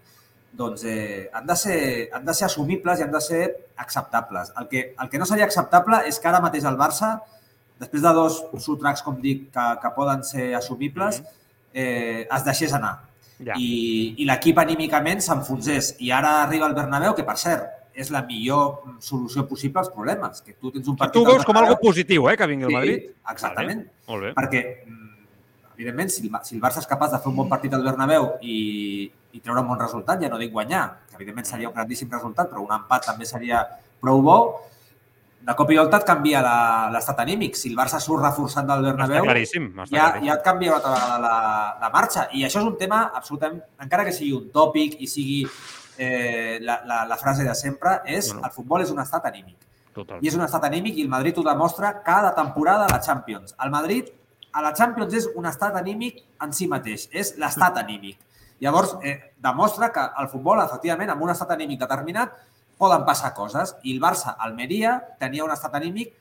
doncs 0.55 0.83
eh, 0.87 1.29
han, 1.33 1.45
de 1.47 1.55
ser, 1.59 1.77
han 2.15 2.25
de 2.25 2.33
ser 2.33 2.47
assumibles 2.47 2.99
i 2.99 3.03
han 3.03 3.11
de 3.11 3.21
ser 3.21 3.43
acceptables. 3.77 4.51
El 4.59 4.67
que, 4.71 4.83
el 5.01 5.09
que 5.09 5.19
no 5.19 5.27
seria 5.27 5.47
acceptable 5.47 6.03
és 6.09 6.19
que 6.19 6.31
ara 6.31 6.43
mateix 6.43 6.67
el 6.67 6.79
Barça, 6.79 7.17
després 7.79 8.03
de 8.03 8.13
dos 8.15 8.39
sotracs, 8.63 9.03
com 9.03 9.19
dic, 9.21 9.49
que, 9.55 9.65
que 9.81 9.91
poden 9.97 10.23
ser 10.23 10.53
assumibles, 10.55 11.21
eh, 11.73 12.23
es 12.23 12.47
deixés 12.47 12.73
anar. 12.73 12.95
Ja. 13.35 13.57
I, 13.59 14.15
i 14.23 14.27
l'equip 14.27 14.59
anímicament 14.61 15.19
s'enfonsés. 15.23 15.95
I 15.99 16.13
ara 16.15 16.37
arriba 16.45 16.69
el 16.69 16.77
Bernabéu, 16.77 17.15
que 17.17 17.27
per 17.27 17.35
cert, 17.41 17.74
és 17.95 18.09
la 18.11 18.21
millor 18.27 18.81
solució 18.99 19.45
possible 19.47 19.79
als 19.79 19.89
problemes. 19.89 20.41
Que 20.43 20.53
tu 20.59 20.71
tens 20.71 20.87
un 20.91 20.97
partit... 20.99 21.15
Tu 21.15 21.25
veus 21.25 21.45
com 21.47 21.55
algo 21.57 21.77
positiu, 21.79 22.27
eh, 22.29 22.35
que 22.37 22.47
vingui 22.51 22.65
el 22.67 22.71
Sí, 22.73 22.75
Madrid. 22.75 23.05
exactament. 23.31 23.85
Vale, 23.87 24.09
molt 24.11 24.23
bé. 24.27 24.33
Perquè, 24.35 24.61
mm, 24.85 25.25
evidentment, 25.77 26.09
si 26.11 26.27
el, 26.27 26.35
si 26.43 26.55
el 26.57 26.61
Barça 26.61 26.83
és 26.83 26.87
capaç 26.91 27.11
de 27.15 27.19
fer 27.23 27.31
un 27.31 27.35
bon 27.39 27.49
partit 27.49 27.73
al 27.73 27.83
Bernabéu 27.87 28.33
i, 28.41 29.07
i 29.31 29.39
treure 29.39 29.61
un 29.63 29.67
bon 29.71 29.79
resultat, 29.79 30.19
ja 30.21 30.29
no 30.29 30.37
dic 30.37 30.51
guanyar, 30.51 30.83
que 31.09 31.15
evidentment 31.15 31.47
seria 31.47 31.69
un 31.71 31.75
grandíssim 31.75 32.11
resultat, 32.11 32.49
però 32.51 32.61
un 32.67 32.71
empat 32.75 33.05
també 33.13 33.25
seria 33.25 33.63
prou 34.01 34.21
bo, 34.21 34.37
de 35.45 35.53
cop 35.53 35.69
i 35.69 35.75
volta 35.77 35.97
et 36.01 36.05
canvia 36.07 36.39
la- 36.41 36.89
l'estat 36.91 37.19
anímic. 37.21 37.55
Si 37.55 37.69
el 37.69 37.75
Barça 37.77 37.99
surt 38.01 38.23
reforçant 38.23 38.65
del 38.67 38.81
Bernabéu, 38.81 39.21
Està 39.23 39.27
claríssim, 39.29 39.67
està 39.77 39.85
ja, 39.95 40.05
claríssim. 40.09 40.27
ja 40.27 40.33
et 40.39 40.43
canvia 40.43 40.71
una 40.71 40.77
altra 40.79 40.93
vegada 40.95 41.19
la, 41.21 41.77
la 41.81 41.89
marxa. 41.93 42.27
I 42.33 42.43
això 42.47 42.59
és 42.63 42.65
un 42.65 42.77
tema 42.77 43.11
absolutament, 43.13 43.61
encara 43.79 44.03
que 44.05 44.11
sigui 44.11 44.33
un 44.33 44.47
tòpic 44.51 44.95
i 44.99 45.07
sigui 45.07 45.45
eh, 45.97 46.59
la, 46.61 46.81
la, 46.85 47.05
la 47.05 47.17
frase 47.17 47.43
de 47.43 47.55
sempre, 47.55 47.99
és 48.05 48.31
el 48.33 48.51
futbol 48.51 48.83
és 48.83 48.91
un 48.91 48.99
estat 49.03 49.25
anímic. 49.31 49.57
Total. 49.95 50.19
I 50.19 50.27
és 50.27 50.35
un 50.35 50.43
estat 50.43 50.67
anímic 50.67 50.97
i 50.99 51.05
el 51.05 51.11
Madrid 51.11 51.37
ho 51.39 51.43
demostra 51.45 51.93
cada 52.03 52.33
temporada 52.35 52.85
a 52.85 52.91
la 52.91 52.99
Champions. 52.99 53.55
El 53.63 53.71
Madrid 53.71 54.11
a 54.51 54.63
la 54.63 54.73
Champions 54.75 55.13
és 55.15 55.29
un 55.35 55.47
estat 55.47 55.75
anímic 55.79 56.21
en 56.43 56.53
si 56.55 56.67
mateix, 56.71 57.07
és 57.11 57.35
l'estat 57.39 57.79
anímic. 57.79 58.19
Llavors, 58.63 58.95
eh, 59.03 59.33
demostra 59.43 59.91
que 59.91 60.03
el 60.21 60.29
futbol, 60.31 60.61
efectivament, 60.63 61.11
amb 61.11 61.23
un 61.23 61.31
estat 61.31 61.51
anímic 61.51 61.79
determinat, 61.79 62.35
poden 62.77 63.03
passar 63.05 63.33
coses. 63.33 63.75
I 63.83 63.95
el 63.95 64.01
Barça, 64.03 64.35
Almeria, 64.39 64.97
tenia 65.19 65.43
un 65.43 65.51
estat 65.51 65.75
anímic 65.75 66.13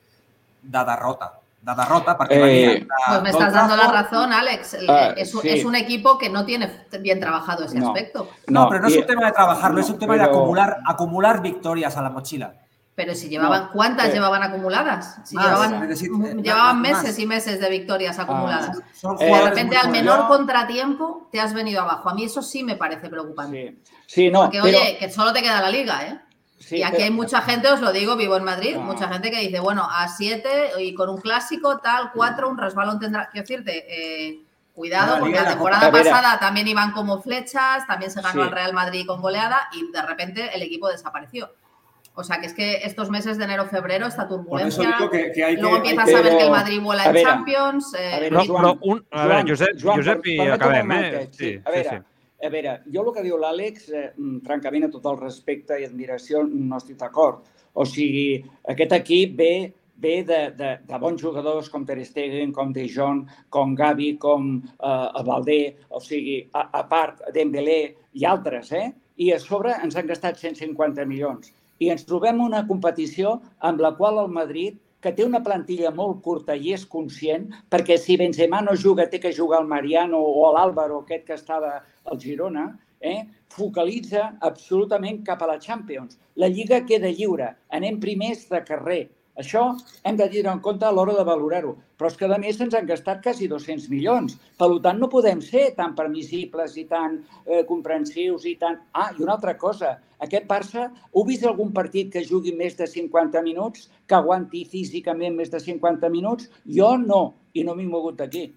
de 0.63 0.85
derrota. 0.85 1.33
De 1.65 1.75
derrota, 1.75 2.13
perquè 2.19 2.35
Eh, 2.37 2.87
Pues 3.09 3.23
me 3.23 3.31
estás 3.31 3.47
Old 3.49 3.55
dando 3.55 3.77
la 3.77 3.89
razón, 3.89 4.33
Alex. 4.35 4.77
Ah, 4.87 5.15
es, 5.17 5.35
un- 5.35 5.41
sí. 5.41 5.49
es 5.49 5.65
un 5.65 5.75
equipo 5.75 6.19
que 6.19 6.29
no 6.29 6.45
tiene 6.45 6.85
bien 7.01 7.19
trabajado 7.21 7.65
ese 7.65 7.79
No. 7.79 7.87
aspecto. 7.89 8.29
No, 8.49 8.69
pero 8.69 8.83
no 8.83 8.89
es 8.89 8.97
un 8.99 9.07
tema 9.07 9.27
de 9.27 9.33
trabajarlo, 9.33 9.81
es 9.81 9.89
un 9.89 9.99
tema 9.99 10.15
de 10.17 10.25
acumular, 10.25 10.77
acumular 10.87 11.41
victorias 11.41 11.97
a 11.97 12.03
la 12.03 12.11
mochila. 12.11 12.55
Pero 12.97 13.15
si 13.15 13.29
llevaban, 13.29 13.71
¿cuántas 13.73 14.05
pero- 14.07 14.17
llevaban 14.17 14.43
acumuladas? 14.45 15.17
Si 15.25 15.35
Más, 15.35 15.47
llevaban, 15.47 15.91
eh, 15.91 15.97
llevaban 16.43 16.81
más, 16.81 16.91
meses 16.93 17.11
más. 17.11 17.19
y 17.19 17.27
meses 17.27 17.61
de 17.61 17.69
victorias 17.71 18.19
acumuladas. 18.19 18.79
Son 18.93 19.17
y 19.21 19.25
de 19.25 19.41
repente, 19.41 19.77
al 19.77 19.91
menor 19.91 20.29
contratiempo, 20.29 21.29
te 21.33 21.41
has 21.41 21.55
venido 21.55 21.81
abajo. 21.81 22.11
A 22.11 22.15
mí 22.15 22.25
eso 22.25 22.41
sí 22.43 22.63
me 22.63 22.77
parece 22.77 23.09
preocupante. 23.09 23.79
Sí, 24.07 24.31
no, 24.31 24.43
Porque, 24.43 24.61
pero- 24.63 24.79
oye, 24.79 24.97
que 24.99 25.11
solo 25.11 25.33
te 25.33 25.43
queda 25.43 25.61
la 25.63 25.71
liga, 25.71 26.07
¿eh? 26.07 26.21
Sí, 26.67 26.77
y 26.79 26.83
aquí 26.83 26.93
pero- 26.93 27.05
hay 27.05 27.11
mucha 27.11 27.43
gente, 27.43 27.69
os 27.69 27.81
lo 27.81 27.93
digo, 27.93 28.17
vivo 28.17 28.37
en 28.37 28.45
Madrid, 28.45 28.77
Ah. 28.79 28.83
mucha 28.83 29.09
gente 29.09 29.31
que 29.31 29.41
dice, 29.41 29.61
bueno, 29.61 29.87
a 29.91 30.09
7 30.09 30.71
y 30.81 30.95
con 30.95 31.09
un 31.11 31.19
clásico, 31.21 31.79
tal, 31.79 32.11
4, 32.13 32.49
un 32.49 32.57
resbalón 32.59 32.99
tendrá. 32.99 33.29
Quiero 33.31 33.47
decirte, 33.47 33.85
eh, 34.29 34.39
cuidado, 34.75 35.19
porque 35.19 35.33
y 35.33 35.41
la 35.41 35.49
temporada 35.49 35.93
pasada 35.93 36.39
también 36.41 36.67
iban 36.67 36.93
como 36.93 37.21
flechas, 37.21 37.87
también 37.87 38.11
se 38.11 38.21
ganó 38.23 38.43
Sí. 38.43 38.49
al 38.49 38.51
Real 38.51 38.73
Madrid 38.73 39.07
con 39.07 39.21
goleada 39.21 39.69
y 39.73 39.91
de 39.93 40.03
repente 40.03 40.51
el 40.55 40.63
equipo 40.63 40.89
desapareció. 40.89 41.51
O 42.17 42.23
sea 42.25 42.41
que 42.41 42.47
es 42.47 42.55
que 42.55 42.77
estos 42.85 43.11
meses 43.11 43.39
de 43.39 43.45
enero-febrero, 43.45 44.07
esta 44.07 44.27
turbulencia. 44.29 44.95
digo 44.99 45.11
que- 45.11 45.33
que 45.33 45.45
hay 45.45 45.57
que- 45.57 45.61
luego 45.63 45.77
hay 45.77 45.91
empiezas 45.91 46.07
que- 46.09 46.17
a 46.17 46.23
ver 46.23 46.39
que 46.39 46.45
el 46.45 46.51
Madrid 46.51 46.81
vuela 46.81 47.05
en 47.07 47.25
Champions. 47.25 47.95
a 49.11 49.27
ver, 49.27 49.49
Josep, 49.51 50.23
permetem 50.23 50.53
acabem, 50.53 50.93
eh? 50.93 51.29
Sí, 51.33 51.39
sí. 51.39 51.63
A 51.65 51.71
sí, 51.71 51.75
veure, 51.77 51.91
sí. 51.91 52.14
A 52.45 52.51
veure, 52.53 52.75
jo 52.93 53.03
el 53.05 53.15
que 53.15 53.25
diu 53.25 53.39
l'Àlex, 53.41 53.89
eh, 53.93 54.11
mm, 54.17 54.43
francament, 54.47 54.87
a 54.87 54.93
tot 54.93 55.07
el 55.11 55.21
respecte 55.21 55.79
i 55.81 55.87
admiració, 55.89 56.45
no 56.45 56.77
estic 56.77 56.99
d'acord. 57.01 57.45
O 57.75 57.85
sigui, 57.89 58.45
aquest 58.75 58.93
equip 59.01 59.35
ve 59.39 59.55
ve 59.97 60.23
de, 60.25 60.51
de, 60.59 60.71
de 60.89 60.99
bons 60.99 61.21
jugadors 61.23 61.69
com 61.71 61.85
Ter 61.87 62.05
Stegen, 62.05 62.53
com 62.53 62.73
De 62.73 62.87
Jong, 62.91 63.25
com 63.51 63.75
Gavi, 63.75 64.17
com 64.19 64.57
eh, 64.61 65.23
Valdé, 65.27 65.77
o 65.89 66.01
sigui, 66.01 66.41
a, 66.53 66.69
a 66.81 66.83
part 66.91 67.23
Dembélé 67.35 67.95
i 68.13 68.27
altres, 68.27 68.73
eh? 68.73 68.91
I 69.17 69.31
a 69.33 69.39
sobre 69.39 69.75
ens 69.83 69.97
han 69.97 70.11
gastat 70.11 70.41
150 70.41 71.07
milions. 71.07 71.53
I 71.79 71.91
ens 71.95 72.07
trobem 72.07 72.41
una 72.43 72.65
competició 72.67 73.39
amb 73.61 73.83
la 73.83 73.95
qual 73.99 74.19
el 74.25 74.35
Madrid 74.35 74.81
que 75.05 75.13
té 75.13 75.25
una 75.27 75.43
plantilla 75.45 75.91
molt 75.93 76.23
curta 76.25 76.55
i 76.57 76.73
és 76.73 76.87
conscient, 76.89 77.51
perquè 77.71 77.99
si 78.01 78.17
Benzema 78.17 78.63
no 78.65 78.73
juga, 78.73 79.05
té 79.13 79.21
que 79.21 79.35
jugar 79.37 79.61
el 79.61 79.69
Mariano 79.69 80.17
o 80.17 80.49
l'Àlvaro, 80.55 81.03
aquest 81.03 81.27
que 81.29 81.37
estava 81.37 81.75
al 82.11 82.21
Girona, 82.21 82.69
eh? 83.01 83.25
focalitza 83.55 84.31
absolutament 84.41 85.23
cap 85.27 85.43
a 85.43 85.51
la 85.53 85.59
Champions. 85.61 86.19
La 86.41 86.49
Lliga 86.49 86.81
queda 86.89 87.13
lliure, 87.13 87.53
anem 87.71 88.01
primers 88.03 88.49
de 88.51 88.65
carrer. 88.67 89.03
Això 89.43 89.65
hem 90.07 90.15
de 90.19 90.29
dir 90.31 90.45
en 90.47 90.61
compte 90.63 90.87
a 90.87 90.93
l'hora 90.95 91.15
de 91.17 91.25
valorar-ho. 91.27 91.73
Però 91.99 92.11
és 92.11 92.17
que, 92.19 92.27
a 92.31 92.39
més, 92.39 92.61
ens 92.63 92.75
han 92.79 92.87
gastat 92.87 93.23
quasi 93.23 93.49
200 93.51 93.89
milions. 93.91 94.37
Per 94.59 94.69
tant, 94.85 95.01
no 95.03 95.11
podem 95.11 95.43
ser 95.43 95.65
tan 95.79 95.97
permissibles 95.99 96.77
i 96.79 96.85
tan 96.91 97.19
eh, 97.19 97.65
comprensius 97.67 98.47
i 98.47 98.55
tan... 98.61 98.79
Ah, 98.95 99.11
i 99.11 99.23
una 99.27 99.35
altra 99.35 99.57
cosa. 99.59 99.97
Aquest 100.23 100.47
Barça, 100.51 100.87
heu 101.11 101.27
vist 101.27 101.47
algun 101.51 101.73
partit 101.75 102.13
que 102.15 102.23
jugui 102.27 102.55
més 102.55 102.79
de 102.79 102.87
50 102.91 103.43
minuts, 103.43 103.89
que 104.07 104.19
aguanti 104.19 104.63
físicament 104.71 105.35
més 105.35 105.51
de 105.51 105.63
50 105.63 106.13
minuts? 106.15 106.53
Jo 106.79 106.95
no, 107.03 107.25
i 107.55 107.67
no 107.67 107.75
m'he 107.75 107.91
mogut 107.91 108.23
d'aquí. 108.23 108.53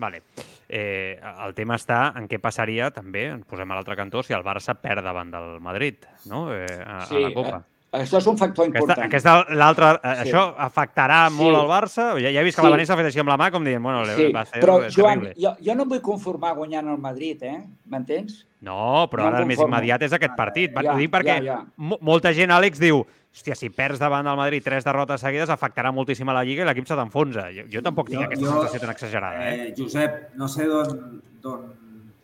Vale. 0.00 0.24
Eh, 0.68 1.18
el 1.46 1.54
tema 1.56 1.76
està 1.76 2.12
en 2.18 2.26
què 2.28 2.38
passaria, 2.38 2.90
també, 2.92 3.26
ens 3.32 3.46
posem 3.48 3.70
a 3.70 3.74
l'altre 3.78 3.96
cantó, 3.96 4.22
si 4.22 4.34
el 4.36 4.42
Barça 4.44 4.74
perd 4.76 5.02
davant 5.02 5.30
del 5.32 5.60
Madrid, 5.64 6.04
no? 6.28 6.52
Eh, 6.52 6.66
a, 6.84 7.04
a 7.08 7.18
la 7.22 7.30
Copa. 7.32 7.62
eh, 7.90 8.02
això 8.02 8.18
és 8.18 8.26
un 8.26 8.36
factor 8.36 8.66
Aquesta, 8.66 8.78
important. 8.82 9.06
aquesta, 9.06 9.46
l'altra, 9.56 9.94
eh, 10.04 10.14
Sí. 10.24 10.28
Això 10.30 10.42
afectarà 10.58 11.30
molt 11.30 11.56
Sí. 11.56 11.62
al 11.62 11.68
Barça? 11.68 12.04
Ja, 12.20 12.30
ja 12.30 12.40
he 12.40 12.44
vist 12.44 12.56
que 12.58 12.60
Sí. 12.60 12.66
la 12.66 12.70
Vanessa 12.76 12.92
ha 12.92 12.96
fet 12.98 13.06
així 13.06 13.18
amb 13.20 13.30
la 13.30 13.38
mà, 13.38 13.50
com 13.50 13.64
dient, 13.64 13.82
bueno, 13.82 14.04
Sí, 14.14 14.30
va 14.30 14.44
ser 14.44 14.60
però, 14.60 14.76
Joan, 14.94 15.20
terrible. 15.20 15.34
jo, 15.42 15.56
jo 15.64 15.74
no 15.74 15.82
em 15.84 15.88
vull 15.88 16.02
conformar 16.02 16.54
guanyant 16.54 16.86
el 16.88 16.98
Madrid, 16.98 17.42
eh? 17.42 17.64
M'entens? 17.86 18.44
No, 18.60 19.08
però 19.08 19.22
No 19.22 19.26
ara 19.28 19.38
el 19.38 19.46
més 19.46 19.58
immediat 19.58 20.02
és 20.02 20.12
aquest 20.12 20.34
partit. 20.36 20.72
Ja, 20.74 20.82
Ja, 20.82 20.92
ho 20.94 20.98
dic 20.98 21.10
perquè 21.10 21.38
ja, 21.38 21.42
ja. 21.44 21.64
mo- 21.76 21.98
molta 22.02 22.34
gent, 22.34 22.50
Àlex, 22.50 22.78
diu 22.78 23.06
hòstia, 23.38 23.54
si 23.54 23.70
perds 23.70 24.00
davant 24.02 24.26
del 24.26 24.36
Madrid 24.36 24.62
tres 24.64 24.84
derrotes 24.84 25.20
seguides 25.22 25.50
afectarà 25.50 25.92
moltíssim 25.94 26.28
a 26.28 26.34
la 26.34 26.42
Lliga 26.44 26.64
i 26.64 26.66
l'equip 26.66 26.86
se 26.88 26.96
t'enfonsa. 26.98 27.48
Jo, 27.54 27.64
jo 27.70 27.82
tampoc 27.82 28.08
tinc 28.10 28.20
Jo- 28.20 28.26
aquesta 28.26 28.44
jo- 28.46 28.52
sensació 28.56 28.80
tan 28.80 28.90
exagerada. 28.90 29.48
Eh? 29.48 29.68
Eh, 29.68 29.74
Josep, 29.76 30.34
no 30.34 30.48
sé 30.48 30.66
d'on 30.66 31.22
d'on 31.40 31.68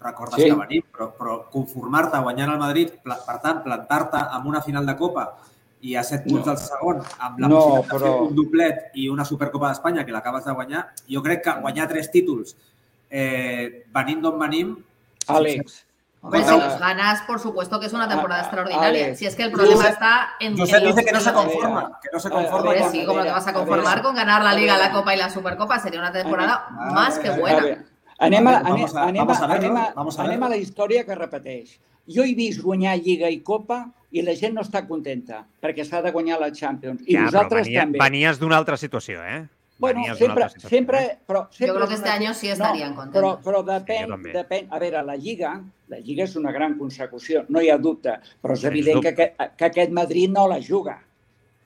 recordes 0.01 0.35
Sí. 0.43 0.51
que 0.51 0.57
venim, 0.57 0.83
però, 0.93 1.13
però 1.17 1.49
conformar-te 1.51 2.19
guanyant 2.19 2.51
el 2.53 2.59
Madrid, 2.59 2.91
per 3.05 3.39
tant, 3.41 3.63
plantar-te 3.63 4.17
amb 4.19 4.47
una 4.47 4.61
final 4.61 4.85
de 4.85 4.97
Copa 4.97 5.37
i 5.81 5.95
a 5.97 6.03
set 6.03 6.25
punts 6.25 6.45
No. 6.47 6.53
del 6.53 6.59
segon, 6.59 7.01
amb 7.21 7.39
la 7.39 7.49
No, 7.49 7.57
possibilitat 7.57 7.93
de 7.93 7.99
fer 7.99 8.09
però- 8.09 8.27
un 8.29 8.35
doblet 8.35 8.91
i 8.95 9.09
una 9.09 9.25
Supercopa 9.25 9.69
d'Espanya 9.69 10.05
que 10.05 10.13
l'acabes 10.13 10.45
de 10.45 10.53
guanyar, 10.53 10.89
jo 11.09 11.23
crec 11.23 11.45
que 11.45 11.61
guanyar 11.61 11.89
tres 11.89 12.11
títols 12.11 12.57
eh, 13.11 13.85
venint 13.95 14.21
d'on 14.21 14.39
venim... 14.39 14.77
Àlex, 15.29 15.85
Hombre, 16.25 16.43
si 16.43 16.51
los 16.59 16.79
ganas, 16.81 17.21
por 17.23 17.39
supuesto 17.39 17.79
que 17.79 17.87
es 17.87 17.93
una 17.93 18.09
temporada 18.09 18.41
Ah, 18.41 18.45
extraordinaria. 18.45 19.05
Alex, 19.05 19.19
si 19.19 19.27
es 19.27 19.37
que 19.37 19.43
el 19.43 19.53
problema 19.53 19.83
Josep- 19.85 19.91
está 19.93 20.29
en. 20.41 20.57
Josep 20.57 20.77
en 20.79 20.85
los- 20.85 20.95
dice 20.97 21.07
que 21.07 21.13
no 21.13 21.21
se 21.21 21.33
conforma, 21.35 21.99
que 22.03 22.09
no 22.13 22.19
se 22.19 22.29
A- 22.29 22.31
a 22.31 22.35
conforma 22.35 22.71
ver, 22.71 22.81
con- 22.81 22.91
sí, 22.93 23.03
a 23.03 23.05
como 23.07 23.17
ver, 23.19 23.27
te 23.27 23.33
vas 23.33 23.47
a 23.47 23.51
a 23.51 23.53
ver, 23.53 23.61
conformar 23.61 24.03
con 24.03 24.15
ganar 24.15 24.43
la 24.43 24.51
a 24.51 24.55
Liga, 24.55 24.75
ver. 24.79 24.83
la 24.87 24.91
Copa 24.93 25.15
y 25.15 25.19
la 25.19 25.29
Supercopa. 25.31 25.79
Sería 25.79 26.01
una 26.01 26.13
temporada 26.13 26.65
Ah, 26.69 26.93
más 26.95 27.19
que 27.19 27.29
a 27.29 27.33
ver, 27.33 27.41
buena. 27.41 27.85
A 28.19 28.25
anem 28.27 28.47
a, 28.47 28.51
A 28.51 28.63
ver, 28.63 28.67
anem, 28.67 28.73
vamos 28.81 28.95
a- 28.97 29.03
anem, 29.05 29.29
a 29.29 29.33
a, 29.33 29.55
anem, 29.55 29.77
a, 29.77 29.83
a 29.97 30.25
anem 30.25 30.43
a 30.43 30.49
la 30.49 30.57
història 30.57 31.05
que 31.05 31.15
repeteix. 31.15 31.79
Jo 32.07 32.23
he 32.23 32.35
vist 32.35 32.63
guanyar 32.63 32.97
Lliga 32.99 33.29
i 33.29 33.43
Copa 33.43 33.91
i 34.13 34.23
la 34.23 34.35
gent 34.37 34.55
no 34.55 34.63
està 34.63 34.87
contenta 34.87 35.45
perquè 35.61 35.85
s'ha 35.85 36.01
de 36.01 36.11
guanyar 36.13 36.39
la 36.41 36.53
Champions. 36.53 37.03
I 37.07 37.13
Ja, 37.15 37.19
però 37.21 37.25
nosaltres 37.25 37.65
venia, 37.67 37.81
també. 37.81 37.99
venies 37.99 38.39
d'una 38.39 38.57
altra 38.57 38.77
situació, 38.77 39.23
eh? 39.25 39.47
Bueno, 39.77 40.03
sempre, 40.15 40.49
sempre, 40.61 41.19
però 41.27 41.49
sempre 41.51 41.67
Yo 41.67 41.75
creo 41.75 41.89
que 41.89 41.95
este 41.95 42.09
año 42.09 42.33
sí 42.33 42.47
no, 42.47 42.53
estarían 42.53 42.95
Però, 42.95 43.37
contentos. 43.37 43.45
però 43.45 43.63
depèn, 43.65 44.07
Sí, 44.07 44.11
jo 44.11 44.39
depèn, 44.39 44.69
a 44.71 44.79
veure, 44.79 45.03
la 45.03 45.17
Lliga, 45.17 45.61
la 45.89 45.99
Lliga 45.99 46.25
és 46.25 46.37
una 46.37 46.53
gran 46.53 46.79
consecució, 46.79 47.45
no 47.49 47.61
hi 47.61 47.71
ha 47.71 47.77
dubte, 47.77 48.15
però 48.41 48.55
és 48.55 48.61
Sens 48.61 48.71
evident 48.73 49.03
que, 49.03 49.11
dubte. 49.13 49.51
que 49.57 49.65
aquest 49.65 49.91
Madrid 49.91 50.31
no 50.31 50.47
la 50.49 50.61
juga, 50.63 51.03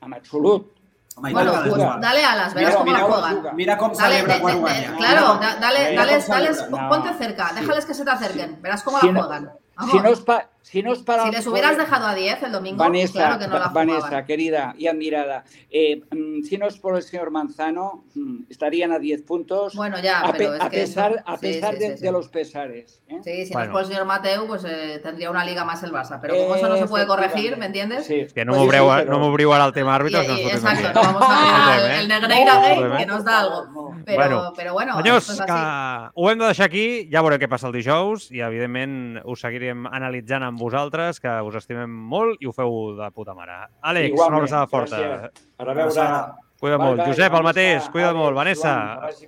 en 0.00 0.14
absolut. 0.14 0.72
Home, 1.16 1.32
Bueno, 1.32 1.50
pues 1.52 1.66
la 1.66 1.70
juga. 1.74 1.98
dale 2.00 2.24
alas, 2.24 2.54
verás 2.54 2.70
Mira, 2.70 2.78
cómo 2.78 2.92
la 2.92 2.98
mira, 2.98 3.08
juegan. 3.12 3.36
juga. 3.36 3.52
Mira 3.52 3.76
com 3.76 3.92
Dale, 3.92 4.14
celebra 4.14 4.34
de- 4.36 4.40
quan 4.40 4.60
guanya. 4.60 4.94
claro, 4.96 5.34
da- 5.34 5.56
dale, 5.56 5.96
cómo 5.96 6.20
celebra. 6.22 6.66
No. 6.70 6.88
ponte 6.88 7.14
cerca, 7.18 7.52
déjales 7.54 7.84
que 7.86 7.94
se 7.94 8.04
te 8.04 8.10
acerquen, 8.10 8.62
verás 8.62 8.82
cómo 8.82 9.00
Si 9.00 9.06
la 9.06 9.12
no- 9.12 9.20
juegan. 9.22 9.50
Si 9.90 9.98
no, 9.98 10.08
es 10.10 10.20
pa, 10.20 10.48
si 10.70 10.82
no 10.82 10.92
es 10.92 10.98
para... 11.02 11.24
Si 11.24 11.30
les 11.30 11.46
hubieras 11.46 11.76
dejado 11.78 12.06
a 12.06 12.14
10 12.14 12.42
el 12.42 12.52
domingo, 12.52 12.76
Vanessa, 12.78 13.12
claro 13.12 13.38
que 13.38 13.46
no 13.46 13.54
la 13.58 13.66
Va- 13.68 13.72
Vanessa, 13.72 14.00
jugaban. 14.02 14.26
querida 14.26 14.74
y 14.76 14.86
admirada, 14.86 15.44
eh, 15.70 16.02
mm, 16.10 16.42
si 16.42 16.58
no 16.58 16.66
es 16.66 16.78
por 16.78 16.94
el 16.96 17.02
señor 17.02 17.30
Manzano, 17.30 18.04
mm, 18.14 18.44
estarían 18.50 18.92
a 18.92 18.98
10 18.98 19.22
puntos. 19.22 19.74
Bueno, 19.74 19.98
ya, 20.00 20.20
a, 20.20 20.32
pero 20.32 20.50
pe- 20.50 20.56
es 20.56 20.62
a 20.62 20.70
que 20.70 20.76
pesar, 20.78 21.12
eso- 21.12 21.22
a 21.26 21.36
sí, 21.36 21.40
pesar 21.40 21.74
sí, 21.74 21.80
de, 21.80 21.86
sí, 21.92 21.96
sí. 21.98 22.02
de 22.04 22.12
los 22.12 22.28
pesares. 22.28 23.02
¿eh? 23.08 23.18
Sí, 23.24 23.46
si 23.46 23.52
no 23.52 23.58
Bueno. 23.58 23.64
es 23.64 23.70
por 23.72 23.80
el 23.82 23.86
señor 23.88 24.04
Mateu, 24.06 24.46
pues 24.46 24.64
eh, 24.68 25.00
tendría 25.02 25.30
una 25.30 25.44
liga 25.44 25.64
más 25.64 25.82
el 25.82 25.90
Barça. 25.92 26.18
Pero 26.20 26.36
como 26.36 26.54
eso 26.56 26.68
no 26.68 26.76
se 26.76 26.86
puede 26.86 27.06
corregir, 27.06 27.56
¿me 27.56 27.66
entiendes? 27.66 28.06
Sí. 28.06 28.26
Que 28.34 28.44
no 28.44 28.52
Pues 28.52 28.62
m'obreu 28.62 28.84
sí, 28.84 29.04
no 29.06 29.16
però- 29.16 29.18
m'obriu 29.20 29.54
el 29.54 29.72
tema 29.72 29.98
Y- 29.98 30.08
y- 30.08 30.12
no 30.12 30.18
fotem 30.22 30.46
exacto, 30.56 30.92
no 30.94 31.00
eh? 31.00 31.12
vamos 31.12 31.22
a 31.22 31.74
abrir 31.78 31.94
el, 31.94 32.00
el 32.02 32.08
Negreira 32.08 32.54
No, 32.54 32.60
Gate, 32.60 32.80
no, 32.88 32.96
que 32.98 33.06
nos 33.06 33.24
da 33.24 33.40
algo. 33.40 33.94
Però 34.04 34.16
bueno, 34.16 34.52
però 34.54 34.72
bueno 34.72 34.96
senyors, 34.96 35.28
esto 35.28 35.42
és 35.42 35.46
que 35.46 36.10
ho 36.14 36.30
hem 36.30 36.38
de 36.38 36.44
deixar 36.46 36.66
aquí, 36.66 37.08
ja 37.12 37.20
veurem 37.20 37.40
què 37.40 37.48
passa 37.48 37.66
el 37.68 37.74
dijous 37.74 38.30
i, 38.32 38.40
evidentment, 38.40 39.18
us 39.24 39.40
seguirem 39.44 39.86
analitzant 39.86 40.42
amb 40.46 40.57
vosaltres, 40.58 41.20
que 41.20 41.30
us 41.46 41.54
estimem 41.54 41.88
molt 41.90 42.36
i 42.42 42.46
ho 42.46 42.52
feu 42.52 42.96
de 42.98 43.10
puta 43.14 43.34
mare. 43.34 43.52
Àlex, 43.82 44.10
Igualment, 44.10 44.28
una 44.28 44.38
abraçada 44.42 44.66
forta. 44.66 44.98
gràcies. 44.98 45.48
A 45.58 45.64
reveure. 45.64 46.44
Cuida 46.58 46.76
Bye, 46.76 46.86
molt. 46.88 46.98
bye, 46.98 47.06
Josep, 47.12 47.34
el 47.38 47.42
mateix, 47.46 47.84
cuida 47.94 48.12
molt. 48.12 48.34
Vanessa, 48.34 48.72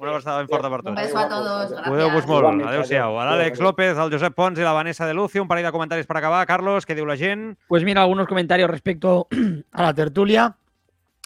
una 0.00 0.10
abraçada 0.10 0.38
ben 0.38 0.48
forta 0.48 0.68
per 0.68 0.80
Un 0.80 0.84
tots. 0.86 0.96
beso 1.00 1.16
a 1.18 1.28
todos. 1.28 1.70
Gracias. 1.70 1.88
Cuideu-vos 1.88 2.26
molt. 2.26 2.62
Adéu-siau. 2.66 3.20
adéu. 3.20 3.30
L'Àlex 3.30 3.60
López, 3.60 3.96
el 3.96 4.10
Josep 4.10 4.34
Pons 4.34 4.58
i 4.58 4.62
la 4.62 4.72
Vanessa 4.72 5.06
de 5.06 5.14
Lucio. 5.14 5.40
Un 5.40 5.46
parell 5.46 5.64
de 5.64 5.70
comentaris 5.70 6.06
per 6.06 6.16
acabar. 6.16 6.44
Carlos, 6.44 6.84
què 6.88 6.96
diu 6.96 7.06
la 7.06 7.16
gent? 7.16 7.56
Pues 7.68 7.84
mira, 7.84 8.02
algunos 8.02 8.26
comentarios 8.26 8.68
respecto 8.68 9.28
a 9.72 9.82
la 9.84 9.94
tertulia. 9.94 10.56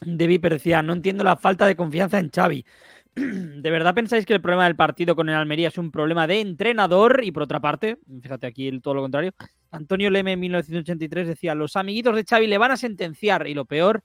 De 0.05 0.27
Viper 0.27 0.53
decía, 0.53 0.83
no 0.83 0.93
entiendo 0.93 1.25
la 1.25 1.37
falta 1.37 1.65
de 1.67 1.75
confianza 1.75 2.19
en 2.19 2.29
Xavi. 2.31 2.67
¿De 3.15 3.71
verdad 3.71 3.95
pensáis 3.95 4.27
que 4.27 4.35
el 4.35 4.43
problema 4.43 4.65
del 4.65 4.77
partido 4.77 5.17
con 5.17 5.31
el 5.31 5.37
Almería 5.37 5.69
es 5.69 5.79
un 5.79 5.91
problema 5.91 6.27
de 6.27 6.41
entrenador? 6.43 7.21
Y 7.25 7.33
por 7.33 7.45
otra 7.45 7.61
parte, 7.61 7.97
fíjate 8.23 8.47
aquí 8.47 8.69
el- 8.69 8.83
todo 8.83 8.93
lo 8.95 9.01
contrario, 9.03 9.33
Antonio 9.75 10.11
Leme 10.11 10.33
en 10.33 10.41
1983 10.41 11.27
decía, 11.29 11.55
los 11.55 11.77
amiguitos 11.77 12.15
de 12.15 12.25
Xavi 12.25 12.47
le 12.47 12.59
van 12.59 12.71
a 12.71 12.77
sentenciar 12.77 13.47
y 13.47 13.55
lo 13.55 13.65
peor 13.65 14.03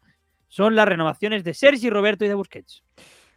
son 0.48 0.76
las 0.76 0.88
renovaciones 0.88 1.44
de 1.44 1.54
Sergi 1.54 1.90
Roberto 1.90 2.26
y 2.26 2.28
de 2.28 2.34
Busquets. 2.34 2.84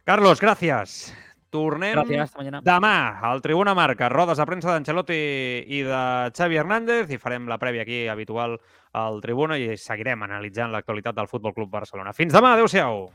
Carlos, 0.03 0.41
gràcies. 0.41 1.13
Tornem 1.53 1.93
Gràcies, 1.93 2.19
hasta 2.19 2.39
mañana. 2.39 2.61
demà 2.65 3.19
al 3.21 3.39
Tribuna 3.43 3.75
Marca, 3.77 4.09
rodes 4.09 4.39
de 4.41 4.45
premsa 4.49 4.71
d'Ancelotti 4.73 5.13
i 5.69 5.83
de 5.85 5.99
Xavi 6.33 6.57
Hernández 6.57 7.11
i 7.13 7.19
farem 7.21 7.45
la 7.47 7.59
prèvia 7.61 7.85
aquí 7.85 8.07
habitual 8.09 8.57
al 8.97 9.21
Tribuna 9.21 9.59
i 9.61 9.77
seguirem 9.77 10.25
analitzant 10.25 10.73
l'actualitat 10.73 11.13
del 11.13 11.29
Futbol 11.29 11.53
Club 11.53 11.69
Barcelona. 11.69 12.11
Fins 12.17 12.33
demà, 12.33 12.55
adeu-siau. 12.57 13.11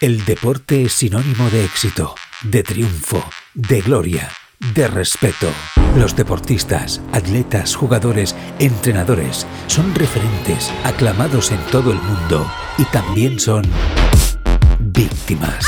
El 0.00 0.24
deporte 0.24 0.82
es 0.82 0.92
sinónimo 0.92 1.48
de 1.50 1.64
éxito, 1.64 2.14
de 2.42 2.62
triunfo, 2.62 3.22
de 3.54 3.80
gloria, 3.80 4.28
de 4.74 4.86
respeto. 4.86 5.50
Los 5.96 6.14
deportistas, 6.14 7.00
atletas, 7.12 7.74
jugadores, 7.74 8.36
entrenadores 8.58 9.46
son 9.66 9.94
referentes, 9.94 10.72
aclamados 10.84 11.50
en 11.50 11.58
todo 11.72 11.92
el 11.92 11.98
mundo 11.98 12.50
y 12.78 12.84
también 12.84 13.40
son 13.40 13.64
víctimas. 14.78 15.66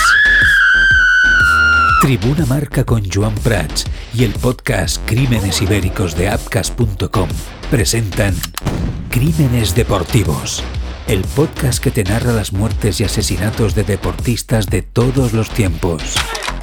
Tribuna 2.01 2.47
Marca 2.47 2.85
con 2.85 3.03
Joan 3.09 3.35
Prats 3.37 3.87
y 4.15 4.25
el 4.25 4.33
podcast 4.33 5.01
Crímenes 5.07 5.63
Ibéricos 5.63 6.17
de 6.17 6.29
Apcas.com 6.29 7.29
presentan 7.71 8.35
Crímenes 9.09 9.75
Deportivos, 9.75 10.63
el 11.07 11.23
podcast 11.23 11.83
que 11.83 11.91
te 11.91 12.05
narra 12.05 12.33
las 12.33 12.53
muertes 12.53 13.01
y 13.01 13.05
asesinatos 13.05 13.75
de 13.75 13.85
deportistas 13.85 14.67
de 14.67 14.83
todos 14.83 15.33
los 15.33 15.51
tiempos. 15.51 16.03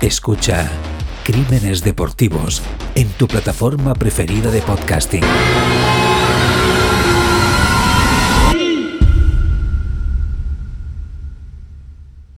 Escucha 0.02 0.70
Crímenes 1.32 1.84
Deportivos 1.84 2.64
en 2.96 3.08
tu 3.10 3.28
plataforma 3.28 3.94
preferida 3.94 4.50
de 4.50 4.64
podcasting. 4.64 5.22